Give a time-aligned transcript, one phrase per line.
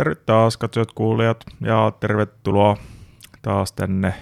[0.00, 2.76] Terve taas katsojat, kuulijat ja tervetuloa
[3.42, 4.14] taas tänne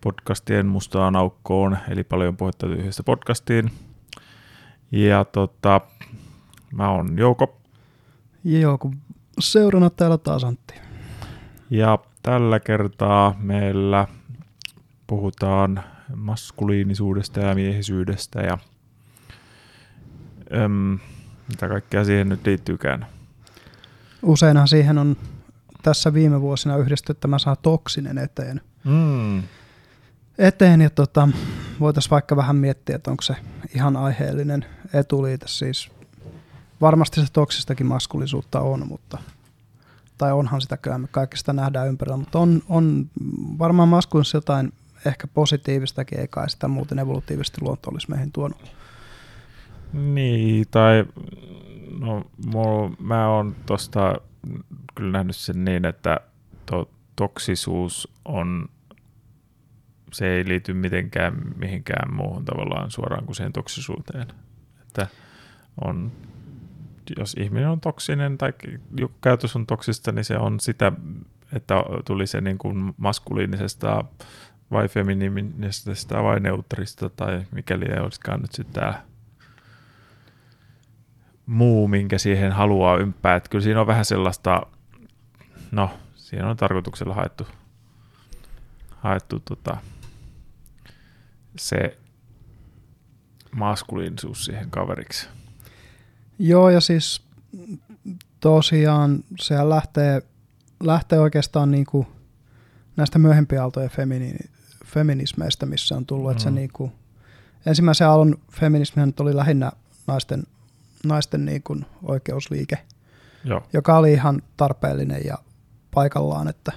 [0.00, 3.70] podcastien mustaan aukkoon, eli paljon puhetta yhdessä podcastiin.
[4.92, 5.80] Ja tota,
[6.72, 7.60] mä oon Jouko.
[8.44, 8.90] Ja Jouko
[9.38, 10.74] seurana täällä taas Antti.
[11.70, 14.06] Ja tällä kertaa meillä
[15.06, 15.82] puhutaan
[16.16, 18.58] maskuliinisuudesta ja miehisyydestä ja
[20.56, 20.98] öm,
[21.48, 23.06] mitä kaikkea siihen nyt liittyykään.
[24.24, 25.16] Useinhan siihen on
[25.82, 28.60] tässä viime vuosina yhdistetty tämä saa toksinen eteen.
[28.84, 29.42] Mm.
[30.38, 31.28] eteen ja tota,
[31.80, 33.36] voitaisiin vaikka vähän miettiä, että onko se
[33.74, 35.48] ihan aiheellinen etuliite.
[35.48, 35.90] Siis
[36.80, 39.18] varmasti se toksistakin maskulisuutta on, mutta
[40.18, 43.10] tai onhan sitä kyllä, me kaikki sitä nähdään ympärillä, mutta on, on
[43.58, 44.72] varmaan maskuliinissa jotain
[45.06, 48.72] ehkä positiivistakin, ei kai sitä muuten evolutiivisesti luonto olisi meihin tuonut.
[49.92, 51.04] Niin, tai
[52.04, 54.14] no, mulla, mä oon tosta
[54.94, 56.20] kyllä nähnyt sen niin, että
[56.66, 58.68] to, toksisuus on,
[60.12, 64.26] se ei liity mitenkään mihinkään muuhun tavallaan suoraan kuin siihen toksisuuteen.
[64.82, 65.06] Että
[65.84, 66.12] on,
[67.18, 68.52] jos ihminen on toksinen tai
[68.96, 70.92] joku käytös on toksista, niin se on sitä,
[71.52, 74.04] että tuli se niin kuin maskuliinisesta
[74.70, 79.02] vai feminiinisesta vai neutrista tai mikäli ei olisikaan nyt sitten tämä
[81.46, 83.36] muu, minkä siihen haluaa ympää.
[83.36, 84.62] Että kyllä siinä on vähän sellaista,
[85.70, 87.46] no siinä on tarkoituksella haettu,
[88.90, 89.76] haettu tota,
[91.56, 91.98] se
[93.50, 95.28] maskuliinisuus siihen kaveriksi.
[96.38, 97.22] Joo, ja siis
[98.40, 100.22] tosiaan se lähtee,
[100.80, 102.06] lähtee oikeastaan niin kuin
[102.96, 104.34] näistä myöhempiä aaltojen femini,
[104.84, 106.30] feminismeistä, missä on tullut, mm.
[106.30, 106.92] että se niin kuin,
[107.66, 109.72] ensimmäisen aallon feminismi oli lähinnä
[110.06, 110.44] naisten
[111.04, 112.78] naisten niin kuin oikeusliike,
[113.44, 113.62] Joo.
[113.72, 115.38] joka oli ihan tarpeellinen ja
[115.94, 116.72] paikallaan, että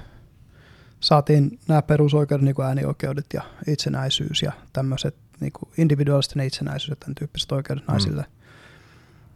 [1.00, 6.96] saatiin nämä perusoikeudet, niin kuin äänioikeudet ja itsenäisyys ja tämmöiset niin kuin individuaalisten itsenäisyys ja
[6.96, 7.92] tämän tyyppiset oikeudet mm.
[7.92, 8.26] naisille.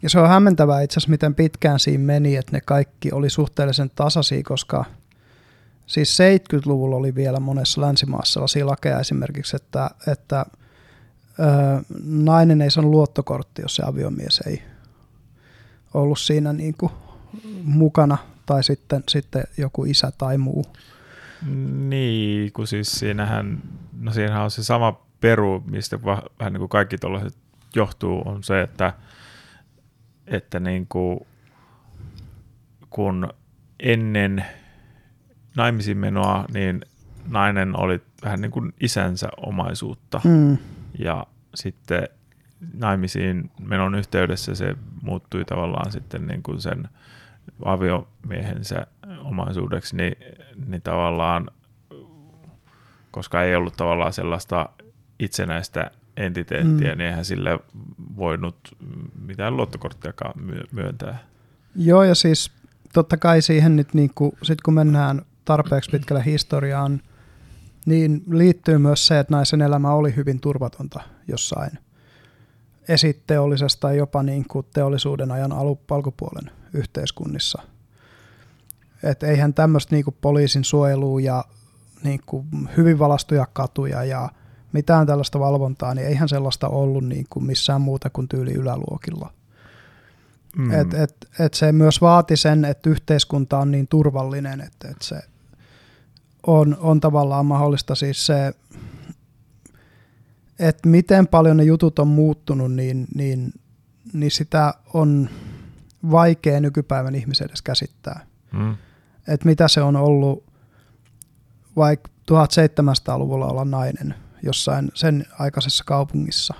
[0.01, 3.91] Ja se on hämmentävää itse asiassa, miten pitkään siinä meni, että ne kaikki oli suhteellisen
[3.95, 4.85] tasaisia, koska
[5.87, 10.45] siis 70-luvulla oli vielä monessa länsimaassa sellaisia lakeja esimerkiksi, että, että
[11.39, 11.43] ö,
[12.03, 14.61] nainen ei saanut luottokortti, jos se aviomies ei
[15.93, 16.91] ollut siinä niin kuin
[17.63, 20.65] mukana, tai sitten, sitten joku isä tai muu.
[21.89, 23.61] Niin, kun siis siinähän,
[23.99, 25.99] no siinähän on se sama peru, mistä
[26.39, 27.37] vähän niin kuin kaikki tuollaiset
[27.75, 28.93] johtuu, on se, että,
[30.27, 31.19] että niin kuin,
[32.89, 33.29] kun
[33.79, 34.45] ennen
[35.55, 36.81] naimisiin menoa, niin
[37.27, 40.21] nainen oli vähän niin kuin isänsä omaisuutta.
[40.23, 40.57] Mm.
[40.99, 42.09] Ja sitten
[42.73, 46.89] naimisiin menon yhteydessä se muuttui tavallaan sitten niin kuin sen
[47.65, 48.87] aviomiehensä
[49.23, 50.15] omaisuudeksi, niin,
[50.67, 51.47] niin tavallaan,
[53.11, 54.69] koska ei ollut tavallaan sellaista
[55.19, 56.97] itsenäistä entiteettiä, mm.
[56.97, 57.59] niin eihän sille
[58.17, 58.77] voinut
[59.21, 60.33] mitään luottokorttiakaan
[60.71, 61.19] myöntää.
[61.75, 62.51] Joo, ja siis
[62.93, 67.01] totta kai siihen nyt, niin kuin, sit kun mennään tarpeeksi pitkälle historiaan,
[67.85, 71.71] niin liittyy myös se, että naisen elämä oli hyvin turvatonta jossain–
[72.91, 75.51] esitteollisesta tai jopa niin kuin teollisuuden ajan
[75.91, 77.61] alkupuolen yhteiskunnissa.
[79.03, 81.45] Et eihän tämmöistä niin poliisin suojelua ja
[82.03, 82.45] niin kuin
[82.77, 84.29] hyvin valastuja katuja ja
[84.73, 89.33] mitään tällaista valvontaa, niin eihän sellaista ollut niin kuin missään muuta kuin tyyli yläluokilla.
[90.57, 90.71] Mm.
[90.71, 95.19] Et, et, et se myös vaati sen, että yhteiskunta on niin turvallinen, että et se
[96.47, 98.53] on, on tavallaan mahdollista siis se
[100.61, 103.53] että miten paljon ne jutut on muuttunut, niin, niin,
[104.13, 105.29] niin sitä on
[106.11, 108.25] vaikea nykypäivän ihmisen edes käsittää.
[108.53, 108.75] Mm.
[109.27, 110.43] Että mitä se on ollut
[111.75, 116.53] vaikka 1700-luvulla olla nainen jossain sen aikaisessa kaupungissa.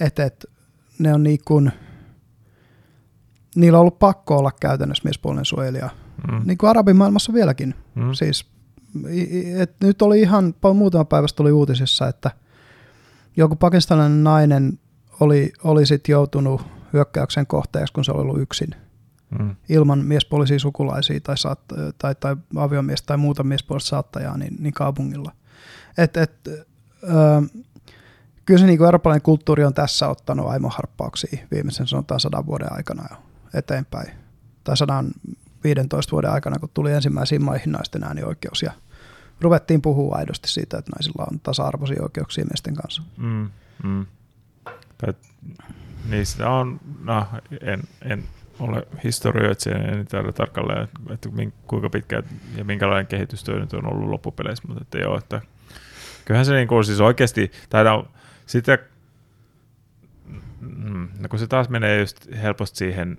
[0.00, 0.46] Että et,
[0.98, 1.72] ne on niin kuin,
[3.56, 5.90] niillä on ollut pakko olla käytännössä miespuolinen suojelija.
[6.32, 6.42] Mm.
[6.44, 7.74] Niin kuin arabimaailmassa vieläkin.
[7.94, 8.12] Mm.
[8.12, 8.46] Siis,
[9.58, 12.30] et nyt oli ihan, muutama päivästä tuli uutisissa, että–
[13.36, 14.78] joku pakistanilainen nainen
[15.20, 18.74] oli, oli sitten joutunut hyökkäyksen kohteeksi, kun se oli ollut yksin.
[19.38, 19.56] Mm.
[19.68, 21.60] Ilman miespuolisia sukulaisia tai, saat,
[21.98, 25.32] tai, tai aviomies tai muuta miespuolista saattajaa niin, niin kaupungilla.
[25.98, 26.58] Et, et, ö,
[28.44, 33.16] kyllä se niin eurooppalainen kulttuuri on tässä ottanut aimoharppauksia viimeisen sanotaan sadan vuoden aikana jo
[33.54, 34.10] eteenpäin.
[34.64, 35.12] Tai sadan
[35.64, 38.72] 15 vuoden aikana, kun tuli ensimmäisiin maihin naisten äänioikeus ja
[39.40, 43.02] ruvettiin puhua aidosti siitä, että naisilla on tasa-arvoisia oikeuksia miesten kanssa.
[43.16, 43.50] Mm,
[43.82, 44.06] mm.
[44.98, 45.14] Tai,
[46.10, 47.26] niistä on, no,
[47.60, 48.24] en, en
[48.58, 51.28] ole historioitsija, en tiedä tarkalleen, että
[51.66, 52.22] kuinka pitkä
[52.56, 55.40] ja minkälainen kehitystyö nyt on ollut loppupeleissä, mutta että joo, että
[56.24, 58.08] kyllähän se niin kuin, siis oikeasti, tai no,
[58.46, 58.78] sitä,
[60.60, 63.18] mm, no kun se taas menee just helposti siihen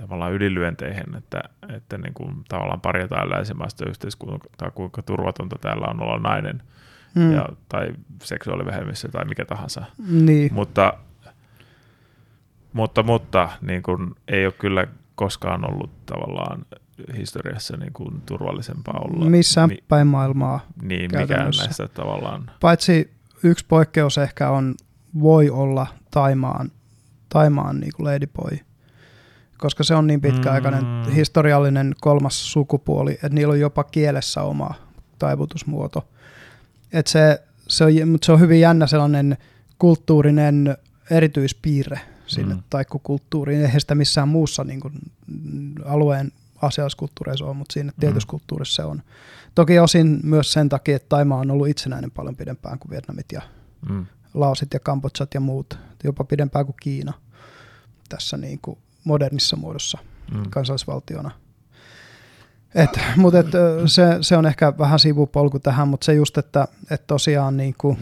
[0.00, 1.40] tavallaan ylilyönteihin, että,
[1.76, 6.62] että niin kuin tavallaan parjataan länsimaista yhteiskuntaa, kuinka turvatonta täällä on olla nainen
[7.14, 7.32] mm.
[7.32, 7.92] ja, tai
[8.22, 9.84] seksuaalivähemmistö tai mikä tahansa.
[10.08, 10.54] Niin.
[10.54, 10.94] Mutta,
[12.72, 16.66] mutta, mutta niin kuin, ei ole kyllä koskaan ollut tavallaan
[17.16, 19.24] historiassa niin kuin turvallisempaa olla.
[19.24, 22.50] Missään niin, päin maailmaa Niin, mikään näistä tavallaan.
[22.60, 24.74] Paitsi yksi poikkeus ehkä on,
[25.20, 26.70] voi olla Taimaan,
[27.28, 28.58] Taimaan niin kuin Ladyboy
[29.58, 31.12] koska se on niin pitkäaikainen mm.
[31.12, 34.74] historiallinen kolmas sukupuoli, että niillä on jopa kielessä oma
[35.18, 36.08] taivutusmuoto.
[36.92, 39.36] Et se, se, on, mutta se on hyvin jännä sellainen
[39.78, 40.76] kulttuurinen
[41.10, 42.62] erityispiirre sinne mm.
[42.70, 43.60] taikkukulttuuriin.
[43.60, 44.94] Eihän sitä missään muussa niin kuin,
[45.84, 46.32] alueen
[46.62, 48.00] asialliskulttuureissa ole, mutta siinä mm.
[48.00, 49.02] tietyssä kulttuurissa se on.
[49.54, 53.42] Toki osin myös sen takia, että Taima on ollut itsenäinen paljon pidempään kuin Vietnamit ja
[53.88, 54.06] mm.
[54.34, 57.12] Laosit ja Kambodsat ja muut, jopa pidempään kuin Kiina
[58.08, 59.98] tässä niin kuin modernissa muodossa
[60.34, 60.42] mm.
[60.50, 61.30] kansallisvaltiona.
[62.74, 63.46] Et, mutta et,
[63.86, 67.98] se, se, on ehkä vähän sivupolku tähän, mutta se just, että et tosiaan niin kuin,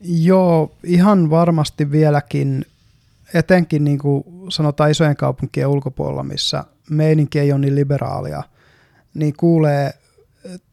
[0.00, 2.66] joo, ihan varmasti vieläkin,
[3.34, 8.42] etenkin niin kuin sanotaan isojen kaupunkien ulkopuolella, missä meininki ei ole niin liberaalia,
[9.14, 9.94] niin kuulee,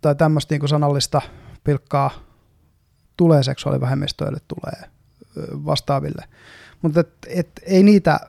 [0.02, 1.22] tai tämmöistä niin sanallista
[1.64, 2.12] pilkkaa
[3.18, 4.90] tulee seksuaalivähemmistöille, tulee
[5.66, 6.26] vastaaville.
[6.82, 8.20] Mutta et, et, ei niitä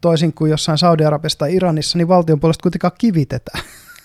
[0.00, 3.58] toisin kuin jossain Saudi-Arabiassa tai Iranissa, niin valtion puolesta kuitenkaan kivitetä.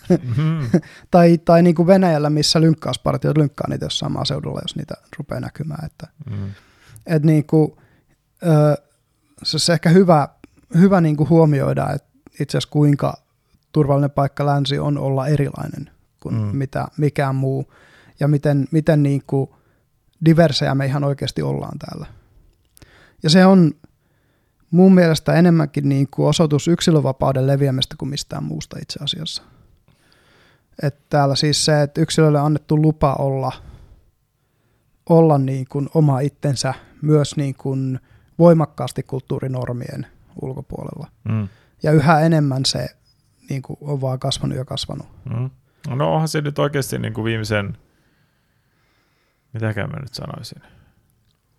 [0.09, 0.69] Mm-hmm.
[1.11, 5.85] tai tai niin kuin Venäjällä, missä lynkkauspartiot lynkkaa niitä jossain maaseudulla, jos niitä rupeaa näkymään.
[5.85, 6.51] Että, mm.
[7.05, 7.71] et niin kuin,
[8.43, 8.83] ö,
[9.43, 10.27] se on ehkä hyvä,
[10.77, 12.09] hyvä niin kuin huomioida, että
[12.39, 13.13] itse asiassa kuinka
[13.71, 15.89] turvallinen paikka länsi on olla erilainen
[16.19, 16.57] kuin mm.
[16.57, 17.73] mitä mikään muu,
[18.19, 19.49] ja miten, miten niin kuin
[20.25, 22.05] diversejä me ihan oikeasti ollaan täällä.
[23.23, 23.71] Ja se on
[24.75, 29.43] mun mielestä enemmänkin niin kuin osoitus yksilövapauden leviämistä kuin mistään muusta itse asiassa.
[30.81, 33.51] Että täällä siis se, että yksilölle annettu lupa olla,
[35.09, 37.99] olla niin kuin oma itsensä myös niin kuin
[38.39, 40.07] voimakkaasti kulttuurinormien
[40.41, 41.07] ulkopuolella.
[41.23, 41.47] Mm.
[41.83, 42.87] Ja yhä enemmän se
[43.49, 45.07] niin kuin on vaan kasvanut ja kasvanut.
[45.29, 45.49] Mm.
[45.89, 47.77] No onhan se nyt oikeasti niin kuin viimeisen,
[49.53, 50.61] mitäkään mä nyt sanoisin,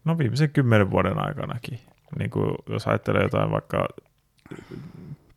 [0.05, 1.81] no viimeisen kymmenen vuoden aikanakin
[2.19, 3.89] niin kuin jos ajattelee jotain vaikka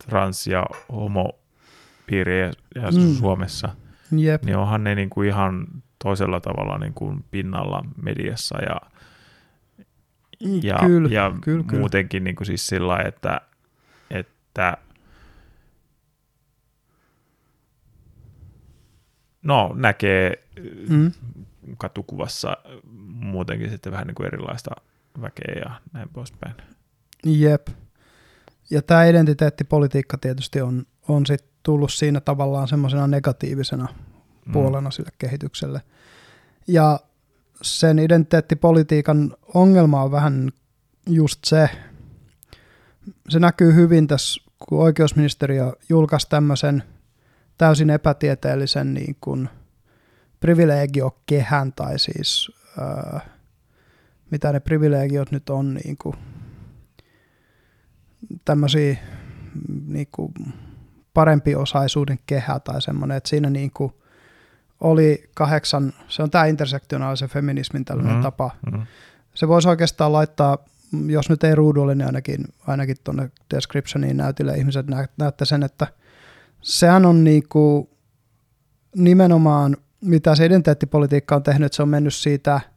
[0.04, 3.14] trans- ja homopiiriä ja mm.
[3.14, 3.68] Suomessa,
[4.16, 4.42] Jep.
[4.42, 5.66] niin onhan ne niin kuin ihan
[6.02, 8.80] toisella tavalla niin kuin pinnalla mediassa ja,
[10.62, 13.40] ja, kyllä, ja kyllä, muutenkin niin kuin siis sillä että,
[14.10, 14.76] että
[19.42, 20.44] no näkee
[20.88, 21.12] mm.
[21.78, 22.56] katukuvassa
[23.06, 24.70] muutenkin sitten vähän niin kuin erilaista
[25.20, 26.54] väkeä ja näin poispäin.
[27.24, 27.68] Jep.
[28.70, 33.88] Ja tämä identiteettipolitiikka tietysti on, on sit tullut siinä tavallaan semmoisena negatiivisena
[34.46, 34.52] mm.
[34.52, 35.82] puolena sille kehitykselle.
[36.66, 37.00] Ja
[37.62, 40.50] sen identiteettipolitiikan ongelma on vähän
[41.06, 41.70] just se,
[43.28, 46.82] se näkyy hyvin tässä, kun oikeusministeriö julkaisi tämmöisen
[47.58, 49.48] täysin epätieteellisen niin kuin
[50.40, 53.22] privilegiokehän, tai siis äh,
[54.30, 56.16] mitä ne privilegiot nyt on, niin kuin,
[58.44, 58.96] tämmöisiä
[59.86, 60.34] niin kuin
[61.14, 63.92] parempi osaisuuden kehä tai semmoinen, että siinä niin kuin
[64.80, 68.22] oli kahdeksan, se on tämä intersektionaalisen feminismin tällainen mm-hmm.
[68.22, 68.50] tapa.
[68.66, 68.86] Mm-hmm.
[69.34, 70.58] Se voisi oikeastaan laittaa,
[71.06, 75.86] jos nyt ei ruudulle, niin ainakin, ainakin tuonne descriptioniin näytille ihmiset nä, näette sen, että
[76.60, 77.88] sehän on niin kuin
[78.96, 82.60] nimenomaan, mitä se identiteettipolitiikka on tehnyt, se on mennyt siitä–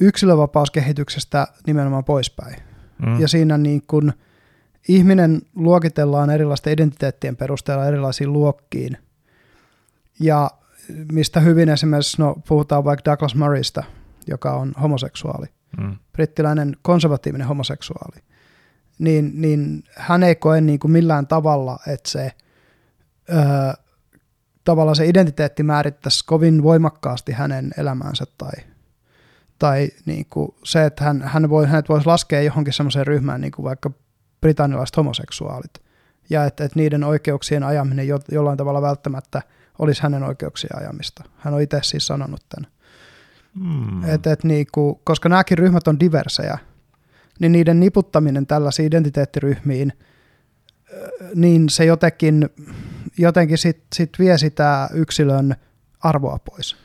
[0.00, 2.56] yksilövapauskehityksestä nimenomaan poispäin.
[3.06, 3.20] Mm.
[3.20, 4.12] Ja siinä niin kun
[4.88, 8.96] ihminen luokitellaan erilaisten identiteettien perusteella erilaisiin luokkiin.
[10.20, 10.50] Ja
[11.12, 13.84] mistä hyvin esimerkiksi, no puhutaan vaikka Douglas Murraysta,
[14.26, 15.46] joka on homoseksuaali,
[15.80, 15.96] mm.
[16.12, 18.22] brittiläinen konservatiivinen homoseksuaali,
[18.98, 22.32] niin, niin hän ei koe niin kuin millään tavalla, että se
[23.30, 23.36] öö,
[24.64, 28.52] tavallaan se identiteetti määrittäisi kovin voimakkaasti hänen elämäänsä tai
[29.62, 33.52] tai niin kuin se, että hän, hän voi, hänet voisi laskea johonkin semmoiseen ryhmään, niin
[33.52, 33.90] kuin vaikka
[34.40, 35.74] britannialaiset homoseksuaalit,
[36.30, 39.42] ja että, että niiden oikeuksien ajaminen jo, jollain tavalla välttämättä
[39.78, 41.24] olisi hänen oikeuksien ajamista.
[41.36, 42.70] Hän on itse siis sanonut tämän.
[43.54, 44.04] Mm.
[44.04, 46.58] Et, et niin kuin, koska nämäkin ryhmät on diversejä,
[47.40, 49.92] niin niiden niputtaminen tällaisiin identiteettiryhmiin,
[51.34, 52.48] niin se jotenkin,
[53.18, 55.56] jotenkin sit, sit vie sitä yksilön
[56.00, 56.81] arvoa pois.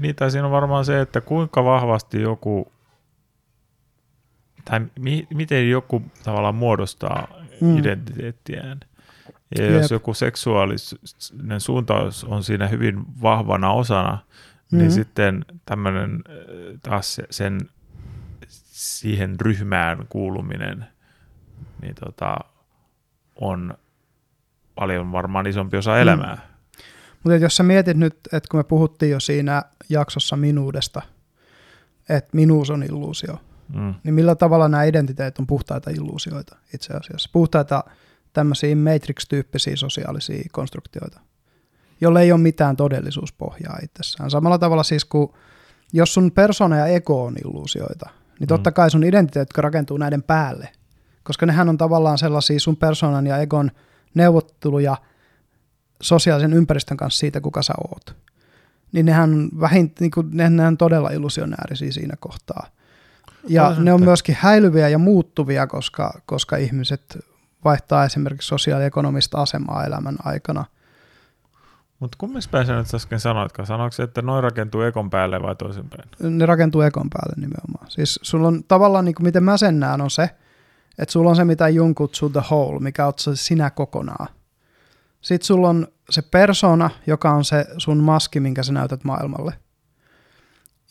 [0.00, 2.72] Niin, tai siinä on varmaan se, että kuinka vahvasti joku,
[4.64, 7.28] tai mi, miten joku tavallaan muodostaa
[7.60, 7.78] mm.
[7.78, 8.80] identiteettiään.
[9.58, 9.72] Ja Jep.
[9.72, 14.78] jos joku seksuaalinen suuntaus on siinä hyvin vahvana osana, mm-hmm.
[14.78, 16.24] niin sitten tämmöinen
[16.82, 17.60] taas sen
[18.48, 20.86] siihen ryhmään kuuluminen
[21.84, 22.36] niin tota,
[23.40, 23.74] on
[24.74, 26.34] paljon varmaan isompi osa elämää.
[26.34, 26.53] Mm.
[27.24, 31.02] Mutta jos sä mietit nyt, että kun me puhuttiin jo siinä jaksossa minuudesta,
[32.08, 33.38] että minuus on illuusio,
[33.74, 33.94] mm.
[34.04, 37.30] niin millä tavalla nämä identiteetit on puhtaita illuusioita itse asiassa?
[37.32, 37.84] Puhtaita
[38.32, 41.20] tämmöisiä Matrix-tyyppisiä sosiaalisia konstruktioita,
[42.00, 44.30] jolle ei ole mitään todellisuuspohjaa itsessään.
[44.30, 45.34] Samalla tavalla siis, kun
[45.92, 48.74] jos sun persona ja ego on illuusioita, niin totta mm.
[48.74, 50.68] kai sun identiteetit rakentuu näiden päälle,
[51.22, 53.70] koska nehän on tavallaan sellaisia sun persoonan ja egon
[54.14, 54.96] neuvotteluja
[56.02, 58.16] sosiaalisen ympäristön kanssa siitä, kuka sä oot.
[58.92, 62.66] Niin nehän on, vähin, niin kuin, nehän on todella illusionäärisiä siinä kohtaa.
[63.48, 67.18] Ja on ne on myöskin häilyviä ja muuttuvia, koska, koska ihmiset
[67.64, 70.64] vaihtaa esimerkiksi sosiaaliekonomista asemaa elämän aikana.
[72.00, 73.64] Mutta kummin päin sä nyt äsken sanoitko?
[73.64, 76.08] Sanoitko että noin rakentuu ekon päälle vai toisinpäin?
[76.18, 77.90] Ne rakentuu ekon päälle nimenomaan.
[77.90, 80.30] Siis sulla on tavallaan, niin kuin miten mä sen näen, on se,
[80.98, 84.26] että sulla on se, mitä Jung kutsuu the whole, mikä on sinä kokonaan.
[85.24, 89.54] Sitten sulla on se persona, joka on se sun maski, minkä sä näytät maailmalle.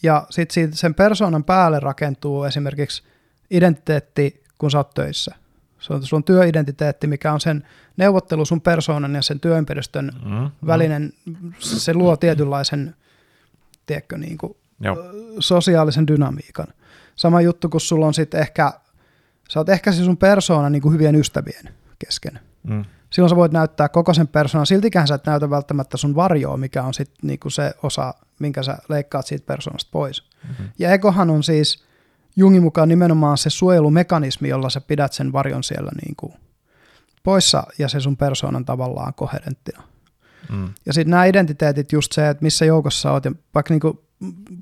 [0.03, 3.03] Ja sitten sen persoonan päälle rakentuu esimerkiksi
[3.51, 5.35] identiteetti, kun sä oot töissä.
[5.79, 10.49] Se on sun työidentiteetti, mikä on sen neuvottelu sun persoonan ja sen työympäristön mm, mm.
[10.67, 11.13] välinen,
[11.59, 12.95] se luo tietynlaisen,
[13.85, 14.57] tiedätkö, niin kuin,
[15.39, 16.67] sosiaalisen dynamiikan.
[17.15, 18.73] Sama juttu, kun sulla on sitten ehkä,
[19.49, 22.39] sä oot ehkä se sun persoona niin kuin hyvien ystävien kesken.
[22.63, 22.85] Mm.
[23.13, 26.83] Silloin sä voit näyttää koko sen persoonan, siltikään sä et näytä välttämättä sun varjoa, mikä
[26.83, 30.23] on sitten niin kuin se osa, minkä sä leikkaat siitä persoonasta pois.
[30.47, 30.69] Mm-hmm.
[30.79, 31.83] Ja ekohan on siis
[32.35, 36.33] Jungin mukaan nimenomaan se suojelumekanismi, jolla sä pidät sen varjon siellä niin kuin
[37.23, 39.83] poissa ja se sun persoonan tavallaan koherenttina.
[40.51, 40.69] Mm.
[40.85, 43.99] Ja sitten nämä identiteetit, just se, että missä joukossa oot, ja vaikka niin kuin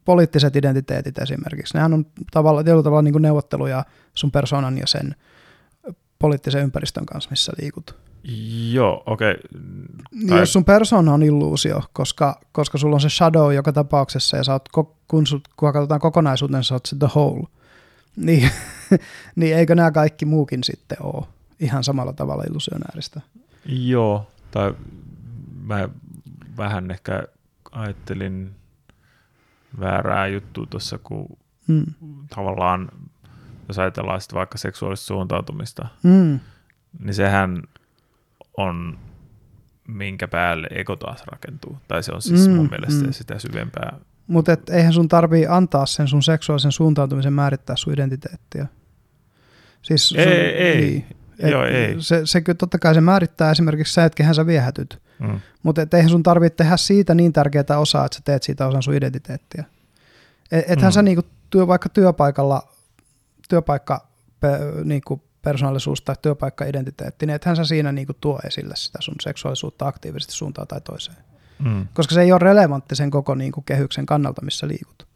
[0.05, 5.15] poliittiset identiteetit esimerkiksi, nehän on tavalla, tietyllä tavalla niin kuin neuvotteluja sun persoonan ja sen
[6.20, 8.11] poliittisen ympäristön kanssa, missä liikut.
[8.72, 9.32] Joo, okei.
[9.32, 9.62] Okay.
[10.12, 10.40] Niin tai...
[10.40, 14.54] Jos sun persona on illuusio, koska, koska sulla on se shadow joka tapauksessa, ja sä
[14.54, 14.70] oot,
[15.08, 17.48] kun, sut, kun katsotaan kokonaisuuden, sä oot se the whole–
[18.16, 18.50] niin,
[19.36, 21.25] niin eikö nämä kaikki muukin sitten ole
[21.60, 23.22] ihan samalla tavalla illusionääristä?
[23.66, 24.74] Joo, tai
[25.63, 25.90] mä
[26.58, 27.24] vähän ehkä
[27.72, 28.56] ajattelin
[29.80, 31.38] väärää juttua tuossa, kun
[31.68, 31.86] mm.
[32.36, 32.92] tavallaan,
[33.68, 36.40] jos ajatellaan sitten vaikka seksuaalista suuntautumista, mm.
[37.00, 37.63] niin sehän
[38.62, 39.00] on
[39.88, 41.77] minkä päälle ego taas rakentuu.
[41.88, 43.13] Tai se on siis mm, mun mielestä mm.
[43.13, 44.00] sitä syvempää
[44.32, 48.68] mutta eihän sun tarvii antaa sen sun seksuaalisen suuntautumisen määrittää sun identiteettiä.
[49.82, 50.82] Siis sun, ei, ei.
[50.82, 51.06] Niin,
[51.39, 51.96] et Joo, ei.
[52.00, 55.01] Se, se kyllä totta kai se määrittää esimerkiksi sä, että sä viehätyt.
[55.20, 55.39] Mm.
[55.63, 58.84] Mutta et eihän sun tarvitse tehdä siitä niin tärkeää osaa, että sä teet siitä osan
[58.84, 59.63] sun identiteettiä.
[60.51, 60.94] Et, ethän mm.
[60.94, 62.68] sä niinku työ, vaikka työpaikalla,
[63.50, 64.08] työpaikka
[64.84, 70.34] niinku persoonallisuus tai työpaikka-identiteetti, niin ethän sä siinä niinku tuo esille sitä sun seksuaalisuutta aktiivisesti
[70.34, 71.18] suuntaan tai toiseen
[71.64, 71.88] mm.
[71.94, 75.08] koska se ei ole relevantti sen koko niin kuin, kehyksen kannalta, missä liikut.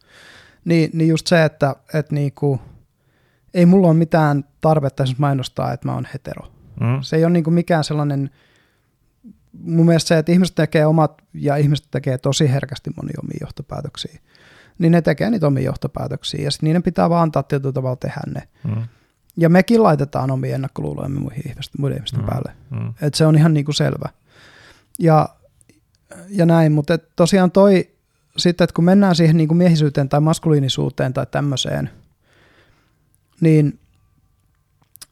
[0.65, 2.60] Niin, niin just se, että, että niin kuin,
[3.53, 6.51] ei mulla ole mitään tarvetta mainostaa, että mä oon hetero.
[6.79, 7.01] Mm.
[7.01, 8.29] Se ei ole niin kuin mikään sellainen,
[9.53, 14.20] mun mielestä se, että ihmiset tekee omat, ja ihmiset tekee tosi herkästi moni omia johtopäätöksiä,
[14.77, 18.22] niin ne tekee niitä omia johtopäätöksiä, ja sitten niiden pitää vaan antaa tietyllä tavalla tehdä
[18.27, 18.48] ne.
[18.63, 18.84] Mm.
[19.37, 22.25] Ja mekin laitetaan omia ennakkoluulojamme muihin ihmisten, muiden ihmisten mm.
[22.25, 22.51] päälle.
[22.69, 22.93] Mm.
[23.01, 24.09] Et se on ihan niin kuin selvä.
[24.99, 25.29] Ja
[26.29, 27.89] ja näin, mutta tosiaan toi
[28.37, 31.89] sitten, että kun mennään siihen niin kuin miehisyyteen tai maskuliinisuuteen tai tämmöiseen,
[33.41, 33.79] niin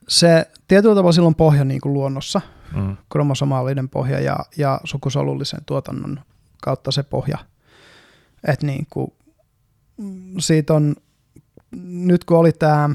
[0.08, 2.42] se tietyllä tavalla silloin pohja niin kuin luonnossa,
[2.76, 2.98] mm.
[3.10, 6.20] kromosomaalinen pohja ja, ja sukusolullisen tuotannon
[6.62, 7.38] kautta se pohja.
[8.48, 9.14] Että niin kuin,
[10.40, 10.96] siitä on,
[11.86, 12.90] nyt kun oli tämä,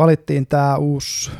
[0.00, 1.30] valittiin tämä uusi,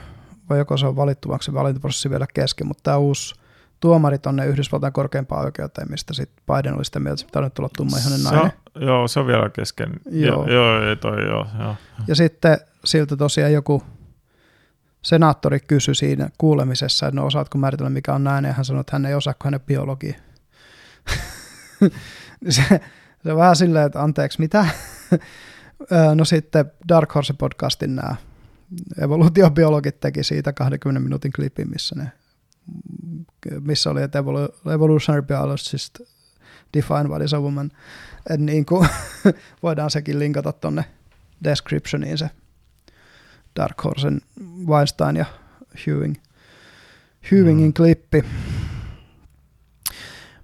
[0.51, 3.35] vai joko se on valittu, vaikka se valintaprosessi vielä kesken, mutta tämä uusi
[3.81, 7.99] tuomari tuonne Yhdysvaltain korkeimpaan oikeuteen, mistä sitten Biden oli sitä mieltä, että pitää nyt tulla
[7.99, 8.53] ihanen nainen.
[8.79, 9.91] Se, joo, se on vielä kesken.
[10.11, 11.77] Joo, joo, joo, toi, joo, joo.
[12.07, 13.83] Ja sitten siltä tosiaan joku
[15.03, 18.93] senaattori kysyi siinä kuulemisessa, että no osaatko määritellä mikä on nainen, ja hän sanoi, että
[18.93, 20.15] hän ei osaa, kun hänen biologia.
[22.49, 22.63] se,
[23.23, 24.67] se on vähän silleen, että anteeksi, mitä?
[26.15, 28.17] No sitten Dark Horse podcastin nämä
[29.01, 32.13] evoluutiobiologit teki siitä 20 minuutin klipin, missä, ne,
[33.61, 34.19] missä oli, että
[34.75, 36.01] evolutionary biologist
[36.77, 37.71] define what is a woman.
[38.31, 38.89] Et niin kuin,
[39.63, 40.85] voidaan sekin linkata tuonne
[41.45, 42.31] descriptioniin se
[43.57, 44.21] Dark Horsen
[44.67, 45.25] Weinstein ja
[45.87, 46.15] Hewing,
[47.33, 47.75] Hewingin mm.
[47.75, 48.25] klippi.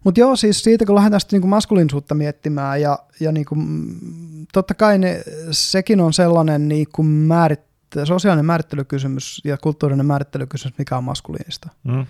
[0.04, 4.74] Mutta joo, siis siitä kun lähdetään sitten niinku maskuliinisuutta miettimään, ja, ja niinku, mm, totta
[4.74, 7.60] kai ne, sekin on sellainen niinku määrit,
[8.04, 11.68] sosiaalinen määrittelykysymys ja kulttuurinen määrittelykysymys, mikä on maskuliinista.
[11.84, 12.06] Mm.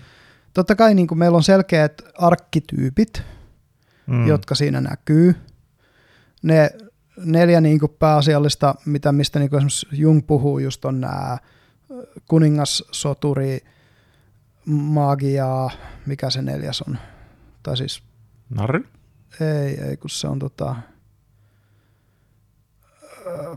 [0.53, 3.23] Totta kai niinku meillä on selkeät arkkityypit,
[4.07, 4.27] mm.
[4.27, 5.35] jotka siinä näkyy.
[6.41, 6.69] Ne
[7.17, 11.37] neljä niinku pääasiallista, mitä, mistä niinku esimerkiksi Jung puhuu, just on nämä
[12.27, 13.59] kuningas, soturi,
[14.65, 15.71] magiaa,
[16.05, 16.97] mikä se neljäs on?
[17.63, 18.03] Tai siis...
[18.49, 18.79] Narri?
[19.41, 20.75] Ei, ei, kun se on tota...
[23.25, 23.55] Öö,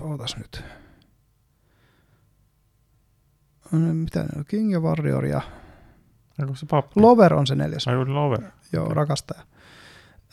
[0.00, 0.64] ootas nyt.
[3.72, 4.44] Mitä ne on?
[4.44, 5.40] King ja Warrior ja...
[6.42, 7.00] Onko se pappi?
[7.00, 7.88] Lover on se neljäs.
[7.88, 8.42] Ai, Lover.
[8.72, 8.94] Joo, okay.
[8.94, 9.42] rakastaja.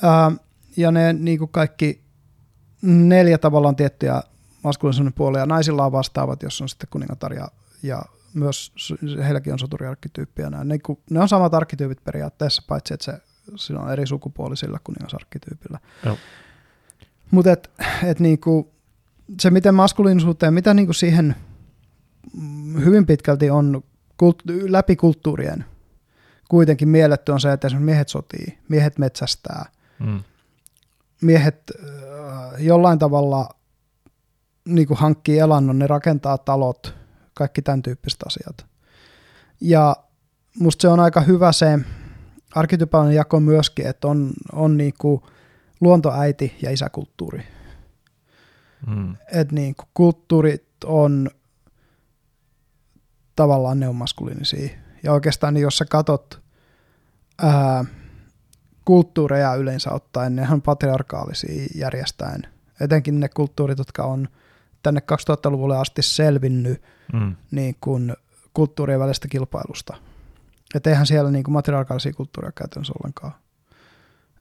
[0.03, 0.37] Öö,
[0.77, 2.03] ja ne niin kuin kaikki
[2.81, 4.21] neljä tavallaan tiettyjä
[4.63, 5.45] maskuliinisuuden puolia.
[5.45, 7.47] Naisilla on vastaavat, jos on sitten kuningatar ja,
[7.83, 8.01] ja
[8.33, 8.73] myös
[9.23, 10.49] heilläkin on soturiarkkityyppiä.
[10.49, 10.77] Ne, ne,
[11.09, 13.21] ne on samat arkkityypit periaatteessa, paitsi että se,
[13.55, 15.79] sillä on eri sukupuoli sillä kuningasarkkityypillä.
[17.31, 17.71] Mutta et,
[18.03, 18.73] et niinku,
[19.41, 21.35] se, miten maskuliinisuuteen, mitä niinku siihen
[22.85, 23.83] hyvin pitkälti on
[24.17, 25.65] kult, läpi kulttuurien
[26.49, 29.65] kuitenkin mielletty on se, että esimerkiksi miehet sotii, miehet metsästää,
[29.99, 30.23] mm.
[31.21, 33.49] miehet äh, jollain tavalla
[34.65, 36.95] niin kuin hankkii elannon, ne rakentaa talot,
[37.33, 38.65] kaikki tämän tyyppiset asiat.
[39.61, 39.95] Ja
[40.59, 41.79] musta se on aika hyvä se
[42.55, 45.21] arkitypaalinen jako myöskin, että on, on niin kuin
[45.81, 47.43] luontoäiti ja isäkulttuuri.
[48.87, 49.15] Mm.
[49.31, 51.29] Että niin kuin kulttuurit on
[53.35, 54.69] tavallaan ne on maskuliinisia.
[55.03, 56.41] Ja oikeastaan niin jos sä katot
[57.41, 57.85] ää,
[58.85, 62.41] kulttuureja yleensä ottaen, ne on patriarkaalisia järjestäen.
[62.79, 64.27] Etenkin ne kulttuurit, jotka on
[64.83, 66.81] tänne 2000-luvulle asti selvinnyt
[67.13, 67.35] mm.
[67.51, 68.13] niin kuin
[68.53, 69.97] kulttuurien välistä kilpailusta.
[70.75, 73.33] Että eihän siellä niin kuin matriarkaalisia kulttuuria käytännössä ollenkaan.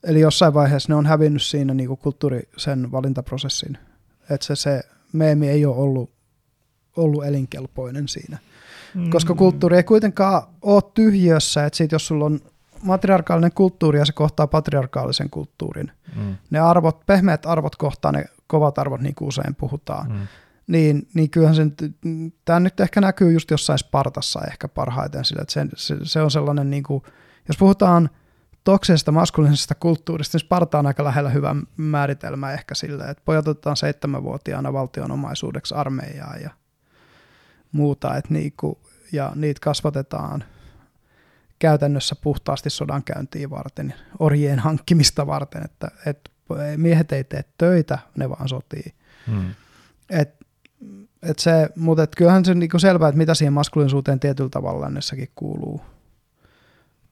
[0.05, 3.79] Eli jossain vaiheessa ne on hävinnyt siinä niin kuin kulttuuri sen valintaprosessin.
[4.31, 6.11] Että se, se meemi ei ole ollut,
[6.97, 8.39] ollut elinkelpoinen siinä.
[8.95, 9.11] Mm.
[9.11, 12.41] Koska kulttuuri ei kuitenkaan ole tyhjössä, että sit jos sulla on
[12.83, 16.37] matriarkaalinen kulttuuri ja se kohtaa patriarkaalisen kulttuurin, mm.
[16.51, 20.27] ne arvot, pehmeät arvot kohtaa ne kovat arvot, niin kuin usein puhutaan, mm.
[20.67, 21.75] niin, niin kyllähän sen,
[22.45, 26.31] tämä nyt ehkä näkyy just jossain Spartassa ehkä parhaiten sillä, että se, se, se on
[26.31, 27.03] sellainen, niin kuin,
[27.49, 28.11] jos puhutaan
[28.65, 33.77] toksisesta maskuliinisesta kulttuurista, niin Sparta on aika lähellä hyvä määritelmä ehkä sille, että pojat otetaan
[33.77, 36.51] seitsemänvuotiaana valtionomaisuudeksi armeijaa ja
[37.73, 38.79] muuta, että niinku,
[39.15, 40.45] ja niitä kasvatetaan
[41.59, 46.31] käytännössä puhtaasti sodankäyntiin varten, orjien hankkimista varten, että, että
[46.77, 48.95] miehet ei tee töitä, ne vaan sotii.
[49.27, 49.55] Hmm.
[50.11, 50.35] Et,
[51.23, 54.91] et se, mutta et kyllähän se on niinku selvää, että mitä siihen maskuliinisuuteen tietyllä tavalla
[54.91, 55.81] näissäkin kuuluu.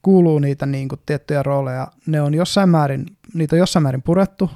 [0.02, 1.88] Kuuluu niitä niinku tiettyjä rooleja.
[2.06, 4.50] Ne on jossain määrin, niitä on jossain määrin purettu.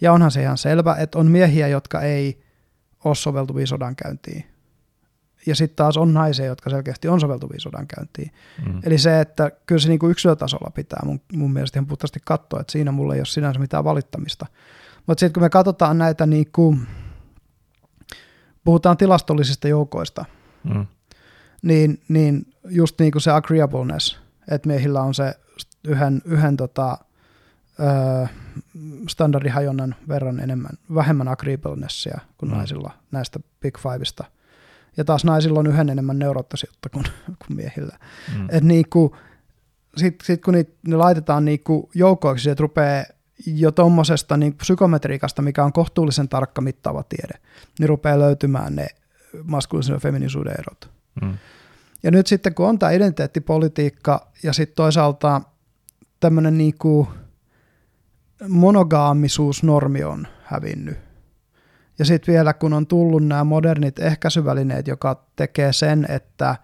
[0.00, 2.42] Ja onhan se ihan selvä, että on miehiä, jotka ei
[3.04, 4.57] ole soveltuvia sodankäyntiin
[5.48, 8.30] ja sitten taas on naisia, jotka selkeästi on soveltuvia sodankäyntiin.
[8.66, 8.80] Mm.
[8.82, 12.72] Eli se, että kyllä se niinku yksilötasolla pitää mun, mun mielestä ihan puhtaasti katsoa, että
[12.72, 14.46] siinä mulla ei ole sinänsä mitään valittamista.
[15.06, 16.76] Mutta sitten kun me katsotaan näitä, niinku,
[18.64, 20.24] puhutaan tilastollisista joukoista,
[20.74, 20.86] mm.
[21.62, 24.18] niin, niin just niinku se agreeableness,
[24.50, 25.34] että miehillä on se
[25.84, 26.98] yhden, yhden tota,
[27.80, 28.26] ö,
[29.08, 32.56] standardihajonnan verran enemmän, vähemmän agreeablenessia kuin mm.
[32.56, 34.24] naisilla näistä Big Fiveista–
[34.98, 37.04] ja taas naisilla on yhden enemmän neuroottisuutta kuin,
[37.46, 37.98] kuin miehillä.
[38.38, 38.46] Mm.
[38.50, 39.16] Et niinku,
[39.96, 43.04] sitten sit kun niitä, ne laitetaan niinku joukkoiksi, että rupeaa
[43.46, 47.40] jo tuommoisesta niin psykometriikasta, mikä on kohtuullisen tarkka mittaava tiede,
[47.78, 48.86] niin rupeaa löytymään ne
[49.44, 50.90] maskuliinisen ja feminisuuden erot.
[51.22, 51.38] Mm.
[52.02, 55.40] Ja nyt sitten kun on tämä identiteettipolitiikka ja sitten toisaalta
[56.20, 57.08] tämmöinen niinku
[58.48, 60.98] monogaamisuusnormi on hävinnyt,
[61.98, 66.56] ja sitten vielä kun on tullut nämä modernit ehkäisyvälineet, joka tekee sen, että,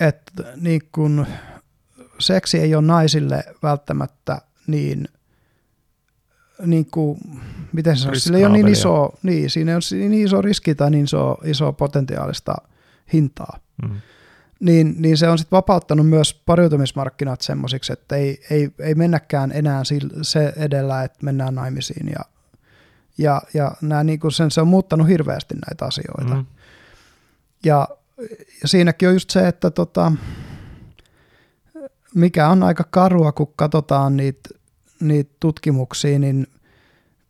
[0.00, 1.26] että niin kun
[2.18, 5.08] seksi ei ole naisille välttämättä niin,
[6.66, 7.18] niin kuin,
[7.72, 10.90] miten se on, sillä ei ole niin iso, niin, siinä on niin iso riski tai
[10.90, 12.54] niin iso, iso potentiaalista
[13.12, 13.58] hintaa.
[13.82, 14.00] Mm.
[14.60, 19.82] Niin, niin se on sitten vapauttanut myös pariutumismarkkinat semmoisiksi, että ei, ei, ei mennäkään enää
[20.22, 22.37] se edellä, että mennään naimisiin ja
[23.18, 26.34] Ja, ja nämä, niin kuin sen, se on muuttanut hirveästi näitä asioita.
[26.34, 26.46] Mm.
[27.64, 27.88] Ja,
[28.62, 30.12] ja siinäkin on just se, että tota,
[32.14, 34.48] mikä on aika karua, kun katsotaan niitä,
[35.00, 36.46] niitä tutkimuksia, niin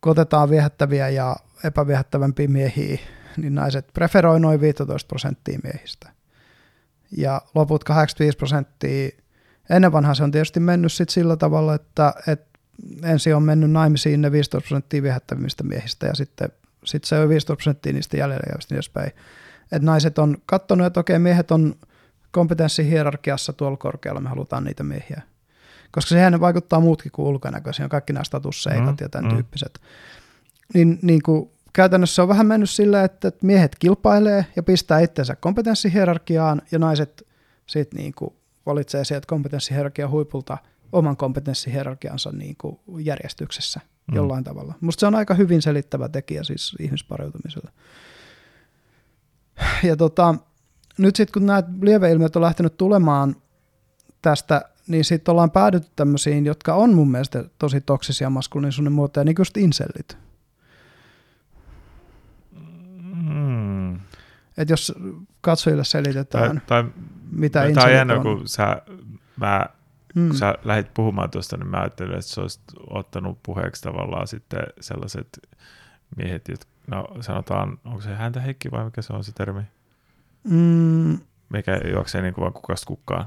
[0.01, 2.97] kun otetaan viehättäviä ja epäviehättävämpiä miehiä,
[3.37, 6.11] niin naiset preferoi noin 15 prosenttia miehistä.
[7.17, 9.09] Ja loput 85 prosenttia,
[9.69, 12.48] ennen vanhaa se on tietysti mennyt sit sillä tavalla, että, että
[13.03, 16.49] ensin on mennyt naimisiin ne 15 prosenttia viehättävimmistä miehistä ja sitten
[16.85, 19.11] sit se on 15 prosenttia niistä jäljellä jäävistä niin edespäin.
[19.71, 21.75] Et naiset on katsonut, että okei, miehet on
[22.31, 25.21] kompetenssihierarkiassa tuolla korkealla, me halutaan niitä miehiä.
[25.91, 29.35] Koska sehän vaikuttaa muutkin kuin ulkonäköisiä, kaikki nämä statusseikat mm, ja tämän mm.
[29.35, 29.79] tyyppiset.
[30.73, 36.61] Niin, niin kuin käytännössä on vähän mennyt silleen, että miehet kilpailee ja pistää itsensä kompetenssihierarkiaan
[36.71, 37.27] ja naiset
[37.67, 38.33] sitten niin kuin
[38.65, 40.57] valitsee sieltä kompetenssihierarkian huipulta
[40.91, 44.15] oman kompetenssihierarkiansa niin kuin järjestyksessä mm.
[44.15, 44.73] jollain tavalla.
[44.81, 47.71] Musta se on aika hyvin selittävä tekijä siis ihmispariutumiselle.
[49.83, 50.35] Ja tota,
[50.97, 53.35] nyt sitten kun nämä lieveilmiöt on lähtenyt tulemaan
[54.21, 59.35] tästä, niin sitten ollaan päädytty tämmöisiin, jotka on mun mielestä tosi toksisia maskuliinisuuden muotoja, niin
[59.35, 60.17] kuin just insellit.
[63.23, 63.95] Mm.
[64.57, 64.93] Että jos
[65.41, 66.91] katsojille selitetään, tai, tai,
[67.31, 68.21] mitä tai, tai jännä, on.
[68.21, 68.81] kun sä,
[69.37, 69.69] mä,
[70.19, 70.27] mm.
[70.27, 74.63] kun sä lähdit puhumaan tuosta, niin mä ajattelin, että sä olisit ottanut puheeksi tavallaan sitten
[74.79, 75.39] sellaiset
[76.17, 79.61] miehet, jotka, no sanotaan, onko se häntä Heikki vai mikä se on se termi?
[80.43, 81.19] Mm.
[81.49, 83.25] Mikä juoksee niin kuin vaan kukasta kukkaan.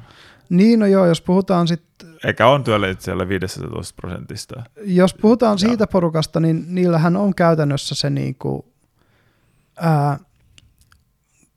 [0.49, 2.09] Niin, no joo, jos puhutaan sitten...
[2.25, 4.63] Eikä on työllä siellä 15 prosentista.
[4.85, 5.59] Jos puhutaan ja.
[5.59, 8.63] siitä porukasta, niin niillähän on käytännössä se niin kuin,
[9.77, 10.19] ää,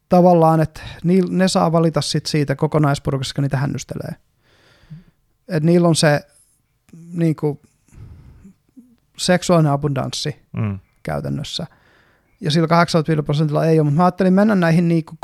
[0.09, 0.81] tavallaan, että
[1.29, 4.15] ne saa valita sit siitä kokonaisporukasta, kun niitä hännystelee.
[5.47, 6.21] Et niillä on se
[7.11, 7.59] niin kuin,
[9.17, 10.79] seksuaalinen abundanssi mm.
[11.03, 11.67] käytännössä–
[12.41, 15.17] ja sillä 85 prosentilla ei ole, mutta mä ajattelin mennä näihin, niin kun,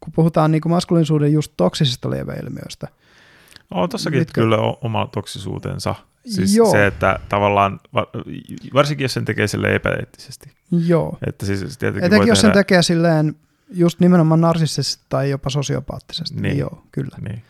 [0.00, 2.88] kun puhutaan niin maskuliinisuuden just toksisista lieveilmiöistä.
[3.70, 4.40] On tossakin Mitkä...
[4.40, 5.94] kyllä oma toksisuutensa.
[6.26, 6.70] Siis Joo.
[6.70, 7.80] se, että tavallaan,
[8.74, 10.52] varsinkin jos sen tekee sille epäeettisesti.
[10.70, 11.18] Joo.
[11.26, 12.34] Että siis Etenkin jos tehdä...
[12.34, 13.36] sen tekee silleen
[13.70, 16.34] just nimenomaan narsistisesti tai jopa sosiopaattisesti.
[16.34, 16.42] Niin.
[16.42, 17.16] niin joo, kyllä.
[17.28, 17.42] Niin.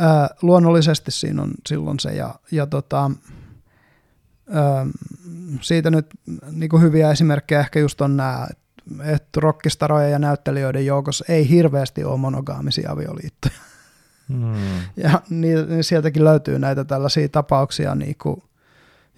[0.00, 2.10] Äh, luonnollisesti siinä on silloin se.
[2.10, 3.10] Ja, ja tota,
[5.60, 6.06] siitä nyt
[6.50, 8.48] niin kuin hyviä esimerkkejä ehkä just on nämä,
[9.04, 13.54] että rockistarojen ja näyttelijöiden joukossa ei hirveästi ole monogaamisia avioliittoja.
[14.28, 14.54] Hmm.
[14.96, 18.42] Ja niin, niin sieltäkin löytyy näitä tällaisia tapauksia, niin kuin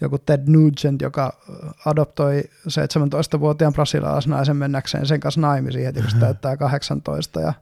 [0.00, 1.40] joku Ted Nugent, joka
[1.86, 7.40] adoptoi 17-vuotiaan brasilialaisnaisen mennäkseen sen kanssa naimisiin heti, kun se täyttää 18.
[7.40, 7.52] Ja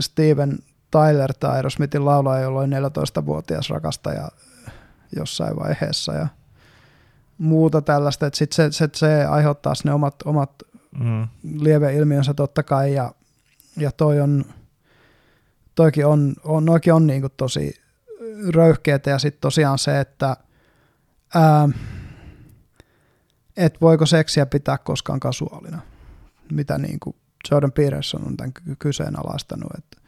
[0.00, 0.58] Steven
[0.94, 4.28] Tyler tai Aerosmithin laulaja, jolla oli 14-vuotias rakastaja
[5.16, 6.26] jossain vaiheessa ja
[7.38, 10.50] muuta tällaista, että sitten se, se, se aiheuttaa ne omat, omat
[11.00, 11.28] mm.
[11.60, 13.12] lieveilmiönsä totta kai ja,
[13.76, 14.44] ja toi on,
[15.74, 17.80] toikin on, on, noikin on niinku tosi
[18.54, 20.36] röyhkeitä ja sitten tosiaan se, että
[21.34, 21.68] ää,
[23.56, 25.80] et voiko seksiä pitää koskaan kasuaalina,
[26.52, 27.16] mitä niinku
[27.50, 30.03] Jordan Peterson on tämän kyseenalaistanut, että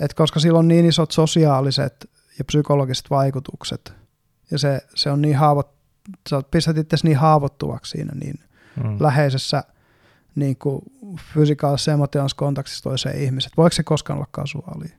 [0.00, 3.92] et koska sillä on niin isot sosiaaliset ja psykologiset vaikutukset–
[4.50, 5.66] ja se, se on niin haavoit,
[6.28, 8.34] sä pistät itse niin haavoittuvaksi siinä niin
[8.84, 8.96] mm.
[9.00, 9.64] läheisessä
[10.34, 10.82] niin kuin
[11.34, 13.52] fysikaalisessa ja emotionaalisessa kontaktissa toiseen ihmiseen.
[13.56, 14.96] Voiko se koskaan olla kasuaalia?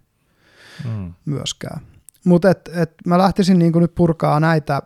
[0.85, 1.13] Mm.
[1.25, 1.81] Myöskään.
[2.25, 4.81] Mutta et, et mä lähtisin niin kuin nyt purkaa näitä,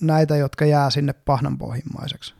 [0.00, 2.34] näitä, jotka jää sinne pahnanpohjimmaiseksi.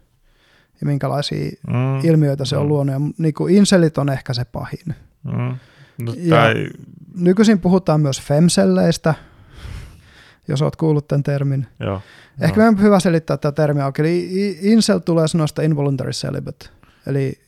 [0.80, 2.00] Ja minkälaisia mm.
[2.04, 2.68] ilmiöitä se on mm.
[2.68, 2.92] luonut.
[2.92, 4.94] Ja niin kuin inselit on ehkä se pahin.
[5.22, 5.56] Mm.
[5.98, 6.68] No, tai...
[7.14, 9.14] Nykyisin puhutaan myös femselleistä,
[10.48, 11.66] jos olet kuullut tämän termin.
[11.80, 12.02] Joo.
[12.40, 12.64] Ehkä no.
[12.66, 16.66] meidän hyvä selittää tätä termiä Eli incel tulee sanoista involuntary celibate,
[17.07, 17.38] eli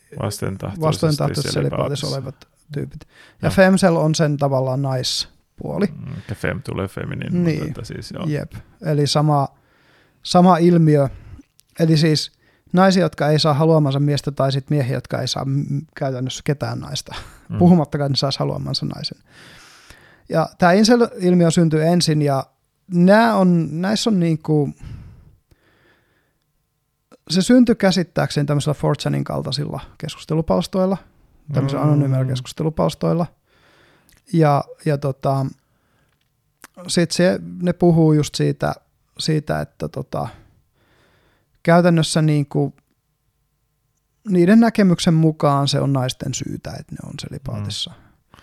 [0.81, 3.01] vastentahtoisesti selipaatis olevat tyypit.
[3.43, 3.51] Ja joo.
[3.51, 5.87] femcel on sen tavallaan naispuoli.
[5.87, 7.45] Mm, ja fem tulee feminin.
[7.45, 8.25] Niin, siis, joo.
[8.27, 8.53] jep.
[8.83, 9.49] Eli sama,
[10.23, 11.09] sama ilmiö.
[11.81, 12.33] Eli siis
[12.73, 15.47] naisia, jotka ei saa haluamansa miestä, tai sitten miehiä, jotka ei saa
[15.95, 17.15] käytännössä ketään naista.
[17.49, 17.59] Mm.
[17.59, 19.19] Puhumattakaan, että saisi haluamansa naisen.
[20.29, 22.47] Ja tämä incel-ilmiö syntyy ensin, ja
[22.95, 24.75] nämä on, näissä on niin kuin,
[27.31, 30.97] se syntyi käsittääkseni tämmöisillä Fortsanin kaltaisilla keskustelupalstoilla,
[31.53, 31.91] tämmöisillä mm.
[31.91, 33.27] anonyymillä keskustelupalstoilla.
[34.33, 35.47] Ja, ja tota,
[36.87, 38.75] sitten ne puhuu just siitä,
[39.19, 40.29] siitä että tota,
[41.67, 42.75] käytännössä niin kuin,
[44.29, 47.91] niiden näkemyksen mukaan se on naisten syytä, että ne on selipaatissa.
[47.91, 48.43] Mm.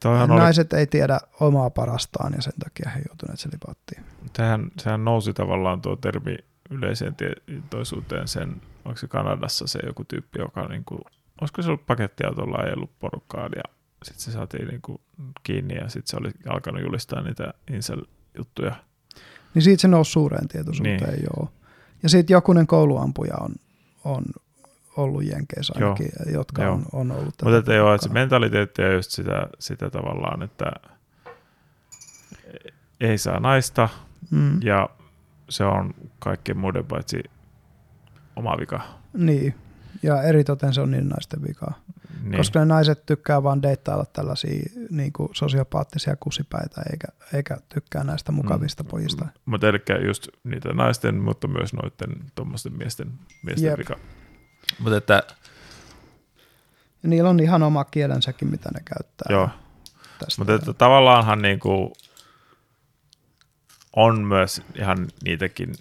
[0.00, 0.80] Toihan Naiset oli...
[0.80, 4.04] ei tiedä omaa parastaan ja sen takia he joutuneet selipaattiin.
[4.32, 6.36] Tähän, sehän nousi tavallaan tuo termi
[6.70, 11.00] yleiseen tietoisuuteen sen, onko se Kanadassa se joku tyyppi, joka niin kuin,
[11.40, 13.62] olisiko se ollut pakettiautolla ajellut porukkaan ja
[14.04, 15.00] sitten se saatiin niin kuin
[15.42, 18.74] kiinni ja sitten se oli alkanut julistaa niitä Incel-juttuja.
[19.54, 21.22] Niin siitä se nousi suureen tietoisuuteen, niin.
[21.22, 21.48] joo.
[22.02, 23.54] Ja sitten jokunen kouluampuja on,
[24.04, 24.24] on
[24.96, 26.34] ollut Jenkeissä ainakin, joo.
[26.34, 26.74] jotka joo.
[26.74, 30.72] On, on ollut Mutta että joo, että se mentaliteetti on just sitä, sitä tavallaan, että
[33.00, 33.88] ei saa naista
[34.30, 34.62] mm.
[34.62, 34.88] ja
[35.48, 37.24] se on kaikkien muiden paitsi
[38.36, 38.80] oma vika.
[39.12, 39.54] Niin,
[40.02, 41.74] ja eritoten se on niin naisten vikaa.
[42.22, 42.36] Niin.
[42.36, 48.32] Koska ne naiset tykkää vaan deittailla tällaisia niin kuin sosiopaattisia kusipäitä, eikä, eikä tykkää näistä
[48.32, 48.88] mukavista mm.
[48.88, 49.26] pojista.
[49.44, 53.78] Mutta eli just niitä naisten, mutta myös noiden tuommoisten miesten, miesten Jep.
[53.78, 53.96] vika.
[54.78, 55.22] Mutta että...
[57.02, 59.26] Niillä on ihan oma kielensäkin, mitä ne käyttää.
[59.30, 59.48] Joo.
[60.38, 61.92] Mutta että tavallaanhan niin kuin
[63.96, 65.74] on myös ihan niitäkin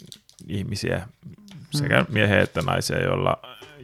[0.48, 1.08] ihmisiä,
[1.71, 2.13] sekä mm.
[2.13, 3.38] miehiä että naisia, joilla,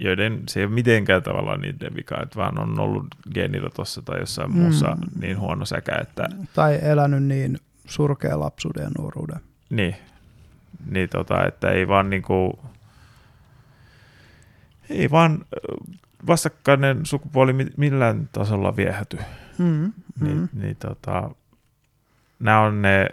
[0.04, 4.52] joiden se ei ole mitenkään tavallaan niiden vika, että vaan on ollut geeniratossa tai jossain
[4.52, 4.58] mm.
[4.58, 6.30] muussa niin huono säkä, että...
[6.54, 9.40] Tai elänyt niin surkea lapsuuden ja nuoruuden.
[9.70, 9.96] Niin,
[10.90, 12.60] niin tota, että ei vaan niinku,
[14.90, 15.46] ei vaan
[16.28, 19.18] vastakkainen sukupuoli millään tasolla viehäty.
[19.58, 20.50] Mm, niin, mm.
[20.54, 21.30] Niin, tota,
[22.40, 23.08] nämä on ne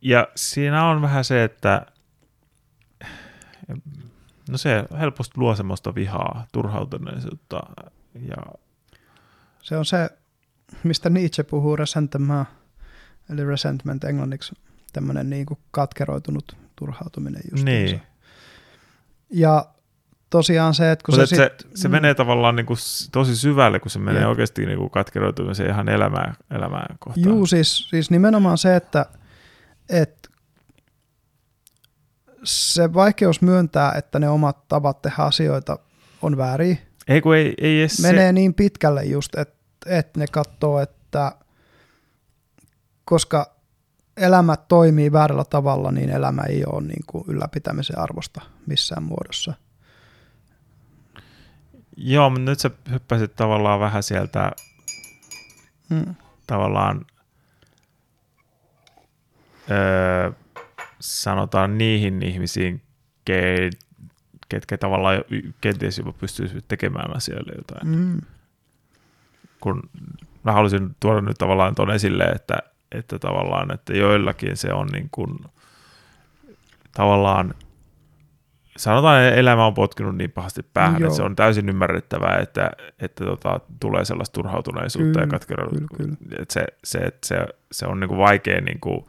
[0.00, 1.86] ja siinä on vähän se, että
[4.48, 7.60] no se helposti luo semmoista vihaa, turhautuneisuutta.
[8.14, 8.36] Ja...
[9.62, 10.10] Se on se,
[10.82, 12.48] mistä Nietzsche puhuu resentment,
[13.32, 14.54] eli resentment englanniksi,
[14.92, 17.64] tämmöinen niin kuin katkeroitunut turhautuminen just.
[17.64, 18.02] Niin.
[19.30, 19.66] Ja
[20.30, 21.92] tosiaan se, että kun se, se, sit, se, se mm.
[21.92, 22.78] menee tavallaan niin kuin
[23.12, 24.28] tosi syvälle, kun se menee Jep.
[24.28, 27.26] oikeasti niin kuin katkeroitumiseen ihan elämää, elämää kohtaan.
[27.26, 29.06] Juu, siis, siis nimenomaan se, että
[29.88, 30.25] että
[32.46, 35.78] se vaikeus myöntää, että ne omat tavat tehdä asioita
[36.22, 36.78] on väärin.
[37.08, 38.32] Ei, kun ei, ei Menee se...
[38.32, 39.56] niin pitkälle just, että
[39.86, 41.32] et ne katsoo, että
[43.04, 43.56] koska
[44.16, 49.54] elämä toimii väärällä tavalla, niin elämä ei ole niin kuin ylläpitämisen arvosta missään muodossa.
[51.96, 54.52] Joo, mutta nyt sä hyppäsit tavallaan vähän sieltä
[55.90, 56.14] hmm.
[56.46, 57.06] tavallaan
[59.70, 60.32] öö,
[61.00, 62.82] sanotaan niihin ihmisiin,
[63.24, 63.70] ke,
[64.48, 65.24] ketkä tavallaan
[65.60, 67.88] kenties jopa pystyisivät tekemään asialle jotain.
[67.88, 68.20] Mm.
[69.60, 69.82] Kun
[70.44, 72.58] mä haluaisin tuoda nyt tavallaan tuon esille, että,
[72.92, 75.38] että tavallaan, että joillakin se on niin kuin,
[76.92, 77.54] tavallaan
[78.76, 81.06] sanotaan, että elämä on potkinut niin pahasti päähän, Joo.
[81.06, 85.84] että se on täysin ymmärrettävää, että, että tota, tulee sellaista turhautuneisuutta kyllä, ja katkeruutta.
[86.50, 89.06] Se, se, se, se on niin kuin vaikea niin kuin,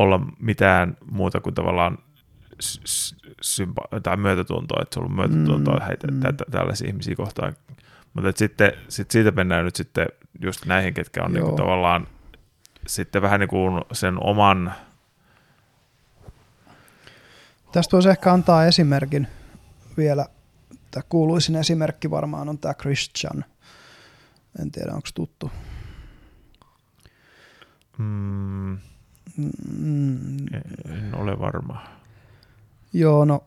[0.00, 1.98] olla mitään muuta kuin tavallaan
[3.42, 6.20] sympa- tai myötätuntoa, että se on ollut myötätuntoa mm, heitä, mm.
[6.20, 7.56] tä- tällaisia ihmisiä kohtaan.
[8.14, 10.06] Mutta sitten sit siitä mennään nyt sitten
[10.40, 12.06] just näihin, ketkä on niinku tavallaan
[12.86, 14.72] sitten vähän niin kuin sen oman...
[17.72, 19.26] Tästä voisi ehkä antaa esimerkin
[19.96, 20.26] vielä.
[20.90, 23.44] Tämä kuuluisin esimerkki varmaan on tämä Christian.
[24.60, 25.50] En tiedä, onko tuttu.
[27.98, 28.78] Mm,
[29.78, 30.46] Mm.
[30.90, 31.86] En ole varma.
[32.92, 33.44] Joo, no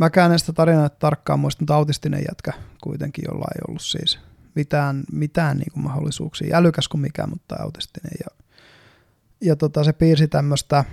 [0.00, 4.18] mä käännän sitä tarinaa tarkkaan muista, mutta autistinen jätkä kuitenkin, jolla ei ollut siis
[4.54, 6.56] mitään, mitään niin kuin mahdollisuuksia.
[6.56, 8.12] Älykäs kuin mikään, mutta autistinen.
[8.24, 8.44] Ja,
[9.40, 10.84] ja tota, se piirsi tämmöistä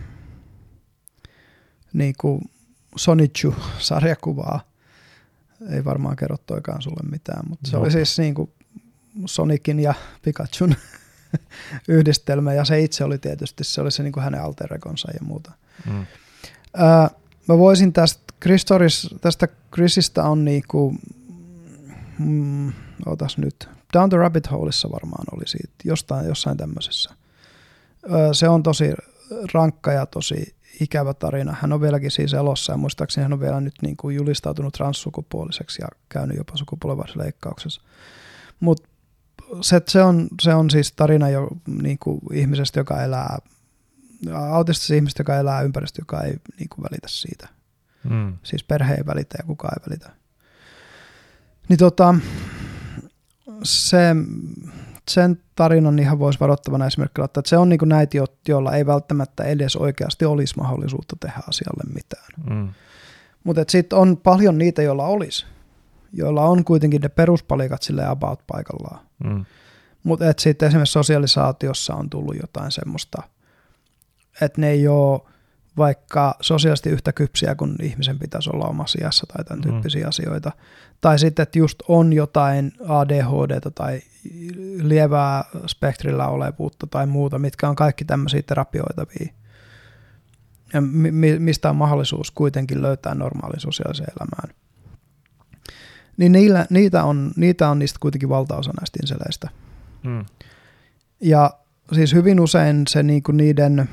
[1.94, 2.42] niin kuin
[2.96, 4.60] Sonichu-sarjakuvaa.
[5.70, 7.82] Ei varmaan kerro toikaan sulle mitään, mutta se no.
[7.82, 8.52] oli siis niin kuin
[9.26, 10.76] Sonicin ja Pikachun
[11.88, 14.80] yhdistelmä, ja se itse oli tietysti, se oli se niin kuin hänen alter ja
[15.22, 15.52] muuta.
[15.92, 16.06] Mm.
[16.74, 17.10] Ää,
[17.48, 20.96] mä voisin tästä, Christoris, tästä Chrisistä on niinku,
[22.20, 22.74] mm,
[23.06, 27.10] otas nyt, Down the Rabbit Holeissa varmaan oli siitä, jostain, jossain tämmöisessä.
[28.10, 28.94] Ää, se on tosi
[29.54, 31.56] rankka ja tosi ikävä tarina.
[31.62, 35.82] Hän on vieläkin siis elossa ja muistaakseni hän on vielä nyt niin kuin julistautunut transsukupuoliseksi
[35.82, 37.82] ja käynyt jopa sukupuolenvaihdosleikkauksessa.
[38.60, 38.90] Mutta
[39.62, 43.38] se, se, on, se on siis tarina jo niin kuin ihmisestä, joka elää,
[44.34, 47.50] autistisesta ihmistä, joka elää ympäristö, joka ei niin kuin välitä siitä.
[48.10, 48.38] Mm.
[48.44, 50.10] Siis perhe ei välitä ja kukaan ei välitä.
[51.70, 52.16] Niin tota,
[53.64, 54.16] se,
[55.10, 58.86] sen tarinan ihan voisi varoittavana esimerkkinä ottaa, että se on niin kuin näitä, joilla ei
[58.86, 62.28] välttämättä edes oikeasti olisi mahdollisuutta tehdä asialle mitään.
[62.50, 62.74] Mm.
[63.44, 65.46] Mutta sitten on paljon niitä, joilla olisi
[66.14, 69.06] joilla on kuitenkin ne peruspalikat sille about paikallaan.
[69.24, 69.46] Mm.
[70.04, 73.24] Mutta sitten esimerkiksi sosiaalisaatiossa on tullut jotain semmoista,
[74.42, 75.22] että ne ei ole
[75.78, 79.72] vaikka sosiaalisesti yhtä kypsiä kuin ihmisen pitäisi olla omassa iässä tai tämän mm.
[79.72, 80.10] tyyppisiä mm.
[80.10, 80.52] asioita.
[81.02, 84.02] Tai sitten, että just on jotain ADHD tai
[84.82, 89.34] lievää spektrillä olevuutta tai muuta, mitkä on kaikki tämmöisiä terapioitavia.
[90.74, 94.56] Ja mi- mistä on mahdollisuus kuitenkin löytää normaalin sosiaaliseen elämään.
[96.18, 99.50] Niin niillä, niitä, on, niitä on niistä kuitenkin valtaosa näistä inseleistä.
[100.04, 100.26] Mm.
[101.22, 101.52] Ja
[101.94, 103.90] siis hyvin usein se niinku niiden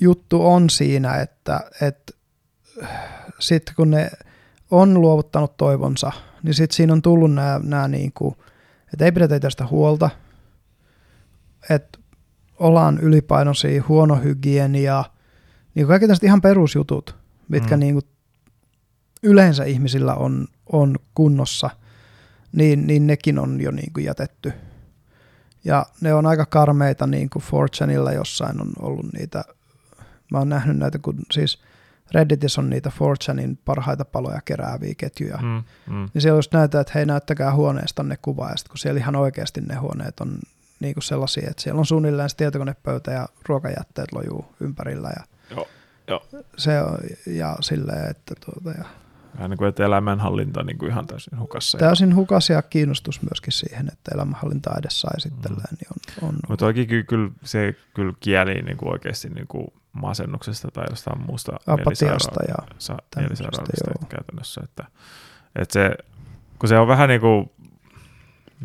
[0.00, 2.12] juttu on siinä, että, että
[3.38, 4.10] sitten kun ne
[4.70, 6.12] on luovuttanut toivonsa,
[6.42, 8.36] niin sitten siinä on tullut nämä, nämä niin kuin,
[8.92, 10.10] että ei pidetä tästä huolta,
[11.70, 11.98] että
[12.58, 15.04] ollaan ylipainoisia, huono hygienia,
[15.74, 17.16] niin kaikki tästä ihan perusjutut,
[17.48, 17.80] mitkä mm.
[17.80, 18.04] niin kuin
[19.22, 21.70] yleensä ihmisillä on, on kunnossa,
[22.52, 24.52] niin, niin nekin on jo niin kuin jätetty.
[25.64, 29.44] Ja ne on aika karmeita, niin kuin Fortuneilla jossain on ollut niitä,
[30.30, 31.58] mä oon nähnyt näitä, kun siis–
[32.14, 35.62] Redditissä on niitä 4chanin parhaita paloja kerääviä ketjuja, mm,
[35.94, 36.08] mm.
[36.14, 39.60] niin siellä just näytetään, että hei näyttäkää huoneesta ne kuva, ja kun siellä ihan oikeasti
[39.60, 40.38] ne huoneet on
[40.80, 45.10] niin kuin sellaisia, että siellä on suunnilleen se tietokonepöytä ja ruokajätteet lojuu ympärillä.
[45.16, 45.24] Ja
[45.56, 45.68] joo,
[46.08, 46.26] joo.
[46.56, 48.84] Se on, ja silleen, että tuota, ja
[49.36, 51.78] Vähän niin kuin, että elämänhallinta niin kuin ihan täysin hukassa.
[51.78, 55.36] Täysin hukassa ja kiinnostus myöskin siihen, että elämänhallinta edes saisi mm.
[55.46, 55.88] niin
[56.22, 60.84] on, on Mutta toki kyllä, se kyllä kieli niin kuin oikeasti niin kuin masennuksesta tai
[60.90, 62.96] jostain muusta apatiasta ja sa-
[64.08, 64.60] käytännössä.
[64.64, 64.84] Että,
[65.56, 65.96] että se,
[66.58, 67.50] kun se on vähän niin kuin,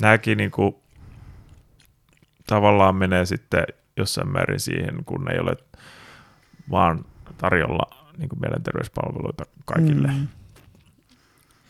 [0.01, 0.75] nämäkin niin kuin,
[2.47, 3.63] tavallaan menee sitten
[3.97, 5.58] jossain määrin siihen, kun ei ole
[6.71, 7.06] vaan
[7.38, 10.08] tarjolla niin kuin mielenterveyspalveluita kaikille.
[10.08, 10.27] Mm.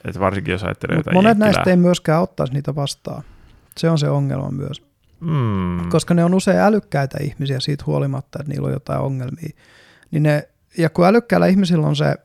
[0.06, 1.52] Että varsinkin jos ajattelee Mut jotain Monet jenkkilää.
[1.52, 3.24] näistä ei myöskään ottaisi niitä vastaan.
[3.78, 4.88] Se on se ongelma myös.
[5.20, 5.90] Mm.
[5.90, 9.50] Koska ne on usein älykkäitä ihmisiä siitä huolimatta, että niillä on jotain ongelmia.
[10.12, 12.16] Niin ne, ja kun älykkäillä ihmisillä on se,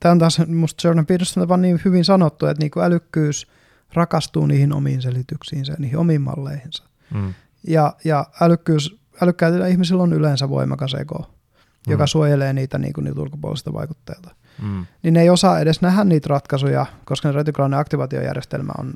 [0.00, 3.46] tämä on taas musta Jordan Peterson vaan niin hyvin sanottu, että niin kuin älykkyys
[3.92, 6.84] rakastuu niihin omiin selityksiinsä, niihin omiin malleihinsa.
[7.14, 7.34] Mm.
[7.66, 11.90] Ja, ja älykkyys, älykkäillä ihmisillä on yleensä voimakas ego, mm.
[11.90, 14.34] joka suojelee niitä, niin kuin niitä ulkopuolisilta vaikutteilta.
[14.62, 14.86] Mm.
[15.02, 18.94] Niin ne ei osaa edes nähdä niitä ratkaisuja, koska ne retikulaalinen aktivaatiojärjestelmä on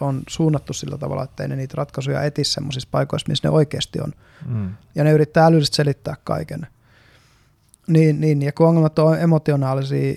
[0.00, 4.00] on suunnattu sillä tavalla, että ei ne niitä ratkaisuja eti semmoisissa paikoissa, missä ne oikeasti
[4.00, 4.12] on.
[4.46, 4.70] Mm.
[4.94, 6.66] Ja ne yrittää älyllisesti selittää kaiken.
[7.86, 10.14] Niin, niin, ja kun ongelmat on emotionaalisia,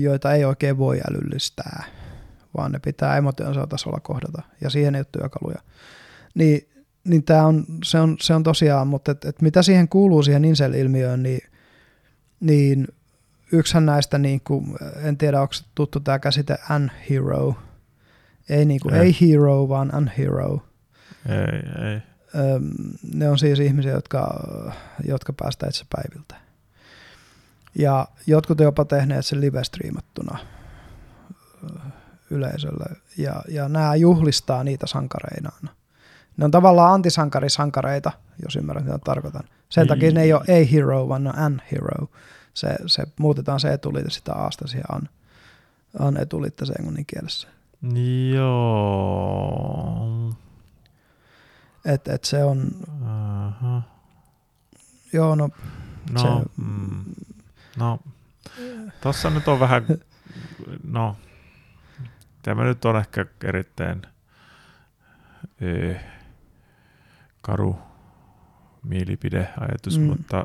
[0.00, 1.84] joita ei oikein voi älyllistää,
[2.56, 5.58] vaan ne pitää emotionaalisella tasolla kohdata, ja siihen ei ole työkaluja.
[6.34, 6.68] Niin,
[7.04, 10.44] niin tää on, se, on, se on tosiaan, mutta et, et mitä siihen kuuluu siihen
[10.44, 11.40] incel-ilmiöön, niin,
[12.40, 12.88] niin
[13.52, 17.54] yksihän näistä, niin kuin, en tiedä onko tuttu tämä käsite an-hero,
[18.48, 19.00] ei, niin kuin, ei.
[19.00, 20.62] ei hero, vaan unhero.
[21.28, 22.00] Ei, ei.
[23.14, 24.44] Ne on siis ihmisiä, jotka,
[25.04, 26.34] jotka päästään itse päiviltä.
[27.74, 30.38] Ja jotkut jopa tehneet sen live-striimattuna
[32.30, 32.84] yleisölle.
[33.18, 35.70] Ja, ja nämä juhlistaa niitä sankareinaan.
[36.36, 38.12] Ne on tavallaan antisankarisankareita,
[38.44, 39.44] jos ymmärrät mitä tarkoitan.
[39.68, 42.08] Sen takia ne ei ole ei hero, vaan ne on an hero.
[42.58, 45.08] Se, se, muutetaan se etuliite sitä aasta siihen an,
[45.98, 47.48] an etuliitteeseen englannin kielessä.
[48.34, 50.34] Joo.
[51.84, 52.70] Et, et se on...
[52.88, 53.82] Uh-huh.
[55.12, 55.48] Joo, no...
[56.10, 57.04] No, se, mm,
[57.76, 58.00] no
[59.00, 59.86] tossa nyt on vähän...
[60.84, 61.16] No,
[62.42, 64.02] tämä nyt on ehkä erittäin
[65.60, 66.00] eh,
[67.42, 67.78] karu
[68.82, 70.04] mielipideajatus, mm.
[70.04, 70.44] mutta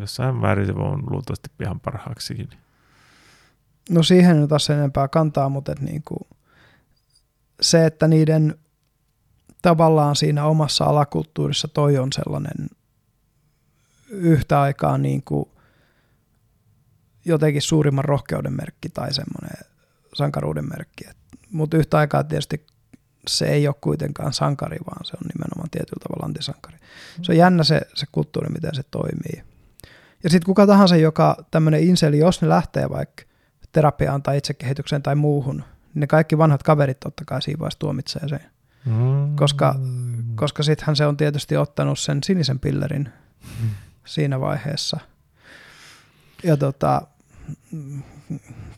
[0.00, 2.48] jossain määrin se on luultavasti ihan parhaaksikin.
[3.90, 6.16] No siihen nyt taas enempää kantaa, mutta et niinku,
[7.60, 8.54] se, että niiden
[9.62, 12.68] tavallaan siinä omassa alakulttuurissa toi on sellainen
[14.08, 15.48] yhtä aikaa niin kuin
[17.24, 19.70] jotenkin suurimman rohkeuden merkki tai semmoinen
[20.14, 21.04] sankaruuden merkki.
[21.50, 22.66] Mutta yhtä aikaa tietysti
[23.28, 26.78] se ei ole kuitenkaan sankari, vaan se on nimenomaan tietyllä tavalla antisankari.
[27.22, 29.53] Se on jännä se, se kulttuuri, miten se toimii.
[30.24, 33.22] Ja sitten kuka tahansa, joka tämmöinen inseli, jos ne lähtee vaikka
[33.72, 38.28] terapiaan tai itsekehitykseen tai muuhun, niin ne kaikki vanhat kaverit totta kai siinä vaiheessa tuomitsee
[38.28, 38.40] sen.
[38.84, 39.36] Mm.
[39.36, 39.74] Koska,
[40.34, 43.08] koska sittenhän se on tietysti ottanut sen sinisen pillerin
[43.62, 43.70] mm.
[44.04, 45.00] siinä vaiheessa.
[46.42, 47.02] Ja tota,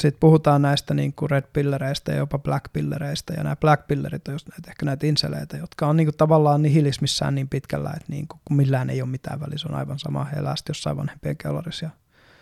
[0.00, 4.28] sitten puhutaan näistä niin kuin red pillereistä ja jopa black pillereistä, ja nämä black pillerit
[4.28, 8.12] on just näitä, ehkä näitä inseleitä, jotka on niin kuin tavallaan nihilismissään niin pitkällä, että
[8.12, 10.36] niin kuin, kun millään ei ole mitään väliä, se on aivan sama, he
[10.68, 11.90] jossain vanhempien kellarissa ja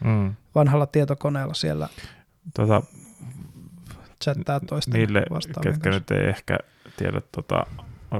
[0.04, 0.34] mm.
[0.54, 1.88] vanhalla tietokoneella siellä
[2.54, 2.82] tota,
[4.24, 5.22] chattaa toista Niille,
[5.62, 6.58] ketkä nyt ei ehkä
[6.96, 7.66] tiedä tota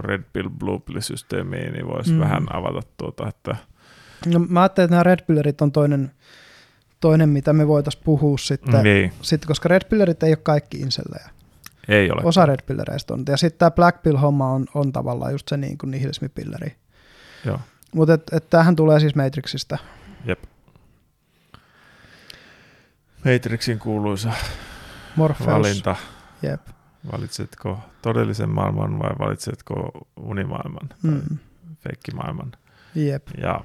[0.00, 2.20] Red Pill Blue Pill systeemiä, niin voisi mm.
[2.20, 3.56] vähän avata tuota, että
[4.26, 6.10] No, mä ajattelin, että nämä Red Pillerit on toinen,
[7.04, 11.30] toinen mitä me voitaisiin puhua sitten, Niin, sitten, koska Red Pillerit ei ole kaikki insellejä.
[11.88, 12.22] ei ole.
[12.24, 13.24] Osa Red Pillereistä on.
[13.28, 16.76] Ja sitten tämä Black Pill-homma on, on tavallaan just se niin kuin nihilismipilleri.
[17.44, 17.60] Joo.
[17.94, 19.78] Mutta et, et tämähän tulee siis Matrixista.
[20.24, 20.42] Jep.
[23.24, 24.32] Matrixin kuuluisa
[25.16, 25.50] Morpheus.
[25.50, 25.96] valinta.
[26.42, 26.60] Jep.
[27.12, 31.38] Valitsetko todellisen maailman vai valitsetko unimaailman, Mm.
[31.80, 32.52] feikkimaailman?
[32.94, 33.22] Jep.
[33.38, 33.60] Ja,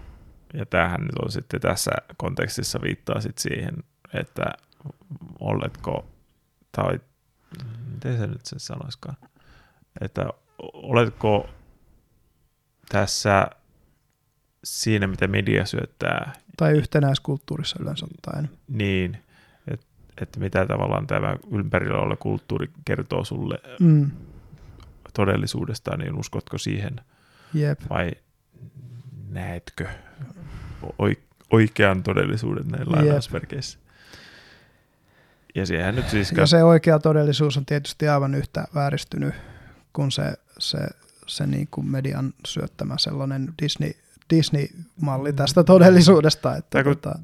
[0.53, 3.75] ja tämähän nyt on sitten tässä kontekstissa viittaa sit siihen,
[4.13, 4.45] että
[5.39, 6.05] oletko,
[6.71, 6.99] tai
[7.93, 9.17] miten se nyt se sanoiskaan,
[10.01, 10.25] että
[10.73, 11.49] oletko
[12.89, 13.47] tässä
[14.63, 18.49] siinä, mitä media syöttää, Tai yhtenäiskulttuurissa yleensä ottaen.
[18.67, 19.17] niin,
[19.67, 19.85] että,
[20.21, 24.11] että mitä tavallaan tämä ympärillä oleva kulttuuri kertoo sulle Mm.
[25.13, 26.95] todellisuudesta, niin uskotko siihen
[27.53, 27.79] Jep.
[27.89, 28.11] vai
[29.29, 29.87] näetkö
[31.51, 33.79] oikean todellisuuden näin lainausmerkeissä?
[35.55, 36.31] Ja siihen nyt siis...
[36.31, 39.33] Ja se oikea todellisuus on tietysti aivan yhtä vääristynyt
[39.93, 40.77] kuin se, se,
[41.27, 43.91] se niin kuin median syöttämä sellainen Disney,
[44.29, 46.55] Disney-malli tästä todellisuudesta.
[46.55, 47.19] Että kun- tota,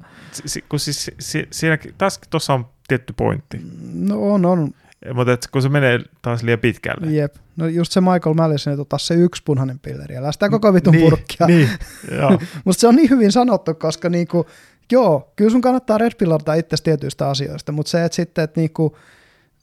[0.46, 3.60] si- kun siis, si- siinäkin, taas tuossa on tietty pointti,
[3.94, 4.74] no on, on,
[5.14, 7.12] mutta et kun se menee taas liian pitkälle.
[7.12, 7.34] jep.
[7.56, 10.92] No just se Michael Madison, että ota se yksi punainen pilleri, älä sitä koko vitun
[10.92, 11.46] niin, purkkia.
[11.46, 11.68] Niin,
[12.20, 12.38] joo.
[12.64, 14.46] Musta se on niin hyvin sanottu, koska niinku,
[14.92, 18.96] joo, kyllä sun kannattaa red pillarta itse tietyistä asioista, mutta se, että sitten, että niinku,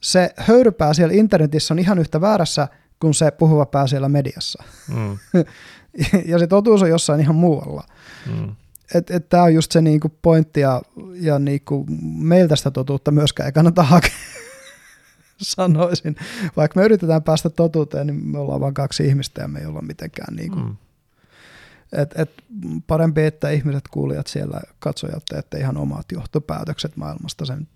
[0.02, 2.68] se höyrypää siellä internetissä on ihan yhtä väärässä
[3.00, 4.64] kuin se puhuva pää siellä mediassa.
[4.96, 5.18] Mm,
[6.32, 7.84] ja se totuus on jossain ihan muualla.
[8.26, 8.56] mm.
[8.96, 10.82] Että et tämä on just se niinku pointti ja,
[11.14, 14.12] ja niinku meiltä sitä totuutta myöskään ei kannata hakea,
[15.56, 16.16] sanoisin.
[16.58, 19.82] Vaikka me yritetään päästä totuuteen, niin me ollaan vain kaksi ihmistä ja me ei olla
[19.82, 20.76] mitenkään niinku, Mm.
[21.92, 22.32] et, et
[22.88, 27.68] parempi, että ihmiset kuulijat siellä katsojat teette ihan omat johtopäätökset maailmasta sen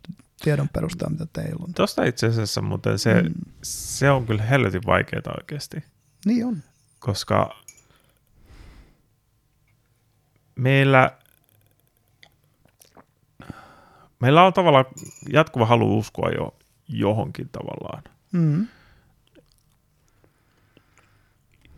[0.44, 1.74] tiedon perusteella, mitä teillä on.
[1.74, 3.34] Tuosta itse asiassa muuten se, Mm.
[3.64, 5.84] se on kyllä helvetin vaikeaa oikeasti,
[6.26, 6.58] Niin on.
[7.00, 7.56] koska
[10.56, 11.12] meillä,
[14.20, 14.86] meillä on tavallaan
[15.34, 16.57] jatkuva halu uskoa jo
[16.88, 18.04] johonkin tavallaan.
[18.32, 18.68] Mm.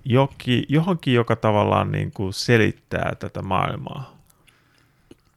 [0.06, 4.18] Joki, johonkin, joka tavallaan niin kuin selittää tätä maailmaa.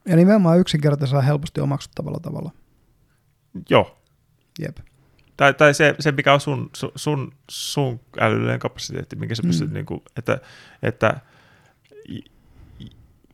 [0.05, 2.51] Ja nimenomaan yksinkertaisella helposti omaksuttavalla tavalla.
[3.69, 3.97] Joo.
[4.59, 4.77] Jep.
[5.37, 9.47] Tai, tai se, se, mikä on sun, sun, sun, sun älyllinen kapasiteetti, minkä sä Mm.
[9.47, 10.39] pystyt, niin kuin, että,
[10.81, 11.19] että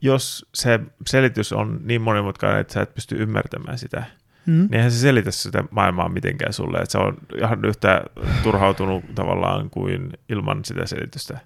[0.01, 4.03] jos se selitys on niin monimutkainen, että sä et pysty ymmärtämään sitä,
[4.49, 4.55] Mm.
[4.55, 8.01] niin eihän se selitä sitä maailmaa mitenkään sulle, että se on ihan yhtä
[8.43, 11.39] turhautunut tavallaan kuin ilman sitä selitystä.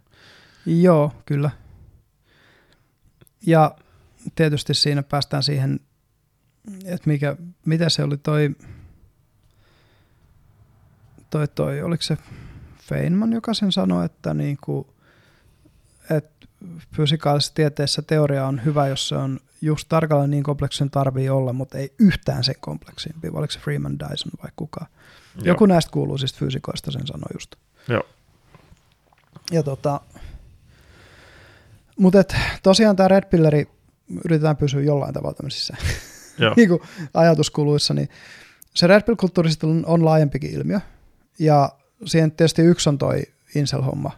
[0.66, 1.50] Joo, kyllä.
[3.46, 3.76] Ja
[4.36, 5.80] tietysti siinä päästään siihen,
[6.86, 7.36] että mikä,
[7.66, 8.56] mitä se oli toi,
[11.30, 12.18] toi, toi oliko se
[12.84, 14.94] Feynman, joka sen sanoi, että, niinku,
[16.10, 16.48] että
[16.96, 21.78] fysikaalisessa tieteessä teoria on hyvä, jos se on just tarkalleen niin kompleksisen tarvii olla, mutta
[21.78, 23.30] ei yhtään sen kompleksimpi.
[23.34, 24.86] Oliko se Freeman Dyson vai kuka?
[25.44, 27.56] Joku näistä kuuluisista fyysikoista sen sanoi just.
[27.88, 28.04] Joo.
[29.52, 30.02] Ja tota,
[31.98, 33.68] mutta et, tosiaan tämä Red Pilleri
[34.26, 35.78] yritetään pysyä jollain tavalla tämmöisissä
[36.40, 36.54] Joo.
[36.58, 36.82] niin kuin
[37.14, 38.10] ajatuskuluissa, niin
[38.74, 39.50] se Red Pill-kulttuuri
[39.86, 40.80] on, laajempikin ilmiö.
[41.40, 41.70] Ja
[42.06, 43.24] siihen tietysti yksi on toi
[43.56, 44.12] incel-homma.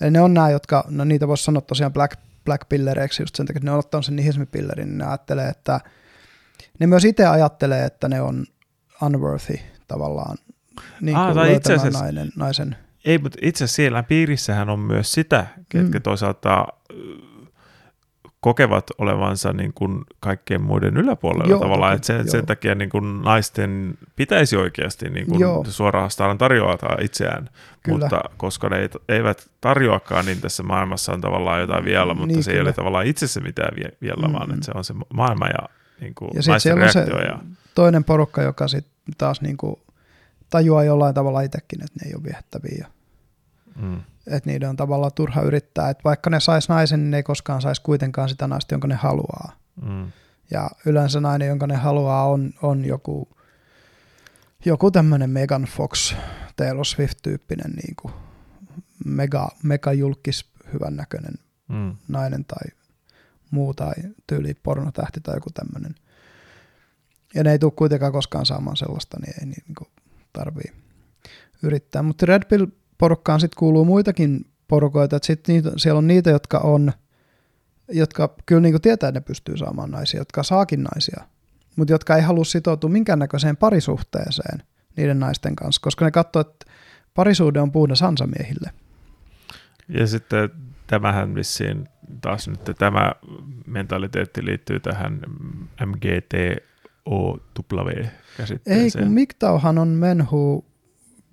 [0.00, 2.18] Eli ne on nämä, jotka, no niitä voisi sanoa tosiaan black,
[2.48, 5.80] black pillereiksi just sen takia, että ne on ottanut sen nihilismipillerin, niin ne ajattelee, että
[6.80, 8.44] ne myös itse ajattelee, että ne on
[9.02, 10.36] unworthy tavallaan
[11.00, 12.76] niin Ah, kuin tai itse asiassa- nainen, naisen.
[13.04, 16.02] Ei, mutta itse asiassa siellä piirissähän on myös sitä, ketkä Mm.
[16.02, 16.66] toisaalta
[18.40, 22.26] kokevat olevansa niin kuin kaikkien muiden yläpuolella Joo, tavallaan, että sen, joo.
[22.26, 25.64] sen takia niin kuin naisten pitäisi oikeasti niin kuin Joo.
[25.68, 27.48] suorastaan tarjota itseään,
[27.82, 27.98] Kyllä.
[27.98, 32.42] mutta koska ne ei- eivät tarjoakaan, niin tässä maailmassa on tavallaan jotain vielä, mutta Niin,
[32.44, 32.68] se ei kyllä.
[32.68, 34.54] ole tavallaan itsessä mitään vie- vielä, Mm, vaan mm.
[34.54, 35.68] että se on se maailma ja
[36.00, 37.18] niin kuin Ja naisten siellä on se reaktio.
[37.32, 37.38] Ja,
[37.74, 39.76] toinen porukka, joka sitten taas niin kuin
[40.50, 42.76] tajuaa jollain tavalla itsekin, että ne ei ole viehättäviä.
[42.78, 42.86] Ja
[43.78, 47.22] mm, että niiden on tavallaan turha yrittää, että vaikka ne sais naisen, niin ne ei
[47.22, 49.52] koskaan saisi kuitenkaan sitä naista, jonka ne haluaa.
[49.82, 50.12] mm,
[50.50, 53.28] Ja yleensä nainen, jonka ne haluaa, on, on joku,
[54.64, 56.14] joku tämmöinen Megan Fox,
[56.56, 58.14] Taylor Swift-tyyppinen niin kuin
[59.04, 61.34] mega, mega julkis, hyvännäköinen
[61.68, 62.68] mm, nainen tai
[63.50, 63.94] muu tai
[64.26, 65.94] tyyli pornotähti tai joku tämmöinen.
[67.34, 69.88] Ja ne ei tule kuitenkaan koskaan saamaan sellaista, niin ei niin kuin
[70.32, 70.72] tarvii
[71.62, 72.02] yrittää.
[72.02, 72.42] Mutta Red
[72.98, 76.92] Pill-porukkaan sitten kuuluu muitakin porukoita, että sit niitä, siellä on niitä, jotka on
[77.92, 81.24] jotka kyllä niin kuin tietää, että ne pystyy saamaan naisia, jotka saakin naisia,
[81.76, 84.62] mutta jotka ei halua sitoutua minkäännäköiseen parisuhteeseen
[84.96, 86.66] niiden naisten kanssa, koska ne katsoo, että
[87.14, 88.70] parisuhde on puhdas ansamiehille.
[89.88, 90.50] Ja sitten
[90.86, 91.88] tämähän vissiin
[92.20, 93.12] taas nyt tämä
[93.66, 95.20] mentaliteetti liittyy tähän
[95.86, 98.84] MGTOW-käsitteeseen.
[98.84, 100.64] Ei, kun MGTOWhan on men who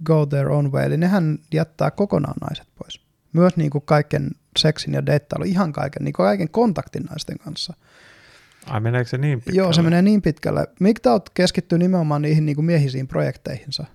[0.03, 3.01] go their own way, eli nehän jättää kokonaan naiset pois.
[3.33, 7.73] Myös niin kuin kaiken seksin ja deittailu, ihan kaiken, niin kuin kaiken kontaktin naisten kanssa.
[8.65, 9.57] Ai meneekö se niin pitkälle?
[9.57, 10.67] Joo, se menee niin pitkälle.
[10.79, 13.85] MGTOW keskittyy nimenomaan niihin niin kuin miehisiin projekteihinsa.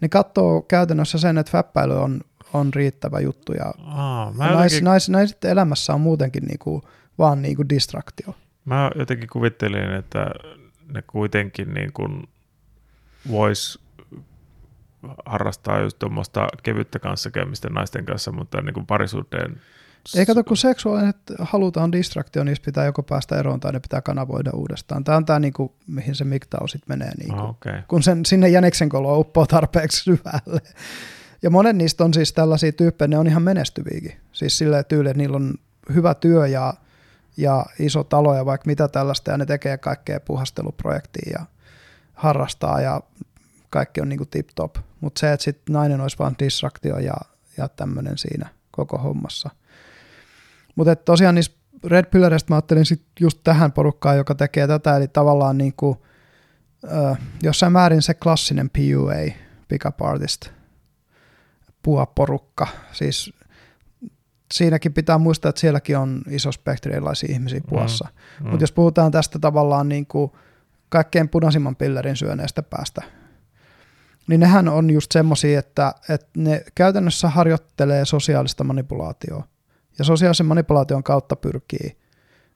[0.00, 2.20] Ne katsoo käytännössä sen, että fäppäily on,
[2.52, 6.82] on riittävä juttu ja, Aa, mä nais, jotenkin, nais, nais, elämässä on muutenkin niin kuin,
[7.18, 8.34] vaan niin kuin distraktio.
[8.64, 10.30] mä jotenkin kuvittelin, että
[10.92, 12.28] ne kuitenkin niin kuin
[13.30, 13.83] vois
[15.26, 19.60] harrastaa just tuommoista kevyttä kanssakäymistä naisten kanssa, mutta niin kuin parisuhteen
[20.16, 24.50] Ei kato, kun seksuaaliset halutaan distraktio, niistä pitää joko päästä eroon tai ne pitää kanavoida
[24.54, 25.04] uudestaan.
[25.04, 27.12] Tämä on tämä, niin kuin, mihin se MGTOW sitten menee.
[27.18, 27.72] Niin kuin, Ah, okei.
[27.88, 30.60] kun sen, sinne jäniksen koloa uppoo tarpeeksi syvälle.
[31.42, 34.16] Ja monet niistä on siis tällaisia tyyppejä, ne on ihan menestyviäkin.
[34.32, 35.54] Siis sillä tyyli, että niillä on
[35.94, 36.74] hyvä työ ja,
[37.36, 41.46] ja iso talo ja vaikka mitä tällaista, ja ne tekee kaikkea puhasteluprojektia ja
[42.14, 43.00] harrastaa ja
[43.74, 44.76] kaikki on niinku tip-top.
[45.00, 47.14] Mutta se, että sitten nainen olisi vain distraktio ja,
[47.56, 49.50] ja tämmöinen siinä koko hommassa.
[50.76, 51.52] Mutta tosiaan niissä
[51.84, 56.06] Red Pillarista mä ajattelin sit just tähän porukkaan, joka tekee tätä, eli tavallaan niinku,
[56.84, 59.34] ö, jossain määrin se klassinen PUA,
[59.68, 60.48] pickup artist,
[61.82, 62.66] pua-porukka.
[62.92, 63.32] Siis
[64.54, 68.08] siinäkin pitää muistaa, että sielläkin on iso spektri erilaisia ihmisiä puassa.
[68.40, 68.50] Mm.
[68.50, 70.32] Mutta jos puhutaan tästä tavallaan niin kuin
[70.88, 73.02] kaikkein punaisimman pillerin syöneestä päästä,
[74.28, 79.44] niin nehän on just semmoisia, että, että ne käytännössä harjoittelee sosiaalista manipulaatioa.
[79.98, 81.96] Ja sosiaalisen manipulaation kautta pyrkii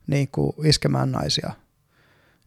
[0.06, 1.52] niin kuin iskemään naisia.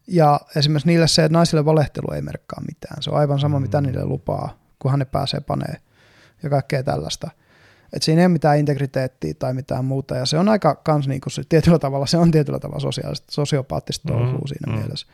[0.07, 3.03] Ja esimerkiksi niille se, että naisille valehtelu ei merkkaa mitään.
[3.03, 5.75] Se on aivan sama, mitä niille lupaa, kunhan ne pääsee panee
[6.43, 7.31] ja kaikkea tällaista.
[7.93, 11.29] Et siinä ei ole mitään integriteettiä tai mitään muuta, ja se on aika kans niinku
[11.29, 14.79] se, tietyllä tavalla, se on tietyllä tavalla sosiaalista, sosiopaattista touhua Mm, siinä mm.
[14.79, 15.07] mielessä.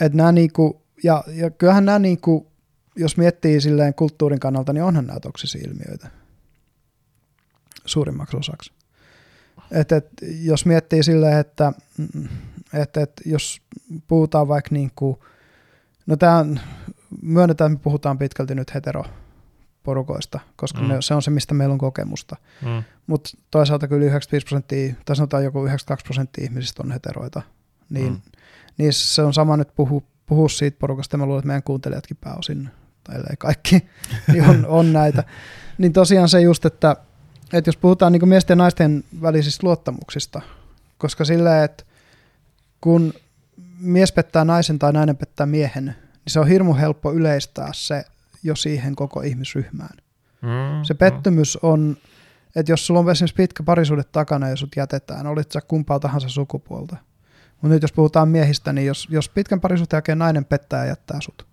[0.00, 2.52] Et nää niinku, ja, ja kyllähän nämä, niinku,
[2.96, 6.08] jos miettii silleen kulttuurin kannalta, niin onhan nämä toksisia ilmiöitä
[7.84, 8.72] suurimmaksi osaksi.
[9.70, 10.08] Et, et,
[10.42, 11.72] jos miettii silleen, että
[12.72, 13.60] et, et, jos
[14.08, 15.24] puhutaan vaikka niinku,
[16.06, 16.44] no tämä
[17.22, 20.88] myönnetään, että me puhutaan pitkälti nyt heteroporukoista, koska Mm.
[20.88, 22.36] ne, se on se, mistä meillä on kokemusta.
[22.62, 22.82] Mm.
[23.06, 27.42] Mutta toisaalta kyllä 95 prosenttia, tai sanotaan joku 92 prosenttia ihmisistä on heteroita,
[27.90, 28.20] niin, Mm.
[28.78, 32.70] niin se on sama nyt puhu, puhua siitä porukasta, mä luulen, että meidän kuuntelijatkin pääosin,
[33.04, 33.88] tai ellei kaikki,
[34.32, 35.24] niin on, on näitä.
[35.78, 36.96] Niin tosiaan se just, että,
[37.52, 40.40] että jos puhutaan niin miesten ja naisten välisistä luottamuksista,
[40.98, 41.84] koska silleen, että
[42.80, 43.12] kun
[43.78, 45.94] mies pettää naisen tai nainen pettää miehen, niin
[46.26, 48.04] se on hirmu helppo yleistää se
[48.42, 49.96] jo siihen koko ihmisryhmään.
[50.42, 50.82] Mm.
[50.82, 51.96] Se pettymys on,
[52.56, 56.28] että jos sulla on esimerkiksi pitkä parisuhde takana ja sut jätetään, olit sä kumpaa tahansa
[56.28, 56.96] sukupuolta.
[57.52, 61.20] Mutta nyt jos puhutaan miehistä, niin jos, jos pitkän parisuhteen jälkeen nainen pettää ja jättää
[61.20, 61.46] sut,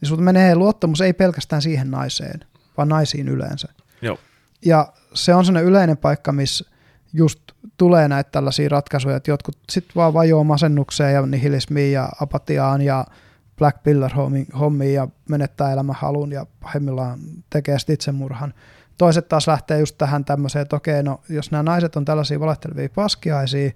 [0.00, 2.40] niin sut menee luottamus ei pelkästään siihen naiseen,
[2.76, 3.68] vaan naisiin yleensä.
[4.02, 4.18] Joo.
[4.64, 6.64] Ja se on sellainen yleinen paikka, missä
[7.12, 7.40] just
[7.76, 13.04] tulee näitä tällaisia ratkaisuja, että jotkut sitten vaan vajoaa masennukseen ja nihilismiin ja apatiaan ja
[13.56, 14.10] black pillar
[14.58, 17.18] hommiin ja menettää elämän halun ja pahimmillaan
[17.50, 18.54] tekee sitten itsemurhan.
[18.98, 22.88] Toiset taas lähtee just tähän tämmöiseen, että okei, no jos nämä naiset on tällaisia valehtelevia
[22.94, 23.70] paskiaisia,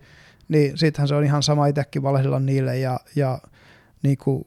[0.49, 3.39] niin sittenhän se on ihan sama itsekin valehdella niille ja, ja
[4.03, 4.47] niin kuin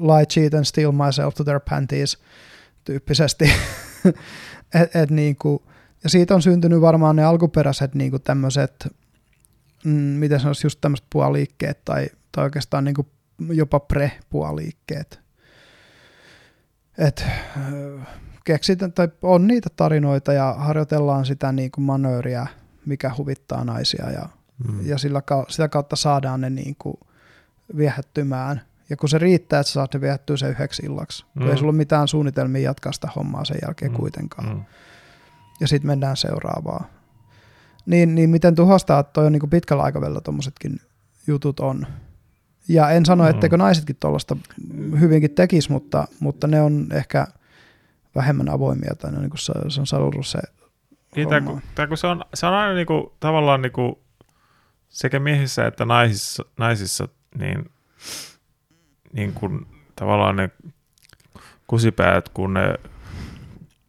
[0.00, 2.18] lie, cheat and steal myself to their panties
[2.84, 3.44] tyyppisesti.
[4.80, 5.62] et, et niin kuin,
[6.04, 8.88] ja siitä on syntynyt varmaan ne alkuperäiset niin kuin tämmöiset,
[9.84, 13.06] mm, miten sanoisi, just tämmöiset puoliikkeet tai, tai oikeastaan niin kuin
[13.48, 15.20] jopa pre-puoliikkeet.
[16.98, 17.26] Et,
[18.44, 22.46] keksitään, tai on niitä tarinoita ja harjoitellaan sitä niin kuin manööriä,
[22.86, 24.86] mikä huvittaa naisia ja, Mm.
[24.86, 26.96] ja sillä, sitä kautta saadaan ne niin kuin
[27.76, 28.62] viehättymään.
[28.94, 31.40] Ja kun se riittää, että sä saat ne viehättyä sen yhdeksi illaksi, mm.
[31.42, 33.96] kun ei sulla ole mitään suunnitelmia jatkaa sitä hommaa sen jälkeen Mm.
[33.96, 34.48] kuitenkaan.
[34.48, 34.64] Mm.
[35.60, 36.86] Ja sitten mennään seuraavaan.
[37.86, 40.80] Niin, niin miten tuhostaa, että toi on niin pitkällä aikavälillä tuommoisetkin
[41.26, 41.86] jutut on.
[42.68, 43.30] Ja en sano, Mm.
[43.30, 44.36] etteikö naisetkin tuollaista
[45.00, 47.26] hyvinkin tekisi, mutta, mutta ne on ehkä
[48.14, 50.38] vähemmän avoimia tai ne on, niin kuin se, se on sanonut se
[51.16, 51.50] Niin, homma.
[51.50, 54.02] kun, tää, kun se, on, se on aina niinku, tavallaan niinku,
[54.88, 57.70] sekä miehissä että naisissa, naisissa niin,
[59.14, 60.50] niin kuin, tavallaan ne
[61.66, 62.74] kusipäät, kun ne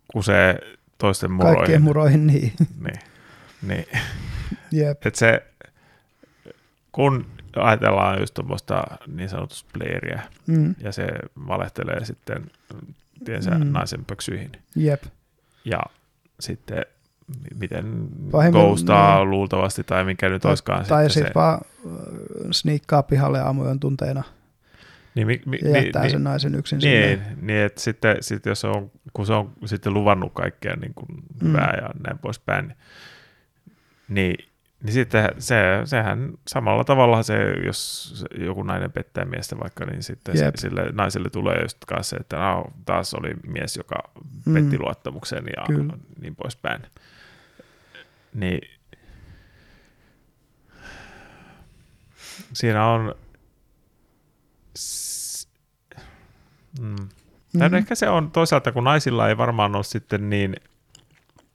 [0.08, 0.60] kusee
[0.98, 1.58] toisten muroihin.
[1.58, 2.54] kaikkien muroihin, niin
[2.84, 3.00] Niin,
[3.68, 3.86] niin.
[4.72, 5.06] Jep.
[5.06, 5.46] Et se,
[6.92, 10.76] kun ajatellaan just tuommoista niin sanotusta playeria, Mm.
[10.80, 11.08] ja se
[11.48, 12.52] valehtelee sitten
[13.26, 13.72] tiensä Mm.
[13.72, 15.04] naisen pöksyihin, Jep.
[15.66, 15.80] ja
[16.40, 16.86] sitten
[17.60, 18.08] miten
[18.52, 19.30] ghostaa niin.
[19.30, 21.34] luultavasti, tai mikä nyt olisikaan tai sitten sitten se.
[21.36, 21.92] vaan äh,
[22.52, 24.24] sniikkaa pihalle aamujen tunteina
[25.16, 27.38] Niin, mi, mi, ja jättää niin, sen naisen yksin Niin, silleen.
[27.48, 31.48] niin että sitten, sitten jos on, kun se on sitten luvannut kaikkea niin kuin Mm.
[31.48, 32.78] hyvää ja näin poispäin, niin,
[34.10, 34.36] niin,
[34.84, 35.56] niin sitten se,
[35.86, 41.30] sehän samalla tavalla se, jos joku nainen pettää miestä vaikka, niin sitten se, sille naiselle
[41.30, 43.96] tulee just kanssa se, että no, taas oli mies, joka
[44.46, 44.54] Mm.
[44.54, 45.94] petti luottamuksen ja Kyllä.
[46.22, 46.82] niin poispäin.
[48.34, 48.62] Niin
[52.54, 53.16] siinä on
[56.80, 56.96] mm.
[57.54, 57.74] Mhm.
[57.74, 60.56] ehkä se on toisaalta, kun naisilla ei varmaan ole sitten niin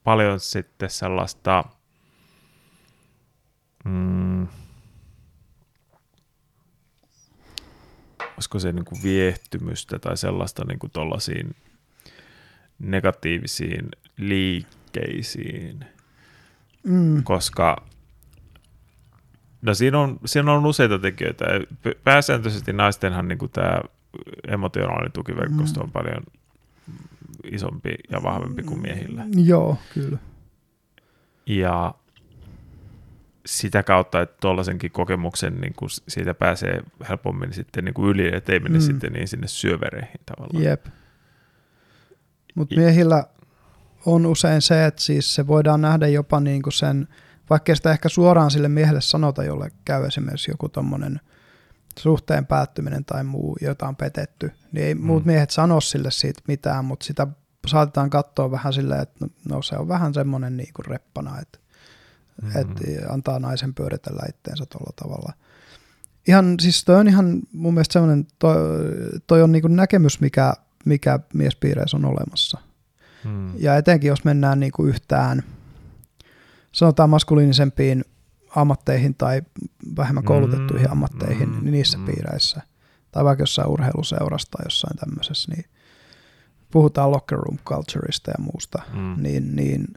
[0.03, 1.63] paljon sitten sellaista
[3.85, 4.47] mm,
[8.35, 11.55] olisiko se niin kuin viehtymystä tai sellaista niin kuin tollasiin
[12.79, 15.85] negatiivisiin liikkeisiin,
[16.83, 17.23] Mm.
[17.23, 17.85] koska
[19.61, 21.45] no siinä on, siinä on useita tekijöitä.
[22.03, 23.81] Pääsääntöisesti naistenhan niin kuin tämä
[24.47, 26.23] emotionaalinen tukiverkosto on paljon
[27.51, 29.25] isompi ja vahvempi kuin miehillä.
[29.35, 30.17] Joo, kyllä.
[31.45, 31.93] Ja
[33.45, 38.59] sitä kautta, että tuollaisenkin kokemuksen niin kuin siitä pääsee helpommin sitten niin kuin yli, ettei
[38.59, 38.83] mene Mm.
[38.83, 38.85] mm.
[38.85, 40.63] sitten niin sinne syövereihin tavallaan.
[40.63, 40.85] Jep.
[42.55, 43.25] Mutta miehillä
[44.05, 47.07] on usein se, että siis se voidaan nähdä jopa niin kuin sen,
[47.49, 51.19] vaikkei sitä ehkä suoraan sille miehelle sanota, jolle käy esimerkiksi joku tommonen
[51.99, 55.05] suhteen päättyminen tai muu, jota on petetty, niin ei mm.
[55.05, 57.27] muut miehet sano sille siitä mitään, mutta sitä
[57.67, 61.61] saatetaan katsoa vähän silleen, että no, se on vähän semmoinen niin kuin reppana, että
[62.41, 62.51] Mhm.
[62.57, 62.61] mm.
[62.61, 65.33] että antaa naisen pyöritellä itteensä tuolla tavalla.
[66.27, 68.55] Ihan, siis toi on ihan mun mielestä semmoinen, toi,
[69.27, 70.53] toi on niin kuin näkemys, mikä,
[70.85, 72.59] mikä miespiireissä on olemassa.
[73.23, 73.53] Mm.
[73.57, 75.43] Ja etenkin jos mennään niin kuin yhtään,
[76.71, 78.05] sanotaan maskuliinisempiin
[78.55, 79.41] ammatteihin tai
[79.97, 82.05] vähemmän koulutettuihin Mm, ammatteihin, mm, niin niissä mm.
[82.05, 82.61] piireissä,
[83.11, 85.65] tai vaikka jossain urheiluseurassa tai jossain tämmöisessä, niin
[86.71, 89.15] puhutaan locker room cultureista ja muusta, Mm.
[89.23, 89.87] niin, niin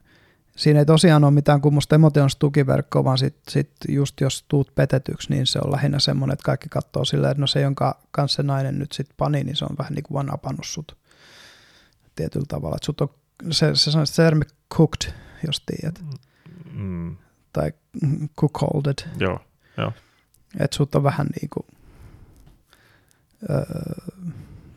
[0.57, 5.31] siinä ei tosiaan ole mitään kummosta emotionaalista tukiverkkoa, vaan sit, sit just jos tuut petetyksi,
[5.31, 8.43] niin se on lähinnä semmoinen, että kaikki katsoo silleen, että no se, jonka kanssa se
[8.43, 10.97] nainen nyt sitten pani, niin se on vähän niin kuin vanapannut sut
[12.17, 12.77] tietyllä tavalla.
[12.77, 13.09] Että sut on,
[13.51, 14.45] se, se, se, se termi
[14.75, 15.13] cooked,
[15.47, 16.05] jos tiedät,
[16.73, 17.17] Mm.
[17.53, 17.73] tai
[18.41, 19.41] cookholded, Joo,
[19.77, 19.93] joo.
[20.61, 21.67] että sut on vähän niin kuin,
[23.51, 23.65] öö,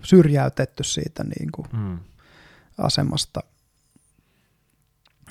[0.04, 2.00] syrjäytetty siitä niin kuin Mm.
[2.78, 3.40] asemasta.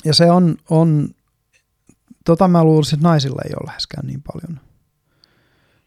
[0.04, 1.08] Ja se on, on
[2.24, 4.60] tota mä luulisin, että naisilla ei ole läheskään niin paljon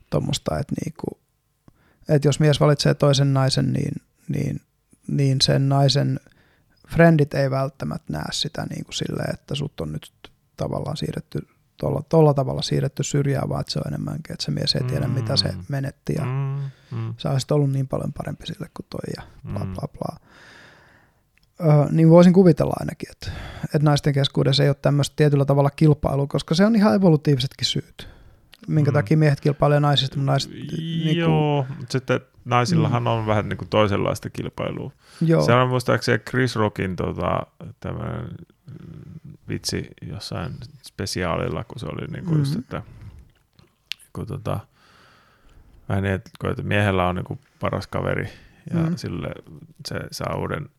[0.10, 1.20] tuommoista, että, niinku,
[2.10, 3.96] että jos mies valitsee toisen naisen, niin,
[4.28, 4.62] niin,
[5.08, 6.20] niin sen naisen
[6.88, 10.12] friendit ei välttämättä näe sitä niin kuin silleen, että sut on nyt
[10.58, 11.48] tavallaan siirretty
[11.80, 15.08] tuolla, tuolla tavalla siirretty syrjään, vaan että se on enemmänkin, että se mies ei tiedä,
[15.08, 15.64] mitä se Mm.
[15.70, 16.60] menetti ja Mm.
[16.98, 17.14] Mm.
[17.18, 19.24] sä olisit ollut niin paljon parempi sille kuin toi ja
[19.54, 19.74] bla Mm.
[19.74, 20.18] bla bla.
[21.62, 23.32] Öö, niin voisin kuvitella ainakin, että,
[23.66, 28.08] että naisten keskuudessa ei ole tämmöistä tietyllä tavalla kilpailua, koska se on ihan evolutiivisetkin syyt.
[28.68, 28.94] Minkä Mm.
[28.94, 30.52] takia miehet kilpailee naisista, mutta naiset...
[30.52, 34.92] Niin kuin, mutta sitten naisillahan on vähän niin kuin toisenlaista kilpailua.
[35.22, 37.42] joo, Se on muistaakseni Chris Rockin tota,
[37.80, 38.28] tämmöinen
[39.50, 42.40] vitsi jossain spesiaalilla, kun se oli niin kuin mm-hmm.
[42.40, 42.82] just, että
[44.14, 44.60] kun tota,
[45.90, 48.30] vähän niin, että, kun, että miehellä on niin kuin paras kaveri ja
[48.76, 48.78] Mhm.
[48.84, 48.96] mm-hmm.
[48.98, 49.30] sille
[49.88, 50.70] se saa uuden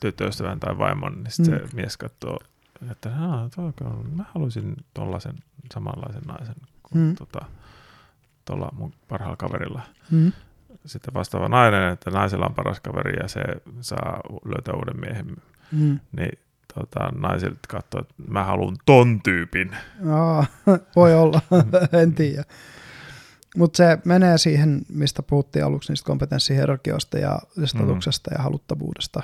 [0.00, 1.68] tyttöystävän tai vaimon, niin sitten Mm.
[1.68, 2.38] se mies katsoo,
[2.90, 5.34] että "Aa, toi on- mä haluaisin tollaisen
[5.74, 7.08] samanlaisen naisen kuin Mm.
[7.08, 7.14] mm.
[7.16, 7.44] tota,
[8.44, 10.32] tuolla mun parhaalla kaverilla mm,
[10.86, 13.40] sitten vastaava nainen, että naisella on paras kaveri ja se
[13.80, 15.36] saa löytää uuden miehen,
[15.72, 16.00] mm.
[16.12, 16.38] niin
[16.74, 19.76] tota, naisilta katsoo, että mä haluan ton tyypin.
[20.10, 20.46] Aa,
[20.96, 21.40] voi olla,
[22.02, 22.44] en tiedä.
[23.56, 28.34] Mutta se menee siihen, mistä puhuttiin aluksi, niistä kompetenssihierarkioista ja statuksesta mm.
[28.36, 29.22] ja haluttavuudesta.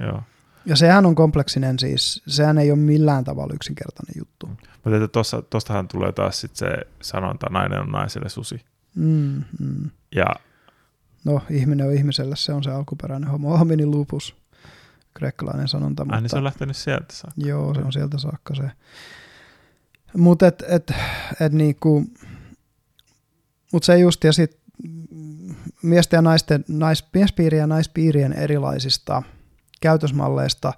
[0.00, 0.22] Joo.
[0.66, 4.46] Ja sehän on kompleksinen siis, sehän ei ole millään tavalla yksinkertainen juttu.
[4.46, 6.68] Mutta että tossa, tostahan tulee taas sit se
[7.02, 8.60] sanonta, nainen on naiselle susi.
[8.94, 9.90] Mm, mm.
[10.14, 10.26] Ja
[11.24, 14.36] No, ihminen on ihmiselle, se on se alkuperäinen homo homini lupus,
[15.14, 16.04] kreikkalainen sanonta.
[16.04, 17.40] Mutta, niin se on lähtenyt sieltä saakka.
[17.46, 18.70] Joo, se on sieltä saakka se.
[20.16, 20.92] Mutta et, et,
[21.40, 22.04] et niinku,
[23.72, 24.62] mut se just, ja sit
[25.82, 29.22] miesten ja naisten, nais, miespiirien ja naispiirien erilaisista
[29.80, 30.72] käytösmalleista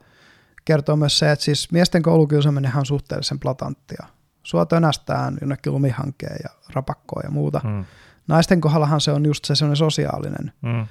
[0.64, 4.06] kertoo myös se, että siis miesten koulukiusaaminen on suhteellisen platanttia.
[4.42, 7.60] Sua tönästään jonnekin lumihankkeen ja rapakkoon ja muuta.
[7.64, 7.84] Mm.
[8.28, 10.86] Naisten kohdallahan se on just se sosiaalinen, Mm.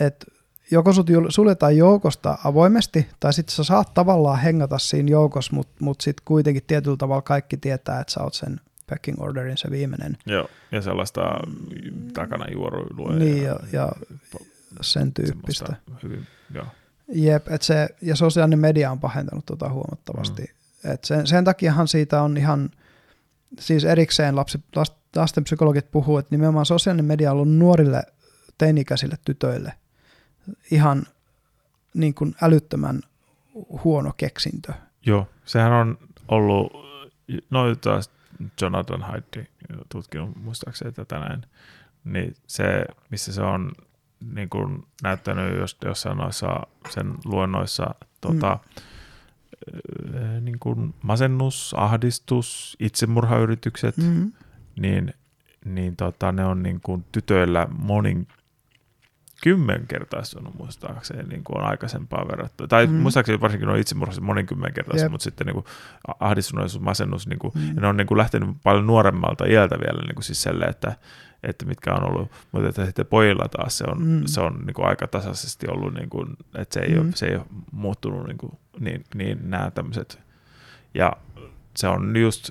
[0.00, 0.26] että
[0.74, 6.00] joko sut suljetaan joukosta avoimesti, tai sitten sä saat tavallaan hengata siinä joukossa, mutta mut
[6.00, 8.60] sitten kuitenkin tietyllä tavalla kaikki tietää, että sä oot sen
[8.90, 10.18] packing orderin se viimeinen.
[10.26, 11.20] Joo, ja sellaista
[12.14, 13.12] takana juoruilua.
[13.12, 13.92] Niin, ja, ja
[14.80, 15.76] sen tyyppistä.
[16.02, 16.66] Hyvin, joo.
[17.08, 20.42] Jep, et se, ja sosiaalinen media on pahentanut tota huomattavasti.
[20.42, 20.90] Mm.
[20.90, 22.70] Et sen, sen takiahan siitä on ihan,
[23.58, 28.02] siis erikseen lapsi, last, lasten psykologit puhuu, että nimenomaan sosiaalinen media on ollut nuorille
[28.58, 29.72] teinikäisille tytöille
[30.70, 31.02] ihan
[31.94, 33.00] niin kuin älyttömän
[33.84, 34.72] huono keksintö.
[35.06, 36.72] Joo, sehän on ollut,
[37.50, 38.10] no taas
[38.60, 39.36] Jonathan Haidt
[39.88, 41.42] tutkinut muistaakseni tätä näin,
[42.04, 43.72] niin se, missä se on
[44.34, 48.84] niin kuin näyttänyt jos, jossain noissa sen luennoissa tota, mm.
[50.44, 54.32] niin kuin masennus, ahdistus, itsemurhayritykset, Mm.
[54.80, 55.14] niin,
[55.64, 58.28] niin tota, ne on niin kuin tytöillä monin
[59.44, 62.68] kymmenkertaistunut muistaakseni niin kuin on aikaisempaa verrattuna.
[62.68, 62.92] Tai Mm.
[62.92, 65.12] muistaakseni varsinkin on itsemurhaiset monikymmenkertaistunut, Jep.
[65.12, 65.66] mutta sitten niin kuin
[66.20, 67.66] ahdistuneisuus, masennus, niin kuin, Mm.
[67.74, 70.96] ja ne on niin kuin lähtenyt paljon nuoremmalta iältä vielä niin kuin siis selle, että,
[71.42, 74.22] että mitkä on ollut, mutta että sitten pojilla taas se on, Mm.
[74.26, 77.00] se on niin kuin aika tasaisesti ollut, niin kuin, että se ei, mm.
[77.00, 80.18] Ole, se ei ole muuttunut niin, kuin, niin, niin nämä tämmöiset,
[80.94, 81.12] ja
[81.76, 82.50] se on just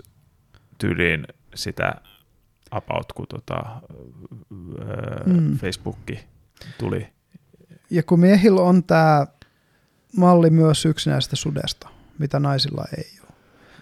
[0.78, 1.94] tyyliin sitä
[2.72, 3.64] about, kun tota,
[4.80, 5.58] öö, mm.
[5.58, 6.20] Facebookki
[6.78, 7.07] tuli.
[7.89, 9.28] Ja kun miehillä on tämä
[10.18, 11.88] malli myös yksinäisestä sudesta,
[12.20, 13.34] mitä naisilla ei ole.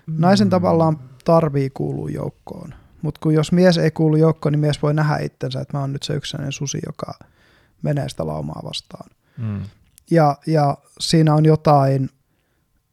[0.08, 2.74] Naisen tavallaan tarvii kuulua joukkoon.
[3.02, 5.94] Mutta kun jos mies ei kuulu joukkoon, niin mies voi nähdä itsensä, että mä oon
[5.94, 7.14] nyt se yksinäinen susi, joka
[7.82, 9.10] menee sitä laumaa vastaan.
[9.38, 9.62] Mm.
[10.12, 12.10] Ja, ja siinä on jotain,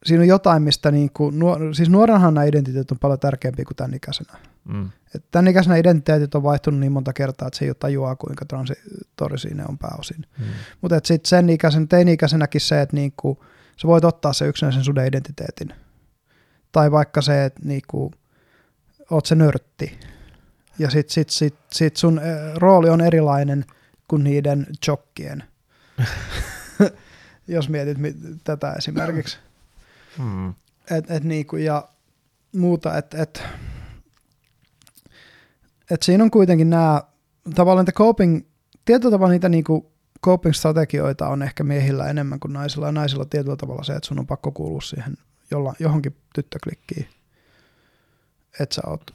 [0.05, 3.95] siinä on jotain, mistä niinku, nuor, siis nuorenhan nämä identiteetit on paljon tärkeämpiä kuin tämän
[3.95, 4.39] ikäisenä.
[4.69, 4.91] Mm.
[5.31, 9.55] Tämän ikäisenä identiteetit on vaihtunut niin monta kertaa, että se ei ole tajuaa, kuinka transitorisia
[9.55, 10.27] ne on pääosin.
[10.39, 10.45] Mm.
[10.81, 13.45] Mutta sitten sen ikäisen, teini-ikäisenäkin se, että niinku,
[13.77, 15.75] sä voit ottaa se yksinäisen suden identiteetin.
[16.73, 18.13] Tai vaikka se, että niinku,
[19.11, 19.99] oot se nörtti.
[20.79, 22.21] Ja sit, sit, sit, sit sun
[22.57, 23.65] rooli on erilainen
[24.09, 25.45] kuin niiden jokkien.
[27.49, 29.39] Jos mietit mit, tätä esimerkiksi.
[30.19, 30.55] Mm.
[30.91, 31.89] Et, et niinku, ja
[32.53, 33.49] muuta, että et, et
[36.03, 37.03] siinä on kuitenkin nämä
[37.55, 38.47] tavallaan niitä coping,
[38.85, 39.93] tietyllä tavalla niitä niinku
[40.27, 44.19] coping-strategioita on ehkä miehillä enemmän kuin naisilla, ja naisilla on tietyllä tavalla se, että sun
[44.19, 45.17] on pakko kuulua siihen
[45.51, 47.09] jolla, johonkin tyttöklikkiin,
[48.61, 49.11] että sä oot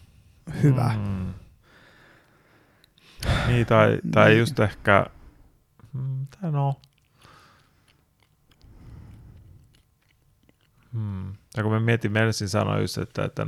[0.63, 0.95] hyvä.
[0.97, 1.33] Mm.
[3.47, 4.39] Niin, tai, tai Niin.
[4.39, 5.05] just ehkä,
[5.93, 6.75] mm, tai no.
[10.93, 11.33] Hmm.
[11.57, 13.47] Ja kun mä mietin, Mersin sanoi just, että, että,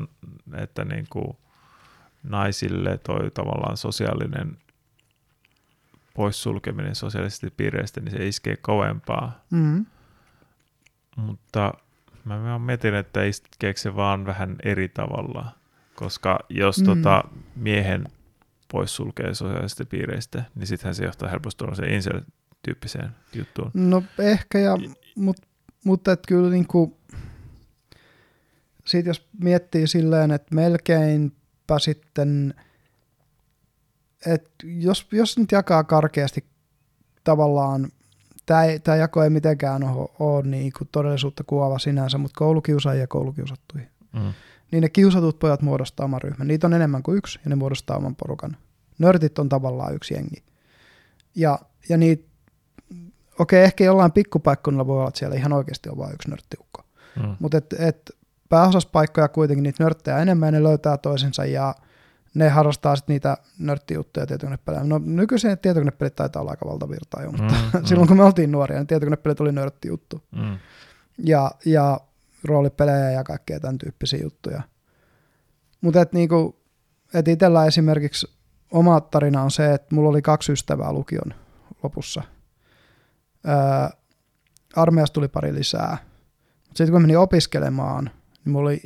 [0.57, 1.37] että niin kuin
[2.29, 4.57] naisille toi tavallaan sosiaalinen
[6.13, 9.45] poissulkeminen sosiaalisesti piireistä, niin se iskee kovempaa.
[9.51, 9.85] Mm.
[11.17, 11.73] Mutta
[12.25, 15.51] mä, mä mietin, että iskeekö se vaan vähän eri tavalla,
[15.95, 16.85] koska jos Mm.
[16.85, 17.23] tota,
[17.55, 18.03] miehen
[18.71, 23.71] poissulkee sosiaalisista piireistä, niin sittenhän se johtaa helposti tuollaiseen incel-tyyppiseen juttuun.
[23.73, 24.77] No ehkä, ja,
[25.15, 25.37] mut,
[25.85, 26.97] mutta et kyllä niinku,
[28.85, 30.55] siitä jos miettii silleen, että
[31.65, 32.53] melkeinpä sitten,
[34.25, 36.45] että jos, jos nyt jakaa karkeasti
[37.23, 37.91] tavallaan,
[38.45, 44.33] tämä jako ei mitenkään ole, ole niinku todellisuutta kuvaava sinänsä, mutta koulukiusaajia ja koulukiusattuja, Mm.
[44.71, 46.47] niin ne kiusatut pojat muodostaa oman ryhmän.
[46.47, 48.57] Niitä on enemmän kuin yksi ja ne muodostaa oman porukan.
[48.99, 50.43] Nörtit on tavallaan yksi jengi.
[51.35, 51.59] Ja,
[51.89, 52.23] ja niitä,
[53.39, 56.83] okei, ehkä jollain pikkupaikkunnilla voi olla, että siellä ihan oikeasti on vain yksi nörttiukko.
[57.15, 57.35] Mm.
[57.39, 58.11] Mutta et, et
[58.49, 61.75] pääosassa paikkoja kuitenkin niitä nörttejä enemmän ne löytää toisensa ja
[62.33, 64.83] ne harrastaa sitten niitä nörttijuttuja tietokonepelejä.
[64.83, 67.85] No nykyisin tietokonepelit taitaa olla aika valtavirtaa jo, mutta Mm, mm.
[67.85, 70.23] silloin kun me oltiin nuoria, niin tietokonepelit oli nörttijuttu.
[70.31, 70.57] Mm.
[71.17, 71.99] Ja, ja
[72.43, 74.61] roolipelejä ja kaikkea tämän tyyppisiä juttuja.
[75.81, 76.59] Mutta et niinku,
[77.13, 78.27] et itsellä esimerkiksi
[78.71, 81.33] oma tarina on se, että mulla oli kaksi ystävää lukion
[81.83, 82.23] lopussa.
[83.47, 83.97] Öö,
[84.75, 85.97] armeijasta tuli pari lisää.
[86.65, 88.09] Sitten kun menin opiskelemaan,
[88.45, 88.81] niin mulla oli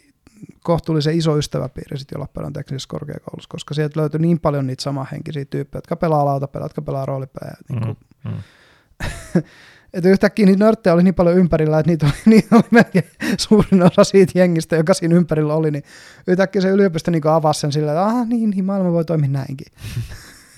[0.64, 5.78] kohtuullisen iso ystäväpiiri sitten Lappeenrannan teknisessä korkeakoulussa, koska sieltä löytyi niin paljon niitä samanhenkisiä tyyppejä,
[5.78, 7.58] jotka pelaa lautapelejä, jotka pelaa roolipelejä.
[7.70, 8.32] Niin kuin, Mm.
[8.32, 9.44] Mm.
[9.94, 13.06] että yhtäkkiä niitä nörttejä oli niin paljon ympärillä, että niitä oli, niitä oli melkein
[13.38, 15.84] suurin osa siitä jengistä, joka siinä ympärillä oli, niin
[16.28, 19.68] yhtäkkiä se yliopisto niin avasi sen silleen, että niin, niin, maailma voi toimia näinkin.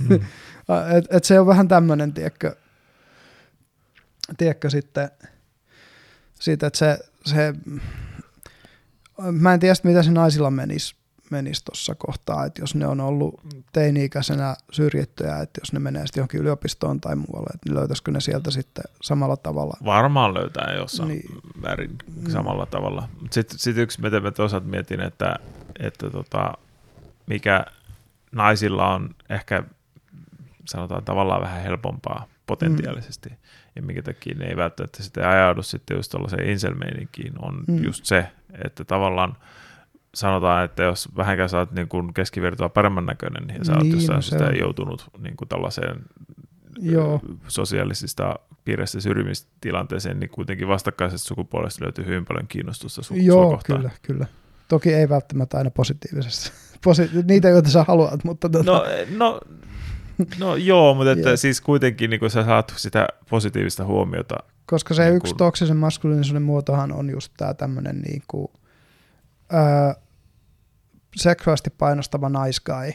[0.09, 0.15] Mm.
[0.97, 2.55] et, et se on vähän tämmöinen, tiedätkö,
[4.37, 5.09] tiedätkö sitten,
[6.39, 7.53] siitä, että se, se,
[9.17, 10.95] mä en tiedä, mitä se naisilla menisi,
[11.31, 13.41] menisi tuossa kohtaa, että jos ne on ollut
[13.73, 18.21] teini-ikäisenä syrjittyjä, että jos ne menee sitten johonkin yliopistoon tai muualle, että niin löytäisikö ne
[18.21, 19.77] sieltä sitten samalla tavalla?
[19.85, 21.41] Varmaan löytää jossain niin.
[21.61, 21.97] väärin
[22.31, 23.09] samalla tavalla.
[23.31, 25.35] Sitten sit yksi, mitä mä toisaalta mietin, että,
[25.79, 26.53] että tota,
[27.27, 27.65] mikä
[28.31, 29.63] naisilla on ehkä
[30.65, 33.35] sanotaan tavallaan vähän helpompaa potentiaalisesti, mm.
[33.75, 37.83] Ja minkä takia ne ei välttämättä sitten ajaudu sitten just tuollaiseen inselmeininkiin, on mm.
[37.83, 38.27] just se,
[38.63, 39.37] että tavallaan
[40.13, 43.93] sanotaan, että jos vähänkään sä oot niin kuin keskivertoa paremman näköinen, niin sä oot niin,
[43.93, 46.05] jossain no sitä joutunut niin kuin tällaiseen
[46.79, 47.21] Joo.
[47.47, 53.79] sosiaalisista piireissä syrjimistilanteeseen, niin kuitenkin vastakkaisesta sukupuolesta löytyy hyvin paljon kiinnostusta su- Joo, kohtaan.
[53.79, 54.25] kyllä, kyllä.
[54.67, 56.51] Toki ei välttämättä aina positiivisesti.
[56.85, 58.49] Posi- niitä, joita sä haluat, mutta...
[58.49, 58.71] Tuota...
[58.71, 58.85] No,
[59.17, 59.39] no,
[60.39, 64.35] no joo, mutta että siis kuitenkin niin sä saat sitä positiivista huomiota.
[64.65, 65.37] Koska se niin yksi kun...
[65.37, 68.47] toksisen maskuliinisuuden muotohan on just tämä tämmöinen niin kuin,
[69.53, 69.93] öö,
[71.15, 72.93] seksuaalisesti painostava naiskai,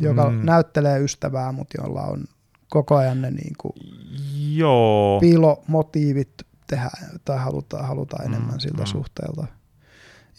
[0.00, 0.46] joka mm.
[0.46, 2.24] näyttelee ystävää, mutta jolla on
[2.68, 3.72] koko ajan ne niin kuin
[4.54, 5.20] Joo.
[5.20, 6.32] piilomotiivit
[6.66, 6.90] tehdä
[7.24, 8.86] tai halutaan, halutaan mm, enemmän siltä mm.
[8.86, 9.46] suhteelta.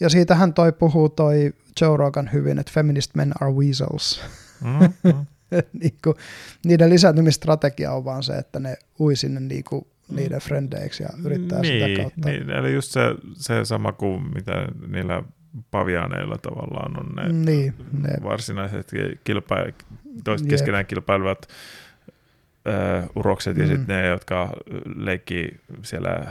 [0.00, 4.20] Ja siitähän toi puhuu toi Joe Rogan hyvin, että feminist men are weasels.
[4.64, 5.26] Mm, mm.
[5.82, 6.16] niin kuin,
[6.64, 11.60] niiden lisääntymistrategia on vaan se, että ne ui sinne niin kuin niiden frendeiksi ja yrittää
[11.60, 12.28] niin, sitä kautta.
[12.28, 13.00] Niin, eli just se,
[13.34, 15.22] se sama kuin mitä niillä
[15.70, 18.10] paviaaneilla tavallaan on ne, niin, ne.
[18.22, 18.92] varsinaiset
[19.24, 19.84] kilpa-
[20.24, 23.62] toiset keskenään kilpailevat uh, urokset mm.
[23.62, 24.52] ja sitten ne, jotka
[24.96, 26.26] leikkii siellä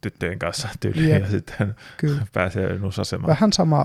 [0.00, 1.22] tyttöjen kanssa tyyliin jep.
[1.22, 2.26] ja sitten Kyllä.
[2.32, 3.28] pääsee nusasemaan.
[3.28, 3.84] Vähän sama,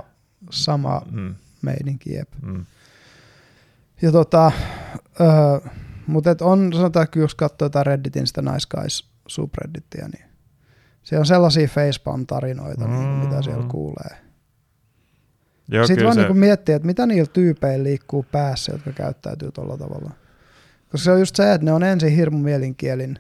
[0.50, 1.36] sama mm.
[1.62, 2.30] meininki, jep.
[2.42, 2.66] Mm.
[4.02, 4.52] Ja tota,
[5.20, 5.70] uh,
[6.08, 10.26] mutta on, sanotaan, että jos katsoo jotain Redditin sitä Nice Guys subreddittiä, niin
[11.04, 12.94] siellä on sellaisia facepalm-tarinoita, mm.
[12.94, 14.18] niin, mitä siellä kuulee.
[15.72, 16.24] Joo, Sitten vaan se...
[16.24, 20.12] niin miettiä, että mitä niillä tyypeillä liikkuu päässä, jotka käyttäytyy tuolla tavalla.
[20.92, 23.20] Koska se on just se, että ne on ensin hirmu mielinkielin.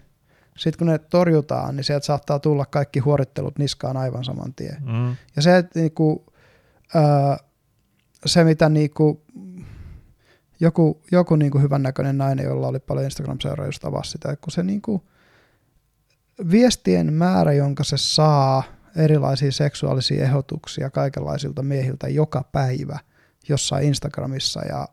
[0.58, 4.78] Sitten kun ne torjutaan, niin sieltä saattaa tulla kaikki huorittelut niskaan aivan saman tien.
[4.86, 5.16] Mm.
[5.36, 6.26] Ja se, että niinku,
[6.96, 7.40] äh,
[8.26, 9.24] se mitä niinku,
[10.60, 15.03] joku, joku niinku hyvännäköinen nainen, jolla oli paljon Instagram-seuraajia, just avasi sitä, kun se niinku,
[16.51, 18.64] viestien määrä, jonka se saa
[18.95, 22.99] erilaisia seksuaalisia ehdotuksia kaikenlaisilta miehiltä joka päivä
[23.49, 24.88] jossain Instagramissa ja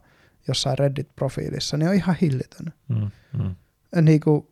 [0.48, 2.72] jossain Reddit-profiilissa, niin on ihan hillitön.
[2.88, 3.54] Mm, mm.
[4.02, 4.46] Niin kuin,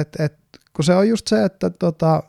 [0.00, 0.38] et, et,
[0.72, 2.22] kun se on just se, että tota,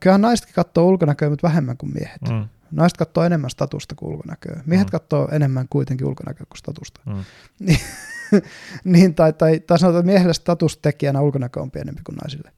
[0.00, 2.22] kyllähän naisetkin katsoo ulkonäköä, mutta vähemmän kuin miehet.
[2.30, 2.48] Mm.
[2.72, 4.62] Naiset katsoo enemmän statusta kuin ulkonäköä.
[4.66, 4.90] Miehet mm.
[4.90, 7.00] katsoo enemmän kuitenkin ulkonäköä kuin statusta.
[7.06, 7.24] Mm.
[8.84, 12.52] niin, tai, tai, tai sanotaan, että miehelle statustekijänä ulkonäkö on pienempi kuin naisille.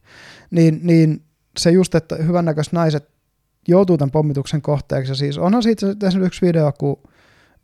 [0.51, 1.23] Niin, niin
[1.57, 3.09] se just, että hyvännäköiset naiset
[3.67, 5.11] joutuu tämän pommituksen kohteeksi.
[5.11, 5.85] Ja siis onhan siitä
[6.23, 7.03] yksi video, kun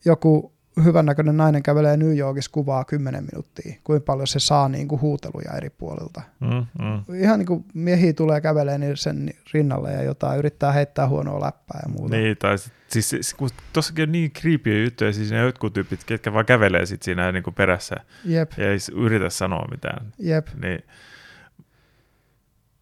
[0.06, 0.54] joku
[0.84, 5.58] hyvännäköinen nainen kävelee New Yorkissa kuvaa 10 minuuttia, kuinka paljon se saa niin kuin huuteluja
[5.58, 6.22] eri puolilta.
[6.40, 7.16] Mm, mm.
[7.16, 11.80] Ihan niin kuin miehiä tulee kävelee niin sen rinnalle ja jotain yrittää heittää huonoa läppää
[11.84, 12.16] ja muuta.
[12.16, 12.58] Niin, tai
[12.88, 16.86] siis, siis kun tossakin on niin creepy juttuja, siis ne jotkut tyypit, ketkä vaan kävelee
[16.86, 18.52] sit siinä niin kuin perässä Jep.
[18.58, 20.14] ja ei yritä sanoa mitään.
[20.20, 20.48] Jep.
[20.62, 20.84] Niin,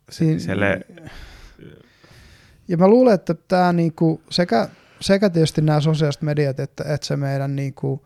[0.09, 0.81] se, Selle...
[2.67, 4.69] Ja mä luulen, että tämä niinku sekä
[4.99, 8.01] sekä tietysti nämä sosiaaliset mediat, että, että se meidän niin kuin,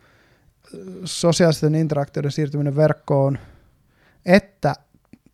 [1.05, 3.37] sosiaalisten interaktioiden siirtyminen verkkoon,
[4.25, 4.75] että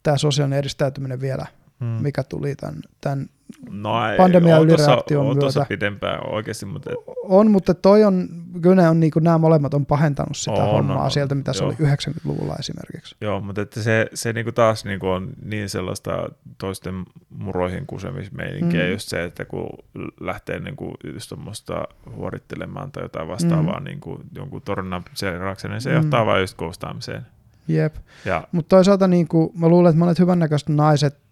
[0.03, 1.45] tämä sosiaalinen edistäytyminen vielä,
[1.80, 1.88] hmm.
[1.88, 3.30] mikä tuli tämän, tämän
[3.70, 5.60] no, pandemian ylireaktion myötä.
[5.60, 6.91] On pidempään oikeasti, mutta...
[7.24, 8.28] On, mutta toi on,
[8.62, 11.52] kyllä ne on, niin kuin, nämä molemmat on pahentanut sitä on, hommaa on, sieltä, mitä
[11.52, 11.54] joo.
[11.54, 13.16] se oli 90-luvulla esimerkiksi.
[13.22, 17.88] Joo, mutta että se, se niin kuin taas niin kuin on niin sellaista toisten muroihin
[17.88, 18.91] kusemismeininkiä, mm.
[18.91, 19.70] just se, että kun
[20.20, 21.34] lähtee niin kuin just
[22.16, 23.86] huorittelemaan tai jotain vastaavaa mm.
[23.86, 25.95] niin kuin jonkun torjunnan seurauksena, niin se mm.
[25.95, 27.26] johtaa vain just koostaamiseen.
[27.68, 27.95] Jep,
[28.52, 31.26] mutta toisaalta niin kuin, mä luulen, että monet hyvännäköiset naiset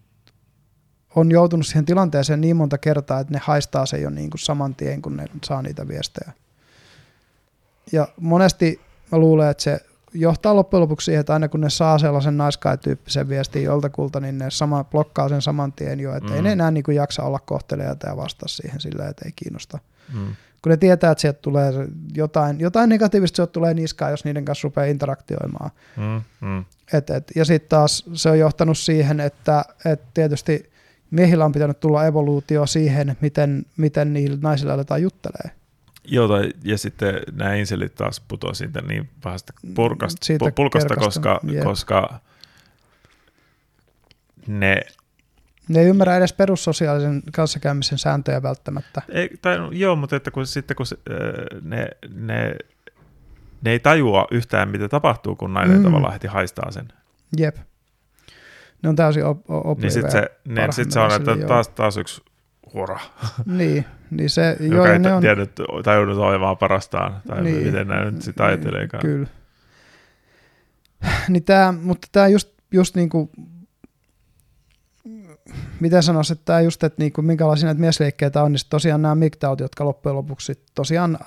[1.16, 4.74] on joutunut siihen tilanteeseen niin monta kertaa, että ne haistaa se jo niin kuin saman
[4.74, 6.32] tien, kun ne saa niitä viestejä.
[7.92, 8.80] Ja monesti
[9.12, 9.80] mä luulen, että se
[10.14, 14.50] johtaa loppujen lopuksi siihen, että aina kun ne saa sellaisen naiskai-tyyppisen viestin joltakulta, niin ne
[14.50, 16.36] sama, blokkaa sen saman tien jo, että mm.
[16.36, 19.78] ei ne enää niin kuin jaksa olla kohtelijaita ja vastaa siihen silleen, että ei kiinnosta.
[20.12, 20.36] Mm.
[20.62, 21.72] Kun ne tietää, että sieltä tulee
[22.14, 25.70] jotain, jotain negatiivista, sieltä tulee niskaan, jos niiden kanssa rupeaa interaktioimaan.
[25.96, 26.48] Mm.
[26.48, 26.64] Mm.
[26.92, 30.62] Et, et, ja sitten taas se on johtanut siihen, että et tietysti–
[31.10, 35.50] miehillä on pitänyt tulla evoluutio siihen, miten, miten niillä naisilla aletaan juttelee.
[36.04, 41.40] Joo, tai, ja sitten nämä inselit taas putoaa siitä niin pahasta purkasta, siitä pulkasta, koska,
[41.64, 42.20] koska
[44.46, 44.80] ne
[45.68, 49.02] Ne ei ymmärrä edes perussosiaalisen kanssakäymisen sääntöjä välttämättä.
[49.08, 50.96] Ei, tai, no, joo, mutta että kun, sitten kun se,
[51.62, 52.56] ne, ne,
[53.62, 55.84] ne ei tajua yhtään, mitä tapahtuu, kun nainen mm.
[55.84, 56.92] tavallaan heti haistaa sen.
[57.38, 57.56] Jep.
[58.82, 61.48] Ne on täysin op- op- Niin sitten se, niin sit se on, että joo.
[61.48, 62.22] taas, taas yksi
[62.74, 62.98] hura.
[63.46, 65.20] Niin, niin se, joo, Joka ei ne on...
[65.20, 65.46] tiedä,
[65.84, 69.00] tajunnut oivaa parastaan, tai niin, miten näin nyt sitä ajatteleekaan.
[69.00, 69.26] Kyllä.
[71.28, 73.30] Niin tää, mutta tämä just, just niin kuin
[75.80, 79.60] mitä sanoisin, että tämä just, että niinku, minkälaisia näitä miesliikkeitä on, niin tosiaan nämä MGTOWt,
[79.60, 81.18] jotka loppujen lopuksi tosiaan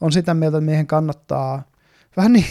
[0.00, 1.62] on sitä mieltä, että miehen kannattaa
[2.16, 2.46] vähän niin,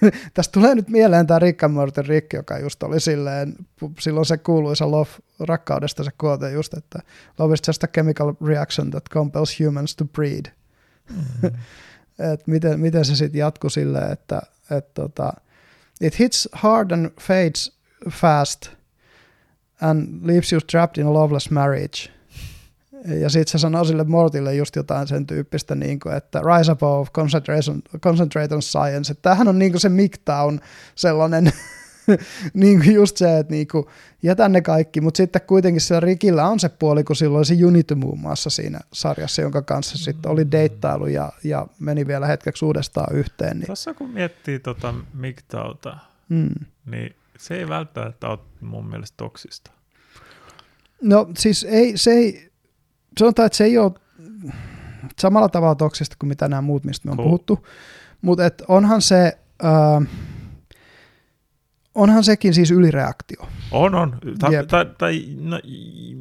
[0.34, 3.54] tästä tulee nyt mieleen tämä Rick and Rick, joka just oli silleen,
[3.98, 6.98] silloin se kuuluisa love, rakkaudesta se kuote just, että
[7.38, 10.46] love is just a chemical reaction that compels humans to breed.
[11.10, 11.58] Mm-hmm.
[12.32, 15.32] et miten, miten se sitten jatkuu silleen, että et tota,
[16.00, 17.78] it hits hard and fades
[18.10, 18.68] fast–
[19.80, 22.10] and leaves you trapped in a loveless marriage.
[23.04, 27.10] Ja sitten se sanoo sille Mortille just jotain sen tyyppistä, niin kuin, että rise above,
[27.10, 29.12] concentration, concentrate on science.
[29.12, 30.60] Että tämähän on niin kuin se Miktown
[30.94, 31.52] sellainen,
[32.54, 33.86] niin kuin just se, että niin kuin,
[34.22, 37.94] jätä ne kaikki, mutta sitten kuitenkin sillä Rikillä on se puoli, kun silloin se Unity
[37.94, 43.16] muun muassa siinä sarjassa, jonka kanssa sitten oli deittailu ja, ja meni vielä hetkeksi uudestaan
[43.16, 43.58] yhteen.
[43.58, 43.66] Niin.
[43.66, 46.48] Tässä kun miettii tota Miktauta, mm.
[46.86, 49.70] niin se ei välttämättä ole mun mielestä toksista.
[51.02, 52.45] No siis ei, se ei,
[53.18, 53.92] sanotaan, että se ei ole
[55.20, 57.28] samalla tavalla toksista kuin mitä nämä muut, mistä me on cool.
[57.28, 57.66] puhuttu,
[58.22, 60.08] mutta onhan se, äh,
[61.94, 63.48] onhan sekin siis ylireaktio.
[63.70, 64.18] On, on.
[64.38, 65.60] Ta- tai, tai, no,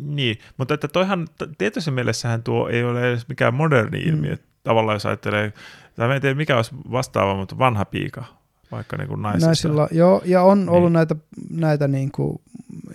[0.01, 1.27] niin, mutta että toihan
[1.57, 4.35] tietyssä mielessähän tuo ei ole edes mikään moderni ilmiö.
[4.35, 4.41] Mm.
[4.63, 5.53] Tavallaan jos ajattelee,
[5.95, 8.25] tai en tiedä mikä olisi vastaava, mutta vanha piika,
[8.71, 9.47] vaikka niin kuin naisissa.
[9.47, 10.69] Naisilla, joo, ja on niin.
[10.69, 11.15] ollut näitä,
[11.49, 12.41] näitä niin kuin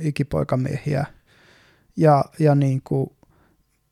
[0.00, 1.06] ikipoikamiehiä,
[1.96, 3.10] ja, ja niin kuin,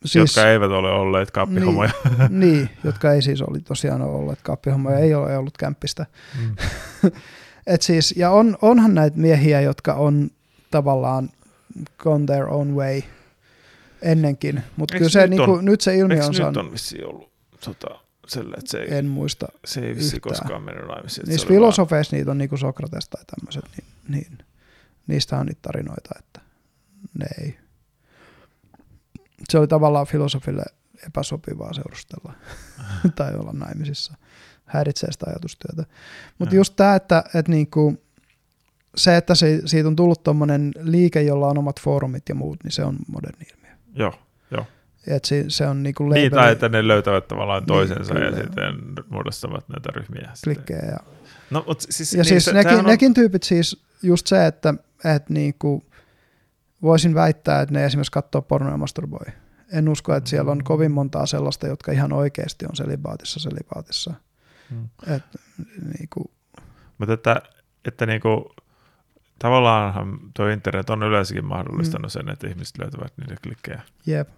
[0.05, 1.91] siis, jotka eivät ole olleet kaappihomoja.
[2.19, 6.07] Niin, niin, jotka ei siis oli tosiaan ole olleet kaappihomoja, ei ole ollut kämppistä.
[6.41, 6.57] Mm.
[7.67, 10.31] Et siis, ja on, onhan näitä miehiä, jotka on
[10.71, 11.29] tavallaan
[11.99, 13.03] gone their own way
[14.03, 16.57] ennenkin, mutta kyllä se, niin kuin, nyt se ilmiö on saanut.
[16.57, 17.31] nyt on vissiin ollut
[17.65, 21.29] tota, selle, että se ei, en muista se ei vissi koskaan mennyt naimisiin.
[21.29, 22.19] Niissä filosofeissa vaan...
[22.19, 24.39] niitä on niin kuin Sokrates tai tämmöiset, niin, niin
[25.07, 26.41] niistä on niitä tarinoita, että
[27.19, 27.59] ne ei.
[29.51, 30.63] Se oli tavallaan filosofille
[31.07, 32.33] epäsopivaa seurustella
[33.17, 34.15] tai olla naimisissa.
[34.65, 35.85] Häiritsee sitä ajatustyötä.
[36.39, 38.03] Mutta just tämä, että, että niinku,
[38.97, 42.73] se, että se, siitä on tullut tuommoinen liike, jolla on omat foorumit ja muut, niin
[42.73, 43.73] se on moderni ilmiö.
[43.95, 44.15] Joo,
[44.51, 44.67] joo.
[45.07, 46.21] Et se, se on niinku labeli.
[46.21, 48.75] Niin, tai että ne löytävät tavallaan niin, toisensa niin, ja sitten
[49.11, 50.33] muodostavat näitä ryhmiä.
[50.45, 50.85] Klikkejä.
[50.85, 50.99] Ja,
[51.51, 52.85] no, mutta siis, ja niin, siis se, nekin, on...
[52.85, 54.75] nekin tyypit siis just se, että,
[55.05, 55.85] että niinku,
[56.83, 59.27] voisin väittää, että ne esimerkiksi katsoo pornoja ja masturboi.
[59.73, 64.15] En usko, että siellä on kovin montaa sellaista, jotka ihan oikeasti on selibaatissa selibaatissa.
[64.71, 64.89] Hmm.
[65.07, 65.23] Et,
[65.99, 66.31] niinku.
[66.99, 67.43] Mutta että,
[67.85, 68.55] että niinku,
[69.39, 72.21] tavallaan tuo internet on yleensäkin mahdollistanut hmm.
[72.21, 73.83] sen, että ihmiset löytävät niitä klikkejä.
[74.07, 74.29] Jep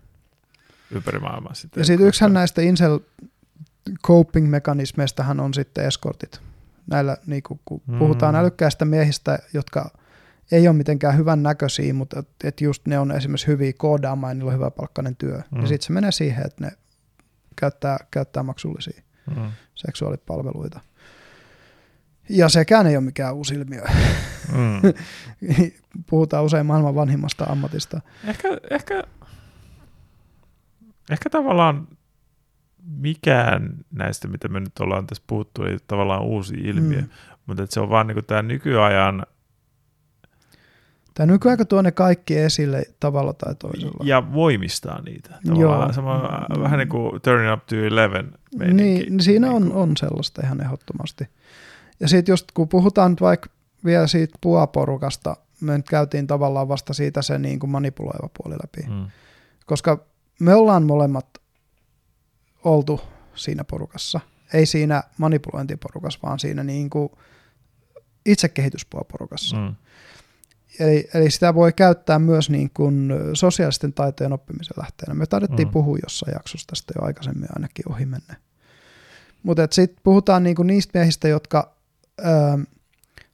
[0.90, 1.54] ympäri maailmaa.
[1.54, 2.98] Sitten ja sitten yksihän näistä incel
[4.06, 6.40] coping-mekanismeistahan on sitten eskortit.
[6.86, 7.98] Näillä, niin kun mm.
[7.98, 9.90] puhutaan älykkäistä miehistä, jotka
[10.52, 14.34] ei ole mitenkään hyvän näköisiä, mutta et, et just ne on esimerkiksi hyviä koodaamaan ja
[14.34, 15.42] niillä on hyvä palkkainen työ.
[15.50, 15.60] Mm.
[15.60, 16.72] Ja sitten se menee siihen, että ne
[17.56, 19.02] käyttää, käyttää maksullisia
[19.36, 19.50] mm.
[19.74, 20.80] seksuaalipalveluita.
[22.28, 23.82] Ja sekään ei ole mikään uusi ilmiö.
[24.52, 24.92] Mm.
[26.10, 28.00] Puhutaan usein maailman vanhimmasta ammatista.
[28.24, 29.04] Ehkä, ehkä
[31.10, 31.88] Ehkä tavallaan
[32.82, 37.08] mikään näistä, mitä me nyt ollaan tässä puhuttu, ei tavallaan uusi ilmiö, mm.
[37.46, 39.26] mutta se on vaan niin tämä nykyajan
[41.20, 44.04] Tämä nykyaika tuo ne kaikki esille tavalla tai toisella.
[44.04, 45.38] Ja voimistaa niitä.
[45.44, 45.92] Joo.
[45.92, 46.62] Sama, mm.
[46.62, 48.32] Vähän niin kuin Turning Up to Eleven.
[48.58, 51.24] Niin, niin, siinä niin on, on sellaista ihan ehdottomasti.
[52.00, 53.48] Ja sitten just kun puhutaan nyt vaikka
[53.84, 58.94] vielä siitä puaporukasta, me nyt käytiin tavallaan vasta siitä se niin kuin manipuloiva puoli läpi.
[58.94, 59.06] Mm.
[59.66, 60.04] Koska
[60.38, 61.26] me ollaan molemmat
[62.64, 63.00] oltu
[63.34, 64.20] siinä porukassa.
[64.54, 67.12] Ei siinä manipulointiporukassa, vaan siinä niin kuin
[68.26, 69.56] itsekehityspuoporukassa.
[69.56, 69.74] Mm.
[70.78, 75.14] Eli, eli sitä voi käyttää myös niin kuin sosiaalisten taitojen oppimisen lähteenä.
[75.14, 75.72] Me taidettiin mm.
[75.72, 78.36] puhua jossain jaksossa tästä jo aikaisemmin ainakin ohi menne.
[79.42, 81.76] Mutta sitten puhutaan niin kuin niistä miehistä, jotka
[82.20, 82.24] ö,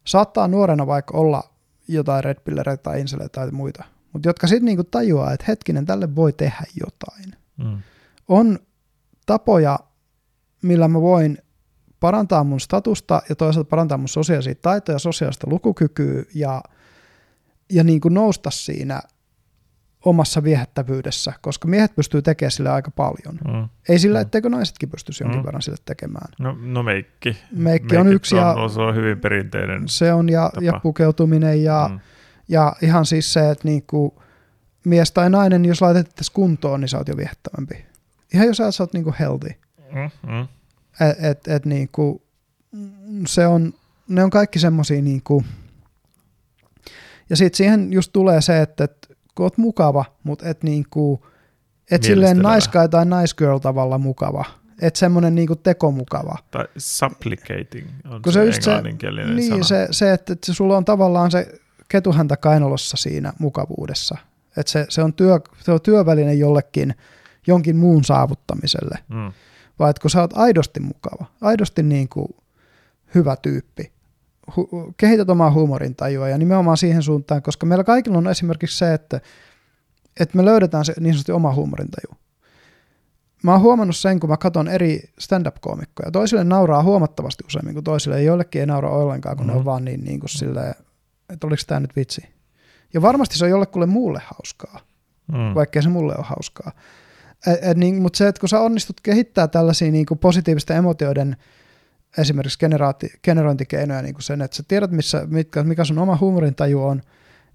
[0.04, 1.50] saattaa nuorena vaikka olla
[1.88, 2.38] jotain red
[2.82, 3.84] tai inseleitä tai muita–
[4.16, 7.34] mutta jotka sitten niinku tajuaa, että hetkinen, tälle voi tehdä jotain.
[7.56, 7.82] Mm.
[8.28, 8.58] On
[9.26, 9.78] tapoja,
[10.62, 11.38] millä mä voin
[12.00, 16.62] parantaa mun statusta ja toisaalta parantaa mun sosiaalisia taitoja, sosiaalista lukukykyä ja,
[17.70, 19.00] ja niin kuin nousta siinä
[20.04, 23.38] omassa viehättävyydessä, koska miehet pystyy tekemään sille aika paljon.
[23.44, 23.68] Mm.
[23.88, 24.22] Ei sillä, mm.
[24.22, 25.46] etteikö naisetkin pystyisi jonkin mm.
[25.46, 26.32] verran sille tekemään.
[26.38, 27.28] No, no meikki.
[27.28, 27.52] meikki.
[27.52, 28.34] Meikki on yksi.
[28.34, 32.00] On, ja, se on hyvin perinteinen Se on, ja, ja pukeutuminen, ja, mm.
[32.48, 34.22] ja ihan siis se, että niinku,
[34.84, 37.86] mies tai nainen, jos laitettaisiin kuntoon, niin sä oot jo viehättävämpi.
[38.34, 39.50] Ihan jos sä oot niinku healthy.
[39.92, 40.30] Mm.
[40.30, 40.48] Mm.
[41.00, 42.22] Et, et, et niinku,
[43.26, 43.74] se on,
[44.08, 45.44] ne on kaikki semmosia niinku,
[47.30, 51.26] ja sitten siihen just tulee se, että, että kun oot mukava, mutta et niinku,
[51.90, 52.38] et silleen
[52.72, 54.44] guy tai nice girl tavalla mukava.
[54.82, 56.38] Et semmoinen niinku tekomukava.
[56.50, 59.62] Tai supplicating on kun se, se englanninkielinen Niin, sana.
[59.64, 64.16] se, se että, että sulla on tavallaan se ketuhäntä kainalossa siinä mukavuudessa.
[64.56, 66.94] Että se, se, on työ, se on työväline jollekin
[67.46, 68.98] jonkin muun saavuttamiselle.
[69.08, 69.32] Mm.
[69.78, 72.28] Vai että kun sä oot aidosti mukava, aidosti niin kuin
[73.14, 73.92] hyvä tyyppi,
[74.50, 79.20] hu- kehität omaa huumorintajua ja nimenomaan siihen suuntaan, koska meillä kaikilla on esimerkiksi se, että,
[80.20, 82.16] että me löydetään se niin sanotusti oma huumorintaju.
[83.42, 86.10] Mä oon huomannut sen, kun mä katson eri stand-up-koomikkoja.
[86.10, 88.22] Toisille nauraa huomattavasti useammin kuin toisille.
[88.22, 89.52] Joillekin ei naura ollenkaan, kun mm-hmm.
[89.52, 89.70] ne on mm-hmm.
[89.70, 90.74] vaan niin, niin kuin silleen,
[91.32, 92.28] että oliko tämä nyt vitsi.
[92.94, 94.80] Ja varmasti se on jollekulle muulle hauskaa,
[95.32, 95.54] mm.
[95.54, 96.72] vaikkei se mulle ole hauskaa.
[97.46, 101.36] Et, et niin, mutta se, että kun sä onnistut kehittää tällaisia niin kuin positiivisten emotioiden
[102.18, 106.84] esimerkiksi generaati, generointikeinoja niin kuin sen, että sä tiedät, missä, mitkä, mikä sun oma huumorintaju
[106.84, 107.02] on,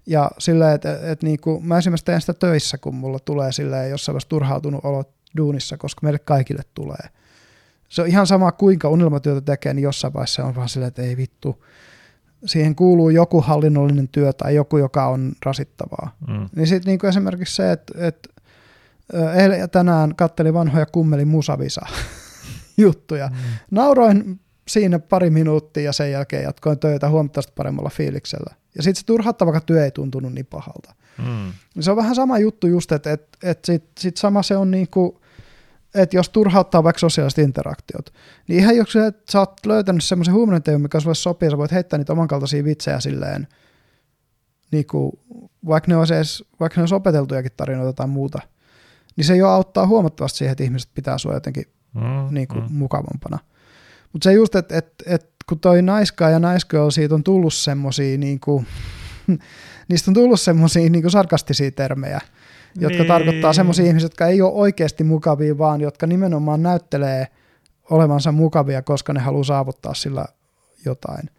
[0.06, 3.52] ja silleen, että, että, että niin kuin, mä esimerkiksi teen sitä töissä, kun mulla tulee
[3.52, 5.04] silleen jossain vaiheessa turhautunut olo
[5.36, 7.08] duunissa, koska meille kaikille tulee.
[7.88, 11.16] Se on ihan sama, kuinka unelmatyötä tekee, niin jossain vaiheessa on vaan silleen, että ei
[11.16, 11.64] vittu,
[12.44, 16.16] siihen kuuluu joku hallinnollinen työ tai joku, joka on rasittavaa.
[16.28, 16.48] Mm.
[16.56, 18.28] Niin sitten niin esimerkiksi se, että, että
[19.34, 21.86] eilen ja tänään kattelin vanhoja kummeli musavisa
[22.76, 23.28] juttuja.
[23.28, 23.36] Mm.
[23.70, 28.54] Nauroin siinä pari minuuttia ja sen jälkeen jatkoin töitä huomattavasti paremmalla fiiliksellä.
[28.76, 30.94] Ja sitten se turhauttava työ ei tuntunut niin pahalta.
[31.18, 31.52] Mm.
[31.80, 35.20] Se on vähän sama juttu just, että et, et sitten sit sama se on niinku,
[35.94, 38.12] että jos turhauttaa vaikka sosiaaliset interaktiot,
[38.48, 41.98] niin ihan jos sä, sä oot löytänyt semmoisen huumorintajun, mikä sulle sopii, sä voit heittää
[41.98, 43.48] niitä omankaltaisia vitsejä silleen,
[44.70, 45.20] niinku,
[45.66, 48.38] vaikka ne olisi edes, vaikka ne olisi opeteltujakin tarinoita tai muuta,
[49.16, 52.66] niin se jo auttaa huomattavasti siihen, että ihmiset pitää sua jotenkin mm, niinku, mm.
[52.70, 53.38] mukavampana.
[54.12, 55.78] Mutta se just, että et, et, kun toi
[56.18, 58.64] guy ja nice girl, siitä on tullut semmosia, niinku,
[59.88, 62.20] niistä on tullut semmosia niinku sarkastisia termejä,
[62.80, 63.08] jotka niin.
[63.08, 67.26] tarkoittaa semmoisia ihmisiä, jotka ei ole oikeasti mukavia, vaan jotka nimenomaan näyttelee
[67.90, 70.24] olevansa mukavia, koska ne haluaa saavuttaa sillä
[70.84, 71.30] jotain.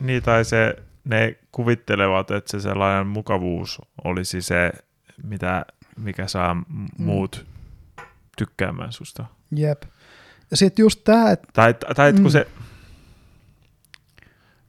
[0.00, 4.72] Niin, tai se, ne kuvittelevat, että se sellainen mukavuus olisi se,
[5.24, 5.64] mitä,
[5.98, 6.64] mikä saa mm.
[6.98, 7.46] muut
[8.36, 9.24] tykkäämään susta.
[9.56, 9.82] Jep.
[10.50, 11.48] Ja sitten just tämä, että...
[11.52, 12.22] Tai, tai mm.
[12.22, 12.46] kun se...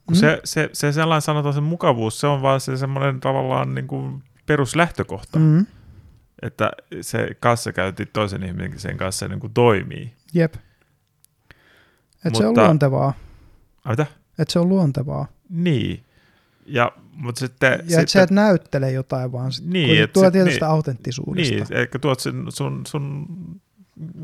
[0.06, 0.20] Kun mm.
[0.20, 4.24] se, se, se sellainen sanotaan se mukavuus, se on vaan se semmoinen tavallaan niin kuin
[4.46, 5.66] peruslähtökohta, mm.
[6.42, 6.72] että
[7.02, 10.14] se kassakäynti toisen ihmisen kanssa niin kuin toimii.
[10.34, 10.54] Jep.
[12.26, 13.14] Että se on luontevaa.
[13.90, 14.06] Mitä?
[14.40, 15.28] Että se on luontevaa.
[15.50, 16.04] Niin.
[16.66, 20.66] Ja, mutta sitten, ja sitten, että sä et näyttele jotain, vaan niin, et tuo tietystä
[20.66, 21.56] niin, autenttisuudesta.
[21.56, 23.28] Niin, eli tuot sen, sun, sun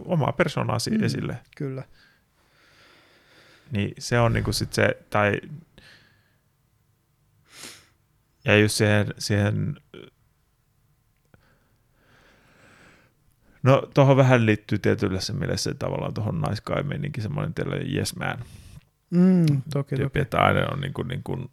[0.05, 1.37] omaa persoonasi mm, esille.
[1.57, 1.83] Kyllä.
[3.71, 5.41] Niin se on niinku sit se, tai
[8.45, 9.75] ja just siihen, siihen
[13.63, 18.37] no tuohon vähän liittyy tietyllä mielessä tavallaan tuohon nice guy semmoinen teille yes man.
[19.09, 20.19] Mm, toki, tyyppi, toki.
[20.19, 21.49] että aina on niin kuin, niin kuin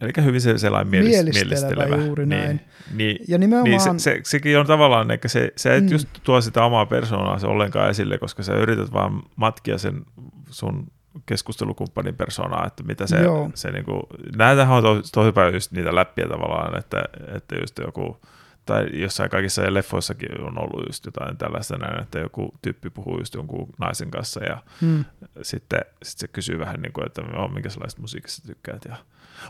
[0.00, 2.06] Eli hyvin se sellainen mielis, mielistelevä, mielistelevä.
[2.06, 2.60] juuri niin, näin.
[2.94, 3.70] Niin, ja nimenomaan...
[3.70, 5.92] niin se, se, sekin on tavallaan, että se, se et mm.
[5.92, 10.02] just tuo sitä omaa persoonaa se ollenkaan esille, koska sä yrität vaan matkia sen
[10.50, 10.86] sun
[11.26, 13.50] keskustelukumppanin persoonaa, että mitä se, Joo.
[13.54, 14.06] se niinku,
[14.36, 17.04] näitähän on tosi, tosi paljon just niitä läppiä tavallaan, että,
[17.36, 18.20] että just joku,
[18.64, 23.34] tai jossain kaikissa leffoissakin on ollut just jotain tällaista näin, että joku tyyppi puhuu just
[23.34, 25.04] jonkun naisen kanssa ja hmm.
[25.42, 28.96] sitten, sitten se kysyy vähän niin kuin, että minkä sellaista musiikista tykkäät ja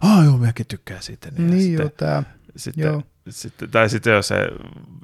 [0.00, 1.30] ah joo, minäkin tykkään siitä.
[1.30, 2.22] Niin, niin sitten, joo, tämä.
[2.56, 3.02] Sitten, joo.
[3.28, 4.48] Sitten, tai sitten jos se,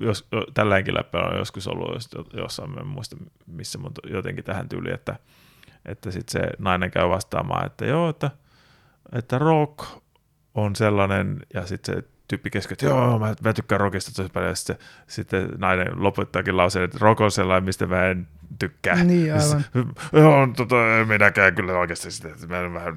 [0.01, 4.95] jos, tälläkin läppä on joskus ollut jos, jossain, en muista missä, mutta jotenkin tähän tyyliin,
[4.95, 5.17] että,
[5.85, 8.31] että sitten se nainen käy vastaamaan, että joo, että,
[9.13, 9.85] että rock
[10.55, 14.57] on sellainen, ja sitten se tyyppi kesken, että joo, mä, mä tykkään rockista tosi paljon,
[14.57, 14.77] sitten,
[15.07, 18.29] sitten nainen lopettaakin lauseen, että rock on sellainen, mistä mä en
[18.59, 19.05] tykkää.
[19.05, 19.65] Niin, aivan.
[20.13, 20.75] Joo, tota,
[21.09, 22.97] minäkään kyllä oikeasti sitä, että mä en vähän...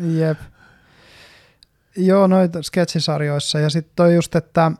[0.00, 0.38] Jep.
[1.96, 3.58] Joo, noita sketsisarjoissa.
[3.58, 4.72] Ja sitten toi just, että,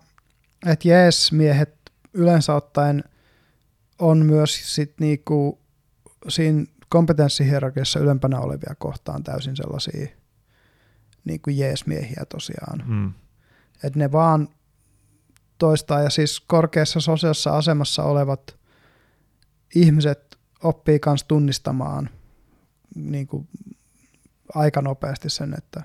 [0.67, 1.79] että jees, miehet
[2.13, 3.05] yleensä ottaen
[3.99, 5.61] on myös sit niinku
[6.29, 10.07] siinä kompetenssihierarkiassa ylempänä olevia kohtaan täysin sellaisia
[11.25, 12.85] niinku jees-miehiä tosiaan.
[12.87, 13.13] Mm.
[13.85, 14.49] Että ne vaan
[15.59, 16.03] toistaa.
[16.03, 18.57] Ja siis korkeassa sosiaalisessa asemassa olevat
[19.75, 22.11] ihmiset oppii myös tunnistamaan
[22.95, 23.49] niin kuin
[24.55, 25.83] aika nopeasti sen, että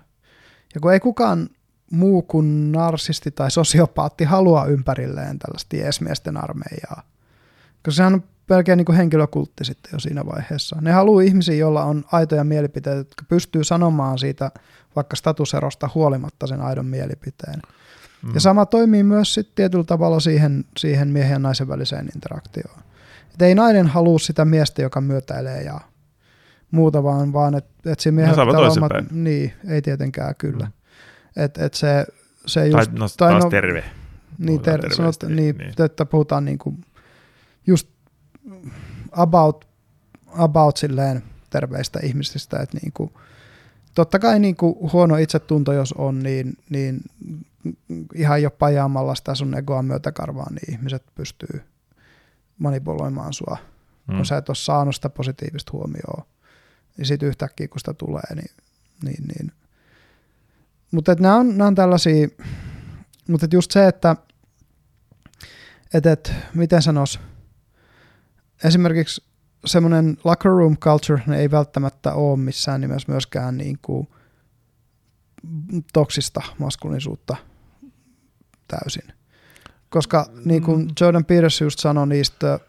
[0.75, 1.49] ja kun ei kukaan
[1.91, 7.03] muu kuin narsisti tai sosiopaatti halua ympärilleen tällaista jeesmiesten armeijaa,
[7.83, 10.77] koska sehän on pelkeä niin kuin henkilökultti sitten jo siinä vaiheessa.
[10.81, 14.51] Ne haluaa ihmisiä, joilla on aitoja mielipiteitä, jotka pystyy sanomaan siitä
[14.95, 17.61] vaikka statuserosta huolimatta sen aidon mielipiteen.
[18.23, 18.33] Mm.
[18.33, 22.79] Ja sama toimii myös sitten tietyllä tavalla siihen, siihen miehen ja naisen väliseen interaktioon.
[23.33, 25.79] Et ei nainen halua sitä miestä, joka myötäilee ja
[26.73, 30.65] muuta, vaan, vaan että et siinä miehellä pitää omat, niin, ei tietenkään kyllä.
[30.65, 31.43] Mm.
[31.43, 32.05] Et, et se,
[32.45, 33.83] se just, tai, no, tai no, terve.
[34.37, 35.73] Niin, ter, sanot, niin, niin.
[35.85, 36.73] että puhutaan niinku
[37.67, 37.89] just
[39.11, 39.67] about,
[40.37, 43.13] about silleen terveistä ihmisistä, että niinku,
[43.95, 47.01] totta kai niinku huono itsetunto, jos on, niin, niin
[48.15, 51.61] ihan jo pajaamalla sitä sun egoa myötäkarvaa, niin ihmiset pystyy
[52.57, 53.57] manipuloimaan sua,
[54.07, 54.15] mm.
[54.15, 56.23] kun sä et ole saanut sitä positiivista huomioon.
[56.97, 58.51] Niin sitten yhtäkkiä, kun sitä tulee, niin,
[59.03, 59.51] niin, niin.
[60.91, 62.27] mutta nämä on, nämä on tällaisia,
[63.27, 64.15] mutta just se, että
[65.93, 67.19] et, et, miten sanois,
[68.63, 69.23] esimerkiksi
[69.65, 74.07] semmoinen locker room culture ne ei välttämättä ole missään nimessä myöskään niin kuin
[75.93, 77.35] toksista maskuliinisuutta
[78.67, 79.13] täysin.
[79.89, 80.87] Koska niin kuin mm.
[81.01, 82.59] Jordan Peterson just sanoi niistä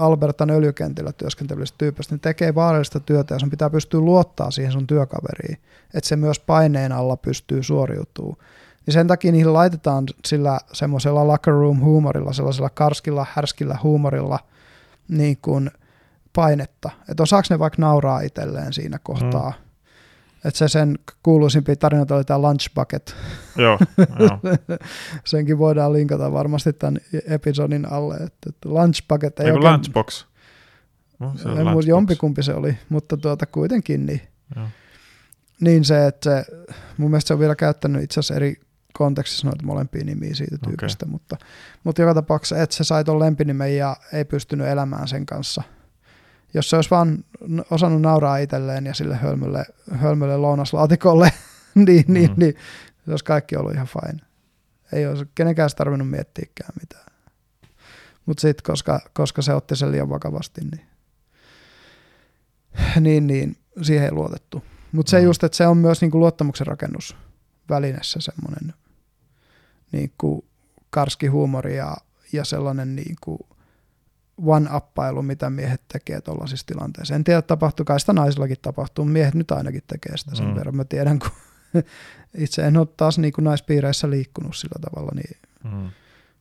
[0.00, 4.86] Albertan öljykentillä työskentelevistä tyypistä, niin tekee vaarallista työtä ja sun pitää pystyä luottaa siihen sun
[4.86, 5.58] työkaveriin,
[5.94, 8.36] että se myös paineen alla pystyy suoriutumaan.
[8.86, 14.38] Niin sen takia niihin laitetaan sillä semmoisella locker room huumorilla, sellaisella karskilla, härskillä huumorilla
[15.08, 15.70] niin kuin
[16.32, 16.90] painetta.
[17.08, 19.50] Että osaako ne vaikka nauraa itselleen siinä kohtaa.
[19.50, 19.69] Mm
[20.44, 23.16] että se sen kuuluisimpia tarinoita oli tämä Lunch Bucket.
[23.56, 23.78] Joo,
[24.18, 24.38] joo.
[25.24, 28.14] Senkin voidaan linkata varmasti tämän episodin alle.
[28.14, 29.72] Että, Lunch Bucket ei, ei oikein...
[29.72, 30.26] Lunchbox.
[31.18, 31.86] No, se en lunchbox.
[31.86, 34.20] jompikumpi se oli, mutta tuota kuitenkin niin.
[34.56, 34.66] Joo.
[35.60, 36.44] Niin se, että se,
[36.96, 38.60] mun mielestä se on vielä käyttänyt itse asiassa eri
[38.92, 41.12] kontekstissa noita molempia nimiä siitä tyypistä, okay.
[41.12, 41.36] mutta,
[41.84, 45.62] mutta joka tapauksessa, että se sai tuon lempinimen ja ei pystynyt elämään sen kanssa–
[46.54, 47.24] jos se olisi vaan
[47.70, 51.32] osannut nauraa itselleen ja sille hölmölle, hölmölle lounaslaatikolle,
[51.74, 52.14] niin, mm.
[52.14, 52.54] niin, niin
[53.04, 54.20] se olisi kaikki ollut ihan fine.
[54.92, 57.06] Ei olisi kenenkään tarvinnut miettiäkään mitään.
[58.26, 60.86] Mutta sitten, koska, koska se otti sen liian vakavasti, niin,
[63.00, 64.64] niin, niin siihen ei luotettu.
[64.92, 65.24] Mutta se mm.
[65.24, 68.74] just, että se on myös niinku luottamuksen rakennusvälineessä semmoinen
[69.92, 70.44] niinku
[70.90, 71.96] karski huumori ja,
[72.32, 73.49] ja sellainen niinku
[74.42, 77.14] one-appailu, mitä miehet tekee tuollaisissa tilanteissa.
[77.14, 80.54] En tiedä, tapahtuu, sitä naisillakin tapahtuu, miehet nyt ainakin tekee sitä sen mm.
[80.54, 80.76] verran.
[80.76, 81.30] Mä tiedän, kun
[82.38, 85.90] itse en ole taas niin kuin naispiireissä liikkunut sillä tavalla, niin mm.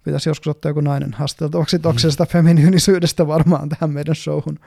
[0.03, 2.29] pitäisi joskus ottaa joku nainen haasteltavaksi toksisesta mm.
[2.29, 4.59] feminyynisyydestä varmaan tähän meidän showhun.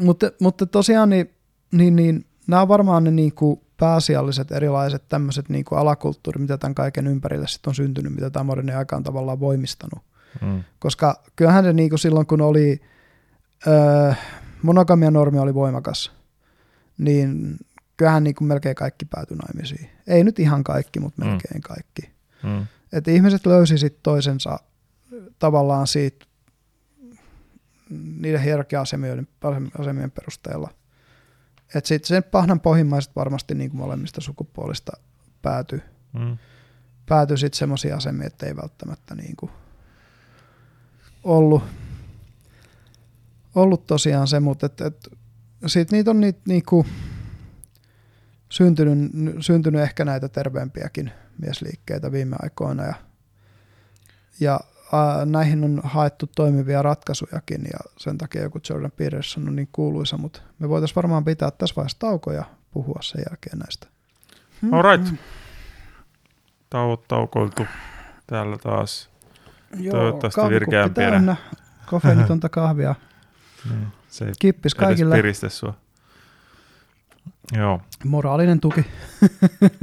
[0.00, 1.30] Mutta, mutta tosiaan niin,
[1.72, 6.58] niin, niin nämä on varmaan ne niin kuin pääasialliset erilaiset tämmöiset niin kuin alakulttuurit, mitä
[6.58, 10.04] tämän kaiken ympärille sitten on syntynyt, mitä tämä moderni aika on tavallaan voimistanut.
[10.42, 10.64] Mm.
[10.78, 12.80] Koska kyllähän se niin kuin silloin, kun oli
[13.66, 14.12] öö,
[14.62, 16.12] monogamian normi oli voimakas,
[16.98, 17.56] niin
[17.96, 19.90] kyllähän niin kuin melkein kaikki päätyi naimisiin.
[20.06, 21.28] Ei nyt ihan kaikki, mutta mm.
[21.28, 21.62] melkein mm.
[21.62, 22.10] kaikki.
[22.42, 22.66] Mm.
[22.92, 24.60] Että ihmiset löysi sitten toisensa
[25.38, 26.26] tavallaan siitä
[27.90, 29.28] niiden hierarkia-asemien
[29.78, 30.70] asemien perusteella.
[31.74, 34.92] Että sitten sen pahnan pohjimmaiset varmasti niin kuin molemmista sukupuolista
[35.42, 35.82] päätyi.
[36.12, 36.38] Mm.
[37.06, 39.52] Päätyi sitten semmoisia asemia, että ei välttämättä niin kuin
[41.24, 41.62] ollut,
[43.54, 45.08] ollut tosiaan se, mutta et, et,
[45.66, 46.86] sit niitä on niitä niinku
[48.48, 52.94] syntynyt, syntynyt ehkä näitä terveempiäkin miesliikkeitä viime aikoina ja,
[54.40, 54.60] ja
[55.24, 60.40] näihin on haettu toimivia ratkaisujakin ja sen takia joku Jordan Peterson on niin kuuluisa, mutta
[60.58, 63.86] me voitaisiin varmaan pitää tässä vaiheessa tauko ja puhua sen jälkeen näistä.
[64.72, 65.14] All right.
[66.70, 67.66] Tauot taukoiltu
[68.26, 69.10] täällä taas
[69.78, 71.10] Joo, Toivottavasti virkeämpiä.
[71.10, 71.36] täynnä
[71.86, 72.94] kofeinitonta kahvia.
[73.70, 75.14] niin, se ei Kippis kaikille.
[75.14, 75.74] piristä sua.
[77.52, 77.80] Joo.
[78.04, 78.86] Moraalinen tuki.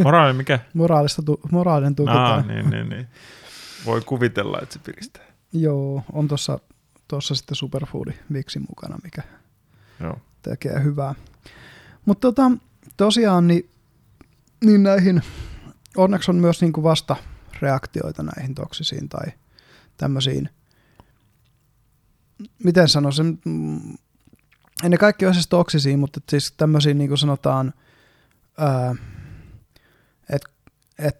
[0.03, 0.59] Moraalinen mikä?
[0.73, 2.11] Moraalista tu- moraalinen tuki.
[2.11, 3.07] Aa, niin, niin, niin.
[3.85, 5.23] Voi kuvitella, että se piristää.
[5.53, 6.59] Joo, on tuossa
[7.07, 9.21] tossa sitten superfoodi viksi mukana, mikä
[9.99, 10.17] Joo.
[10.41, 11.15] tekee hyvää.
[12.05, 12.51] Mutta tota,
[12.97, 13.69] tosiaan niin,
[14.63, 15.21] niin näihin,
[15.97, 17.15] onneksi on myös niinku vasta
[17.61, 19.27] reaktioita näihin toksisiin tai–
[19.97, 20.49] tämmöisiin,
[22.63, 23.39] miten sanoisin,
[24.83, 27.73] ei ne kaikki ole siis toksisia, mutta siis tämmöisiin niin kuin sanotaan,
[30.29, 30.49] että
[30.99, 31.19] et,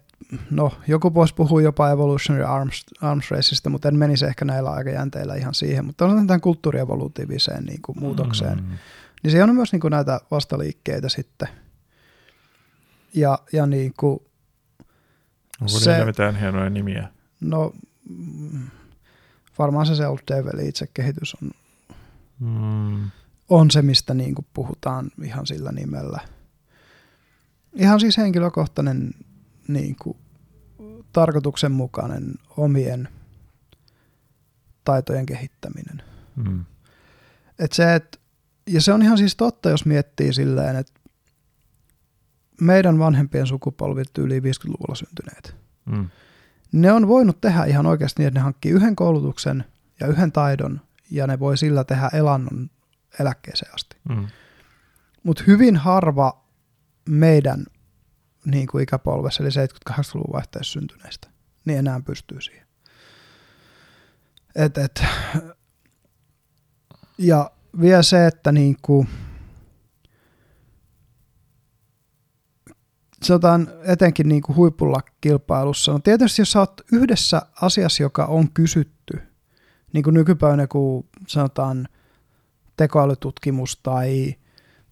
[0.50, 5.34] no joku voisi puhua jopa Evolutionary Arms, Arms Raceista, mutta en menisi ehkä näillä aikajänteillä
[5.34, 8.58] ihan siihen, mutta on tämän kulttuurievolutiiviseen niin kuin muutokseen.
[8.58, 8.78] Mm.
[9.22, 11.48] Niin se on myös niin kuin näitä vastaliikkeitä sitten.
[13.14, 14.20] Ja, ja niin kuin
[15.60, 17.08] Onko se, niillä mitään hienoja nimiä?
[17.40, 17.72] No
[19.58, 21.50] varmaan se Self Devil itsekehitys on,
[22.40, 23.10] mm.
[23.48, 26.20] on se, mistä niin kuin puhutaan ihan sillä nimellä.
[27.74, 29.10] Ihan siis henkilökohtainen
[29.68, 30.16] niin kuin,
[31.12, 33.08] tarkoituksenmukainen omien
[34.84, 36.02] taitojen kehittäminen.
[36.36, 36.64] Mm.
[37.58, 38.20] Et se, et,
[38.66, 41.00] ja se on ihan siis totta, jos miettii silleen, että
[42.60, 46.08] meidän vanhempien sukupolvit yli 50-luvulla syntyneet, mm.
[46.72, 49.64] Ne on voinut tehdä ihan oikeasti niin, että ne hankkii yhden koulutuksen
[50.00, 50.80] ja yhden taidon,
[51.10, 52.70] ja ne voi sillä tehdä elannon
[53.20, 53.96] eläkkeeseen asti.
[54.08, 54.26] Mm.
[55.22, 56.44] Mutta hyvin harva
[57.08, 57.66] meidän
[58.44, 61.28] niin kuin ikäpolvessa, eli 78-luvun vaihteessa syntyneistä,
[61.64, 62.66] niin enää pystyy siihen.
[64.54, 65.04] Et, et.
[67.18, 67.50] Ja
[67.80, 69.08] vielä se, että niin kuin,
[73.22, 78.50] sanotaan etenkin niin kuin huipulla kilpailussa, no tietysti jos sä oot yhdessä asiassa, joka on
[78.50, 79.20] kysytty,
[79.92, 81.88] niin kuin nykypäivänä kun sanotaan
[82.76, 84.34] tekoälytutkimus tai,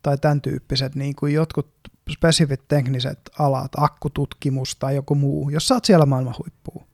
[0.02, 1.70] tai tämän tyyppiset niin kuin jotkut
[2.10, 6.86] spesifit tekniset alat, akkututkimus tai joku muu, jos sä oot siellä maailman huippuu,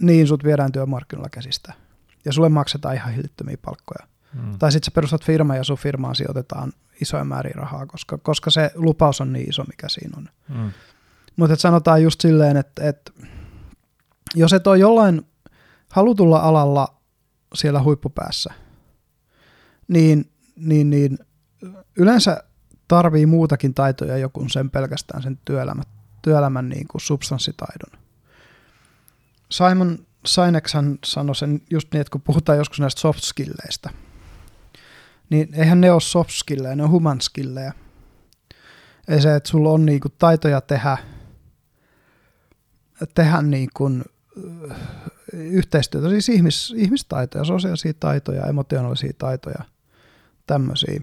[0.00, 1.72] niin sut viedään työmarkkinoilla käsistä.
[2.24, 4.06] Ja sulle maksetaan ihan hillittömiä palkkoja.
[4.34, 4.58] Mm.
[4.58, 8.70] Tai sitten sä perustat firma ja sun firmaan sijoitetaan isoja määriä rahaa, koska, koska se
[8.74, 10.28] lupaus on niin iso, mikä siinä on.
[10.48, 10.70] Mm.
[11.36, 13.12] Mutta sanotaan just silleen, että et,
[14.34, 15.22] jos et ole jollain
[15.90, 17.00] halutulla alalla
[17.54, 18.54] siellä huippupäässä,
[19.88, 21.18] niin, niin, niin
[21.96, 22.44] yleensä
[22.88, 25.84] tarvii muutakin taitoja joku sen pelkästään sen työelämän,
[26.22, 28.00] työelämän niin kuin substanssitaidon.
[29.50, 33.90] Simon Sineksan sanoi sen just niin, että kun puhutaan joskus näistä soft skilleistä,
[35.30, 37.72] niin eihän ne ole soft skillejä, ne on human skillejä.
[39.08, 40.98] Ei se, että sulla on niin kuin taitoja tehdä,
[43.14, 44.04] tehdä niin kuin,
[45.32, 49.64] yhteistyötä, siis ihmis, ihmistaitoja, sosiaalisia taitoja, emotionaalisia taitoja,
[50.46, 51.00] tämmöisiä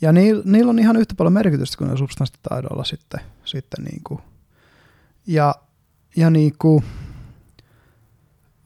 [0.00, 3.20] ja niillä, niillä on ihan yhtä paljon merkitystä kuin substanssitaidoilla sitten.
[3.44, 4.20] sitten niin kuin.
[5.26, 5.54] Ja,
[6.16, 6.84] ja niin kuin,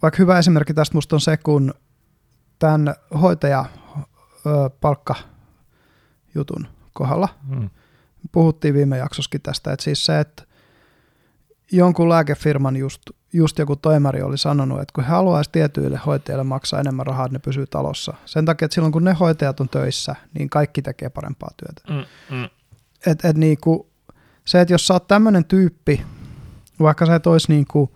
[0.02, 1.74] vaikka hyvä esimerkki tästä musta on se, kun
[2.58, 3.64] tämän hoitaja
[4.80, 5.14] palkka
[6.34, 7.28] jutun kohdalla.
[7.48, 7.70] Hmm.
[8.32, 10.42] Puhuttiin viime jaksoskin tästä, että siis se, että
[11.72, 13.02] jonkun lääkefirman just
[13.34, 17.34] just joku toimari oli sanonut, että kun he haluaisi tietyille hoitajille maksaa enemmän rahaa, että
[17.34, 18.14] ne pysyy talossa.
[18.24, 21.94] Sen takia, että silloin kun ne hoitajat on töissä, niin kaikki tekee parempaa työtä.
[21.94, 22.48] Mm, mm.
[23.06, 23.90] Et, et niinku,
[24.44, 26.04] se, että jos sä oot tämmöinen tyyppi,
[26.80, 27.92] vaikka sä et olisi niinku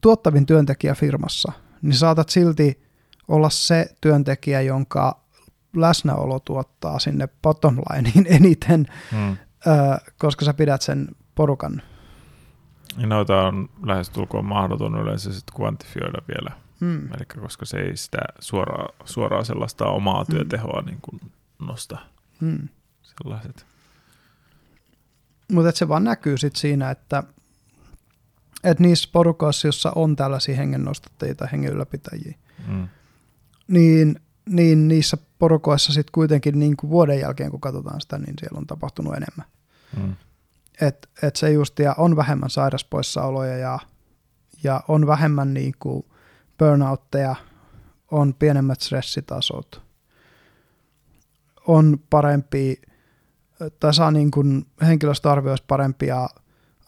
[0.00, 1.52] tuottavin työntekijä firmassa,
[1.82, 2.87] niin saatat silti
[3.28, 5.20] olla se työntekijä, jonka
[5.76, 9.30] läsnäolo tuottaa sinne bottom lineen eniten, mm.
[9.30, 9.36] ö,
[10.18, 11.82] koska sä pidät sen porukan
[12.98, 16.50] ja noita on lähestulkoon mahdoton yleensä sit kvantifioida vielä,
[16.80, 17.12] hmm.
[17.12, 20.36] Eli koska se ei sitä suoraa, suoraa sellaista omaa hmm.
[20.36, 21.20] työtehoa niin kuin
[21.58, 21.98] nosta.
[22.40, 22.68] Hmm.
[23.02, 23.66] Sellaiset.
[25.52, 27.22] Mutta se vaan näkyy sit siinä, että
[28.64, 32.34] et niissä porukoissa, jossa on tällaisia hengennostattajia tai hengen ylläpitäjiä,
[32.66, 32.88] hmm.
[33.68, 38.58] Niin, niin niissä porukoissa sitten kuitenkin niin kuin vuoden jälkeen, kun katsotaan sitä, niin siellä
[38.58, 39.46] on tapahtunut enemmän.
[39.96, 40.16] Hmm
[40.80, 43.78] että et se just, ja on vähemmän sairaspoissaoloja ja,
[44.62, 46.06] ja on vähemmän niin kuin
[46.58, 47.36] burnoutteja,
[48.10, 49.82] on pienemmät stressitasot,
[51.66, 52.80] on parempi,
[53.80, 56.28] tai saa niin kuin henkilöstöarvioissa parempia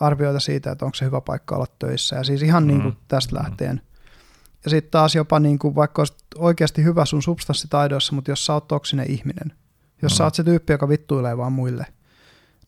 [0.00, 2.66] arvioita siitä, että onko se hyvä paikka olla töissä, ja siis ihan mm.
[2.68, 3.42] niin kuin tästä mm.
[3.42, 3.80] lähtien.
[4.64, 8.52] Ja sitten taas jopa niin kuin, vaikka olisit oikeasti hyvä sun substanssitaidoissa, mutta jos sä
[8.54, 9.52] oot toksinen ihminen,
[10.02, 10.16] jos mm.
[10.16, 11.86] sä oot se tyyppi, joka vittuilee vaan muille,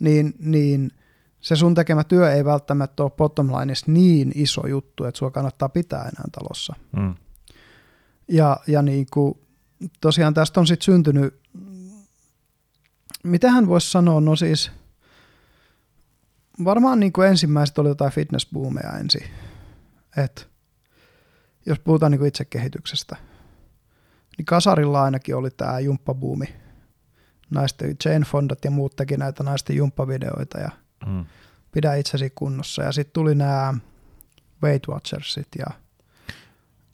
[0.01, 0.91] niin, niin–
[1.43, 5.69] se sun tekemä työ ei välttämättä ole bottom lineissa niin iso juttu, että sua kannattaa
[5.69, 6.75] pitää enää talossa.
[6.97, 7.15] Mm.
[8.29, 9.39] Ja, ja niin kuin,
[10.01, 11.41] tosiaan tästä on sitten syntynyt,
[13.25, 14.71] mitä hän voisi sanoa, no siis
[16.65, 19.23] varmaan niin kuin ensimmäiset oli jotain fitnessboomeja ensin,
[20.17, 20.43] että
[21.67, 23.17] jos puhutaan niin kuin itsekehityksestä,
[24.39, 26.47] niin kasarilla ainakin oli tämä jumppabuumi.
[27.51, 30.71] Naisten Jane Fondat ja muut teki näitä naisten jumppavideoita ja
[31.07, 31.25] mm.
[31.73, 32.83] pidä itsesi kunnossa.
[32.83, 33.75] Ja sitten tuli nämä
[34.63, 35.67] Weight Watchersit ja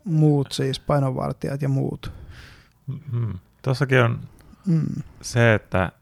[0.05, 2.13] muut siis, painonvartijat ja muut.
[2.87, 3.39] Mm-hmm.
[3.63, 4.21] Tuossakin on
[4.67, 5.03] mm.
[5.23, 5.93] se, että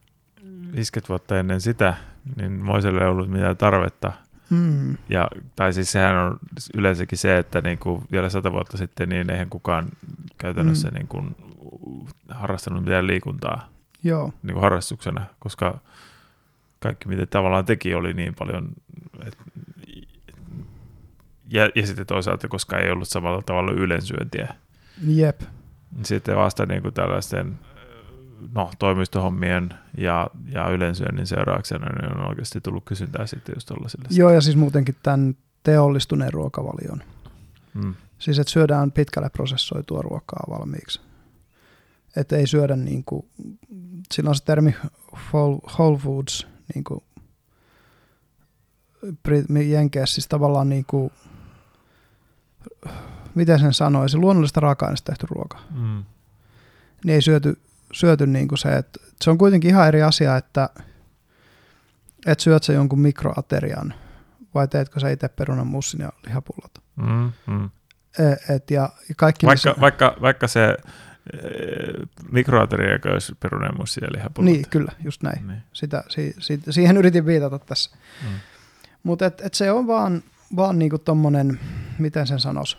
[0.75, 1.95] 50 vuotta ennen sitä,
[2.35, 4.13] niin Moiselle ei ollut mitään tarvetta
[4.49, 4.97] Mm.
[5.09, 6.37] Ja, tai siis sehän on
[6.73, 9.87] yleensäkin se, että niin kuin vielä sata vuotta sitten niin eihän kukaan
[10.37, 10.93] käytännössä mm.
[10.93, 11.35] niin kuin
[12.29, 13.69] harrastanut mitään liikuntaa
[14.03, 14.33] Joo.
[14.43, 15.79] Niin kuin harrastuksena, koska
[16.79, 18.69] kaikki mitä tavallaan teki oli niin paljon,
[19.25, 19.37] et,
[21.49, 24.53] ja, ja sitten toisaalta, koska ei ollut samalla tavalla ylensyöntiä.
[25.07, 25.41] Jep.
[26.03, 27.59] Sitten vasta niin kuin tällaisten
[28.55, 34.07] no, toimistohommien ja, ja ylensyönnin seurauksena niin on oikeasti tullut kysyntää sitten just tuollaisille.
[34.11, 37.03] Joo, ja siis muutenkin tämän teollistuneen ruokavalion.
[37.73, 37.95] Mm.
[38.19, 41.01] Siis, että syödään pitkälle prosessoitua ruokaa valmiiksi.
[42.15, 43.25] Että ei syödä niin kuin,
[44.13, 44.75] sillä on se termi
[45.33, 47.03] whole foods, niin kuin
[49.69, 51.11] Jenkeissä, siis tavallaan niin kuin,
[53.35, 55.59] miten sen sanoisi, luonnollista raaka-aineista tehty ruoka.
[55.75, 56.03] Mm.
[57.03, 57.59] Niin ei syöty
[57.93, 60.69] syöty niin kuin se, että se on kuitenkin ihan eri asia, että
[62.25, 63.93] et syöt sä jonkun mikroaterian
[64.53, 66.71] vai teetkö sä itse perunan mussin ja lihapullot.
[66.95, 67.69] Mm, mm.
[68.19, 69.81] E, et ja kaikki vaikka, missä...
[69.81, 70.77] vaikka, vaikka se
[71.33, 71.37] e,
[72.31, 74.53] mikroateria olisi perunan mussin ja lihapullot.
[74.53, 75.47] Niin, kyllä, just näin.
[75.47, 75.63] Niin.
[75.73, 77.97] Sitä, si, si, siihen yritin viitata tässä.
[78.23, 78.29] Mm.
[79.03, 80.23] Mutta et, et se on vaan,
[80.55, 81.59] vaan niinku tommonen,
[81.99, 82.77] miten sen sanoisi,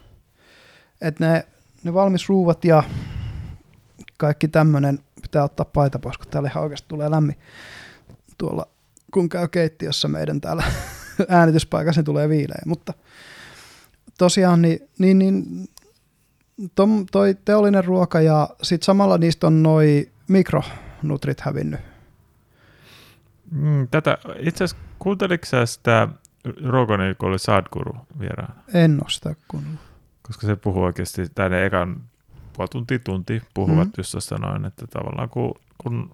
[1.00, 1.46] että ne,
[1.84, 2.82] ne valmis ruuvat ja
[4.18, 7.38] kaikki tämmöinen pitää ottaa paita pois, kun täällä ihan oikeasti tulee lämmin.
[8.38, 8.66] Tuolla
[9.10, 10.64] kun käy keittiössä meidän täällä
[11.28, 12.62] äänityspaikassa, niin tulee viileä.
[12.66, 12.94] Mutta
[14.18, 15.68] tosiaan niin, niin, niin
[16.74, 21.80] tom, toi teollinen ruoka ja sitten samalla niistä on noi mikronutrit hävinnyt.
[23.50, 26.08] Mm, tätä, itse asiassa kuunteliko sä sitä
[26.64, 28.54] Roganin, kun oli Sadguru vieraana?
[28.74, 29.80] En ole sitä kuunnellut.
[30.22, 32.00] Koska se puhuu oikeasti, tänne ekan
[32.58, 33.92] puoli tuntia, tunti puhuvat mm.
[33.96, 36.10] just tuosta noin, että tavallaan kun, kun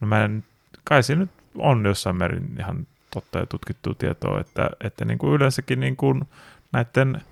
[0.00, 0.44] no mä en,
[0.84, 5.32] kai se nyt on jossain määrin ihan totta ja tutkittu tietoa, että, että niin kuin
[5.32, 6.24] yleensäkin niin kuin
[6.72, 7.22] näiden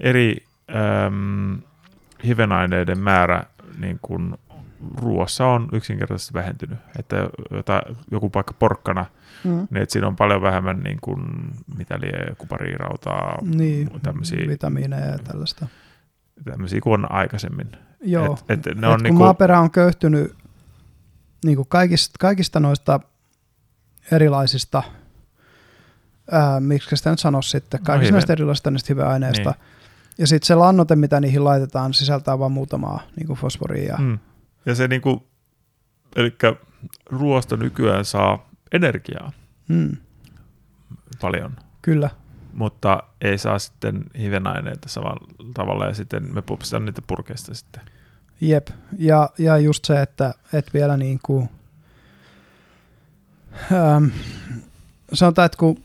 [0.00, 0.36] eri
[1.06, 1.58] äm,
[2.24, 3.44] hivenaineiden määrä
[3.78, 4.34] niin kuin
[4.96, 6.78] ruoassa on yksinkertaisesti vähentynyt.
[6.98, 7.16] Että
[7.50, 9.06] jota, joku paikka porkkana,
[9.44, 9.50] mm.
[9.70, 11.24] niin että siinä on paljon vähemmän niin kuin,
[11.76, 14.48] mitä lie, kupariirautaa, niin, tämmöisiä.
[14.48, 15.66] vitamiineja ja tällaista
[16.44, 17.72] tämmöisiä kuin aikaisemmin.
[18.00, 19.22] Joo, et, et ne et on kun niinku...
[19.22, 20.34] maaperä on köyhtynyt
[21.44, 23.00] niin kuin kaikista, kaikista noista
[24.12, 24.82] erilaisista,
[26.30, 29.60] ää, miksi sitä nyt sanoisi sitten, no kaikista no, näistä erilaisista näistä hyväaineista, niin.
[30.18, 33.96] ja sitten se lannote, mitä niihin laitetaan, sisältää vain muutamaa niin kuin fosforia.
[34.00, 34.18] Mm.
[34.66, 35.20] Ja se niin kuin,
[36.16, 36.36] eli
[37.10, 39.32] ruoasta nykyään saa energiaa
[39.68, 39.96] mm.
[41.20, 41.56] paljon.
[41.82, 42.10] Kyllä
[42.52, 47.82] mutta ei saa sitten hivenaineita samalla tavalla ja sitten me pupsitaan niitä purkeista sitten.
[48.40, 48.66] Jep,
[48.98, 51.48] ja, ja just se, että, että vielä niin kuin,
[53.72, 54.04] ähm,
[55.12, 55.82] sanotaan, että kun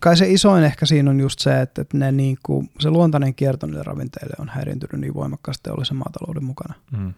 [0.00, 3.34] kai se isoin ehkä siinä on just se, että, että ne niin kuin, se luontainen
[3.34, 6.74] kierto niille ravinteille on häiriintynyt niin voimakkaasti teollisen maatalouden mukana.
[6.90, 7.14] Mm.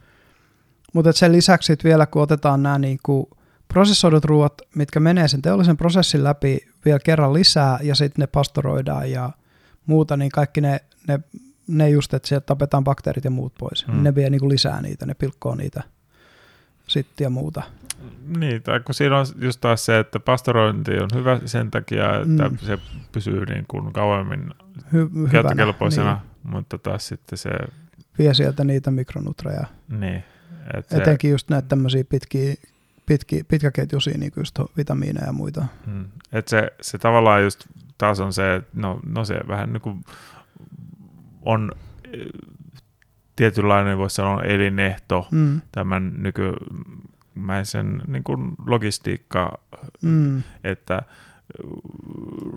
[0.93, 3.26] Mutta sen lisäksi vielä kun otetaan nämä niin kuin,
[3.69, 9.11] prosessoidut ruoat, mitkä menee sen teollisen prosessin läpi vielä kerran lisää ja sitten ne pastoroidaan
[9.11, 9.31] ja
[9.86, 11.20] muuta, niin kaikki ne, ne,
[11.66, 13.86] ne just, että sieltä tapetaan bakteerit ja muut pois.
[13.86, 14.03] Hmm.
[14.03, 15.82] Ne vie niin kuin lisää niitä, ne pilkkoo niitä
[16.86, 17.62] sitten ja muuta.
[18.39, 22.49] Niin, tai kun siinä on just taas se, että pastorointi on hyvä sen takia, että
[22.49, 22.59] mm.
[22.59, 22.78] se
[23.12, 26.55] pysyy niin kuin kauemmin Hy- käyttökelpoisena, niin.
[26.55, 27.51] mutta taas sitten se...
[28.19, 29.66] Vie sieltä niitä mikronutreja.
[29.89, 30.24] Niin.
[30.74, 30.97] Et se...
[30.97, 32.55] Etenkin just näitä tämmöisiä pitkiä
[33.06, 35.66] pitki, pitkäketjuisia niin just vitamiineja ja muita.
[35.86, 36.05] Hmm.
[36.32, 37.66] Et se, se tavallaan just
[37.98, 40.05] taas on se, että no, no se vähän niin kuin
[41.43, 41.72] on
[42.12, 42.26] eh,
[43.36, 45.60] tietynlainen, voisi sanoa, elinehto mm.
[45.72, 49.59] tämän nykymäisen niin kuin logistiikka,
[50.02, 50.43] mm.
[50.64, 51.02] että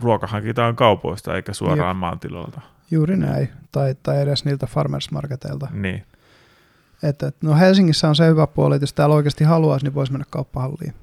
[0.02, 2.00] ruoka hankitaan kaupoista eikä suoraan Jep.
[2.00, 2.62] maantiloilta.
[2.92, 5.68] Juuri näin, tai, tai edes niiltä farmers marketeilta.
[5.72, 6.04] Niin.
[7.04, 10.26] Että, no Helsingissä on se hyvä puoli, että jos täällä oikeasti haluaisi, niin voisi mennä
[10.30, 10.94] kauppahalliin.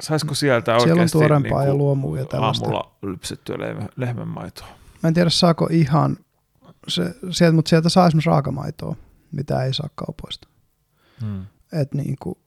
[0.00, 2.64] Saisiko sieltä oikeasti Siellä on tuorempaa niin ja luomua ja tällaista.
[2.64, 3.56] Aamulla lypsettyä
[3.96, 4.66] lehmänmaitoa.
[5.02, 6.16] Mä en tiedä saako ihan,
[6.88, 8.96] se, sieltä, mutta sieltä saa esimerkiksi raakamaitoa,
[9.32, 10.48] mitä ei saa kaupoista.
[11.20, 11.46] Hmm.
[11.72, 12.38] Et niin kuin,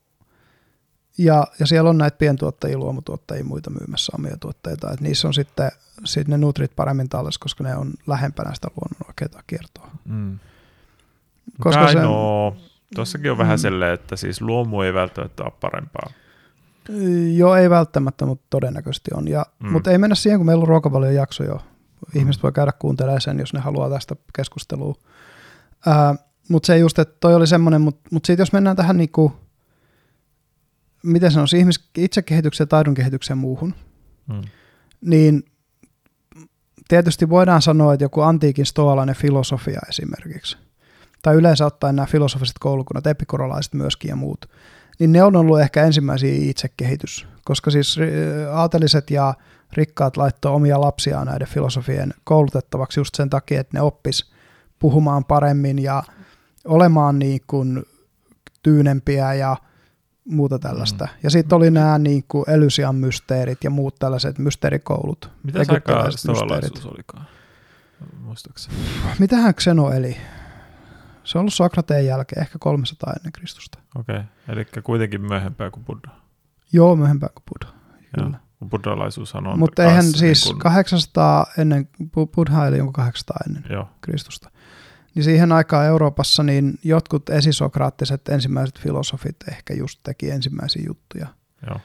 [1.17, 4.91] ja, ja siellä on näitä pientuottajia, luomutuottajia, muita myymässä omia tuotteita.
[4.91, 5.71] Et niissä on sitten,
[6.05, 9.91] sitten ne nutrit paremmin tallessa, koska ne on lähempänä sitä luonnon oikeaa kiertoa.
[10.07, 10.39] Hmm.
[11.59, 11.99] Koska Kai se...
[11.99, 12.55] no,
[12.95, 13.61] tossakin on vähän mm.
[13.61, 16.09] silleen, että siis luomu ei välttämättä ole parempaa.
[17.35, 19.27] Joo, ei välttämättä, mutta todennäköisesti on.
[19.27, 19.71] Ja, mm.
[19.71, 21.61] Mutta ei mennä siihen, kun meillä on ruokavalion jakso jo.
[22.15, 22.43] Ihmiset mm.
[22.43, 24.93] voi käydä kuuntelemaan sen, jos ne haluaa tästä keskustelua.
[25.87, 26.17] Uh,
[26.49, 29.33] mutta se just, että toi oli semmoinen, mutta mut sitten jos mennään tähän niinku,
[31.03, 33.73] miten se on, ihmis, itsekehitykseen, taidon kehitykseen muuhun,
[34.27, 34.41] mm.
[35.01, 35.43] niin
[36.87, 40.57] tietysti voidaan sanoa, että joku antiikin stoalainen filosofia esimerkiksi,
[41.21, 44.45] tai yleensä ottaen nämä filosofiset koulukunnat, epikorolaiset myöskin ja muut,
[44.99, 47.97] niin ne on ollut ehkä ensimmäisiä itsekehitys, koska siis
[48.51, 49.33] aateliset ja
[49.73, 54.31] rikkaat laittoi omia lapsiaan näiden filosofien koulutettavaksi just sen takia, että ne oppis
[54.79, 56.03] puhumaan paremmin ja
[56.65, 57.83] olemaan niin kuin
[58.63, 59.57] tyynempiä ja
[60.25, 61.05] muuta tällaista.
[61.05, 61.19] Mm.
[61.23, 65.31] Ja sitten oli nämä niin kuin Elysian mysteerit ja muut tällaiset mysteerikoulut.
[65.43, 67.25] Mitä aikaa stoalaisuus olikaan?
[68.19, 68.75] Muistaakseni.
[69.19, 70.17] Mitähän Xeno eli?
[71.27, 73.79] Se on ollut Sokrateen jälkeen, ehkä 300 ennen Kristusta.
[73.95, 74.27] Okei, okay.
[74.47, 76.15] eli kuitenkin myöhempää kuin Buddha.
[76.73, 77.79] Joo, myöhempää kuin Buddha.
[78.15, 78.39] Kyllä.
[78.69, 80.61] Buddhalaisuus on Mutta eihän siis niin kun...
[80.61, 81.89] 800 ennen,
[82.35, 83.89] Buddha eli jonkun 800 ennen Joo.
[84.01, 84.51] Kristusta.
[85.15, 91.27] Niin siihen aikaan Euroopassa niin jotkut esisokraattiset ensimmäiset filosofit ehkä just teki ensimmäisiä juttuja.
[91.67, 91.79] Joo.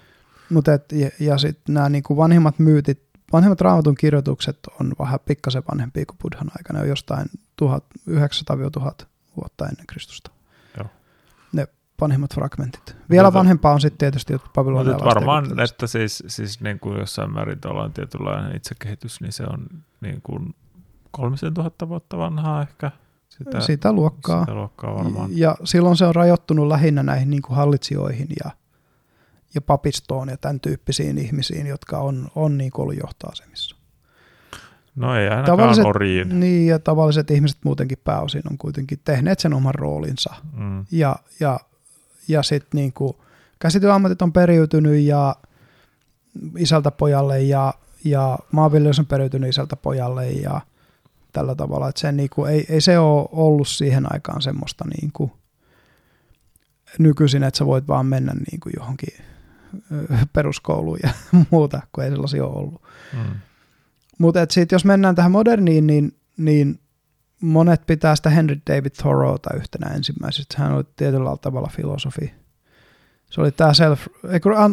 [0.51, 3.03] Mut et, ja, ja sitten nämä niinku vanhimmat myytit,
[3.33, 7.27] vanhimmat raamatun kirjoitukset on vähän pikkasen vanhempia kuin Buddhan aikana, on jostain
[7.63, 10.31] 1900-1000 vuotta ennen Kristusta.
[10.77, 10.87] Joo.
[11.53, 11.67] Ne
[12.01, 12.97] vanhimmat fragmentit.
[13.11, 15.15] Vielä mutta, vanhempaa on sitten tietysti babylonialaiset.
[15.15, 19.67] Varmaan, että siis, siis niin kuin jossain määrin on tietynlainen itsekehitys, niin se on
[20.01, 20.55] niin kuin
[21.11, 22.91] 3000 vuotta vanhaa ehkä.
[23.29, 24.41] Sitä, sitä luokkaa.
[24.41, 25.31] Sitä luokkaa varmaan.
[25.33, 28.51] Ja silloin se on rajoittunut lähinnä näihin niin kuin hallitsijoihin ja,
[29.55, 33.77] ja papistoon ja tämän tyyppisiin ihmisiin, jotka on, on niin kuin ollut johtoasemissa.
[34.97, 36.41] No ei ainakaan tavalliset, oriin.
[36.41, 40.35] Niin, ja tavalliset ihmiset muutenkin pääosin on kuitenkin tehneet sen oman roolinsa.
[40.53, 40.85] Mm.
[40.91, 41.61] Ja, ja,
[42.29, 42.93] ja sitten niin
[43.59, 45.37] käsityöammatit on periytynyt ja
[46.59, 47.75] isältä pojalle ja,
[48.05, 50.61] ja maanviljelys on periytynyt isältä pojalle ja
[51.33, 55.11] tällä tavalla, että sen, niin kuin, ei, ei se ole ollut siihen aikaan semmoista niin
[55.13, 55.33] kuin,
[56.99, 59.15] nykyisin, että sä voit vaan mennä niin kuin johonkin
[60.33, 61.11] peruskouluun ja
[61.51, 62.83] muuta, kun ei sellaisia ole ollut.
[63.13, 63.35] Mm.
[64.23, 66.81] Mutta sitten jos mennään tähän moderniin, niin, niin
[67.41, 70.55] monet pitää sitä Henry David Thoreauta yhtenä ensimmäisestä.
[70.59, 72.35] Hän oli tietyllä tavalla filosofi.
[73.31, 74.07] Se oli tämä self,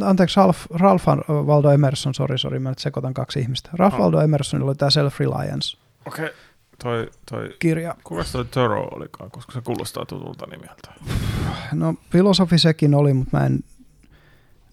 [0.06, 3.70] anteeksi, Ralph, Ralph Waldo Emerson, sorry, sorry, mä nyt sekoitan kaksi ihmistä.
[3.74, 4.02] Ralph oh.
[4.02, 5.78] Waldo Emerson oli tämä self-reliance.
[6.06, 6.38] Okei, okay.
[6.84, 7.96] toi, toi, kirja.
[8.04, 10.94] Kuka toi Thoreau olikaan, koska se kuulostaa tutulta nimeltä?
[11.74, 13.60] No filosofi sekin oli, mutta mä en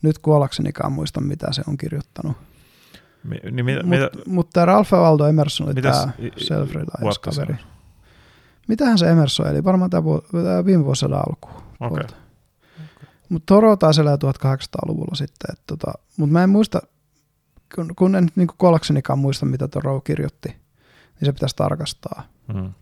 [0.03, 2.36] nyt kuollaksenikaan muista, mitä se on kirjoittanut.
[3.51, 7.57] Niin mitä, Mut, mutta Ralph Waldo Emerson oli tämä self-reliance kaveri.
[8.69, 9.65] Mitähän se Emerson eli?
[9.65, 11.48] Varmaan tämä, tämä viime vuosisadan alku.
[11.81, 12.05] Okay.
[12.05, 12.19] okay.
[13.28, 15.57] Mutta Toro taisi elää 1800-luvulla sitten.
[15.66, 16.81] tota, Mutta mä en muista,
[17.74, 22.23] kun, kun en niin kolaksenikaan muista, mitä Toro kirjoitti, niin se pitäisi tarkastaa.
[22.55, 22.73] Mm.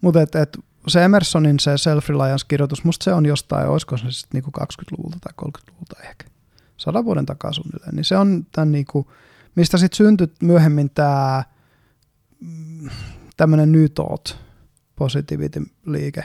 [0.00, 4.50] Mutta et, et, se Emersonin se self-reliance-kirjoitus, musta se on jostain, olisiko se sitten niinku
[4.60, 6.24] 20-luvulta tai 30-luvulta ehkä,
[6.76, 9.12] sadan vuoden takaa suunnilleen, niin se on tämän niinku,
[9.58, 11.44] mistä sitten syntyi myöhemmin tämä
[12.40, 12.90] mm,
[13.36, 14.36] tämmöinen Thought,
[14.96, 16.24] positivity-liike,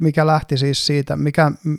[0.00, 1.76] mikä lähti siis siitä, mikä mm,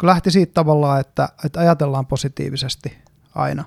[0.00, 2.98] kun lähti siitä tavallaan, että, että ajatellaan positiivisesti
[3.34, 3.64] aina.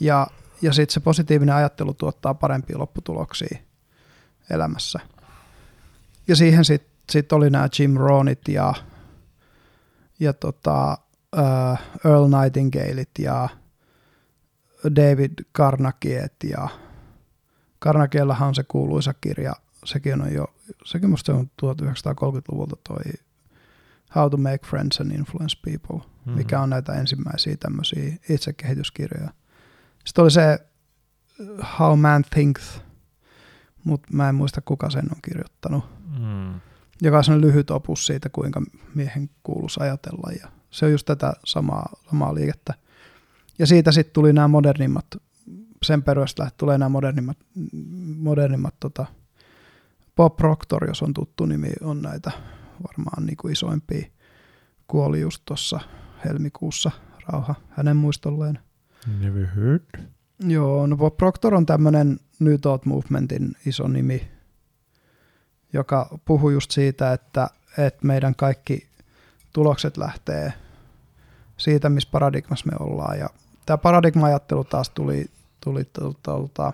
[0.00, 0.26] Ja,
[0.62, 3.58] ja sitten se positiivinen ajattelu tuottaa parempia lopputuloksia
[4.50, 5.00] elämässä.
[6.28, 8.74] Ja siihen sitten sit oli nämä Jim Rohnit ja,
[10.20, 10.98] ja tota,
[11.36, 13.48] uh, Earl Nightingaleit ja
[14.96, 16.68] David Carnagiet ja
[17.82, 19.52] Carnagiellahan on se kuuluisa kirja,
[19.84, 20.54] sekin on jo,
[20.84, 23.12] sekin musta on 1930-luvulta toi
[24.14, 26.32] How to Make Friends and Influence People, mm-hmm.
[26.32, 29.30] mikä on näitä ensimmäisiä tämmöisiä itsekehityskirjoja.
[30.04, 30.66] Sitten oli se
[31.78, 32.80] How Man Thinks,
[33.84, 35.84] mutta mä en muista kuka sen on kirjoittanut.
[36.18, 36.60] Mm.
[37.02, 38.62] Joka on lyhyt opus siitä, kuinka
[38.94, 40.32] miehen kuuluisi ajatella.
[40.40, 42.74] Ja se on just tätä samaa, samaa liikettä.
[43.58, 45.06] Ja siitä sitten tuli nämä modernimmat,
[45.82, 47.36] sen perusteella tulee nämä modernimmat,
[48.16, 49.06] modernimmat tota,
[50.16, 52.30] Bob Proctor, jos on tuttu nimi, on näitä
[52.88, 54.06] varmaan niin kuin isoimpia.
[54.88, 55.80] Kuoli just tuossa
[56.24, 56.90] helmikuussa,
[57.28, 58.58] rauha hänen muistolleen.
[59.20, 60.08] Never heard.
[60.40, 64.28] Joo, no Bob Proctor on tämmöinen New Thought Movementin iso nimi,
[65.72, 68.88] joka puhuu just siitä, että, että meidän kaikki
[69.52, 70.52] tulokset lähtee
[71.56, 73.18] siitä, missä paradigmassa me ollaan.
[73.18, 73.30] Ja
[73.66, 75.26] tämä paradigma-ajattelu taas tuli,
[75.64, 75.84] tuli
[76.22, 76.72] tuolta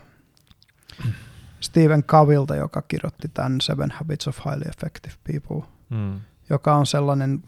[1.60, 6.20] Stephen Covillta, joka kirjoitti tämän Seven Habits of Highly Effective People, mm.
[6.50, 7.42] joka on sellainen,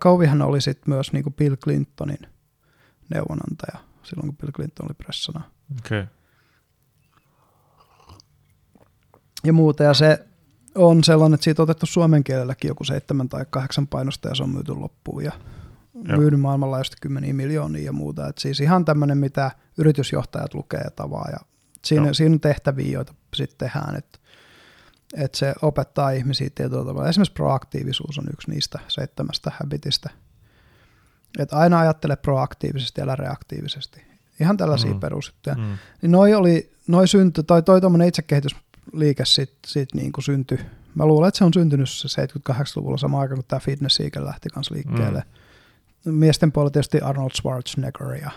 [0.00, 2.26] Covihan oli sitten myös niin kuin Bill Clintonin
[3.10, 5.42] neuvonantaja silloin, kun Bill Clinton oli pressana.
[5.78, 6.06] Okay.
[9.44, 10.26] Ja muuta, ja se
[10.74, 14.42] on sellainen, että siitä on otettu suomen kielelläkin joku seitsemän tai kahdeksan painosta, ja se
[14.42, 15.32] on myyty loppuun, ja
[15.94, 18.28] myynyt maailmanlaajuisesti kymmeniä miljoonia ja muuta.
[18.28, 21.38] Et siis ihan tämmöinen, mitä yritysjohtajat lukee ja tavaa ja
[21.84, 24.18] Siinä, siinä on tehtäviä, joita sitten tehdään, että
[25.14, 27.08] että se opettaa ihmisiä tietyllä tavalla.
[27.08, 30.10] Esimerkiksi proaktiivisuus on yksi niistä seitsemästä habitista.
[31.38, 34.04] Että aina ajattele proaktiivisesti, älä reaktiivisesti.
[34.40, 35.00] Ihan tällaisia mm.
[35.00, 35.56] perusjuttuja.
[35.56, 35.78] Mm.
[36.02, 40.58] Niin noi, oli, noi synty, tai toi tuommoinen itsekehitysliike sit, sit niin kuin syntyi.
[40.94, 44.74] Mä luulen, että se on syntynyt se 78-luvulla sama aika, kun tämä fitness lähti kanssa
[44.74, 45.20] liikkeelle.
[45.20, 45.43] Mm.
[46.04, 48.30] Miesten puolella tietysti Arnold Schwarzenegger ja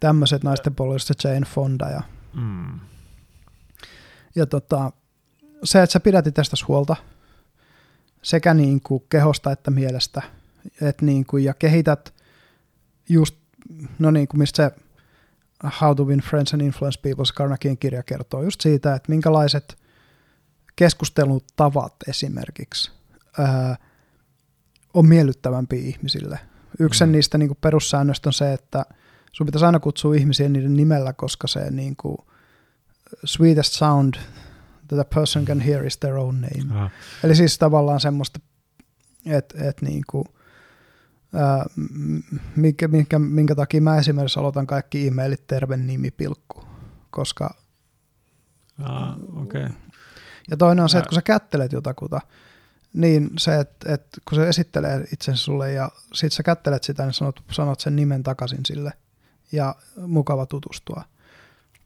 [0.00, 2.02] tämmöiset naisten puolella Jane Fonda ja,
[2.34, 2.80] mm.
[4.34, 4.92] ja tota,
[5.64, 6.96] se, että sä pidät itsestäsi huolta
[8.22, 10.22] sekä niin kuin kehosta että mielestä,
[10.80, 12.14] et niin kuin, ja kehität
[13.08, 13.36] just,
[13.98, 14.70] no niin kuin mistä se
[15.80, 19.78] How to Win Friends and Influence People, Carnagien kirja kertoo just siitä, että minkälaiset
[20.76, 22.90] keskustelutavat esimerkiksi
[23.38, 23.76] ää,
[24.94, 26.38] on miellyttävämpiä ihmisille.
[26.78, 27.12] Yksi mm.
[27.12, 28.84] niistä niin kuin perussäännöistä on se, että
[29.32, 32.16] sun pitäisi aina kutsua ihmisiä niiden nimellä, koska se niin kuin,
[33.24, 34.14] sweetest sound
[34.88, 36.74] that a person can hear is their own name.
[36.74, 36.90] Aha.
[37.24, 38.40] Eli siis tavallaan semmoista,
[39.26, 40.24] että et niinku,
[41.34, 41.66] ää,
[42.56, 46.64] minkä, minkä, minkä takia mä esimerkiksi aloitan kaikki e-mailit terve nimi pilkku,
[47.10, 47.54] koska
[48.82, 49.68] ah, okay.
[50.50, 52.20] Ja toinen on se, että kun sä kättelet jotakuta,
[52.94, 57.12] niin se, että, että kun se esittelee itsensä sulle ja sit sä kättelet sitä, niin
[57.12, 58.92] sanot, sanot sen nimen takaisin sille
[59.52, 59.74] ja
[60.06, 61.04] mukava tutustua.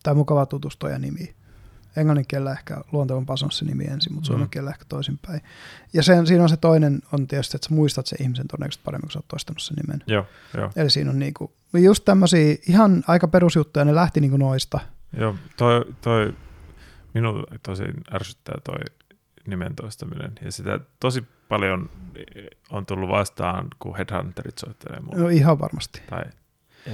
[0.03, 1.35] Tai mukava tutustua ja nimi
[1.97, 4.33] englannin kielellä ehkä luontevan pasonssi nimi ensin, mutta mm.
[4.33, 5.41] suomen kielellä ehkä toisinpäin.
[5.93, 9.03] Ja sen, siinä on se toinen on tietysti, että sä muistat sen ihmisen todennäköisesti paremmin,
[9.03, 10.03] kun sä oot toistanut sen nimen.
[10.07, 10.27] Joo,
[10.57, 10.71] jo.
[10.77, 14.81] Eli siinä on niinku, just tämmöisiä ihan aika perusjuttuja, ne lähti niinku noista.
[15.19, 16.35] Joo, toi, toi
[17.15, 18.79] minun tosi ärsyttää toi
[19.51, 20.33] nimen toistaminen.
[20.45, 21.91] Ja sitä tosi paljon
[22.71, 25.19] on tullut vastaan, kun headhunterit soittelee mulle.
[25.19, 26.03] No ihan varmasti.
[26.11, 26.23] Tai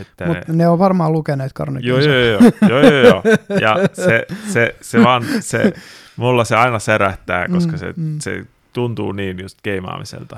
[0.00, 0.56] että Mutta ne...
[0.56, 1.90] ne on varmaan lukeneet Carnegie.
[1.90, 3.22] Joo, joo, joo, joo, joo, joo.
[3.60, 5.72] Ja se, se, se vaan, se,
[6.16, 8.18] mulla se aina särähtää, koska mm, se, mm.
[8.20, 10.36] se tuntuu niin just geimaamiselta.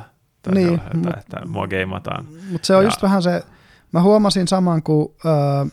[0.54, 2.26] Niin, että, mut, että mua geimataan.
[2.50, 3.44] Mutta se on ja, just vähän se,
[3.92, 5.70] mä huomasin saman, kun, äh,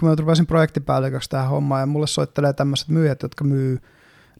[0.00, 3.78] kun mä rupesin projektipäälliköksi tähän hommaan, ja mulle soittelee tämmöiset myyjät, jotka myy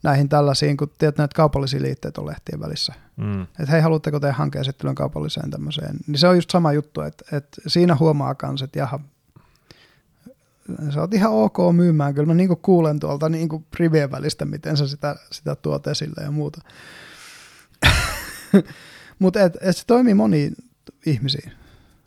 [0.03, 2.95] näihin tällaisiin, kun tiedät, näitä kaupallisia liitteitä on lehtien välissä.
[3.16, 3.43] Mm.
[3.43, 5.97] Että hei, haluatteko tehdä hankeesittelyn kaupalliseen tämmöiseen.
[6.07, 9.01] Niin se on just sama juttu, että, että siinä huomaa kans, että jaha,
[10.95, 12.15] sä oot ihan ok myymään.
[12.15, 16.31] Kyllä mä niinku kuulen tuolta niinku rivien välistä, miten sä sitä, sitä tuot esille ja
[16.31, 16.61] muuta.
[19.19, 20.55] Mutta et, et se toimii moniin
[21.07, 21.53] ihmisiin.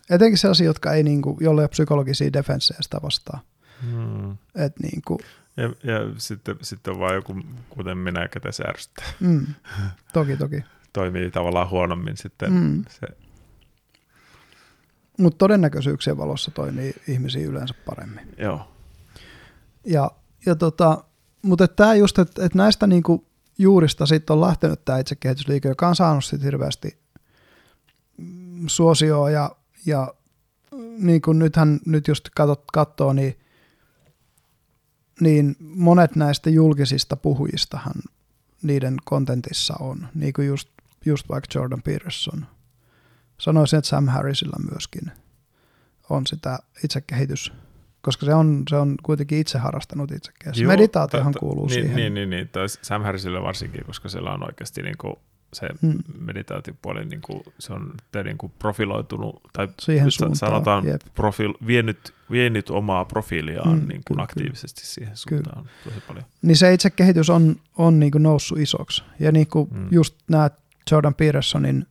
[0.09, 3.39] Etenkin sellaisia, jotka ei niinku, jolle ole psykologisia defenssejä sitä vastaan.
[3.91, 4.31] Mm.
[4.55, 5.19] Et niinku,
[5.57, 7.36] ja, ja sitten, sitten on vaan joku,
[7.69, 9.06] kuten minä, ketä se ärsyttää.
[9.19, 9.45] Mm.
[10.14, 10.64] Toki, toki.
[10.94, 12.84] Toimii tavallaan huonommin sitten mm.
[12.90, 13.07] se.
[15.19, 18.34] Mutta todennäköisyyksien valossa toimii ihmisiä yleensä paremmin.
[18.38, 18.72] Joo.
[19.86, 20.11] Ja,
[20.45, 21.03] ja tota,
[21.41, 23.26] mutta tämä just, että et näistä niinku
[23.57, 26.98] juurista sitten on lähtenyt tämä itsekehitysliike, joka on saanut sitten hirveästi
[28.68, 29.56] suosioa ja,
[29.86, 30.14] ja
[30.98, 32.30] niin kuin nythän nyt just
[32.73, 33.40] katsoo, niin
[35.19, 38.01] niin monet näistä julkisista puhujistahan
[38.61, 40.69] niiden kontentissa on, niin kuin just,
[41.05, 42.45] just vaikka Jordan Peterson.
[43.37, 45.11] Sanoisin, että Sam Harrisilla myöskin
[46.09, 47.53] on sitä itsekehitys,
[48.01, 50.67] koska se on, se on kuitenkin itse harrastanut itsekehitys.
[50.67, 51.95] Meditaatiohan kuuluu niin, siihen.
[51.95, 52.49] Niin, niin, niin.
[52.49, 55.15] Tai Sam Harrisilla varsinkin, koska siellä on oikeasti niin kuin
[55.53, 55.99] se mm.
[56.19, 57.93] meditaatiopuoli, niin kuin, se on
[58.23, 60.83] niin kuin profiloitunut, tai siihen sanotaan
[61.15, 64.93] profil, vienyt, vienyt omaa profiiliaan mm, niin kuin kyllä, aktiivisesti kyllä.
[64.93, 65.95] siihen suuntaan kyllä.
[65.95, 66.26] tosi paljon.
[66.41, 69.03] Niin se itse kehitys on, on niin kuin noussut isoksi.
[69.19, 69.88] Ja niin kuin mm.
[69.91, 70.49] just nämä
[70.91, 71.88] Jordan Petersonin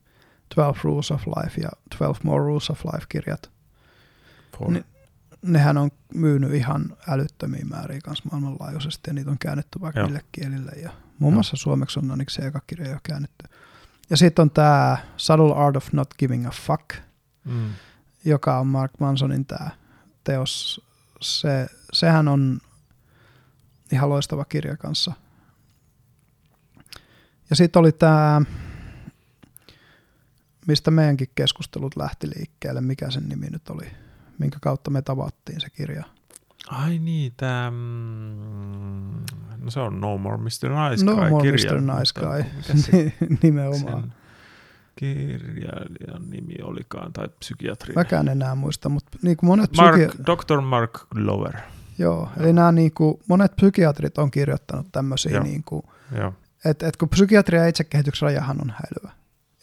[0.55, 3.51] 12 Rules of Life ja 12 More Rules of Life-kirjat,
[4.69, 4.85] niin
[5.43, 10.09] nehän on myynyt ihan älyttömiä määriä kanssa maailmanlaajuisesti, ja niitä on käännetty vaikka Joo.
[10.09, 13.48] mille kielille, ja muun muassa suomeksi on onneksi se eka kirja jo käännetty.
[14.11, 16.94] Ja sitten on tämä Subtle Art of Not Giving a Fuck,
[17.44, 17.70] mm.
[18.24, 19.70] joka on Mark Mansonin tämä
[20.24, 20.80] teos.
[21.20, 22.59] Se, sehän on
[23.92, 25.12] ihan loistava kirja kanssa.
[27.51, 28.42] Ja sitten oli tämä,
[30.66, 33.86] mistä meidänkin keskustelut lähti liikkeelle, mikä sen nimi nyt oli,
[34.38, 36.05] minkä kautta me tavattiin se kirja.
[36.68, 39.24] Ai niin, tämä, mm,
[39.59, 40.46] no se on No More Mr.
[40.46, 41.24] Nice no Guy.
[41.24, 41.80] No More kirja, Mr.
[41.80, 42.44] Nice Guy,
[43.42, 44.12] nimenomaan.
[44.96, 47.94] Kirjailijan nimi olikaan, tai psykiatri.
[47.94, 50.22] Mäkään enää muista, mutta niin kuin monet Mark, psyki...
[50.22, 50.60] Dr.
[50.60, 51.52] Mark Glover.
[51.98, 52.28] Joo, Joo.
[52.36, 55.44] eli nämä niin kuin, monet psykiatrit on kirjoittanut tämmöisiä, Joo.
[55.44, 55.82] Niin kuin,
[56.16, 56.34] Joo.
[56.64, 59.14] että et kun psykiatria ja itsekehityksen rajahan on häilyvä.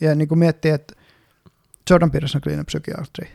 [0.01, 0.93] Ja niin kuin miettii, että
[1.89, 3.31] Jordan Peterson on kliininen psykiatri,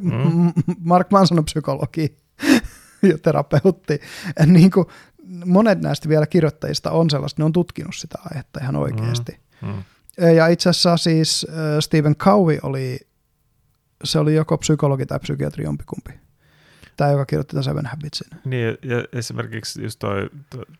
[0.00, 0.52] mm.
[0.90, 2.18] Mark Manson on psykologi,
[3.10, 4.00] ja terapeutti.
[4.36, 4.86] Et niin kuin,
[5.46, 9.38] monet näistä vielä kirjoittajista on sellaista, ne on tutkinut sitä aihetta ihan oikeasti.
[9.62, 9.84] Mm, mm.
[10.36, 11.46] Ja itse asiassa siis
[11.80, 12.98] Stephen Covey oli,
[14.04, 16.10] se oli joko psykologi tai psykiatri jompikumpi.
[16.96, 18.38] Tämä, joka kirjoitti tämän Seven Habitsin.
[18.44, 20.30] Niin, ja esimerkiksi just toi,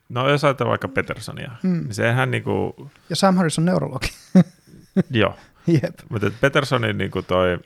[0.09, 1.83] no jos ajatellaan vaikka Petersonia, mm.
[1.83, 2.75] niin sehän niinku...
[3.11, 4.09] Ja Sam Harris on neurologi.
[5.11, 5.37] joo.
[5.67, 5.95] Jep.
[6.09, 7.59] Mutta Petersonin niinku toi,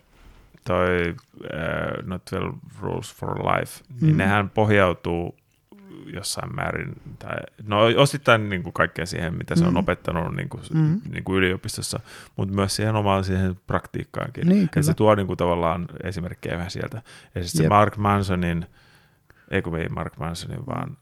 [0.65, 4.19] toi uh, Not 12 Rules for Life, niin mm.
[4.19, 5.38] nehän pohjautuu
[6.15, 7.37] jossain määrin, tai,
[7.67, 9.77] no osittain niin kuin kaikkea siihen, mitä se on mm.
[9.77, 11.01] opettanut niin kuin, mm.
[11.11, 12.01] niin kuin yliopistossa,
[12.37, 14.49] mutta myös siihen omaan siihen praktiikkaankin.
[14.49, 17.03] Niin, se tuo niin kuin, tavallaan esimerkkejä vähän sieltä.
[17.35, 18.67] Ja sitten se Mark Mansonin,
[19.51, 20.97] ei kun ei Mark Mansonin, vaan...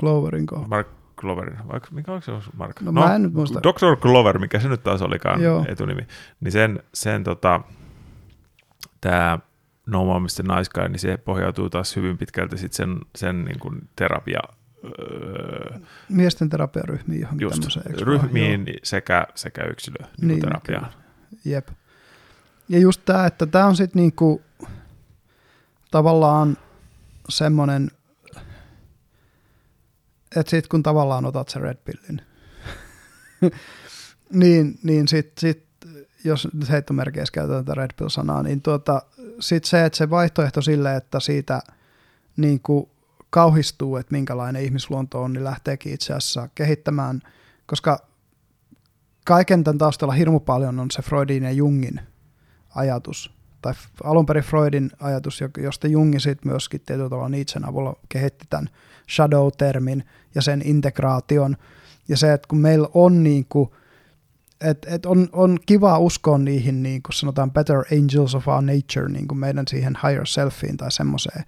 [0.00, 0.68] Cloverin kohdalla.
[0.68, 2.80] Mark Cloverin, vaikka mikä onko se Mark?
[2.80, 3.60] No, no mä en nyt muista.
[3.62, 3.96] Dr.
[4.00, 5.64] Clover, mikä se nyt taas olikaan Joo.
[5.68, 6.06] etunimi,
[6.40, 7.60] niin sen, sen tota,
[9.00, 9.38] tämä
[9.92, 10.56] No More Mr.
[10.56, 14.40] Nice Guy, niin se pohjautuu taas hyvin pitkälti sit sen, sen niin kuin terapia...
[14.84, 15.78] Öö,
[16.08, 18.06] Miesten terapiaryhmiin johonkin just, tämmöiseen.
[18.06, 18.76] Ryhmiin Joo.
[18.82, 20.92] sekä, sekä yksilö niin niin, terapiaan.
[21.44, 21.68] Jep.
[22.68, 24.42] Ja just tämä, että tämä on sitten niinku
[25.90, 26.56] tavallaan
[27.28, 27.90] semmoinen,
[30.36, 32.22] että sitten kun tavallaan otat sen red pillin,
[34.30, 35.72] niin, niin sitten sit
[36.24, 39.02] jos heittomerkeissä käytetään tätä Red Pill-sanaa, niin tuota,
[39.42, 41.62] sitten se, että se vaihtoehto sille, että siitä
[42.36, 42.88] niin kuin
[43.30, 47.22] kauhistuu, että minkälainen ihmisluonto on, niin lähteekin itse asiassa kehittämään,
[47.66, 47.98] koska
[49.24, 52.00] kaiken tämän taustalla hirmu paljon on se Freudin ja Jungin
[52.74, 53.74] ajatus, tai
[54.04, 58.68] alun perin Freudin ajatus, josta Jungi sitten myöskin tietyllä tavalla Nietzschen avulla kehitti tämän
[59.10, 60.04] shadow-termin
[60.34, 61.56] ja sen integraation,
[62.08, 63.70] ja se, että kun meillä on niin kuin
[64.64, 69.08] et, et on, on kiva uskoa niihin, niin kuin sanotaan, better angels of our nature,
[69.08, 71.44] niin kuin meidän siihen higher selfiin tai semmoiseen.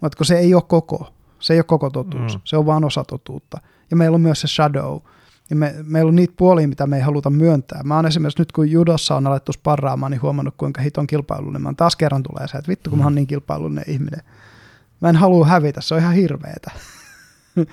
[0.00, 2.40] Mutta kun se ei ole koko, se ei ole koko totuus, mm.
[2.44, 3.60] se on vain osa totuutta.
[3.90, 4.98] Ja meillä on myös se shadow,
[5.50, 7.82] ja me, meillä on niitä puolia, mitä me ei haluta myöntää.
[7.82, 11.62] Mä oon esimerkiksi nyt, kun judossa on alettu sparraamaan, niin huomannut, kuinka hiton kilpailullinen.
[11.62, 14.20] Mä taas kerran tulee se, että vittu, kun mä oon niin kilpailullinen ihminen.
[15.00, 16.70] Mä en halua hävitä, se on ihan hirveetä.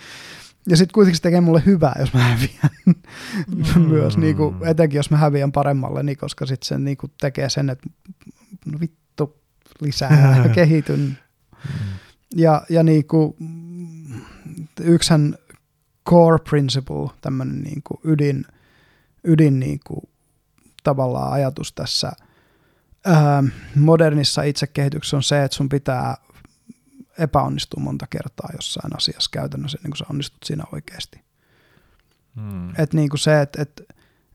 [0.70, 2.70] Ja sitten kuitenkin se tekee mulle hyvää, jos mä häviän
[3.76, 3.82] mm.
[3.82, 7.50] myös, niin kuin, etenkin jos mä häviän paremmalle, niin koska sitten se niin kuin, tekee
[7.50, 7.90] sen, että
[8.66, 9.42] no vittu
[9.82, 11.00] lisää kehityn.
[11.00, 11.16] Mm.
[12.36, 13.36] Ja, ja niin kuin,
[14.82, 15.36] yksihän
[16.10, 18.46] core principle, tämmöinen niin kuin ydin,
[19.24, 20.02] ydin niin kuin,
[20.84, 22.12] tavallaan ajatus tässä
[23.06, 23.44] ää,
[23.76, 26.18] modernissa itsekehityksessä on se, että sun pitää
[27.20, 31.24] epäonnistuu monta kertaa jossain asiassa käytännössä, niin kuin sä onnistut siinä oikeasti.
[32.36, 32.70] Hmm.
[32.70, 33.84] Että niin kuin se, että et,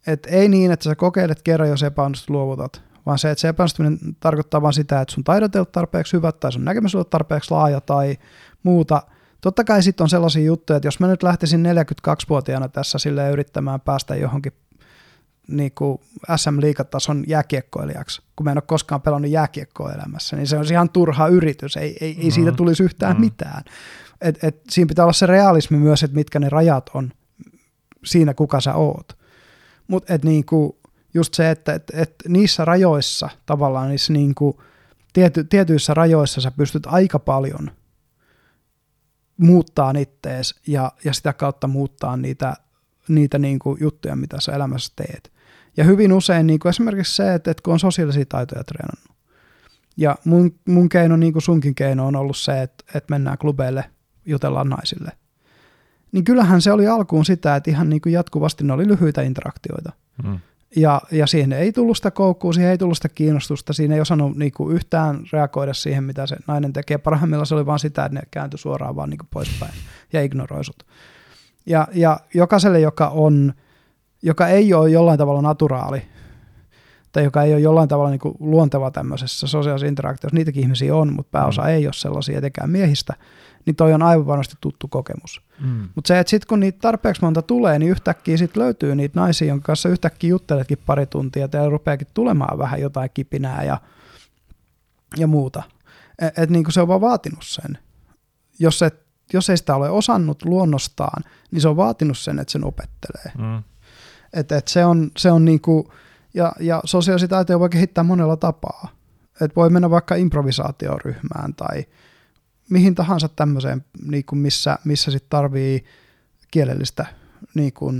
[0.06, 3.98] et ei niin, että sä kokeilet kerran, jos epäonnistut, luovutat, vaan se, että se epäonnistuminen
[4.20, 7.06] tarkoittaa vain sitä, että sun taidot ei ole tarpeeksi hyvät tai sun näkemys ei ole
[7.10, 8.16] tarpeeksi laaja tai
[8.62, 9.02] muuta.
[9.40, 13.80] Totta kai sitten on sellaisia juttuja, että jos mä nyt lähtisin 42-vuotiaana tässä sille yrittämään
[13.80, 14.52] päästä johonkin
[15.48, 16.00] niin kuin
[16.36, 21.28] SM-liigatason jääkiekkoilijaksi, kun mä en ole koskaan pelannut jääkiekkoa elämässä, niin se on ihan turha
[21.28, 22.56] yritys, ei, ei, ei siitä mm-hmm.
[22.56, 23.20] tulisi yhtään mm.
[23.20, 23.64] mitään.
[24.20, 27.12] Et, et siinä pitää olla se realismi myös, että mitkä ne rajat on
[28.04, 29.18] siinä, kuka sä oot.
[29.88, 30.44] Mutta niin
[31.14, 34.62] just se, että et, et niissä rajoissa, tavallaan niissä niinku,
[35.12, 37.70] tiety, tietyissä rajoissa sä pystyt aika paljon
[39.36, 42.54] muuttaa ittees ja, ja sitä kautta muuttaa niitä,
[43.08, 45.38] niitä niinku juttuja, mitä sä elämässä teet.
[45.78, 49.16] Ja hyvin usein niin kuin esimerkiksi se, että, että kun on sosiaalisia taitoja treenannut.
[49.96, 53.84] Ja mun, mun keino, niin kuin sunkin keino, on ollut se, että, että mennään klubeille,
[54.26, 55.12] jutellaan naisille.
[56.12, 59.92] Niin kyllähän se oli alkuun sitä, että ihan niin kuin jatkuvasti ne oli lyhyitä interaktioita.
[60.24, 60.38] Mm.
[60.76, 64.36] Ja, ja siihen ei tullut sitä koukkua, siihen ei tullut sitä kiinnostusta, siinä ei osannut
[64.36, 66.98] niin kuin yhtään reagoida siihen, mitä se nainen tekee.
[66.98, 69.72] Parhaimmillaan se oli vaan sitä, että ne kääntyi suoraan vaan niin kuin poispäin
[70.12, 70.86] ja ignoroi sut.
[71.66, 73.55] Ja, ja jokaiselle, joka on
[74.22, 76.02] joka ei ole jollain tavalla naturaali,
[77.12, 81.30] tai joka ei ole jollain tavalla niin luonteva tämmöisessä sosiaalisessa interaktiossa, niitäkin ihmisiä on, mutta
[81.30, 81.68] pääosa mm.
[81.68, 83.14] ei ole sellaisia etenkään miehistä,
[83.66, 85.42] niin toi on aivan varmasti tuttu kokemus.
[85.60, 85.88] Mm.
[85.94, 89.48] Mutta se, että sitten kun niitä tarpeeksi monta tulee, niin yhtäkkiä sitten löytyy niitä naisia,
[89.48, 93.80] jonka kanssa yhtäkkiä jutteletkin pari tuntia, ja teillä rupeakin tulemaan vähän jotain kipinää ja,
[95.16, 95.62] ja muuta.
[96.18, 97.78] Että et niin se on vaan vaatinut sen.
[98.58, 99.00] Jos, et,
[99.32, 103.32] jos ei sitä ole osannut luonnostaan, niin se on vaatinut sen, että sen opettelee.
[103.38, 103.62] Mm.
[104.39, 105.93] Et, et se on, se on niinku,
[106.35, 108.89] ja, ja sosiaalisia taitoja voi kehittää monella tapaa.
[109.40, 111.85] Et voi mennä vaikka improvisaatioryhmään tai
[112.70, 115.85] mihin tahansa tämmöiseen, niinku missä, missä sit tarvii
[116.51, 117.06] kielellistä
[117.55, 117.93] niinku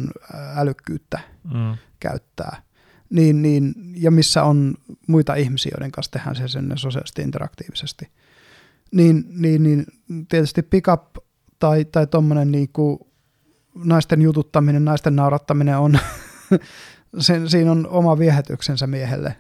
[0.57, 1.21] älykkyyttä
[1.55, 1.77] mm.
[2.01, 2.63] käyttää.
[3.11, 4.75] Niin, niin, ja missä on
[5.07, 8.11] muita ihmisiä, joiden kanssa tehdään se sen sosiaalisesti interaktiivisesti.
[8.93, 9.87] niin, niin, niin
[10.29, 11.17] tietysti pickup
[11.59, 13.09] tai, tai tuommoinen niinku
[13.85, 15.99] naisten jututtaminen, naisten naurattaminen on,
[17.19, 19.37] sen, siinä on oma viehätyksensä miehelle.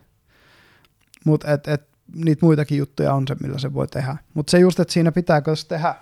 [1.25, 4.17] Mutta et, et, niitä muitakin juttuja on se, millä se voi tehdä.
[4.35, 5.95] Mutta se just, että siinä pitääkö se tehdä.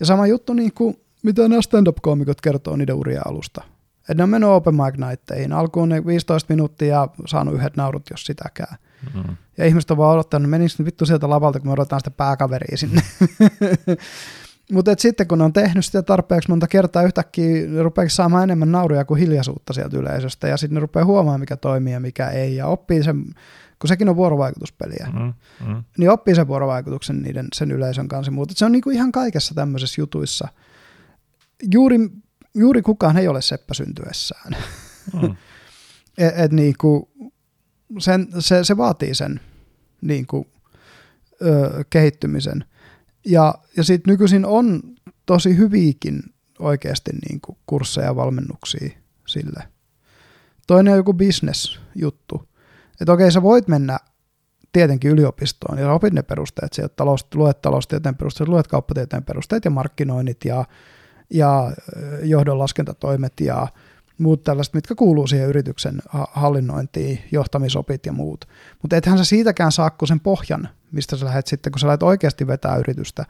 [0.00, 3.64] Ja sama juttu, niin kuin, mitä nämä stand-up-koomikot kertoo niiden uria alusta.
[4.00, 5.52] Että ne on mennyt open mic nightteihin.
[5.52, 8.76] Alkuun ne 15 minuuttia ja saanut yhdet naurut, jos sitäkään.
[9.14, 9.36] Mm.
[9.58, 13.02] Ja ihmiset on vaan odottanut, menikö vittu sieltä lavalta, kun me odotetaan sitä pääkaveria sinne.
[14.72, 18.72] Mutta sitten kun ne on tehnyt sitä tarpeeksi monta kertaa, yhtäkkiä ne rupeaa saamaan enemmän
[18.72, 22.56] nauruja kuin hiljaisuutta sieltä yleisöstä, ja sitten ne rupeaa huomaamaan, mikä toimii ja mikä ei,
[22.56, 23.24] ja oppii sen,
[23.78, 25.32] kun sekin on vuorovaikutuspeliä, mm,
[25.66, 25.84] mm.
[25.98, 28.32] niin oppii sen vuorovaikutuksen niiden, sen yleisön kanssa.
[28.32, 30.48] Mutta se on niinku ihan kaikessa tämmöisessä jutuissa.
[31.72, 31.98] Juuri,
[32.54, 34.56] juuri kukaan ei ole seppä syntyessään.
[35.22, 35.36] Mm.
[36.18, 37.10] et, et niinku,
[37.98, 39.40] sen, se, se vaatii sen
[40.00, 40.46] niinku,
[41.42, 42.64] ö, kehittymisen.
[43.26, 44.82] Ja, ja sitten nykyisin on
[45.26, 46.22] tosi hyviäkin
[46.58, 48.90] oikeasti niin kuin kursseja ja valmennuksia
[49.26, 49.62] sille.
[50.66, 52.48] Toinen on joku business-juttu.
[53.00, 53.98] Että okei, sä voit mennä
[54.72, 59.70] tietenkin yliopistoon ja opit ne perusteet sieltä, talous, luet taloustieteen perusteet, luet kauppatieteen perusteet ja
[59.70, 60.64] markkinoinnit ja,
[61.30, 61.72] ja
[62.22, 63.68] johdonlaskentatoimet ja
[64.18, 66.02] muut tällaiset, mitkä kuuluu siihen yrityksen
[66.32, 68.44] hallinnointiin, johtamisopit ja muut.
[68.82, 72.02] Mutta ethän sä siitäkään saa kuin sen pohjan, mistä sä lähdet sitten, kun sä lähdet
[72.02, 73.24] oikeasti vetää yritystä,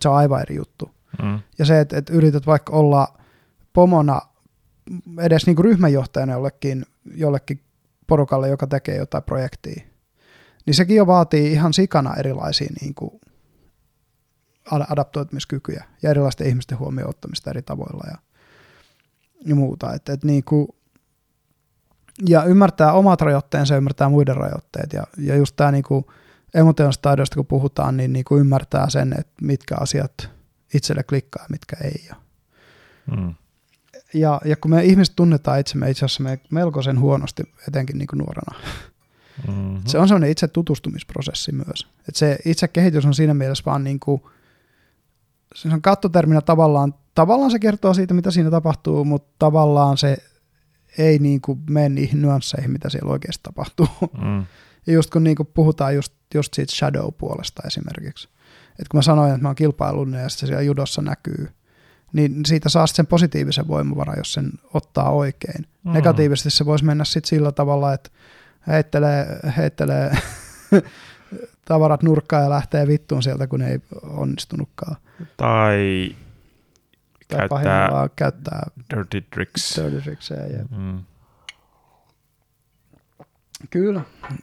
[0.00, 0.90] se on aivan eri juttu.
[1.22, 1.38] Mm.
[1.58, 3.18] Ja se, että, että yrität vaikka olla
[3.72, 4.20] pomona
[5.20, 7.60] edes niin kuin ryhmänjohtajana jollekin, jollekin
[8.06, 9.82] porukalle, joka tekee jotain projektia,
[10.66, 13.20] niin sekin jo vaatii ihan sikana erilaisia niin kuin
[14.70, 18.18] adaptoitumiskykyjä ja erilaisten ihmisten huomioon ottamista eri tavoilla ja,
[19.46, 19.94] ja muuta.
[19.94, 20.68] Et, et niin kuin,
[22.28, 24.92] ja ymmärtää omat rajoitteensa ja ymmärtää muiden rajoitteet.
[24.92, 25.84] Ja, ja just tämä niin
[26.54, 30.30] emotionaalista taidoista kun puhutaan, niin, niin kuin ymmärtää sen, että mitkä asiat
[30.74, 32.04] itselle klikkaa ja mitkä ei.
[32.08, 32.16] Ja,
[33.16, 33.34] mm.
[34.14, 38.18] ja, ja kun me ihmiset tunnetaan itsemme itse asiassa me melkoisen huonosti, etenkin niin kuin
[38.18, 38.58] nuorena,
[39.46, 39.82] mm-hmm.
[39.86, 41.86] se on sellainen itse tutustumisprosessi myös.
[42.08, 44.22] Et se itse kehitys on siinä mielessä vaan niin kuin,
[45.54, 50.16] se on kattoterminä tavallaan, tavallaan se kertoo siitä, mitä siinä tapahtuu, mutta tavallaan se
[50.98, 53.88] ei niin kuin mene niihin nyansseihin, mitä siellä oikeasti tapahtuu.
[54.22, 54.44] Mm.
[54.86, 58.28] Ja just kun niin kuin puhutaan just, just siitä shadow-puolesta esimerkiksi,
[58.70, 61.48] että kun mä sanoin, että mä oon kilpailullinen ja se siellä judossa näkyy,
[62.12, 65.66] niin siitä saa sen positiivisen voimavaran, jos sen ottaa oikein.
[65.84, 65.92] Mm.
[65.92, 68.10] Negatiivisesti se voisi mennä sitten sillä tavalla, että
[68.66, 69.26] heittelee,
[69.56, 70.18] heittelee
[71.68, 74.96] tavarat nurkkaan ja lähtee vittuun sieltä, kun ei onnistunutkaan.
[75.36, 76.16] Tai,
[77.30, 79.76] tai käyttää, käyttää dirty tricks.
[79.76, 80.98] Dirty tricks, ja, mm.
[83.70, 84.00] Kyllä,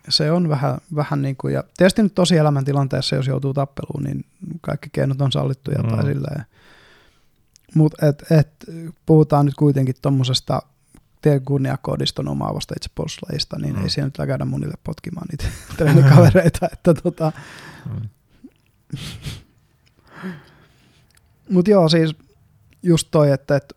[0.09, 4.25] se on vähän, vähän niin kuin, ja tietysti nyt tosi elämäntilanteessa, jos joutuu tappeluun, niin
[4.61, 5.89] kaikki keinot on sallittuja mm.
[5.89, 6.45] tai silleen.
[7.75, 8.49] Mutta et, et,
[9.05, 10.61] puhutaan nyt kuitenkin tuommoisesta
[11.45, 13.83] kunniakoodiston omaavasta itsepuolustuslajista, niin mm.
[13.83, 15.45] ei siellä nyt käydä monille potkimaan niitä
[15.77, 16.67] treenikavereita.
[16.73, 17.31] että tota.
[17.89, 18.09] Mm.
[21.49, 22.15] Mutta joo, siis
[22.83, 23.73] just toi, että et,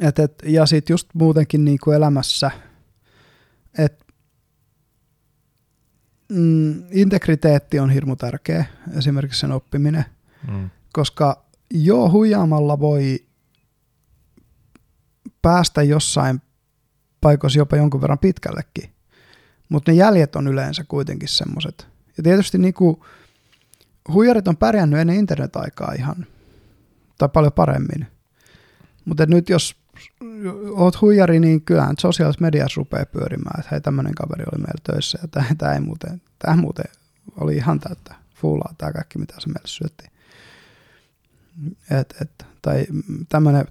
[0.00, 2.50] et, et, ja sitten just muutenkin niin kuin elämässä–
[3.78, 4.04] että
[6.28, 8.64] mm, integriteetti on hirmu tärkeä,
[8.98, 10.04] esimerkiksi sen oppiminen,
[10.50, 10.70] mm.
[10.92, 13.26] koska jo huijaamalla voi
[15.42, 16.42] päästä jossain
[17.20, 18.90] paikoissa jopa jonkun verran pitkällekin,
[19.68, 21.86] mutta ne jäljet on yleensä kuitenkin semmoiset.
[22.16, 23.04] Ja tietysti niinku,
[24.12, 26.26] huijarit on pärjännyt ennen internet-aikaa ihan,
[27.18, 28.06] tai paljon paremmin.
[29.04, 29.76] Mutta nyt jos
[30.72, 35.18] oot huijari, niin kyllähän sosiaalisessa mediassa rupeaa pyörimään, että hei tämmöinen kaveri oli meillä töissä
[35.22, 35.28] ja
[35.58, 36.84] tämä ei muuten, tämä muuten
[37.40, 40.04] oli ihan täyttä fuulaa tämä kaikki, mitä se meille syötti.
[41.90, 42.86] Et, et, tai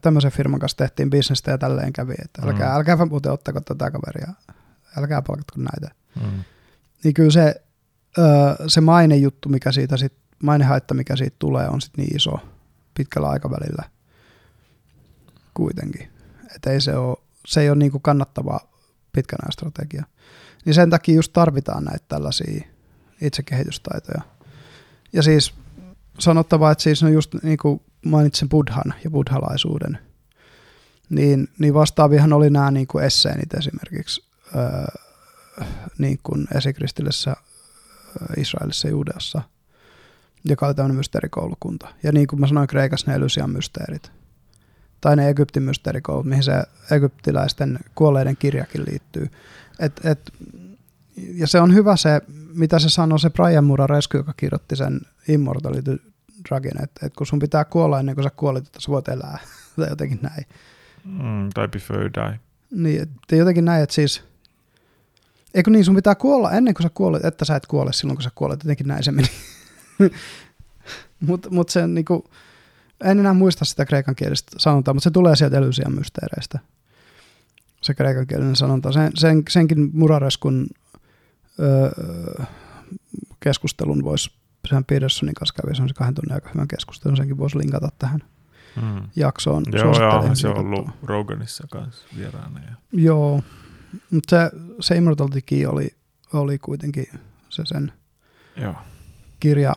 [0.02, 2.76] tämmöisen firman kanssa tehtiin bisnestä ja tälleen kävi, että älkää, mm.
[2.76, 4.34] älkää muuten ottako tätä kaveria,
[4.98, 5.96] älkää palkatko näitä.
[6.22, 6.44] Mm.
[7.04, 7.62] Niin kyllä se,
[8.68, 10.14] se mainejuttu, mikä siitä sit,
[10.44, 12.40] mainehaitta, mikä siitä tulee, on sitten niin iso
[12.98, 13.84] pitkällä aikavälillä
[15.54, 16.16] kuitenkin
[16.56, 17.18] että ei se, ole,
[17.48, 18.60] se ei ole niin kuin kannattava
[19.12, 20.06] pitkän ajan strategia.
[20.66, 22.68] Niin sen takia just tarvitaan näitä tällaisia
[23.22, 24.22] itsekehitystaitoja.
[25.14, 25.54] Ja siis
[26.20, 30.00] sanottava, että siis no just niin kuin mainitsin buddhan ja buddhalaisuuden,
[31.10, 34.24] niin, niin vastaavihan oli nämä niin kuin esseenit esimerkiksi
[34.56, 34.86] öö,
[35.98, 37.36] niin kuin esikristillisessä
[38.38, 39.42] Israelissa ja Juudeassa,
[40.46, 41.88] joka oli tämmöinen mysteerikoulukunta.
[42.04, 44.12] Ja niin kuin mä sanoin, Kreikassa ne Elysian mysteerit–
[45.06, 49.30] tai ne Egyptin mysteerikoulut, mihin se egyptiläisten kuolleiden kirjakin liittyy.
[49.80, 50.34] Et, et,
[51.18, 52.22] ja se on hyvä se,
[52.54, 56.02] mitä se sanoi se Brian Muraresku, joka kirjoitti sen Immortality
[56.50, 59.40] Dragin, että, että kun sun pitää kuolla ennen kuin sä kuolet, että sä voit elää,
[59.76, 60.46] tai jotenkin näin.
[61.04, 62.40] Mm, tai before die.
[62.72, 64.24] Niin, että jotenkin näin, että siis,
[65.54, 68.24] eikö niin, sun pitää kuolla ennen kuin sä kuolet, että sä et kuole silloin, kun
[68.24, 69.28] sä kuolet, jotenkin näin se meni.
[71.28, 72.26] mutta mut se niinku,
[73.04, 76.60] en enää muista sitä kreikan kielistä sanontaa, mutta se tulee sieltä Elysian mysteereistä.
[77.82, 78.92] Se kreikan kielinen sanonta.
[78.92, 80.68] Sen, sen, senkin Murareskun
[81.60, 82.46] öö,
[83.40, 84.32] keskustelun voisi,
[84.68, 88.20] sehän Petersonin kanssa kävi se kahden tunnin aika hyvän keskustelun, senkin voisi linkata tähän
[88.82, 89.10] mm.
[89.16, 89.64] jaksoon.
[89.72, 92.60] Joo, joo se on ollut Roganissa kanssa vieraana.
[92.60, 92.76] Ja.
[92.92, 93.44] Joo,
[94.12, 95.88] mutta se, se Immortality Key oli,
[96.34, 97.08] oli kuitenkin
[97.50, 97.92] se sen
[98.58, 98.76] joo.
[99.40, 99.74] Kirja.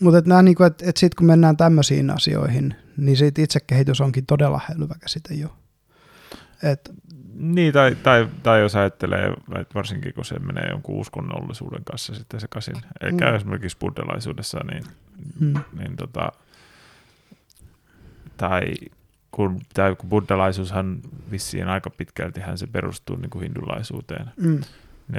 [0.00, 4.94] Mutta niinku, et, et sitten kun mennään tämmöisiin asioihin, niin siitä itsekehitys onkin todella hyvä
[5.00, 5.56] käsite jo.
[6.62, 6.90] Et,
[7.34, 12.40] niin, tai, tai, tai jos ajattelee, että varsinkin kun se menee jonkun uskonnollisuuden kanssa sitten
[12.40, 13.36] sekaisin, eikä mm.
[13.36, 14.84] esimerkiksi buddhalaisuudessa, niin,
[15.40, 15.54] mm.
[15.78, 16.32] niin tota,
[18.36, 18.74] tai
[19.30, 21.00] kun, tai kun buddhalaisuushan
[21.30, 24.60] vissiin aika pitkälti se perustuu niin kuin hindulaisuuteen, mm.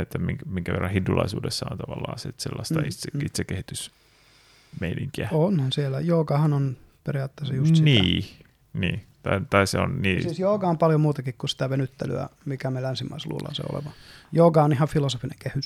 [0.01, 2.85] Että minkä, minkä verran hindulaisuudessa on tavallaan sit sellaista mm.
[2.85, 3.21] itse, mm.
[3.25, 5.29] itsekehitysmeininkiä.
[5.31, 7.85] Onhan siellä, joogahan on periaatteessa just sitä.
[7.85, 8.25] Niin,
[8.73, 9.03] niin.
[9.23, 10.21] Tai, tai se on niin.
[10.21, 13.91] Siis jooga on paljon muutakin kuin sitä venyttelyä, mikä me länsimaissa luullaan se oleva.
[14.31, 15.65] Jooga on ihan filosofinen kehys.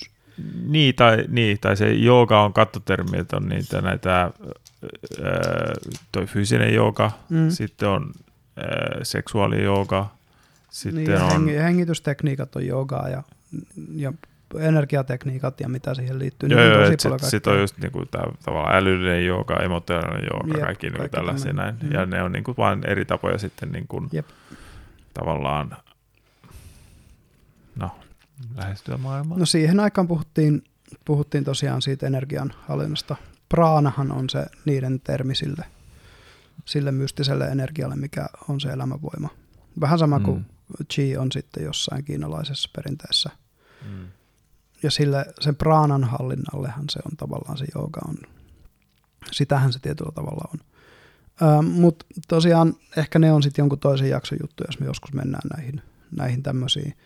[0.67, 4.31] Niin, tai, niin, tai se jooga on kattotermi, että on niitä näitä, ää,
[6.11, 7.49] toi fyysinen jooga, mm.
[7.49, 8.11] sitten on
[8.57, 10.09] ää, seksuaalijooga,
[10.69, 11.31] sitten niin, on...
[11.31, 13.23] Heng, hengitystekniikat on joogaa ja,
[13.95, 14.13] ja
[14.55, 16.49] energiatekniikat ja mitä siihen liittyy.
[16.49, 20.65] Joo, niin joo, sitten sit on just niinku tää, tavallaan älyllinen jooga, emotionaalinen jooga, Jep,
[20.65, 21.75] kaikki, niinku tällaisia näin.
[21.83, 21.91] Mm.
[21.91, 24.03] Ja ne on niinku vain eri tapoja sitten niinku,
[25.13, 25.77] tavallaan
[27.75, 27.91] no,
[28.55, 29.37] lähestyä maailmaa.
[29.37, 30.63] No siihen aikaan puhuttiin,
[31.05, 33.15] puhuttiin tosiaan siitä energian hallinnasta.
[33.49, 35.65] Praanahan on se niiden termi sille,
[36.65, 39.29] sille mystiselle energialle, mikä on se elämänvoima.
[39.81, 40.25] Vähän sama mm.
[40.25, 40.45] kuin
[40.93, 43.29] chi on sitten jossain kiinalaisessa perinteessä.
[43.85, 44.07] Mm
[44.83, 48.15] ja sille, sen praanan hallinnallehan se on tavallaan se jooga on.
[49.31, 50.59] Sitähän se tietyllä tavalla on.
[51.65, 55.81] Mutta tosiaan ehkä ne on sitten jonkun toisen jakson juttu, jos me joskus mennään näihin,
[56.17, 56.97] näihin tämmöisiin.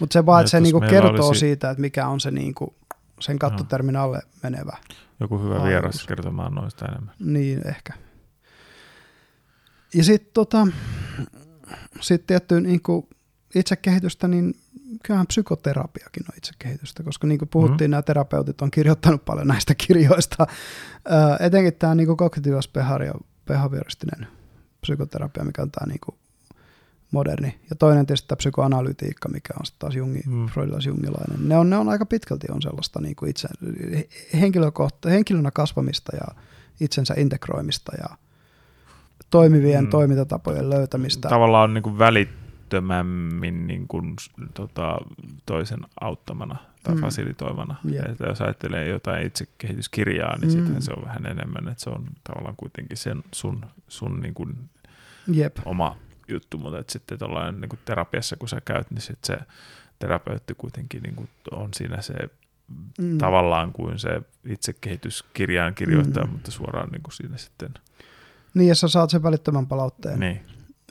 [0.00, 1.40] Mutta se vaan, että se niinku kertoo olisi...
[1.40, 2.74] siitä, että mikä on se niinku,
[3.20, 4.76] sen kattotermin alle menevä.
[5.20, 5.68] Joku hyvä ajatus.
[5.68, 7.14] vieras kertomaan noista enemmän.
[7.18, 7.92] Niin, ehkä.
[9.94, 10.66] Ja sitten tota,
[12.00, 13.08] sit tietty niinku
[13.54, 14.54] itsekehitystä, niin
[15.02, 17.90] kyllähän psykoterapiakin on itsekehitystä, koska niin kuin puhuttiin, mm.
[17.90, 20.46] nämä terapeutit on kirjoittanut paljon näistä kirjoista.
[21.06, 22.70] Ö, etenkin tämä niin kognitiivas
[23.46, 24.26] behavioristinen
[24.80, 26.16] psykoterapia, mikä on tämä niin kuin
[27.10, 27.60] moderni.
[27.70, 30.46] Ja toinen tietysti tämä psykoanalytiikka, mikä on sitten taas jungi, mm.
[30.46, 31.48] freudilas-jungilainen.
[31.48, 33.48] Ne on, ne on aika pitkälti on sellaista niin kuin itse,
[34.40, 36.42] henkilökohta, henkilönä kasvamista ja
[36.80, 38.16] itsensä integroimista ja
[39.30, 39.90] toimivien mm.
[39.90, 41.28] toimintatapojen löytämistä.
[41.28, 42.28] Tavallaan niin kuin välit
[42.68, 44.16] välittömämmin niin kuin,
[44.54, 44.98] tota,
[45.46, 47.00] toisen auttamana tai mm.
[47.00, 47.76] fasilitoivana.
[47.92, 48.10] Yep.
[48.10, 50.50] Että jos ajattelee jotain itsekehityskirjaa, niin mm.
[50.50, 54.56] sitten se on vähän enemmän, että se on tavallaan kuitenkin sen sun, sun niin kuin
[55.36, 55.56] yep.
[55.64, 55.96] oma
[56.28, 59.44] juttu, mutta että sitten tuollainen niin kuin terapiassa, kun sä käyt, niin sitten se
[59.98, 62.14] terapeutti kuitenkin niin kuin on siinä se
[62.98, 63.18] mm.
[63.18, 66.30] tavallaan kuin se itsekehityskirjaan kirjoittaa, mm.
[66.30, 67.74] mutta suoraan niin kuin siinä sitten.
[68.54, 70.20] Niin, ja sä saat sen välittömän palautteen.
[70.20, 70.40] Niin.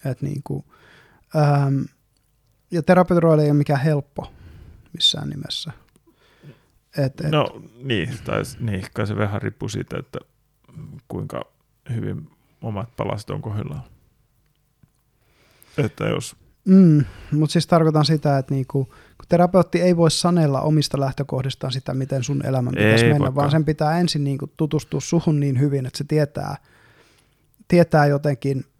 [0.05, 0.65] Että niin kuin,
[1.35, 1.81] Ähm,
[2.71, 4.31] ja terapeutin ei ole mikään helppo
[4.93, 5.71] missään nimessä.
[6.97, 10.19] Et, et, no niin, tai niin, kai se vähän riippuu siitä, että
[11.07, 11.41] kuinka
[11.95, 12.29] hyvin
[12.61, 13.84] omat palaset on kohdillaan.
[15.77, 16.35] Että jos...
[16.65, 21.93] Mm, mutta siis tarkoitan sitä, että niinku, kun terapeutti ei voi sanella omista lähtökohdistaan sitä,
[21.93, 23.35] miten sun elämän pitäisi ei, mennä, vaikka.
[23.35, 26.57] vaan sen pitää ensin niinku tutustua suhun niin hyvin, että se tietää,
[27.68, 28.65] tietää jotenkin–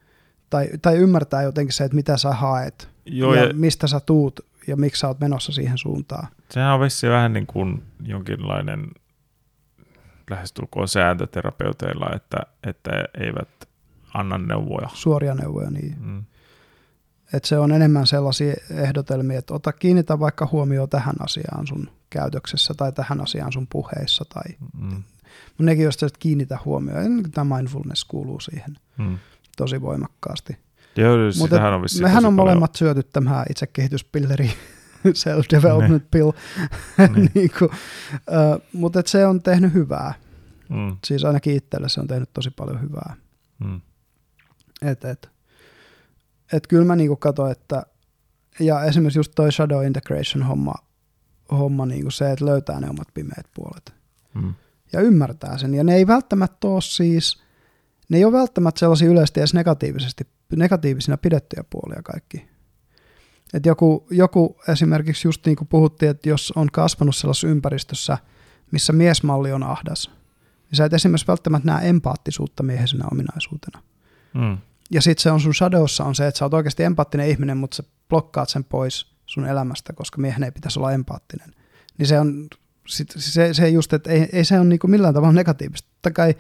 [0.50, 4.40] tai, tai ymmärtää jotenkin se, että mitä sä haet Joo, ja, ja mistä sä tuut
[4.68, 6.28] ja miksi sä oot menossa siihen suuntaan.
[6.52, 8.88] Sehän on vissi vähän niin kuin jonkinlainen
[10.30, 13.50] lähestulkoon sääntöterapeuteilla, että, että eivät
[14.14, 14.90] anna neuvoja.
[14.94, 15.96] Suoria neuvoja, niin.
[16.00, 16.24] Mm.
[17.34, 22.74] Et se on enemmän sellaisia ehdotelmia, että ota kiinnitä vaikka huomioon tähän asiaan sun käytöksessä
[22.74, 24.26] tai tähän asiaan sun puheissa.
[24.34, 25.04] Tai, mm.
[25.60, 28.78] Nekin jos että kiinnitä huomioon, tämä mindfulness kuuluu siihen.
[28.98, 29.18] Mm
[29.58, 30.58] tosi voimakkaasti.
[30.96, 32.96] Joo, siis Mutta on mehän on molemmat paljon.
[32.96, 34.52] syöty tämä itsekehityspilleri,
[35.24, 36.08] self-development ne.
[36.12, 36.32] pill,
[37.16, 37.32] niin.
[37.36, 40.14] niin kuin, uh, mutta se on tehnyt hyvää.
[40.70, 40.98] Mm.
[41.06, 43.16] Siis ainakin itselle se on tehnyt tosi paljon hyvää.
[43.60, 43.82] Mm.
[44.82, 45.30] Et, et,
[46.54, 47.84] et kyllä mä niinku katsoin, että
[48.60, 50.74] ja esimerkiksi just toi shadow integration homma
[51.52, 53.94] homma niin kuin se, että löytää ne omat pimeät puolet.
[54.34, 54.54] Mm.
[54.94, 55.74] Ja ymmärtää sen.
[55.74, 57.44] Ja ne ei välttämättä ole siis,
[58.10, 62.48] ne ei ole välttämättä sellaisia yleisesti edes negatiivisesti, negatiivisina pidettyjä puolia kaikki.
[63.54, 68.18] Et joku, joku esimerkiksi just niin kuin puhuttiin, että jos on kasvanut sellaisessa ympäristössä,
[68.72, 70.12] missä miesmalli on ahdas,
[70.70, 73.84] niin sä et esimerkiksi välttämättä näe empaattisuutta miehisenä ominaisuutena.
[74.34, 74.58] Mm.
[74.92, 77.76] Ja sitten se on sun shadowssa on se, että sä oot oikeasti empaattinen ihminen, mutta
[77.76, 81.54] sä blokkaat sen pois sun elämästä, koska miehen ei pitäisi olla empaattinen.
[81.98, 82.48] Niin se on
[82.88, 85.90] sit, se, se just, että ei, ei se ole niinku millään tavalla negatiivista.
[85.94, 86.36] Totta kai,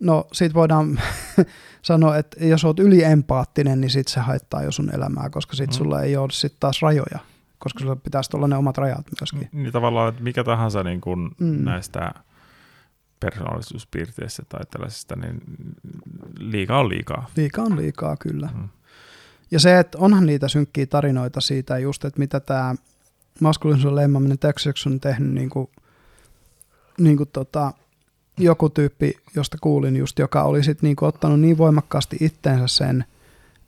[0.00, 1.00] no siitä voidaan
[1.82, 5.74] sanoa, että jos oot yliempaattinen, niin sit se haittaa jo sun elämää, koska sit mm.
[5.74, 7.18] sulla ei ole sit taas rajoja,
[7.58, 9.48] koska sulla pitäisi olla ne omat rajat myöskin.
[9.52, 11.64] Niin tavallaan, että mikä tahansa niin kun mm.
[11.64, 12.14] näistä
[13.20, 15.40] persoonallisuuspiirteistä tai tällaisesta, niin
[16.38, 17.26] liikaa on liikaa.
[17.36, 18.48] Liikaa on liikaa, kyllä.
[18.54, 18.68] Mm.
[19.50, 22.74] Ja se, että onhan niitä synkkiä tarinoita siitä just, että mitä tämä
[23.40, 25.68] maskuliinisuuden leimaminen Texas on tehnyt niin kuin,
[26.98, 27.72] niin kuin tota,
[28.38, 33.04] joku tyyppi, josta kuulin just, joka oli sit niin kuin ottanut niin voimakkaasti itteensä sen,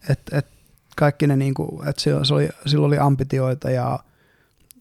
[0.08, 0.52] että, että
[0.96, 3.98] kaikki ne, niin kuin, että sillä, oli, sillä oli ambitioita ja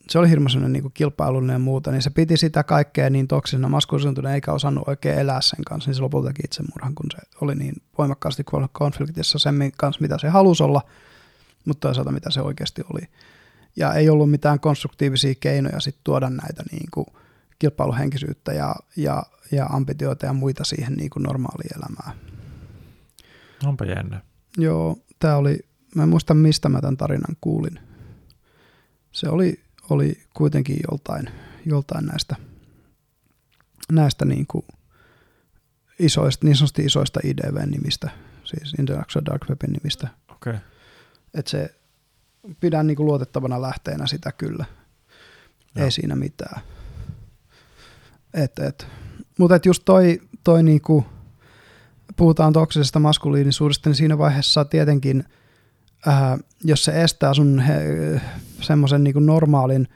[0.10, 4.36] se oli hirveän niin kilpailullinen ja muuta, niin se piti sitä kaikkea niin toksisena maskulisoituneen
[4.36, 8.44] eikä osannut oikein elää sen kanssa, niin se lopulta itsemurhan, kun se oli niin voimakkaasti
[8.72, 10.82] konfliktissa sen kanssa, mitä se halusi olla,
[11.66, 13.02] mutta toisaalta mitä se oikeasti oli.
[13.76, 17.06] Ja ei ollut mitään konstruktiivisia keinoja sit tuoda näitä niin kuin
[17.60, 22.18] kilpailuhenkisyyttä ja, ja, ja ambitioita ja muita siihen niin kuin normaaliin elämään.
[23.66, 24.22] Onpa jännä.
[24.58, 25.60] Joo, tämä oli,
[25.96, 27.80] mä en muista mistä mä tämän tarinan kuulin.
[29.12, 29.60] Se oli
[29.94, 31.30] oli kuitenkin joltain,
[31.66, 32.36] joltain näistä,
[33.92, 34.66] näistä niin kuin
[36.00, 38.10] isoista, niin sanotusti isoista IDV-nimistä,
[38.44, 40.08] siis International Dark Webin nimistä.
[40.32, 40.58] Okay.
[41.34, 41.76] Että se
[42.60, 44.66] pidän niin kuin luotettavana lähteenä sitä kyllä.
[45.76, 45.86] Joo.
[45.86, 46.62] Ei siinä mitään.
[48.34, 48.88] Et, et.
[49.40, 51.06] Mutta et just toi, toi niinku,
[52.16, 55.24] puhutaan toksisesta maskuliinisuudesta, niin siinä vaiheessa tietenkin–
[56.08, 57.64] äh, jos se estää sun
[58.62, 59.88] semmoisen niin normaalin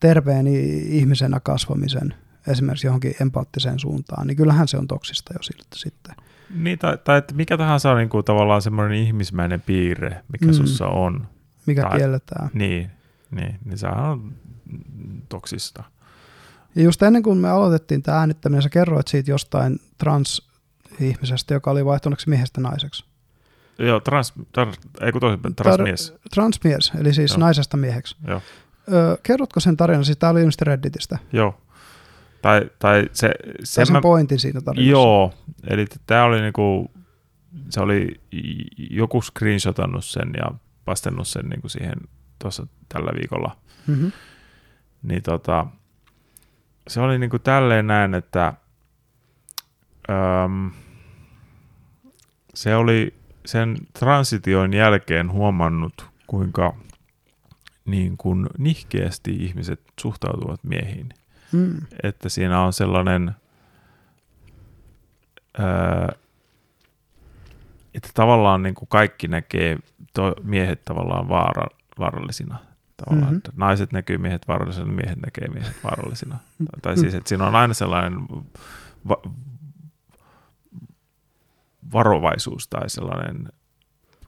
[0.00, 0.46] terveen
[0.86, 2.14] ihmisenä kasvamisen
[2.46, 6.14] esimerkiksi johonkin empaattiseen suuntaan, niin kyllähän se on toksista jo siltä sitten.
[6.54, 10.52] Niin, tai, tai että mikä tahansa on niin kuin tavallaan semmoinen ihmismäinen piirre, mikä mm.
[10.52, 11.26] sussa on.
[11.66, 12.50] Mikä tai, kielletään.
[12.54, 12.90] Niin,
[13.30, 14.34] niin, niin se on
[15.28, 15.84] toksista.
[16.74, 21.84] Ja just ennen kuin me aloitettiin tämä äänittäminen, sä kerroit siitä jostain trans-ihmisestä, joka oli
[21.84, 23.04] vaihtunut miehestä naiseksi.
[23.78, 26.10] Joo, trans, trans, ei kun toisin, transmies.
[26.10, 27.38] Tar, transmies, eli siis Joo.
[27.38, 28.16] naisesta mieheksi.
[28.26, 28.42] Joo.
[28.92, 30.04] Ö, kerrotko sen tarinan?
[30.04, 31.18] Siis tämä oli ilmeisesti Redditistä.
[31.32, 31.60] Joo.
[32.42, 33.30] Tai, tai se,
[33.64, 34.90] se sen mä, pointin siitä tarinassa.
[34.90, 35.34] Joo,
[35.66, 36.90] eli tämä oli niinku,
[37.70, 38.20] se oli
[38.90, 40.50] joku screenshotannut sen ja
[40.84, 41.96] pastennut sen niinku siihen
[42.38, 43.56] tuossa tällä viikolla.
[43.86, 44.12] Mm-hmm.
[45.02, 45.66] Niin tota,
[46.88, 48.54] se oli niinku tälleen näin, että
[50.44, 50.70] öm,
[52.54, 53.14] se oli
[53.46, 56.76] sen transition jälkeen huomannut, kuinka
[57.84, 61.08] niin kuin nihkeästi ihmiset suhtautuvat miehiin.
[61.52, 61.76] Mm.
[62.02, 63.32] Että siinä on sellainen,
[65.58, 66.12] ää,
[67.94, 69.78] että tavallaan niin kuin kaikki näkee
[70.12, 71.66] to, miehet tavallaan vaara,
[71.98, 72.58] vaarallisina.
[72.96, 73.36] Tavallaan, mm-hmm.
[73.36, 76.38] että naiset näkyy miehet vaarallisina, miehet näkee miehet vaarallisina.
[76.82, 78.18] tai siis, että siinä on aina sellainen
[79.08, 79.22] va-
[81.92, 83.48] varovaisuus tai sellainen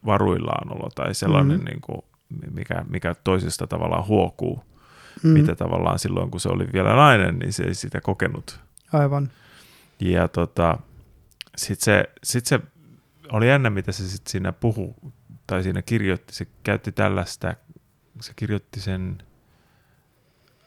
[0.06, 1.64] varuillaanolo tai sellainen, mm-hmm.
[1.64, 2.02] niin kuin,
[2.50, 5.30] mikä, mikä toisesta tavallaan huokuu, mm-hmm.
[5.30, 8.60] mitä tavallaan silloin, kun se oli vielä nainen, niin se ei sitä kokenut.
[8.92, 9.30] Aivan.
[10.00, 10.78] Ja tota,
[11.56, 12.60] sitten se, sit se
[13.32, 14.96] oli jännä, mitä se sitten siinä puhu
[15.46, 16.34] tai siinä kirjoitti.
[16.34, 17.54] Se käytti tällaista,
[18.20, 19.22] se kirjoitti sen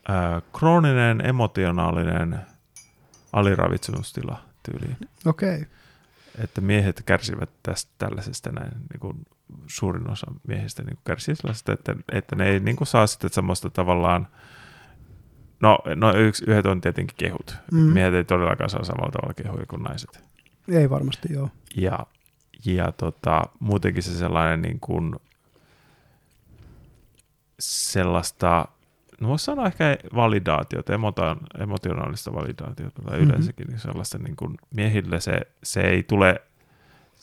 [0.07, 2.39] ää, krooninen emotionaalinen
[3.33, 4.97] aliravitsemustila tyyliin.
[5.25, 5.55] Okei.
[5.55, 5.77] Okay
[6.37, 9.25] että miehet kärsivät tästä tällaisesta näin, niin kuin
[9.67, 13.29] suurin osa miehistä niin kuin kärsii sellaisesta, että, että ne ei niin kuin saa sitten
[13.29, 14.27] semmoista tavallaan,
[15.59, 17.55] no, no yksi, yhdet on tietenkin kehut.
[17.71, 17.79] Mm.
[17.79, 20.23] Miehet ei todellakaan saa samalla tavalla kehuja kuin naiset.
[20.67, 21.49] Ei varmasti, joo.
[21.75, 22.05] Ja,
[22.65, 25.15] ja tota, muutenkin se sellainen niin kuin,
[27.59, 28.67] sellaista
[29.21, 30.93] no voisi sanoa ehkä validaatiota,
[31.59, 33.29] emotionaalista validaatiota tai mm-hmm.
[33.29, 36.41] yleensäkin niin sellaista niin kuin miehille se, se ei tule,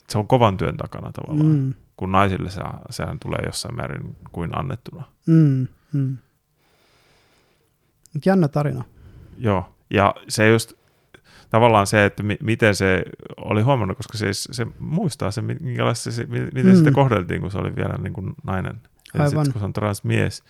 [0.09, 1.73] se on kovan työn takana tavallaan, mm.
[1.97, 5.03] kun naisille se, sehän tulee jossain määrin kuin annettuna.
[5.25, 6.17] Mm, mm.
[8.25, 8.83] Jännä tarina.
[9.37, 10.73] Joo, ja se just
[11.55, 13.03] tavallaan se, että mi- miten se
[13.37, 16.75] oli huomannut, koska se, se muistaa se, minkälaista se, miten mm.
[16.75, 18.81] sitä kohdeltiin, kun se oli vielä niin kuin nainen.
[19.13, 19.45] Ja Aivan.
[19.45, 20.43] Sit, kun se on transmies,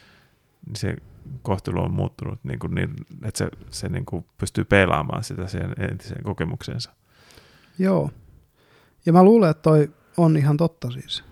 [0.68, 0.96] niin se
[1.42, 2.90] kohtelu on muuttunut niin, kuin niin
[3.24, 6.92] että se, se niin kuin pystyy peilaamaan sitä siihen entiseen kokemukseensa.
[7.80, 8.10] Joo.
[9.06, 11.24] Ja mä luulen, että toi on ihan totta siis.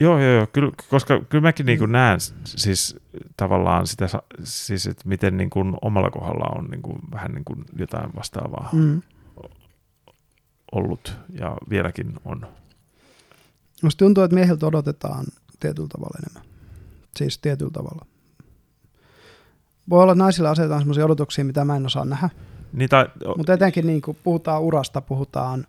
[0.00, 0.46] Joo, joo, joo.
[0.46, 2.96] Kyllä, koska kyllä mäkin niin kuin näen siis
[3.36, 4.08] tavallaan sitä,
[4.44, 8.68] siis, että miten niin kuin omalla kohdalla on niin kuin vähän niin kuin jotain vastaavaa
[8.72, 9.02] mm.
[10.72, 12.46] ollut ja vieläkin on.
[13.82, 15.24] Musta tuntuu, että miehiltä odotetaan
[15.60, 16.52] tietyllä tavalla enemmän.
[17.16, 18.06] Siis tietyllä tavalla.
[19.90, 22.30] Voi olla, että naisilla asetetaan sellaisia odotuksia, mitä mä en osaa nähdä.
[22.72, 23.06] Niin tai...
[23.36, 25.66] Mutta etenkin niin kuin puhutaan urasta, puhutaan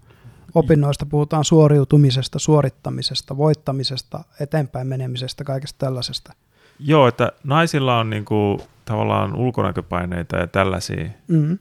[0.56, 6.34] opinnoista, puhutaan suoriutumisesta, suorittamisesta, voittamisesta, eteenpäin menemisestä, kaikesta tällaisesta.
[6.80, 11.10] Joo, että naisilla on niin kuin, tavallaan ulkonäköpaineita ja tällaisia.
[11.28, 11.60] Mm.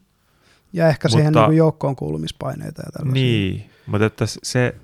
[0.72, 3.22] Ja ehkä mutta, siihen niin kuin joukkoon kuulumispaineita ja tällaisia.
[3.22, 4.74] Niin, mutta että se,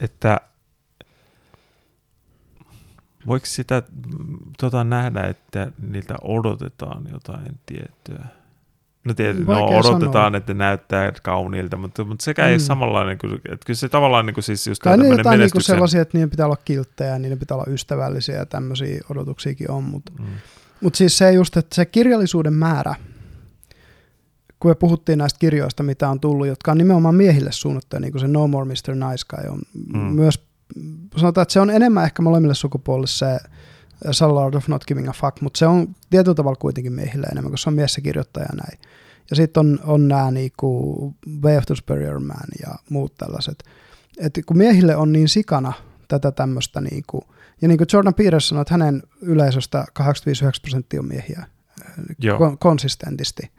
[0.00, 0.40] että
[3.26, 3.82] Voiko sitä
[4.58, 8.24] tota, nähdä, että niiltä odotetaan jotain tiettyä?
[9.04, 10.36] No, tiety, no odotetaan, sanoa.
[10.38, 12.48] että ne näyttää kauniilta, mutta, mutta sekä mm.
[12.48, 15.62] ei samanlainen, että kyllä se tavallaan niin kuin siis just tai niin, jotain niin kuin
[15.62, 20.12] sellaisia, että niiden pitää olla kilttejä, niiden pitää olla ystävällisiä ja tämmöisiä odotuksiakin on, mutta,
[20.18, 20.26] mm.
[20.80, 22.94] mutta siis se just, että se kirjallisuuden määrä,
[24.60, 28.20] kun me puhuttiin näistä kirjoista, mitä on tullut, jotka on nimenomaan miehille suunnattuja, niin kuin
[28.20, 28.94] se No More Mr.
[28.94, 29.60] Nice Guy on
[29.94, 30.00] mm.
[30.00, 30.50] myös
[31.16, 33.38] sanotaan, että se on enemmän ehkä molemmille sukupuolille se
[34.10, 37.64] Salad of Not Giving a Fuck, mutta se on tietyllä tavalla kuitenkin miehille enemmän, koska
[37.64, 38.80] se on mies se kirjoittaja ja näin.
[39.30, 43.64] Ja sitten on, on nämä niinku Way of the Superior Man ja muut tällaiset.
[44.18, 45.72] Et kun miehille on niin sikana
[46.08, 47.24] tätä tämmöistä, niinku,
[47.62, 50.04] ja niin kuin Jordan Peterson sanoi, että hänen yleisöstä 85-9
[50.62, 51.46] prosenttia on miehiä
[52.18, 52.56] Joo.
[52.58, 53.50] konsistentisti.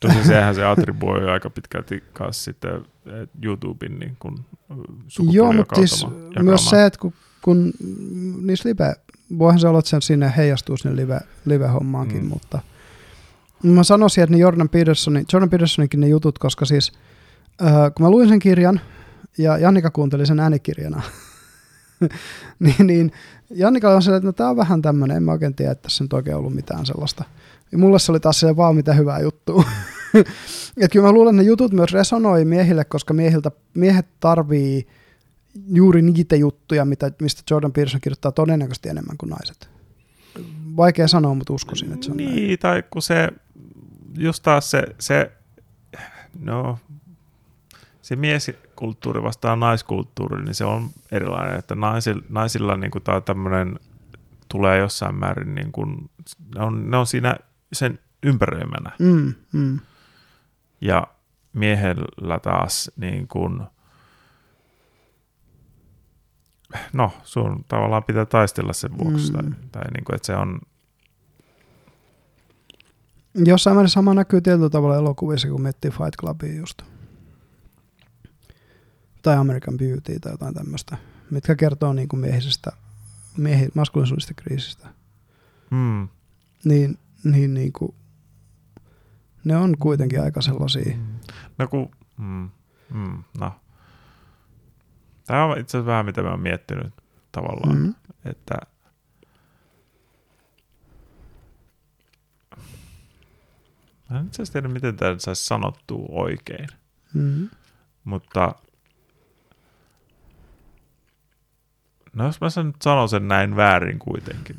[0.00, 2.84] Tosin sehän se attribuoi aika pitkälti kanssa sitten
[3.42, 4.44] YouTuben niin kun
[5.30, 6.06] Joo, mutta siis
[6.42, 7.12] myös se, että kun,
[7.42, 7.72] kun
[8.42, 8.94] niissä live,
[9.38, 12.28] voihan se olla, että sen sinne heijastuu sinne live, live-hommaankin, mm.
[12.28, 12.60] mutta
[13.62, 16.92] mä sanoisin, että ne Jordan, Petersonin, Jordan Petersoninkin ne jutut, koska siis
[17.62, 18.80] äh, kun mä luin sen kirjan
[19.38, 21.02] ja Jannika kuunteli sen äänikirjana,
[22.58, 23.12] niin, niin
[23.50, 26.04] Jannika on se, että no, tämä on vähän tämmöinen, en mä oikein tiedä, että tässä
[26.04, 27.24] nyt oikein ollut mitään sellaista.
[27.72, 29.64] Ja mulle se oli taas se vaan mitä hyvää juttua.
[30.80, 34.86] Et kyllä mä luulen, että ne jutut myös resonoi miehille, koska miehiltä, miehet tarvii
[35.68, 39.70] juuri niitä juttuja, mitä, mistä Jordan Peterson kirjoittaa todennäköisesti enemmän kuin naiset.
[40.76, 42.58] Vaikea sanoa, mutta uskoisin, että se on Niin, näin.
[42.58, 43.28] tai kun se,
[44.18, 45.32] just taas se, se
[46.40, 46.78] no,
[48.02, 53.78] se mieskulttuuri vastaan naiskulttuuri, niin se on erilainen, että naisilla, naisilla niin kuin tämä tämmöinen
[54.48, 56.10] tulee jossain määrin, niin kuin,
[56.54, 57.36] ne, on, ne on siinä
[57.72, 58.90] sen ympäröimänä.
[58.98, 59.80] Mm, mm.
[60.80, 61.06] Ja
[61.52, 63.62] miehellä taas niin kuin,
[66.92, 69.32] no sun tavallaan pitää taistella sen vuoksi.
[69.32, 69.38] Mm.
[69.38, 70.60] Tai, tai niin kuin, että se on...
[73.34, 76.82] Jossain määrin sama näkyy tietyllä tavalla elokuvissa, kun miettii Fight Clubia just.
[79.22, 80.96] Tai American Beauty tai jotain tämmöistä,
[81.30, 82.72] mitkä kertoo niin kuin miehisestä,
[83.36, 84.88] miehi, maskulisuudesta kriisistä.
[85.70, 86.08] Mm.
[86.64, 87.94] Niin, niin, niin kuin,
[89.44, 90.96] ne on kuitenkin aika sellaisia.
[90.96, 91.02] Mm.
[91.58, 92.50] No kun, mm,
[92.94, 93.52] mm, no.
[95.26, 96.94] Tämä on itse asiassa vähän mitä mä oon miettinyt
[97.32, 97.94] tavallaan, mm.
[98.24, 98.54] että
[104.10, 106.68] Mä en itse asiassa tiedä, miten tämä saisi sanottua oikein.
[107.14, 107.48] Mm.
[108.04, 108.54] Mutta
[112.12, 114.56] no jos mä nyt sanon sen näin väärin kuitenkin,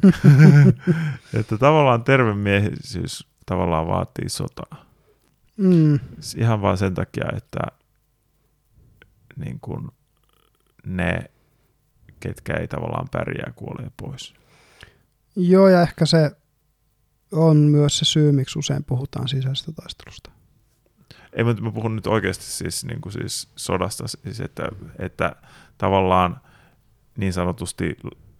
[1.40, 4.86] että tavallaan tervemiehisyys tavallaan vaatii sotaa.
[5.58, 6.00] Mm.
[6.38, 7.60] Ihan vain sen takia, että
[9.36, 9.92] niin kun
[10.88, 11.32] ne,
[12.20, 14.34] ketkä ei tavallaan pärjää, kuolee pois.
[15.36, 16.32] Joo, ja ehkä se
[17.32, 20.32] on myös se syy, miksi usein puhutaan sisäisestä taistelusta.
[21.34, 24.64] Ei, mutta mä puhun nyt oikeasti siis, niin kuin siis sodasta, siis että,
[25.00, 25.36] että
[25.78, 26.42] tavallaan
[27.18, 27.98] niin sanotusti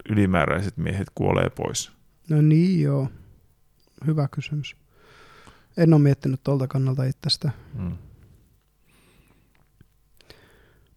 [0.08, 1.92] ylimääräiset miehet kuolee pois.
[2.28, 3.08] No niin, joo.
[4.06, 4.76] Hyvä kysymys.
[5.76, 7.50] En ole miettinyt tuolta kannalta itsestä.
[7.74, 7.96] Mm.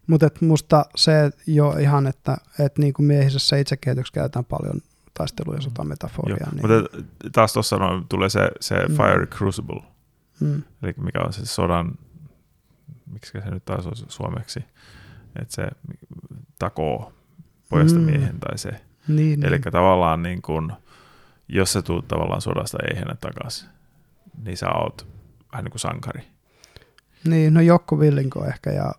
[0.06, 4.80] Mutta musta se jo ihan, että et niinku miehisessä itsekehityksessä käytetään paljon
[5.14, 5.62] taistelu- ja mm.
[5.62, 6.46] sotametaforia.
[6.52, 6.60] Niin...
[6.60, 6.98] Mutta
[7.32, 8.94] taas tuossa no, tulee se, se mm.
[8.94, 9.82] Fire Crucible,
[10.40, 10.62] mm.
[10.82, 11.92] eli mikä on se sodan,
[13.12, 14.64] miksi se nyt taas on suomeksi,
[15.40, 15.68] että se
[16.58, 17.12] takoo
[17.68, 18.04] pojasta mm.
[18.04, 18.70] miehen tai se.
[19.08, 19.72] Niin, eli niin.
[19.72, 20.72] tavallaan niin kun,
[21.48, 23.68] jos sä tuut tavallaan sodasta eihän takaisin,
[24.44, 25.06] niin sä oot
[25.52, 26.22] vähän niin kuin sankari.
[27.24, 28.92] Niin, no Jokko Villinko ehkä ja,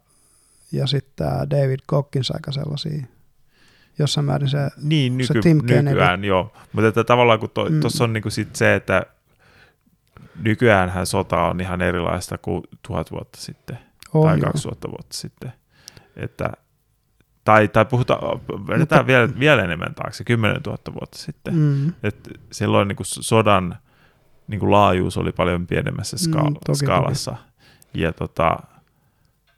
[0.74, 3.04] ja sitten David Cockins aika sellaisia.
[4.00, 6.28] jossain määrin se, niin, nyky, se Tim nykyään, Kennedy.
[6.28, 6.54] joo.
[6.74, 7.50] Mutta että tavallaan kun
[7.82, 8.10] tuossa Mm.
[8.10, 9.04] on niinku sit se, että
[10.42, 13.80] nykyäänhän sota on ihan erilaista kuin tuhat vuotta sitten
[14.14, 14.46] on, tai joo.
[14.46, 15.54] 2000 vuotta sitten.
[16.16, 16.50] Että,
[17.44, 21.56] tai, tai puhutaan, vedetään vielä, vielä enemmän taakse, 10 000 vuotta sitten.
[21.56, 21.94] Mm.
[22.04, 23.76] Et silloin niin kuin sodan
[24.48, 27.36] niin kuin laajuus oli paljon pienemmässä ska- Mm, toki, skaalassa.
[27.94, 28.58] Ja tota,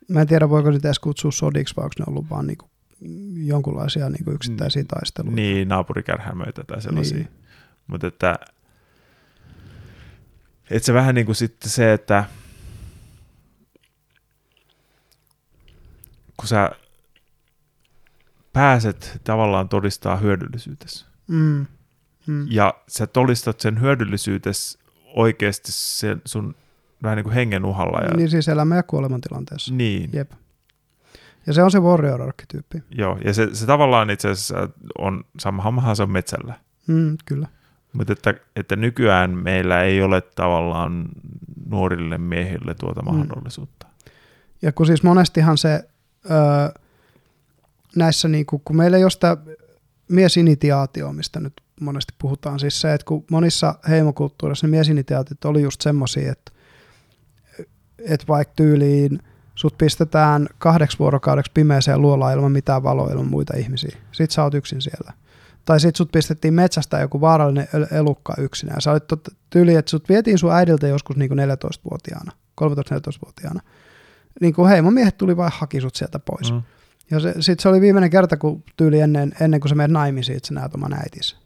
[0.09, 2.69] Mä en tiedä, voiko sitä edes kutsua sodiksi, vai onko ne ollut vaan niinku
[3.35, 5.35] jonkunlaisia niinku yksittäisiä taisteluja.
[5.35, 7.17] niin, naapurikärhämöitä tai sellaisia.
[7.17, 7.27] Niin.
[7.27, 7.45] Niin.
[7.87, 8.39] Mutta että,
[10.69, 12.23] että se vähän niin kuin sitten se, että
[16.37, 16.71] kun sä
[18.53, 21.65] pääset tavallaan todistaa hyödyllisyytesi Mm.
[22.27, 22.47] Mm.
[22.49, 26.55] ja sä todistat sen hyödyllisyytesi oikeasti sen sun
[27.03, 27.99] vähän niin kuin hengen uhalla.
[28.01, 29.73] Ja, Niin siis elämä- ja kuolemantilanteessa.
[29.73, 30.31] niin, Jep.
[31.47, 32.83] Ja se on se warrior-arkkityyppi.
[32.91, 33.17] joo.
[33.25, 36.53] Ja se, se tavallaan itse asiassa on sama hommahan se on metsällä.
[36.87, 37.47] Mm, kyllä.
[37.93, 41.05] Mutta että, että nykyään meillä ei ole tavallaan
[41.69, 43.17] nuorille miehille tuota Mm.
[43.17, 43.87] mahdollisuutta.
[44.61, 45.83] Ja kun siis monestihan se
[46.31, 46.81] öö,
[47.95, 49.37] näissä, niinku, kun meillä ei ole sitä
[50.09, 55.81] miesinitiaatio, mistä nyt monesti puhutaan, siis se, että kun monissa heimokulttuurissa ne miesinitiaatit oli just
[55.81, 56.51] semmoisia, että,
[57.99, 59.19] että vaikka tyyliin
[59.55, 63.97] sut pistetään kahdeksi vuorokaudeksi pimeäseen luolaan ilman mitään valoa ilman muita ihmisiä.
[64.11, 65.13] Sit sä oot yksin siellä.
[65.65, 68.81] Tai sit sut pistettiin metsästä joku vaarallinen el- elukka yksinään.
[68.81, 69.03] Sä olit
[69.49, 72.31] tyyli, että sut vietiin sun äidiltä joskus niin 14-vuotiaana,
[72.61, 73.61] 13-14-vuotiaana.
[74.41, 76.51] Niin kuin heimomiehet tuli vaan haki sut sieltä pois.
[76.51, 76.61] Mm.
[77.11, 80.37] Ja se, sit se oli viimeinen kerta, kun tyyli ennen, ennen kuin sä menet naimisiin,
[80.37, 81.37] että sä näet oman äitis.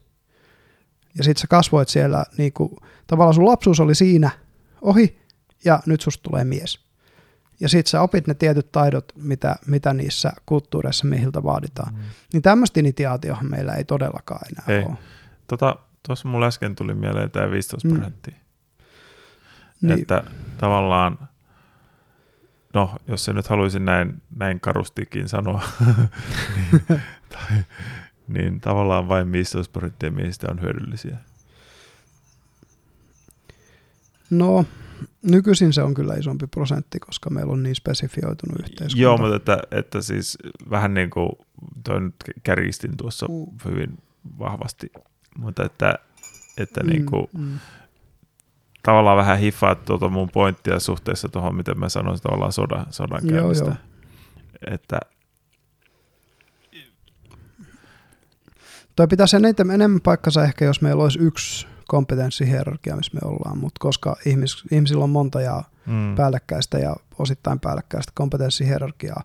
[1.18, 4.30] Ja sit sä kasvoit siellä, niin kuin, tavallaan sun lapsuus oli siinä
[4.82, 5.19] ohi,
[5.64, 6.80] ja nyt susta tulee mies.
[7.60, 11.94] Ja sit sä opit ne tietyt taidot, mitä, mitä niissä kulttuureissa miehiltä vaaditaan.
[11.94, 12.00] Mm.
[12.32, 14.84] Niin tämmöistä initiaatiohan meillä ei todellakaan enää Ei.
[14.86, 14.96] ole.
[15.46, 15.76] Tota,
[16.06, 17.94] tuossa mulla äsken tuli mieleen tämä 15 Mm.
[17.94, 18.34] prosenttia.
[19.82, 20.24] Niin, Että
[20.58, 21.28] tavallaan,
[22.74, 25.62] no jos se nyt haluaisin näin, näin karustikin sanoa,
[26.56, 26.82] niin,
[27.28, 27.64] tai,
[28.28, 31.16] niin tavallaan vain 15 prosenttia miehistä on hyödyllisiä.
[34.30, 34.64] no,
[35.22, 39.02] nykyisin se on kyllä isompi prosentti, koska meillä on niin spesifioitunut yhteiskunta.
[39.02, 40.38] Joo, mutta että, että siis
[40.70, 41.28] vähän niin kuin,
[41.84, 43.70] toi nyt kärjistin tuossa Mm.
[43.70, 43.98] hyvin
[44.38, 44.92] vahvasti,
[45.38, 45.94] mutta että,
[46.58, 47.58] että niin kuin, mm.
[48.82, 53.38] tavallaan vähän hiffaat tuota mun pointtia suhteessa tuohon, miten mä sanoin tavallaan sodan, sodan Joo,
[53.38, 53.64] käynnistä.
[53.64, 53.74] joo.
[54.70, 55.00] Että
[58.96, 63.78] Toi pitäisi eniten, enemmän paikkansa ehkä, jos meillä olisi yksi kompetenssihierarkia, missä me ollaan, mutta
[63.80, 69.22] koska ihmis, ihmisillä on monta ja mm, päällekkäistä ja osittain päällekkäistä kompetenssihierarkiaa,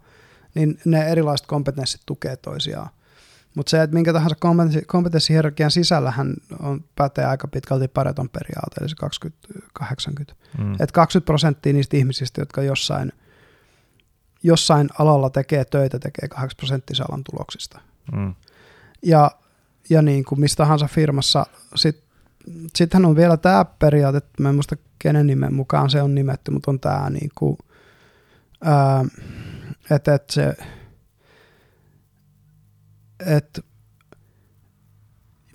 [0.55, 2.89] niin ne erilaiset kompetenssit tukee toisiaan.
[3.55, 8.89] Mutta se, että minkä tahansa kompetenssi- kompetenssihierarkian sisällähän on, pätee aika pitkälti Pareton periaate, eli
[8.89, 8.95] se
[9.81, 10.33] 20-80.
[10.57, 13.11] mm, Että 20 prosenttia niistä ihmisistä, jotka jossain,
[14.43, 17.79] jossain alalla tekee töitä, tekee 8 prosenttia alan tuloksista.
[18.15, 18.33] mm,
[19.03, 19.31] Ja,
[19.89, 22.04] ja niin kuin missä tahansa firmassa, sit,
[22.75, 26.51] sittenhän on vielä tämä periaate, että mä en muista kenen nimen mukaan se on nimetty,
[26.51, 27.57] mutta on tämä niin kuin,
[29.91, 30.57] että, että se,
[33.25, 33.61] että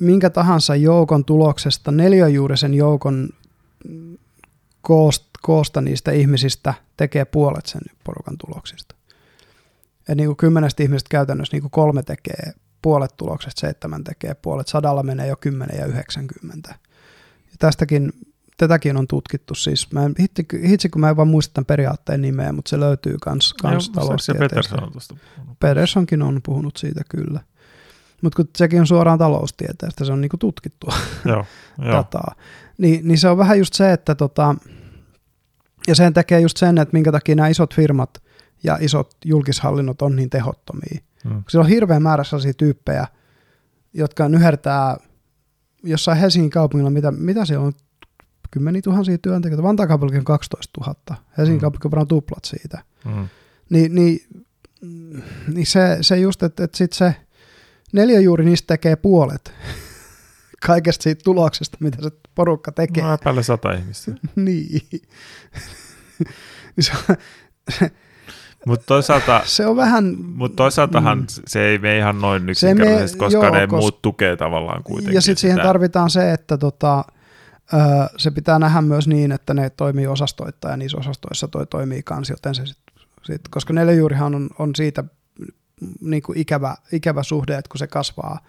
[0.00, 3.28] minkä tahansa joukon tuloksesta neliöjuurisen joukon
[4.80, 8.94] koosta, koosta niistä ihmisistä tekee puolet sen porukan tuloksista.
[10.08, 14.68] Et niin kuin kymmenestä ihmisestä käytännössä niin kuin kolme tekee puolet tuloksesta, seitsemän tekee puolet,
[14.68, 16.74] sadalla menee jo 10 ja 90.
[17.34, 18.12] Ja tästäkin,
[18.56, 22.22] tätäkin on tutkittu siis, mä en, hitsi, hitsi kun mä en vaan muista tämän periaatteen
[22.22, 24.54] nimeä, mutta se löytyy kans, kans se taloustieteestä.
[24.54, 25.60] Peterson on tuosta puhunut.
[25.60, 27.40] Pedersonkin on puhunut siitä kyllä.
[28.22, 30.94] Mutta kun sekin on suoraan taloustieteestä, se on niinku tutkittua
[31.24, 31.44] Joo,
[31.78, 31.92] joo.
[31.92, 32.34] dataa.
[32.78, 34.54] Niin, niin se on vähän just se, että tota,
[35.88, 38.22] ja sen tekee just sen, että minkä takia nämä isot firmat
[38.62, 41.00] ja isot julkishallinnot on niin tehottomia.
[41.24, 41.44] Mm.
[41.48, 43.06] Siellä on hirveän määrä sellaisia tyyppejä,
[43.92, 44.96] jotka nyhertää
[45.82, 47.72] jossain Helsingin kaupungilla, mitä, mitä siellä on,
[48.50, 51.60] kymmeniä tuhansia työntekijöitä, Vantaan kaupunki on 12 000, Helsingin Mm.
[51.60, 52.84] kaupunki on varmaan tuplat siitä.
[53.04, 53.28] Mm.
[53.70, 54.20] Niin, niin,
[55.48, 57.14] niin se, se just, että, että sit se
[57.92, 59.52] neljä juuri niistä tekee puolet
[60.66, 63.04] kaikesta siitä tuloksesta, mitä se porukka tekee.
[63.04, 64.12] No, päälle sata ihmistä.
[64.36, 64.82] niin.
[66.76, 66.92] Niin se,
[68.66, 70.16] Mutta toisaalta, se on vähän...
[70.18, 71.26] mut toisaaltahan Mm.
[71.46, 75.14] se ei mene ihan noin yksinkertaisesti, koska joo, ne kos- muut tukee tavallaan kuitenkin.
[75.14, 77.04] Ja sitten siihen tarvitaan se, että tota,
[78.16, 82.30] se pitää nähdä myös niin, että ne toimii osastoittain ja niissä osastoissa toi toimii kans,
[82.30, 82.78] joten se sit,
[83.22, 85.04] sit, koska neljäjuurihan on, on siitä
[86.00, 88.40] niin kuin ikävä, ikävä suhde, että kun se kasvaa,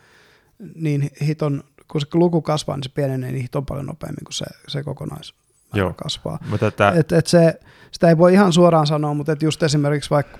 [0.75, 4.45] niin hiton, kun se luku kasvaa, niin se pienenee niin hiton paljon nopeammin kuin se,
[4.67, 5.33] se kokonais
[5.73, 5.93] Joo.
[5.93, 6.39] kasvaa.
[6.49, 7.59] Mutta et, et se,
[7.91, 10.37] sitä ei voi ihan suoraan sanoa, mutta et just esimerkiksi vaikka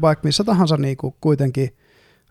[0.00, 1.76] vaik missä tahansa niin kuin kuitenkin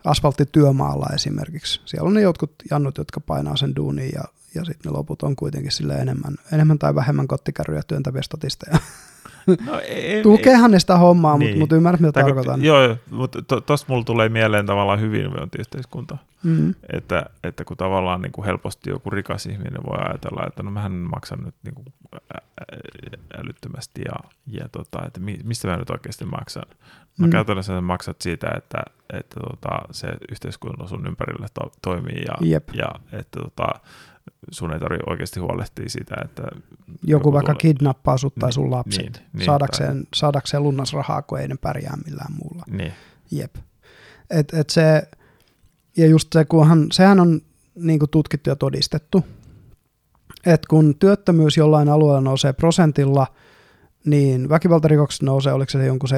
[0.04, 1.80] asfalttityömaalla esimerkiksi.
[1.84, 4.24] Siellä on ne jotkut jannut, jotka painaa sen duuniin ja,
[4.54, 8.78] ja sitten ne loput on kuitenkin sille enemmän, enemmän tai vähemmän kottikärryjä työntäviä statisteja.
[9.46, 11.48] No, ei, Tukeehan ne sitä hommaa, niin.
[11.50, 12.64] mutta mut ymmärrät, mitä tai tarkoitan.
[12.64, 16.18] Joo, mutta tuosta mulla tulee mieleen tavallaan hyvinvointiyhteiskunta.
[16.42, 16.74] Mm-hmm.
[16.92, 20.92] Että, että kun tavallaan niin kuin helposti joku rikas ihminen voi ajatella, että no mähän
[20.92, 21.86] maksan nyt niin kuin
[23.38, 26.64] älyttömästi ja, ja tota, että mistä mä nyt oikeasti maksan.
[27.18, 27.30] No mm.
[27.30, 28.82] käytännössä maksat siitä, että,
[29.12, 32.68] että tota, se yhteiskunta sun ympärillä to, toimii ja, Jep.
[32.74, 33.80] ja että tota,
[34.50, 36.42] sun ei tarvitse oikeasti huolehtia siitä, että...
[36.42, 37.74] Joku, joku vaikka tulee...
[37.74, 40.06] kidnappaa sut tai sun niin, lapset niin, niin, saadakseen, tai...
[40.14, 42.64] saadakseen lunnasrahaa, kun ei ne pärjää millään muulla.
[42.70, 42.92] Niin.
[43.30, 43.54] Jep.
[44.30, 45.02] Et, et se,
[45.96, 47.40] ja just se, kunhan, sehän on
[47.74, 49.24] niin kuin tutkittu ja todistettu,
[50.46, 53.26] että kun työttömyys jollain alueella nousee prosentilla,
[54.04, 56.08] niin väkivaltarikokset nousee, oliko se jonkun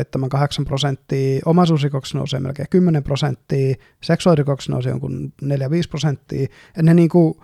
[0.63, 5.47] 7-8 prosenttia, omaisuusrikokset nousee melkein 10 prosenttia, seksuaalirikokset nousee jonkun 4-5
[5.91, 7.35] prosenttia, että ne niin kuin,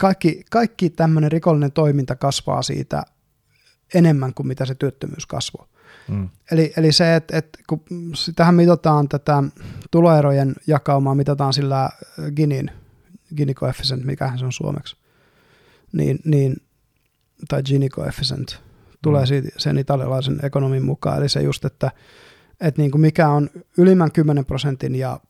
[0.00, 3.02] kaikki, kaikki tämmöinen rikollinen toiminta kasvaa siitä
[3.94, 5.66] enemmän kuin mitä se työttömyys kasvoi.
[6.08, 6.28] Mm.
[6.50, 7.84] Eli, eli se, että, että kun
[8.36, 9.42] tähän mitataan tätä
[9.90, 11.90] tuloerojen jakaumaa, mitataan sillä
[12.36, 12.70] Ginin,
[13.36, 14.96] Gini coefficient, mikä se on suomeksi,
[15.92, 16.56] niin, niin,
[17.48, 18.60] tai Gini coefficient,
[19.02, 19.26] tulee mm.
[19.26, 21.90] siitä, sen italialaisen ekonomin mukaan, eli se just, että,
[22.60, 25.20] että niin kuin mikä on ylimmän 10 prosentin ja,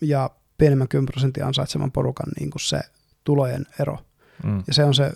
[0.00, 2.80] ja pienemmän 10 prosentin ansaitsevan porukan niin kuin se
[3.24, 3.98] tulojen ero.
[4.44, 4.62] Mm.
[4.66, 5.12] Ja se on se,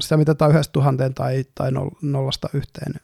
[0.00, 1.70] sitä mitataan yhdestä tuhanteen tai, tai
[2.02, 2.94] nollasta yhteen.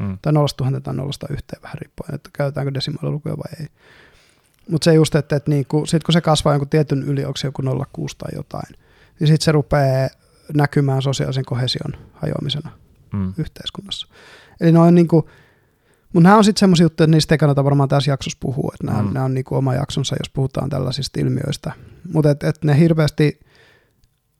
[0.00, 0.18] Mm.
[0.22, 3.66] Tai nollasta tuhanteen tai nollasta yhteen vähän riippuen, että käytetäänkö desimaalilukuja vai ei.
[4.70, 7.48] Mutta se just, että, että niinku, sit kun se kasvaa jonkun tietyn yli, onko se
[7.48, 7.68] joku 0,6
[8.18, 8.74] tai jotain,
[9.20, 10.08] niin sitten se rupeaa
[10.54, 12.70] näkymään sosiaalisen kohesion hajoamisena
[13.12, 13.34] mm.
[13.38, 14.06] yhteiskunnassa.
[14.60, 15.28] Eli noin niinku,
[16.12, 18.86] mutta nämä on sitten semmoisia juttuja, että niistä ei kannata varmaan tässä jaksossa puhua, että
[18.86, 19.12] nämä, mm.
[19.12, 21.72] nämä on niinku oma jaksonsa, jos puhutaan tällaisista ilmiöistä.
[22.12, 23.40] Mutta et, et ne hirveästi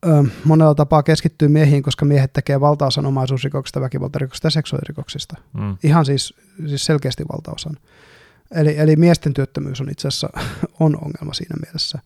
[0.06, 5.36] ö, monella tapaa keskittyy miehiin, koska miehet tekee valtaosan omaisuusrikoksista, väkivaltarikoksista ja seksuaalirikoksista.
[5.52, 5.76] Mm.
[5.82, 6.34] Ihan siis,
[6.66, 7.76] siis selkeästi valtaosan.
[8.54, 10.30] Eli, eli miesten työttömyys on itse asiassa
[10.80, 11.98] on ongelma siinä mielessä.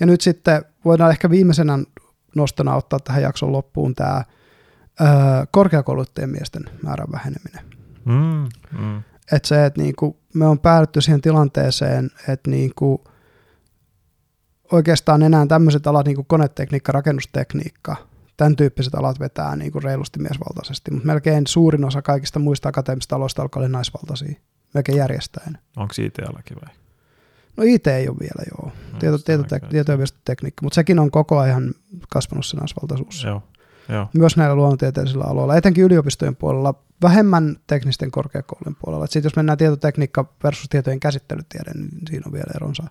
[0.00, 1.78] Ja nyt sitten voidaan ehkä viimeisenä
[2.34, 4.24] nostona ottaa tähän jakson loppuun tämä
[5.50, 7.64] korkeakouluttajien miesten määrän väheneminen.
[8.04, 8.48] Mm,
[8.80, 9.02] mm.
[9.32, 13.04] Että se, että niinku, me on päädytty siihen tilanteeseen, että niinku,
[14.72, 17.96] oikeastaan enää tämmöiset alat, niin kuin konetekniikka, rakennustekniikka,
[18.36, 23.16] tämän tyyppiset alat vetää niin kuin reilusti miesvaltaisesti, mutta melkein suurin osa kaikista muista akateemisista
[23.16, 24.40] aloista alkaa olla naisvaltaisia,
[24.74, 25.58] melkein järjestäen.
[25.76, 26.74] Onko IT-alakin vai?
[27.56, 28.72] No IT ei ole vielä, joo.
[28.92, 31.74] No, tieto, tieto, tieto, ja viestintätekniikka, mutta sekin on koko ajan
[32.08, 33.24] kasvanut se naisvaltaisuus.
[33.24, 33.42] Joo.
[33.88, 34.08] Joo.
[34.12, 39.06] Myös näillä luonnontieteellisillä aloilla, etenkin yliopistojen puolella, vähemmän teknisten korkeakoulujen puolella.
[39.06, 42.82] Sitten jos mennään tietotekniikka versus tietojen käsittelytiede, niin siinä on vielä eronsa.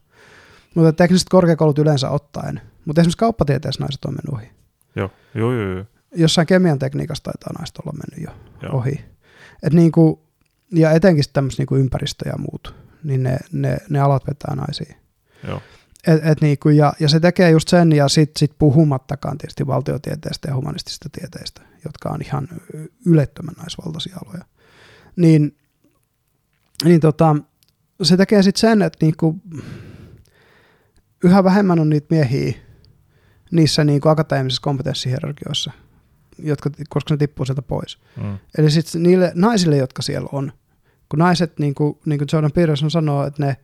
[0.75, 2.61] Mutta tekniset korkeakoulut yleensä ottaen.
[2.85, 4.51] Mutta esimerkiksi kauppatieteessä naiset on mennyt ohi.
[4.95, 5.71] Joo, joo, joo.
[5.71, 5.85] joo.
[6.15, 8.77] Jossain kemian tekniikassa taitaa naiset olla mennyt jo joo.
[8.77, 9.05] ohi.
[9.63, 10.25] Et niinku,
[10.71, 14.95] ja etenkin tämmöistä niinku ympäristö ja muut, niin ne, ne, ne alat vetää naisia.
[15.47, 15.61] Joo.
[16.07, 20.47] Et, et niinku, ja, ja se tekee just sen, ja sitten sit puhumattakaan tietysti valtiotieteestä
[20.47, 22.47] ja humanistisista tieteistä, jotka on ihan
[23.05, 24.45] ylettömän naisvaltaisia aloja.
[25.15, 25.57] Niin,
[26.83, 27.35] niin tota,
[28.03, 29.41] se tekee sitten sen, että niinku,
[31.25, 32.53] yhä vähemmän on niitä miehiä
[33.51, 35.71] niissä niin kuin akateemisissa kompetenssihierarkioissa,
[36.39, 37.97] jotka, koska ne tippuu sieltä pois.
[38.23, 38.37] Mm.
[38.57, 40.51] Eli sitten niille naisille, jotka siellä on,
[41.09, 43.57] kun naiset, niin kuin, niin kuin Jordan Peterson sanoo, että ne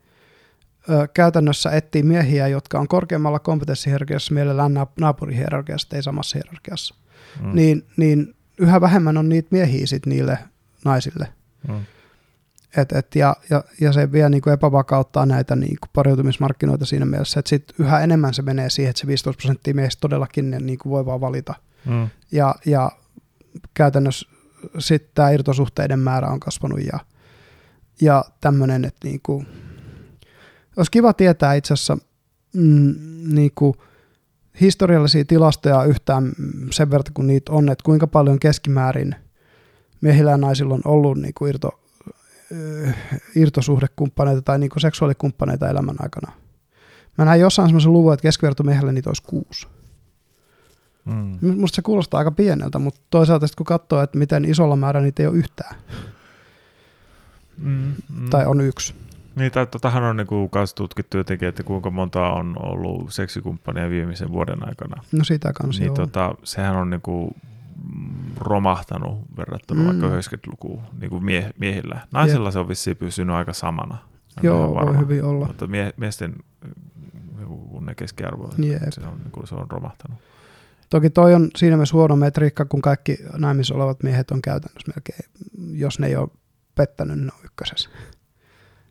[0.90, 6.96] ö, käytännössä etsii miehiä, jotka on korkeammalla kompetenssihierarkiassa mielellään naapurihierarkiassa, ei samassa hierarkiassa,
[7.42, 7.56] mm.
[7.56, 10.38] niin, niin yhä vähemmän on niitä miehiä sit niille
[10.86, 11.28] naisille.
[11.68, 11.86] Mm.
[12.78, 17.06] Et, et, ja, ja, ja se vie niin kuin epävakauttaa näitä niin kuin pariutumismarkkinoita siinä
[17.06, 20.60] mielessä, että sit yhä enemmän se menee siihen, että se 15 prosenttia miehistä todellakin ne
[20.60, 21.54] niin kuin voi vaan valita.
[21.86, 22.10] Mm.
[22.32, 22.92] Ja, ja
[23.74, 24.30] käytännössä
[24.80, 27.00] sitten tämä irtosuhteiden määrä on kasvanut ja,
[28.02, 29.48] ja tämmöinen, että niin kuin,
[30.78, 31.98] olisi kiva tietää itse asiassa
[32.54, 32.96] mm,
[33.28, 33.74] niin kuin
[34.62, 36.32] historiallisia tilastoja yhtään
[36.72, 39.16] sen verran, kun niitä on, että kuinka paljon keskimäärin
[40.02, 41.81] miehillä ja naisilla on ollut niin kuin irto,
[43.36, 46.32] irtosuhdekumppaneita tai niin seksuaalikumppaneita elämän aikana.
[47.18, 49.68] Mä näin jossain semmoisen luvun, että keskivertomiehelle niitä olisi kuusi.
[51.06, 51.60] Mm.
[51.60, 55.28] Musta se kuulostaa aika pieneltä, mutta toisaalta kun katsoo, että miten isolla määrä niitä ei
[55.28, 55.76] ole yhtään.
[57.58, 58.30] Mm, mm.
[58.30, 58.94] Tai on yksi.
[59.36, 64.68] Niin, totahan on niinku kanssa tutkittu jotenkin, että kuinka monta on ollut seksikumppania viimeisen vuoden
[64.68, 65.04] aikana.
[65.12, 67.36] No sitä kanssa niin, tota, sehän on niinku
[68.38, 69.88] romahtanut verrattuna mm.
[69.88, 72.02] vaikka 90-lukuun niin mie- miehillä.
[72.12, 72.54] Naisilla Jep.
[72.54, 73.98] se on vissiin pysynyt aika samana.
[74.42, 75.48] Joo, voi hyvin olla.
[75.48, 76.36] Mutta mie- miesten
[77.82, 78.52] kun ne keskiarvo,
[78.90, 80.20] se on, niin kuin, se on romahtanut.
[80.90, 85.30] Toki toi on siinä mielessä huono metriikka, kun kaikki naimissa olevat miehet on käytännössä melkein,
[85.80, 86.30] jos ne ei ole
[86.76, 87.90] pettänyt, ne on ykkösessä.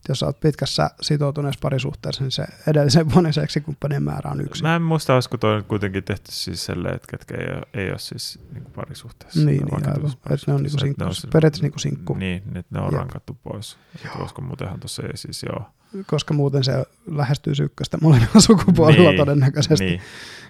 [0.08, 4.62] Jos olet pitkässä sitoutuneessa parisuhteessa, niin se edellisen monen seksikumppanien määrä on yksi.
[4.62, 7.98] Mä en muista, olisiko toi kuitenkin tehty siis sellainen, että ketkä ei ole, ei ole
[7.98, 9.40] siis niin kuin parisuhteessa.
[9.40, 10.12] Niin, niin aivan.
[10.30, 12.14] Että ne on niin kuin sinkku, periaatteessa niin kuin sinkku.
[12.14, 12.98] Niin, että ne on Jep.
[12.98, 13.76] rankattu pois.
[14.18, 15.64] Koska muutenhan tuossa ei siis joo.
[16.06, 19.84] Koska muuten se lähestyy sykköstä molemmilla sukupuolilla niin, todennäköisesti.
[19.84, 20.00] Niin.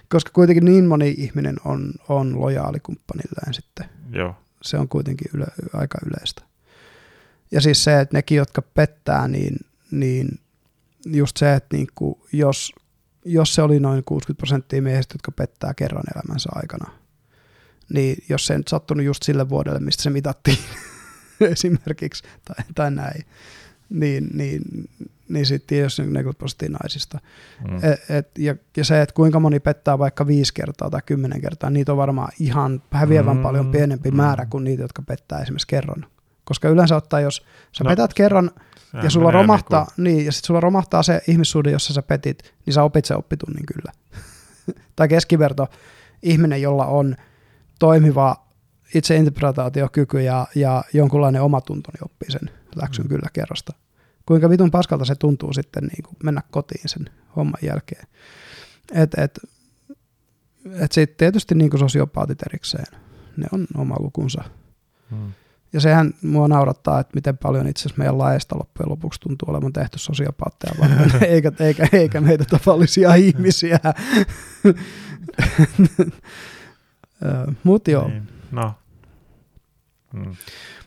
[0.09, 3.89] Koska kuitenkin niin moni ihminen on, on lojaali kumppanilleen sitten.
[4.11, 4.35] Joo.
[4.61, 6.41] Se on kuitenkin yle, aika yleistä.
[7.51, 9.55] Ja siis se, että nekin, jotka pettää, niin,
[9.91, 10.39] niin
[11.05, 12.73] just se, että niin kuin, jos,
[13.25, 16.91] jos se oli noin 60 prosenttia miehistä, jotka pettää kerran elämänsä aikana,
[17.93, 20.57] niin jos se ei nyt sattunut just sille vuodelle, mistä se mitattiin
[21.51, 23.25] esimerkiksi, tai, tai näin,
[23.89, 24.61] niin, niin,
[25.29, 27.19] niin sitten jos 40 prosenttia naisista.
[27.69, 27.75] Mm.
[27.75, 31.69] Et, et, ja, ja se, että kuinka moni pettää vaikka viisi kertaa tai kymmenen kertaa,
[31.69, 33.43] niitä on varmaan ihan häviävän mm.
[33.43, 34.17] paljon pienempi mm.
[34.17, 36.05] määrä kuin niitä, jotka pettää esimerkiksi kerran
[36.43, 38.51] koska yleensä ottaa, jos sä no, petät kerran
[39.03, 42.83] ja sulla romahtaa, niin, ja sit sulla romahtaa se ihmissuhde, jossa sä petit, niin sä
[42.83, 43.91] opit se oppitunnin kyllä.
[44.95, 45.67] tai keskiverto
[46.23, 47.15] ihminen, jolla on
[47.79, 48.47] toimiva
[48.95, 53.09] itseinterpretaatiokyky ja, ja jonkunlainen omatunto, niin oppii sen läksyn mm.
[53.09, 53.73] kyllä kerrasta.
[54.25, 58.07] Kuinka vitun paskalta se tuntuu sitten niin kuin mennä kotiin sen homman jälkeen.
[58.93, 59.39] Et, et,
[60.79, 62.99] et sitten tietysti niin kuin sosiopaatit erikseen,
[63.37, 64.43] ne on oma lukunsa.
[65.09, 65.31] Hmm.
[65.73, 69.73] Ja sehän mua naurattaa, että miten paljon itse asiassa meidän laajasta loppujen lopuksi tuntuu olevan
[69.73, 73.79] tehty sosiopaatteja varten, eikä, eikä, eikä meitä tavallisia ihmisiä.
[77.63, 78.07] Mutta joo.
[78.07, 78.27] Niin.
[78.51, 78.73] No.
[80.13, 80.35] Mm.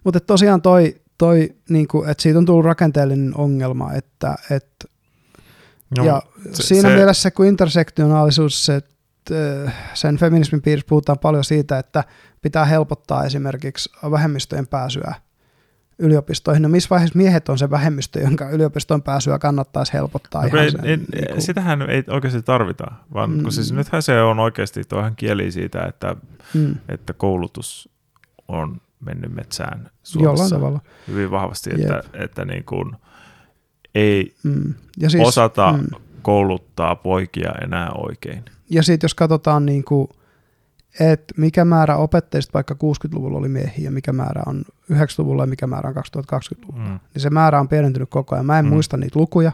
[0.04, 4.90] Mutta tosiaan toi, toi niinku, että siitä on tullut rakenteellinen ongelma, että et,
[5.98, 6.94] no, ja se, siinä se...
[6.94, 8.82] mielessä kun intersektionaalisuus, se,
[9.94, 12.04] sen feminismin piirissä puhutaan paljon siitä, että
[12.44, 15.14] pitää helpottaa esimerkiksi vähemmistöjen pääsyä
[15.98, 16.62] yliopistoihin.
[16.62, 20.48] No missä vaiheessa miehet on se vähemmistö, jonka yliopiston pääsyä kannattaisi helpottaa?
[20.48, 21.42] No, ei, sen, ei, niin kuin...
[21.42, 22.84] Sitähän ei oikeasti tarvita,
[23.14, 23.42] vaan mm.
[23.42, 26.16] kun siis nythän se on oikeasti tuohan kieli siitä, että,
[26.54, 26.76] mm.
[26.88, 27.88] että koulutus
[28.48, 32.96] on mennyt metsään Suomessa hyvin vahvasti, että, että, että niin kuin
[33.94, 34.74] ei mm.
[34.98, 35.86] ja siis, osata mm.
[36.22, 38.44] kouluttaa poikia enää oikein.
[38.70, 40.08] Ja sitten jos katsotaan niin kuin
[41.00, 45.66] että mikä määrä opettajista vaikka 60-luvulla oli miehiä ja mikä määrä on 90-luvulla ja mikä
[45.66, 47.00] määrä on 2020-luvulla, mm.
[47.14, 48.46] niin se määrä on pienentynyt koko ajan.
[48.46, 48.68] Mä en mm.
[48.68, 49.52] muista niitä lukuja,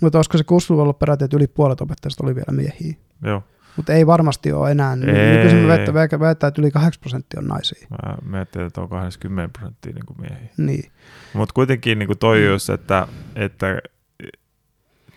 [0.00, 2.94] mutta olisiko se 60-luvulla peräti, että yli puolet opettajista oli vielä miehiä.
[3.22, 3.42] Joo.
[3.76, 4.96] Mutta ei varmasti ole enää.
[4.96, 7.86] Nykyisin mä väittää, väittää, että yli 8 prosenttia on naisia.
[7.90, 10.50] Mä mietin, että on 20 prosenttia niin kuin miehiä.
[10.56, 10.90] Niin.
[11.32, 13.66] Mutta kuitenkin niin kuin toi just, että, että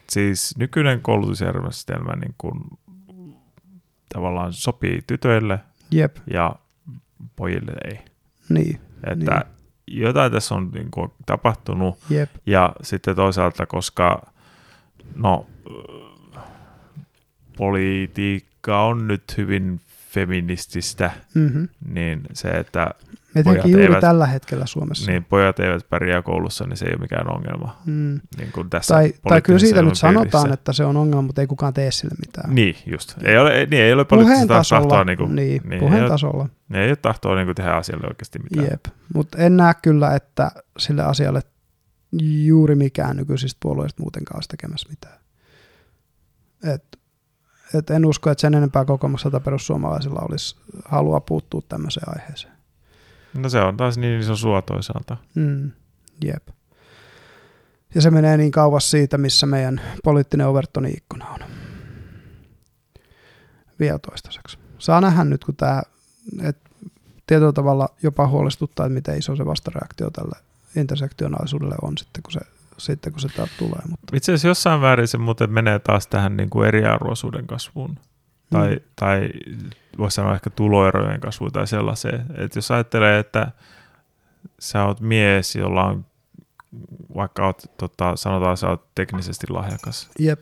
[0.10, 2.54] siis nykyinen koulutusjärjestelmä niin kuin
[4.14, 5.60] tavallaan sopii tytöille
[5.92, 6.18] Jep.
[6.28, 6.56] ja
[7.36, 8.00] pojille ei.
[8.50, 8.80] Niin.
[9.04, 9.46] Että
[9.88, 10.02] niin.
[10.02, 12.30] jotain tässä on niin kuin, tapahtunut Jep.
[12.46, 14.32] ja sitten toisaalta, koska
[15.16, 15.46] no,
[17.58, 19.82] politiikka on nyt hyvin
[20.14, 21.68] feminististä, mm-hmm.
[21.94, 22.88] niin se, että
[23.36, 25.12] Etenkin juuri eivät, tällä hetkellä Suomessa.
[25.12, 27.82] Niin, pojat eivät pärjää koulussa, niin se ei ole mikään ongelma.
[27.86, 28.20] Mm.
[28.38, 31.48] Niin kuin tässä tai, tai kyllä siitä nyt sanotaan, että se on ongelma, mutta ei
[31.48, 32.56] kukaan tee sille mitään.
[32.56, 33.16] Niin, just.
[33.24, 35.04] Ei ole, niin, ei ole poliittista tasolla, tahtoa.
[35.04, 36.50] Niin, kuin, niin, niin puheen ei tasolla.
[36.74, 38.68] Ole, ei ole tahtoa niin kuin tehdä asialle oikeasti mitään.
[38.72, 41.42] Jep, mutta en näe kyllä, että sille asialle
[42.46, 45.20] juuri mikään nykyisistä puolueista muutenkaan olisi tekemässä mitään.
[46.74, 46.84] Et,
[47.73, 52.53] et en usko, että sen enempää kokoomukselta perussuomalaisilla olisi halua puuttua tämmöiseen aiheeseen.
[53.34, 55.18] No se on taas niin iso sua toisaalta.
[55.35, 55.72] Mm,
[56.26, 56.48] jep.
[57.95, 61.39] Ja se menee niin kauas siitä, missä meidän poliittinen Overtonin ikkuna on.
[63.80, 64.57] Vielä toistaiseksi.
[64.77, 65.81] Saa nähdä nyt, kun tämä
[67.27, 70.35] tietyllä tavalla jopa huolestuttaa, että miten iso se vastareaktio tälle
[70.76, 72.39] intersektionaalisuudelle on sitten, kun se,
[72.77, 73.27] sitten, kun se
[73.57, 73.81] tulee.
[73.89, 74.18] Mutta.
[74.18, 77.99] Itse asiassa jossain väärin se muuten menee taas tähän niin kuin eriarvoisuuden kasvuun.
[78.49, 78.81] Tai, mm.
[78.95, 79.30] tai
[79.98, 82.26] voisi sanoa ehkä tuloerojen kasvu tai sellaiseen.
[82.38, 83.52] Että jos ajattelee, että
[84.60, 86.06] sä oot mies, jolla on,
[87.15, 90.10] vaikka oot, tota, sanotaan, sä oot teknisesti lahjakas.
[90.19, 90.41] Jep.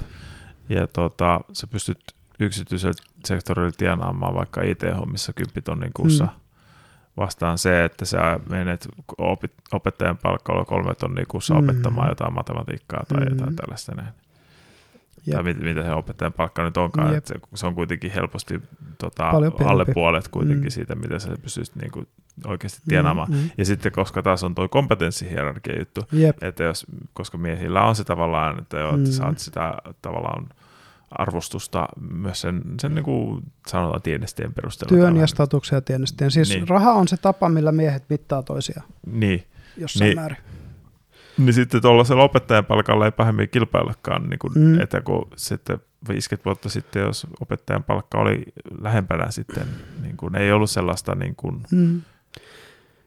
[0.70, 2.94] Ja tota, sä pystyt yksityisellä
[3.26, 6.24] sektorilla tienaamaan vaikka IT-hommissa 10 tonnin kuussa.
[6.24, 6.39] Mm.
[7.18, 8.88] Vastaan se, että sä menet
[9.72, 11.60] opettajan palkkalla kolme tonnia kuussa mm.
[11.60, 13.30] opettamaan jotain matematiikkaa tai mm.
[13.30, 14.14] jotain tällaista näin.
[15.26, 15.36] Jep.
[15.36, 18.62] Tai mit, mitä se opettajan palkka nyt onkaan, että se, se on kuitenkin helposti
[18.98, 19.30] tota,
[19.66, 20.72] alle puolet kuitenkin mm.
[20.72, 22.04] siitä, mitä sä pystyisit niinku
[22.46, 23.30] oikeasti tienaamaan.
[23.32, 23.50] Mm, mm.
[23.58, 26.44] Ja sitten koska taas on tuo kompetenssihierarkia juttu, Jep.
[26.44, 29.06] että jos, koska miehillä on se tavallaan, että, jo, että mm.
[29.06, 30.50] saat sitä tavallaan
[31.12, 34.98] arvostusta myös sen, sen niin kuin sanotaan tiedestien perusteella.
[34.98, 35.82] Työn ja statuksen
[36.22, 36.30] ja.
[36.30, 36.68] Siis niin.
[36.68, 38.82] raha on se tapa, millä miehet mittaa toisia.
[39.12, 39.44] Niin.
[39.78, 40.18] Jossain niin.
[40.18, 40.38] määrin.
[41.38, 44.80] Niin sitten tuollaisella opettajan palkalla ei pahemmin kilpaillakaan, niin kuin, mm.
[44.80, 45.80] että kun sitten
[46.10, 48.44] 50 vuotta sitten, jos opettajan palkka oli
[48.82, 49.68] lähempänä sitten,
[50.02, 52.02] niin kuin, ei ollut sellaista niin kuin, mm.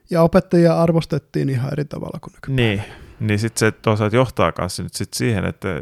[0.09, 2.67] Ja opettajia arvostettiin ihan eri tavalla kuin nykypäivänä.
[2.67, 2.83] Niin,
[3.19, 5.81] niin sitten se toisaalta johtaa kanssa nyt sit siihen, että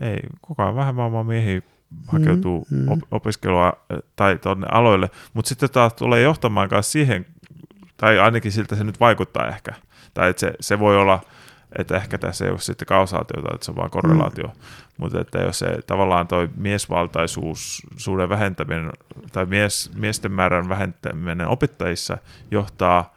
[0.00, 1.62] ei kukaan vähemmän vaan miehiä
[2.06, 2.88] hakeutuu mm, mm.
[2.88, 3.72] Op- opiskelua
[4.16, 7.26] tai tuonne aloille, mutta sitten taas tulee johtamaan kanssa siihen,
[7.96, 9.74] tai ainakin siltä se nyt vaikuttaa ehkä,
[10.14, 11.20] tai että se, se voi olla,
[11.78, 14.52] että ehkä tässä ei ole sitten kausaatiota, että se on vaan korrelaatio, mm.
[14.96, 18.90] mutta että jos se tavallaan toi miesvaltaisuuden vähentäminen
[19.32, 22.18] tai mies, miesten määrän vähentäminen opettajissa
[22.50, 23.11] johtaa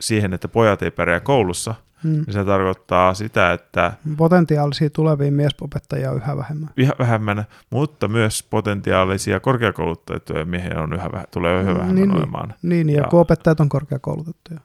[0.00, 2.12] siihen, että pojat ei pärjää koulussa, Hmm.
[2.12, 3.92] Niin se tarkoittaa sitä, että...
[4.16, 6.70] Potentiaalisia tulevia miesopettajia on yhä vähemmän.
[6.76, 12.54] Yhä vähemmän, mutta myös potentiaalisia korkeakoulutettuja miehiä on yhä, tulee yhä vähemmän niin, olemaan.
[12.62, 14.60] Niin, ja, ja kun opettajat on korkeakoulutettuja.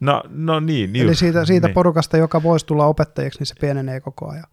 [0.00, 0.96] No, no niin.
[0.96, 1.74] Eli just, siitä, siitä niin.
[1.74, 4.46] porukasta, joka voisi tulla opettajaksi, niin se pienenee koko ajan.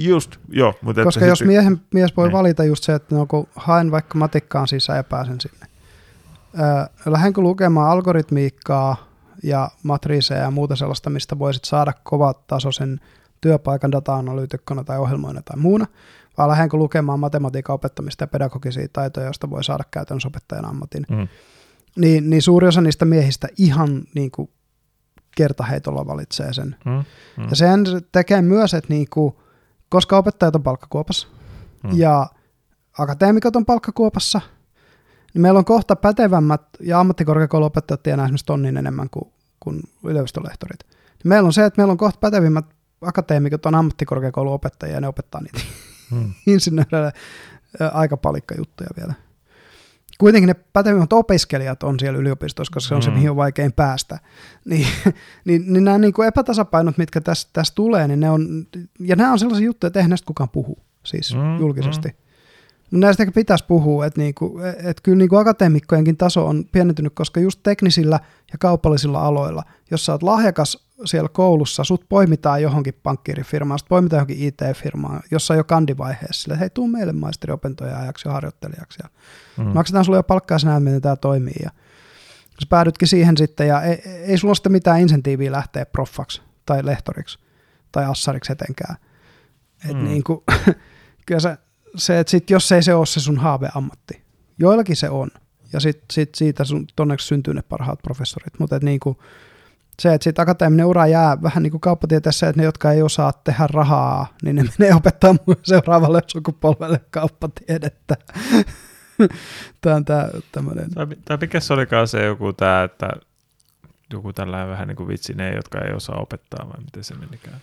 [0.00, 0.74] Just, joo.
[0.82, 2.32] Mutta Koska jos sitten, miehen, mies voi niin.
[2.32, 5.66] valita just se, että no, kun haen vaikka matikkaan sisään ja pääsen sinne.
[7.06, 8.96] Lähdenkö lukemaan algoritmiikkaa
[9.42, 13.00] ja matriiseja ja muuta sellaista, mistä voisit saada kovatasoisen
[13.40, 15.86] työpaikan data-analyytikkona tai ohjelmoina tai muuna,
[16.38, 21.06] vai lähdenkö lukemaan matematiikan opettamista ja pedagogisia taitoja, joista voi saada käytännössä opettajan ammatin.
[21.10, 21.28] Mm
[21.96, 24.50] niin, niin suuri osa niistä miehistä ihan niin kuin
[25.36, 26.76] kertaheitolla valitsee sen.
[26.84, 27.48] Mm, mm.
[27.50, 29.34] Ja sen tekee myös, että niin kuin,
[29.88, 31.28] koska opettajat on palkkakuopassa
[31.82, 31.90] mm.
[31.94, 32.26] ja
[32.98, 34.40] akateemikot on palkkakuopassa,
[35.34, 40.80] niin meillä on kohta pätevämmät ja ammattikorkeakouluopettajat tienaa esimerkiksi tonnin enemmän kuin, kuin yliopistolehtorit.
[41.24, 42.64] Meillä on se, että meillä on kohta pätevimmät
[43.00, 45.60] akateemikot on ammattikorkeakouluopettajia ja ne opettaa niitä
[46.10, 46.32] mm.
[46.52, 47.12] insinööreille
[47.92, 49.14] aika palikka juttuja vielä
[50.18, 53.14] kuitenkin ne pätevimmät opiskelijat on siellä yliopistossa, koska se on se, mm.
[53.14, 54.18] mihin on vaikein päästä.
[54.64, 54.86] Niin,
[55.44, 58.66] niin, niin nämä niin kuin epätasapainot, mitkä tässä, tässä tulee, niin ne on,
[59.00, 62.08] ja nämä on sellaisia juttuja, että eihän näistä kukaan puhu, siis mm, julkisesti.
[62.08, 62.14] Mm.
[63.00, 68.20] Näistä pitäisi puhua, että, niinku, että kyllä niinku akateemikkojenkin taso on pienentynyt, koska just teknisillä
[68.52, 74.18] ja kaupallisilla aloilla, jos sä oot lahjakas siellä koulussa, sut poimitaan johonkin pankkiirifirmaan, sut poimitaan
[74.18, 78.98] johonkin IT-firmaan, jossa on jo kandivaiheessa, sille, hei, tuu meille maisteriopintoja ajaksi ja harjoittelijaksi.
[79.02, 79.08] Ja
[79.64, 79.70] mm.
[79.70, 81.60] Maksetaan sulle jo palkkaa, sä näet, miten tämä toimii.
[81.62, 81.70] Ja
[82.60, 86.86] sä päädytkin siihen sitten, ja ei, ei sulla ole sitten mitään insentiiviä lähteä proffaksi tai
[86.86, 87.38] lehtoriksi
[87.92, 88.96] tai assariksi etenkään.
[89.90, 90.04] Et mm.
[90.04, 90.42] niin kuin,
[91.26, 91.56] kyllä se,
[91.96, 94.22] se että sit, jos ei se ole se sun haaveammatti,
[94.58, 95.30] joillakin se on,
[95.72, 99.18] ja sit, sit siitä sun tonneksi syntyy ne parhaat professorit, mutta niin kuin,
[100.02, 103.32] se, että sitten akateeminen ura jää vähän niin kuin kauppatieteessä, että ne, jotka ei osaa
[103.32, 108.16] tehdä rahaa, niin ne menee opettaa seuraavalle sukupolvelle kauppatiedettä.
[109.80, 110.90] tämä on tämä tämmöinen.
[110.90, 113.10] Tai, tai mikä se olikaan se joku tämä, että
[114.12, 117.60] joku tällainen vähän niin kuin vitsi, ne, jotka ei osaa opettaa, vai miten se menikään?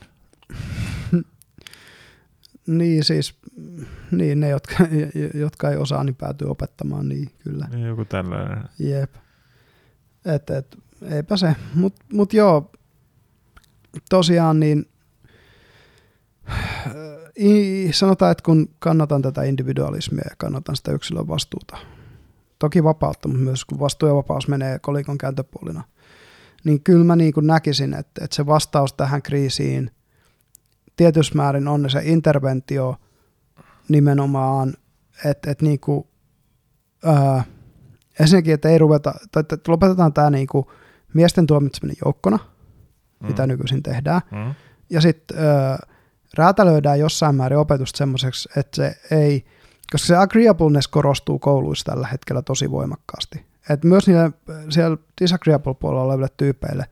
[2.67, 3.39] niin siis,
[4.11, 4.75] niin ne, jotka,
[5.33, 7.67] jotka ei osaa, niin päätyy opettamaan, niin kyllä.
[7.71, 8.63] Niin, joku tällainen.
[8.79, 9.15] Jep.
[10.25, 10.77] Et, et,
[11.09, 12.71] eipä se, mutta mut joo,
[14.09, 14.85] tosiaan niin
[17.91, 21.77] sanotaan, että kun kannatan tätä individualismia ja kannatan sitä yksilön vastuuta,
[22.59, 25.83] toki vapautta, mutta myös kun vastuu ja vapaus menee kolikon kääntöpuolina,
[26.63, 29.91] niin kyllä mä niin kuin näkisin, että, että se vastaus tähän kriisiin
[31.01, 32.95] tietyssä määrin on se interventio
[33.89, 34.73] nimenomaan,
[35.25, 36.07] että, että niin kuin,
[37.05, 37.43] ää,
[38.19, 40.65] ensinnäkin, että ei ruveta, tai että lopetetaan tämä niin kuin
[41.13, 43.27] miesten tuomitseminen joukkona, mm.
[43.27, 44.53] mitä nykyisin tehdään, mm.
[44.89, 45.37] ja sitten
[46.37, 49.45] räätälöidään jossain määrin opetusta semmoiseksi, että se ei,
[49.91, 53.45] koska se agreeableness korostuu kouluissa tällä hetkellä tosi voimakkaasti.
[53.69, 54.31] Et myös niille
[54.69, 56.85] siellä disagreeable puolella oleville tyypeille,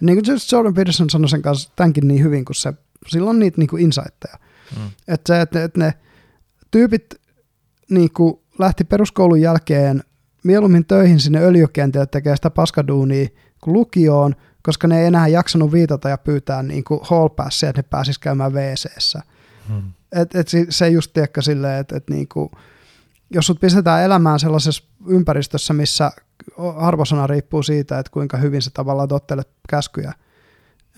[0.00, 2.72] niin kuin Jordan Peterson sanoi sen kanssa tämänkin niin hyvin, kun se,
[3.08, 4.38] sillä on niitä niin kuin insightteja.
[4.76, 4.90] Mm.
[5.08, 5.94] Että se, että, että ne
[6.70, 7.14] tyypit
[7.90, 10.02] niin kuin lähti peruskoulun jälkeen
[10.44, 13.28] mieluummin töihin sinne öljykentille tekee sitä paskaduunia
[13.60, 17.82] kuin lukioon, koska ne ei enää jaksanut viitata ja pyytää niin kuin hall passia, että
[17.82, 19.14] ne pääsisi käymään wc
[19.68, 19.92] hmm.
[20.12, 22.50] Et, et se just tiedäkö silleen, että et niin kuin,
[23.30, 26.12] jos sut pistetään elämään sellaisessa ympäristössä, missä
[26.76, 30.12] arvosana riippuu siitä, että kuinka hyvin se tavallaan tottelet käskyjä–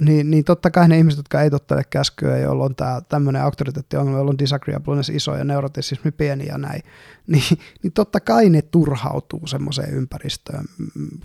[0.00, 4.18] niin, niin totta kai ne ihmiset, jotka ei tottele käskyä, joilla on tämä tämmöinen auktoriteettiongelma,
[4.18, 6.82] joilla on disagreeableness iso ja neurotisismi pieni ja näin,
[7.26, 10.64] niin, niin totta kai ne turhautuu semmoiseen ympäristöön,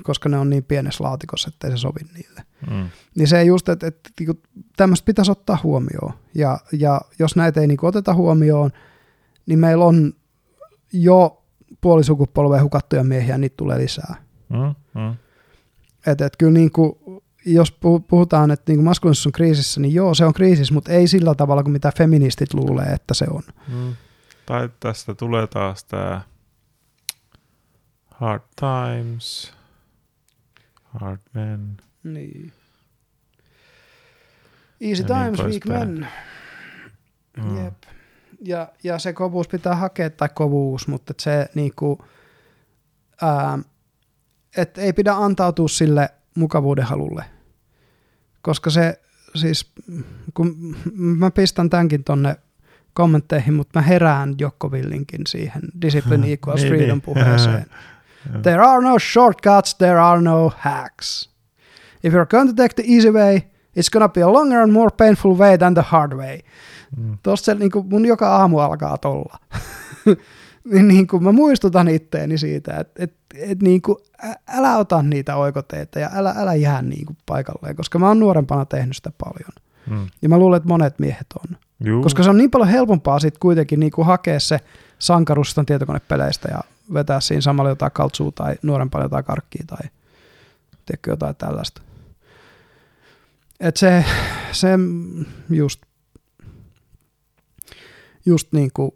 [0.03, 2.43] koska ne on niin pienessä laatikossa, ettei se sovi niille.
[2.71, 2.89] Mm.
[3.15, 4.41] Niin se just, että, että, että niinku
[4.77, 6.13] tämmöistä pitäisi ottaa huomioon.
[6.35, 8.71] Ja, ja jos näitä ei niin oteta huomioon,
[9.45, 10.13] niin meillä on
[10.93, 11.43] jo
[11.81, 14.15] puolisukupolveen hukattuja miehiä, niitä tulee lisää.
[14.49, 15.15] Mm, mm.
[16.07, 16.93] Että et kyllä niin kuin,
[17.45, 21.35] jos puhutaan, että niin maskuliinisuus on kriisissä, niin joo, se on kriisissä, mutta ei sillä
[21.35, 23.43] tavalla kuin mitä feministit luulee, että se on.
[23.67, 23.95] Mm.
[24.45, 26.21] Tai tästä tulee taas tämä
[28.11, 29.53] hard times,
[30.83, 31.77] hard men.
[32.03, 32.53] Niin.
[34.81, 36.07] Easy ja niin times, niin weak men.
[37.37, 37.63] Mm.
[37.63, 37.73] Jep.
[38.41, 42.05] Ja, ja se kovuus pitää hakea, tai kovuus, mutta se niinku,
[43.21, 43.59] ää,
[44.57, 47.25] et ei pidä antautua sille mukavuuden halulle
[48.43, 48.99] koska se
[49.35, 49.71] siis,
[50.33, 52.35] kun mä pistän tämänkin tonne
[52.93, 57.01] kommentteihin, mutta mä herään Jokkovillinkin siihen Discipline Equals niin, Freedom niin.
[57.01, 57.65] puheeseen.
[58.43, 61.29] There are no shortcuts, there are no hacks.
[62.03, 63.37] If you're going to take the easy way,
[63.79, 66.39] it's gonna be a longer and more painful way than the hard way.
[66.97, 67.17] Mm.
[67.23, 69.39] Tuossa se, niin kuin mun joka aamu alkaa tolla.
[70.71, 73.97] niin, niin kuin mä muistutan itteeni siitä, että, että, että niin kuin,
[74.47, 78.65] älä ota niitä oikoteita ja älä, älä jää niin kuin paikalleen, koska mä oon nuorempana
[78.65, 79.51] tehnyt sitä paljon.
[79.89, 80.07] Hmm.
[80.21, 81.57] Ja mä luulen, että monet miehet on.
[81.83, 82.03] Juu.
[82.03, 84.59] Koska se on niin paljon helpompaa sitten kuitenkin niin kuin hakea se
[84.99, 86.59] sankaruus tietokonepeleistä ja
[86.93, 89.89] vetää siinä samalla jotain kaltsua tai nuorempana jotain karkkia tai
[90.85, 91.81] teekö jotain tällaista.
[93.59, 94.05] Et se,
[94.51, 94.69] se
[95.49, 95.81] just,
[98.25, 98.91] just niin kuin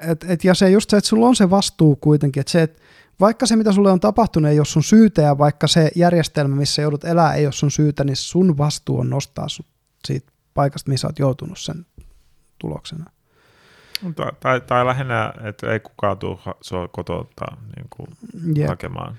[0.00, 2.82] et, et, ja se just se, että sulla on se vastuu kuitenkin, että se, että
[3.20, 6.82] vaikka se, mitä sulle on tapahtunut, ei ole sun syytä, ja vaikka se järjestelmä, missä
[6.82, 9.66] joudut elää, ei ole sun syytä, niin sun vastuu on nostaa sut
[10.04, 11.86] siitä paikasta, missä olet joutunut sen
[12.58, 13.04] tuloksena.
[14.16, 18.08] Tai, tai, tai lähinnä, että ei kukaan tule sua kotouttaa niin kuin
[18.56, 18.68] yep.
[18.68, 19.16] hakemaan.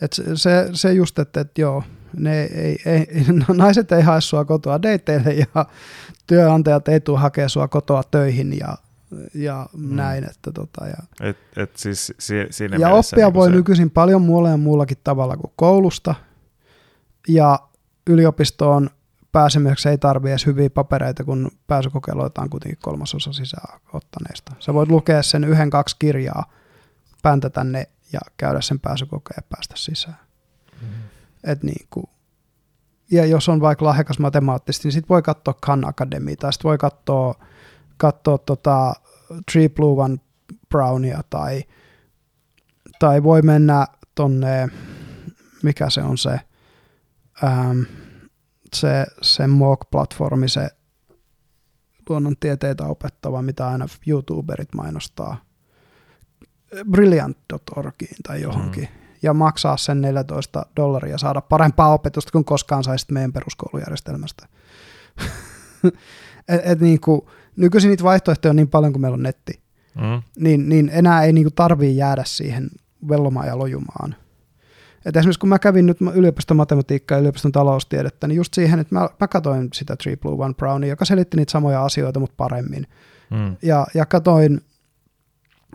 [0.00, 1.82] Et se, se, se just, että, että joo,
[2.16, 3.06] ne ei, ei,
[3.48, 5.66] no, naiset ei hae sua kotoa dateille ja
[6.26, 8.76] työnantajat ei tule hakea sua kotoa töihin ja
[9.34, 9.96] ja mm.
[9.96, 10.24] näin.
[10.24, 13.54] Että tota, ja et, et siis si, siinä ja oppia niin voi se...
[13.54, 16.14] nykyisin paljon muulla ja muullakin tavalla kuin koulusta.
[17.28, 17.58] Ja
[18.06, 18.90] yliopistoon
[19.32, 24.52] pääsemiseksi ei tarvitse edes hyviä papereita, kun pääsykokeiluita on kuitenkin kolmasosa sisään ottaneista.
[24.58, 26.52] Sä voit lukea sen yhden, kaksi kirjaa,
[27.22, 30.18] päntätä ne ja käydä sen pääsykokeen ja päästä sisään.
[30.82, 30.88] Mm.
[31.44, 32.06] Et niin kuin,
[33.10, 36.78] ja jos on vaikka lahjakas matemaattisesti, niin sitten voi katsoa Khan Academy, tai sitten voi
[36.78, 37.34] katsoa
[37.96, 38.94] katsoa tota
[39.52, 40.16] Tree Blue One
[40.68, 41.64] Brownia tai,
[42.98, 44.68] tai voi mennä tonne,
[45.62, 46.40] mikä se on se,
[47.44, 47.80] ähm,
[48.74, 50.68] se, se MOOC-platformi, se
[52.08, 55.36] luonnontieteitä opettava, mitä aina YouTuberit mainostaa,
[56.90, 59.00] brilliant.orgiin tai johonkin, mm.
[59.22, 64.48] ja maksaa sen 14 dollaria saada parempaa opetusta kuin koskaan saisit meidän peruskoulujärjestelmästä.
[66.48, 67.22] et, et niin kuin,
[67.56, 69.60] nykyisin niitä vaihtoehtoja on niin paljon, kuin meillä on netti,
[69.94, 70.22] mm.
[70.38, 72.70] niin, niin enää ei niinku tarvii jäädä siihen
[73.08, 74.14] vellomaan ja lojumaan.
[75.06, 78.94] Et esimerkiksi kun mä kävin nyt yliopiston matematiikkaa ja yliopiston taloustiedettä, niin just siihen, että
[78.94, 82.86] mä, mä katsoin sitä Tree Blue One Brownia, joka selitti niitä samoja asioita, mutta paremmin.
[83.30, 83.56] Mm.
[83.62, 84.60] Ja, ja katoin,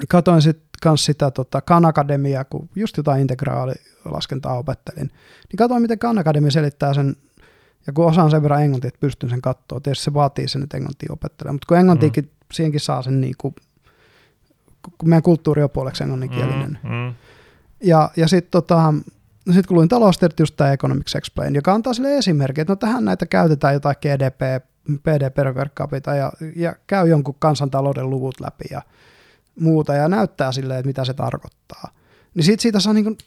[0.10, 6.00] katoin sitten kans sitä tota, Khan Academia, kun just jotain integraalilaskentaa opettelin, niin katoin, miten
[6.00, 7.16] Khan Academy selittää sen
[7.88, 10.78] ja kun osaan sen verran englantia, että pystyn sen katsoa, tietysti se vaatii sen, että
[10.78, 12.30] englantia opettelee, mutta kun englantiikin, mm.
[12.54, 13.56] siihenkin saa sen niin kuin,
[14.98, 16.80] kun meidän kulttuuri on puoleksi englanninkielinen.
[16.84, 17.14] Mm, mm.
[17.84, 18.94] Ja, ja sitten tota,
[19.54, 23.06] sit kun luin taloustiedot, just tämä Economics Explain, joka antaa sille esimerkki, että no tähän
[23.06, 24.64] näitä käytetään jotain GDP,
[25.04, 28.82] PDP per capita ja, ja käy jonkun kansantalouden luvut läpi ja
[29.60, 31.92] muuta ja näyttää sille, että mitä se tarkoittaa.
[32.34, 33.18] Niin siitä, siitä saa niin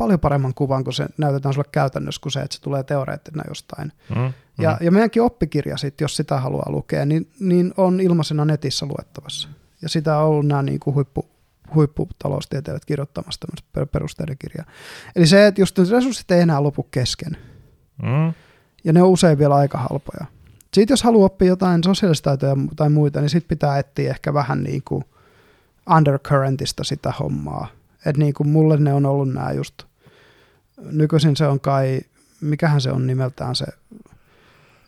[0.00, 3.92] paljon paremman kuvan, kun se näytetään sulle käytännössä, kuin se, että se tulee teoreettina jostain.
[4.08, 4.32] Mm, mm.
[4.58, 9.48] Ja, ja meidänkin oppikirja, sit, jos sitä haluaa lukea, niin, niin on ilmaisena netissä luettavassa.
[9.82, 11.28] Ja sitä on ollut nämä niin kuin huippu,
[11.74, 14.66] huipputaloustieteilijät kirjoittamassa tämmöistä perusteiden kirjaa.
[15.16, 17.36] Eli se, että just resurssit ei enää lopu kesken.
[18.02, 18.32] Mm.
[18.84, 20.26] Ja ne on usein vielä aika halpoja.
[20.74, 24.82] Sitten jos haluaa oppia jotain sosiaalistaitoja tai muita, niin sitten pitää etsiä ehkä vähän niin
[24.84, 25.04] kuin
[25.96, 27.68] undercurrentista sitä hommaa.
[28.06, 29.74] Että niin kuin mulle ne on ollut nämä just
[30.80, 32.00] nykyisin se on kai,
[32.40, 33.66] mikähän se on nimeltään se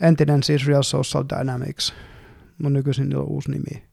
[0.01, 1.95] entinen siis Real Social Dynamics,
[2.59, 3.85] mutta nykyisin niillä on uusi nimi.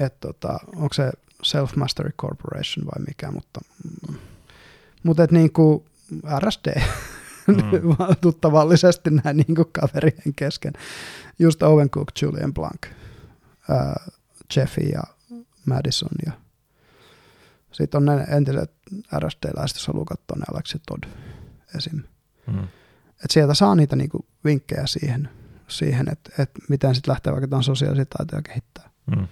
[0.00, 1.10] Että tota, onko se
[1.42, 3.60] Self Mastery Corporation vai mikä, mutta
[5.02, 5.84] Mutta niin kuin
[6.38, 6.80] RSD,
[7.46, 7.56] mm.
[8.20, 10.72] tuttavallisesti näin niin kuin kaverien kesken.
[11.38, 12.86] Just Owen Cook, Julian Blanc,
[13.70, 14.14] äh,
[14.56, 15.02] Jeffy ja
[15.66, 16.32] Madison ja
[17.72, 18.72] sitten on ne entiset
[19.18, 21.04] RSD-läiset, jos haluaa katsoa ne Alex ja Todd
[21.76, 22.02] esim.
[22.46, 22.64] Mm.
[23.24, 25.28] Et sieltä saa niitä niinku vinkkejä siihen,
[25.68, 28.90] siihen että et miten sitten lähtee vaikka tämän sosiaalisia taitoja kehittää.
[29.06, 29.26] Mm.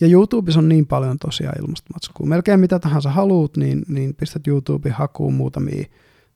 [0.00, 2.26] Ja YouTubessa on niin paljon tosiaan ilmastomatskua.
[2.26, 5.84] Melkein mitä tahansa haluat, niin, niin pistät YouTubeen hakuun muutamia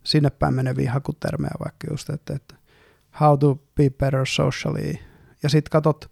[0.05, 2.55] sinne päin meneviä hakutermejä, vaikka just, että, että
[3.20, 4.94] how to be better socially.
[5.42, 6.10] Ja sitten katot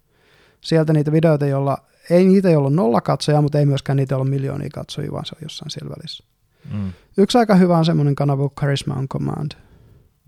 [0.61, 1.79] sieltä niitä videoita, joilla
[2.11, 5.25] ei niitä, joilla on nolla katsojaa, mutta ei myöskään niitä, joilla on miljoonia katsojia, vaan
[5.25, 6.25] se on jossain siellä välissä.
[6.73, 6.93] Mm.
[7.19, 9.53] Yksi aika hyvä on semmoinen kanava Charisma on Command.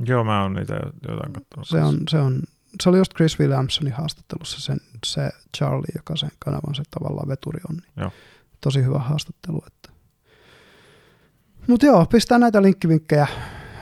[0.07, 1.69] Joo, mä oon niitä jotain katsonut.
[1.69, 2.43] Se on, se on,
[2.83, 7.61] se oli just Chris Williamsonin haastattelussa sen, se Charlie, joka sen kanavan se tavallaan veturi
[7.71, 7.77] on.
[7.77, 8.11] Niin joo.
[8.61, 9.63] Tosi hyvä haastattelu.
[9.67, 9.91] Että.
[11.67, 13.27] Mutta joo, pistää näitä linkkivinkkejä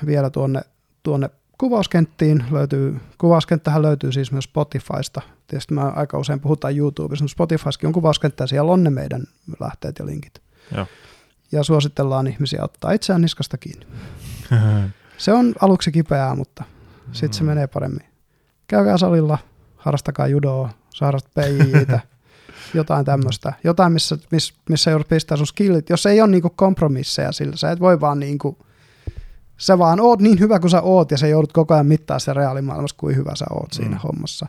[0.07, 0.61] vielä tuonne,
[1.03, 2.45] tuonne kuvauskenttiin.
[2.51, 5.23] Löytyy, kuvauskenttähän löytyy siis myös Spotifysta.
[5.47, 9.25] Tietysti mä aika usein puhutaan YouTubessa, mutta Spotifyskin on kuvauskenttä ja siellä on ne meidän
[9.61, 10.43] lähteet ja linkit.
[10.77, 10.87] Joo.
[11.53, 13.87] Ja suositellaan ihmisiä ottaa itseään niskasta kiinni.
[15.19, 16.65] se on aluksi kipeää, mutta
[17.13, 17.49] sitten se mm.
[17.49, 18.07] menee paremmin.
[18.69, 19.39] Käykää salilla,
[19.77, 22.01] harrastakaa judoa, saarat PJitä,
[22.75, 23.53] jotain tämmöistä.
[23.65, 25.91] Jotain, missä, missä, missä joudut pistää sun skillit.
[25.91, 28.59] Jos ei ole niinku kompromisseja sillä, sä et voi vaan niinku,
[29.59, 32.35] sä vaan oot niin hyvä kuin sä oot ja sä joudut koko ajan mittaa se
[32.35, 34.01] reaalimaailmassa, kuin hyvä sä oot siinä mm.
[34.03, 34.47] hommassa.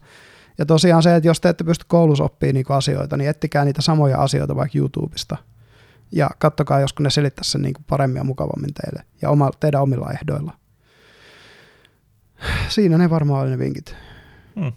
[0.58, 3.82] Ja tosiaan se, että jos te ette pysty koulussa oppimaan niinku asioita, niin ettikää niitä
[3.82, 5.38] samoja asioita vaikka YouTubesta.
[6.12, 10.12] Ja kattokaa, josko ne selittäisi sen niinku paremmin ja mukavammin teille ja oma, teidän omilla
[10.12, 10.54] ehdoilla.
[12.70, 13.96] Siinä ne varmaan oli ne vinkit.
[14.56, 14.74] Mm.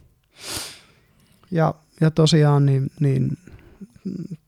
[1.51, 3.39] Ja, ja tosiaan niin, niin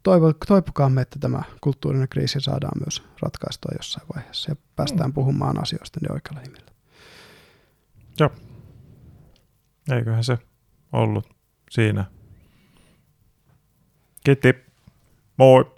[0.02, 5.14] toivo, toipukaamme, että tämä kulttuurinen kriisi saadaan myös ratkaistua jossain vaiheessa ja päästään mm.
[5.14, 6.70] puhumaan asioista niin oikealla nimellä.
[8.20, 8.30] Joo.
[9.92, 10.38] Eiköhän se
[10.92, 11.34] ollut
[11.70, 12.04] siinä.
[14.24, 14.54] Kiitti.
[15.36, 15.73] Moi.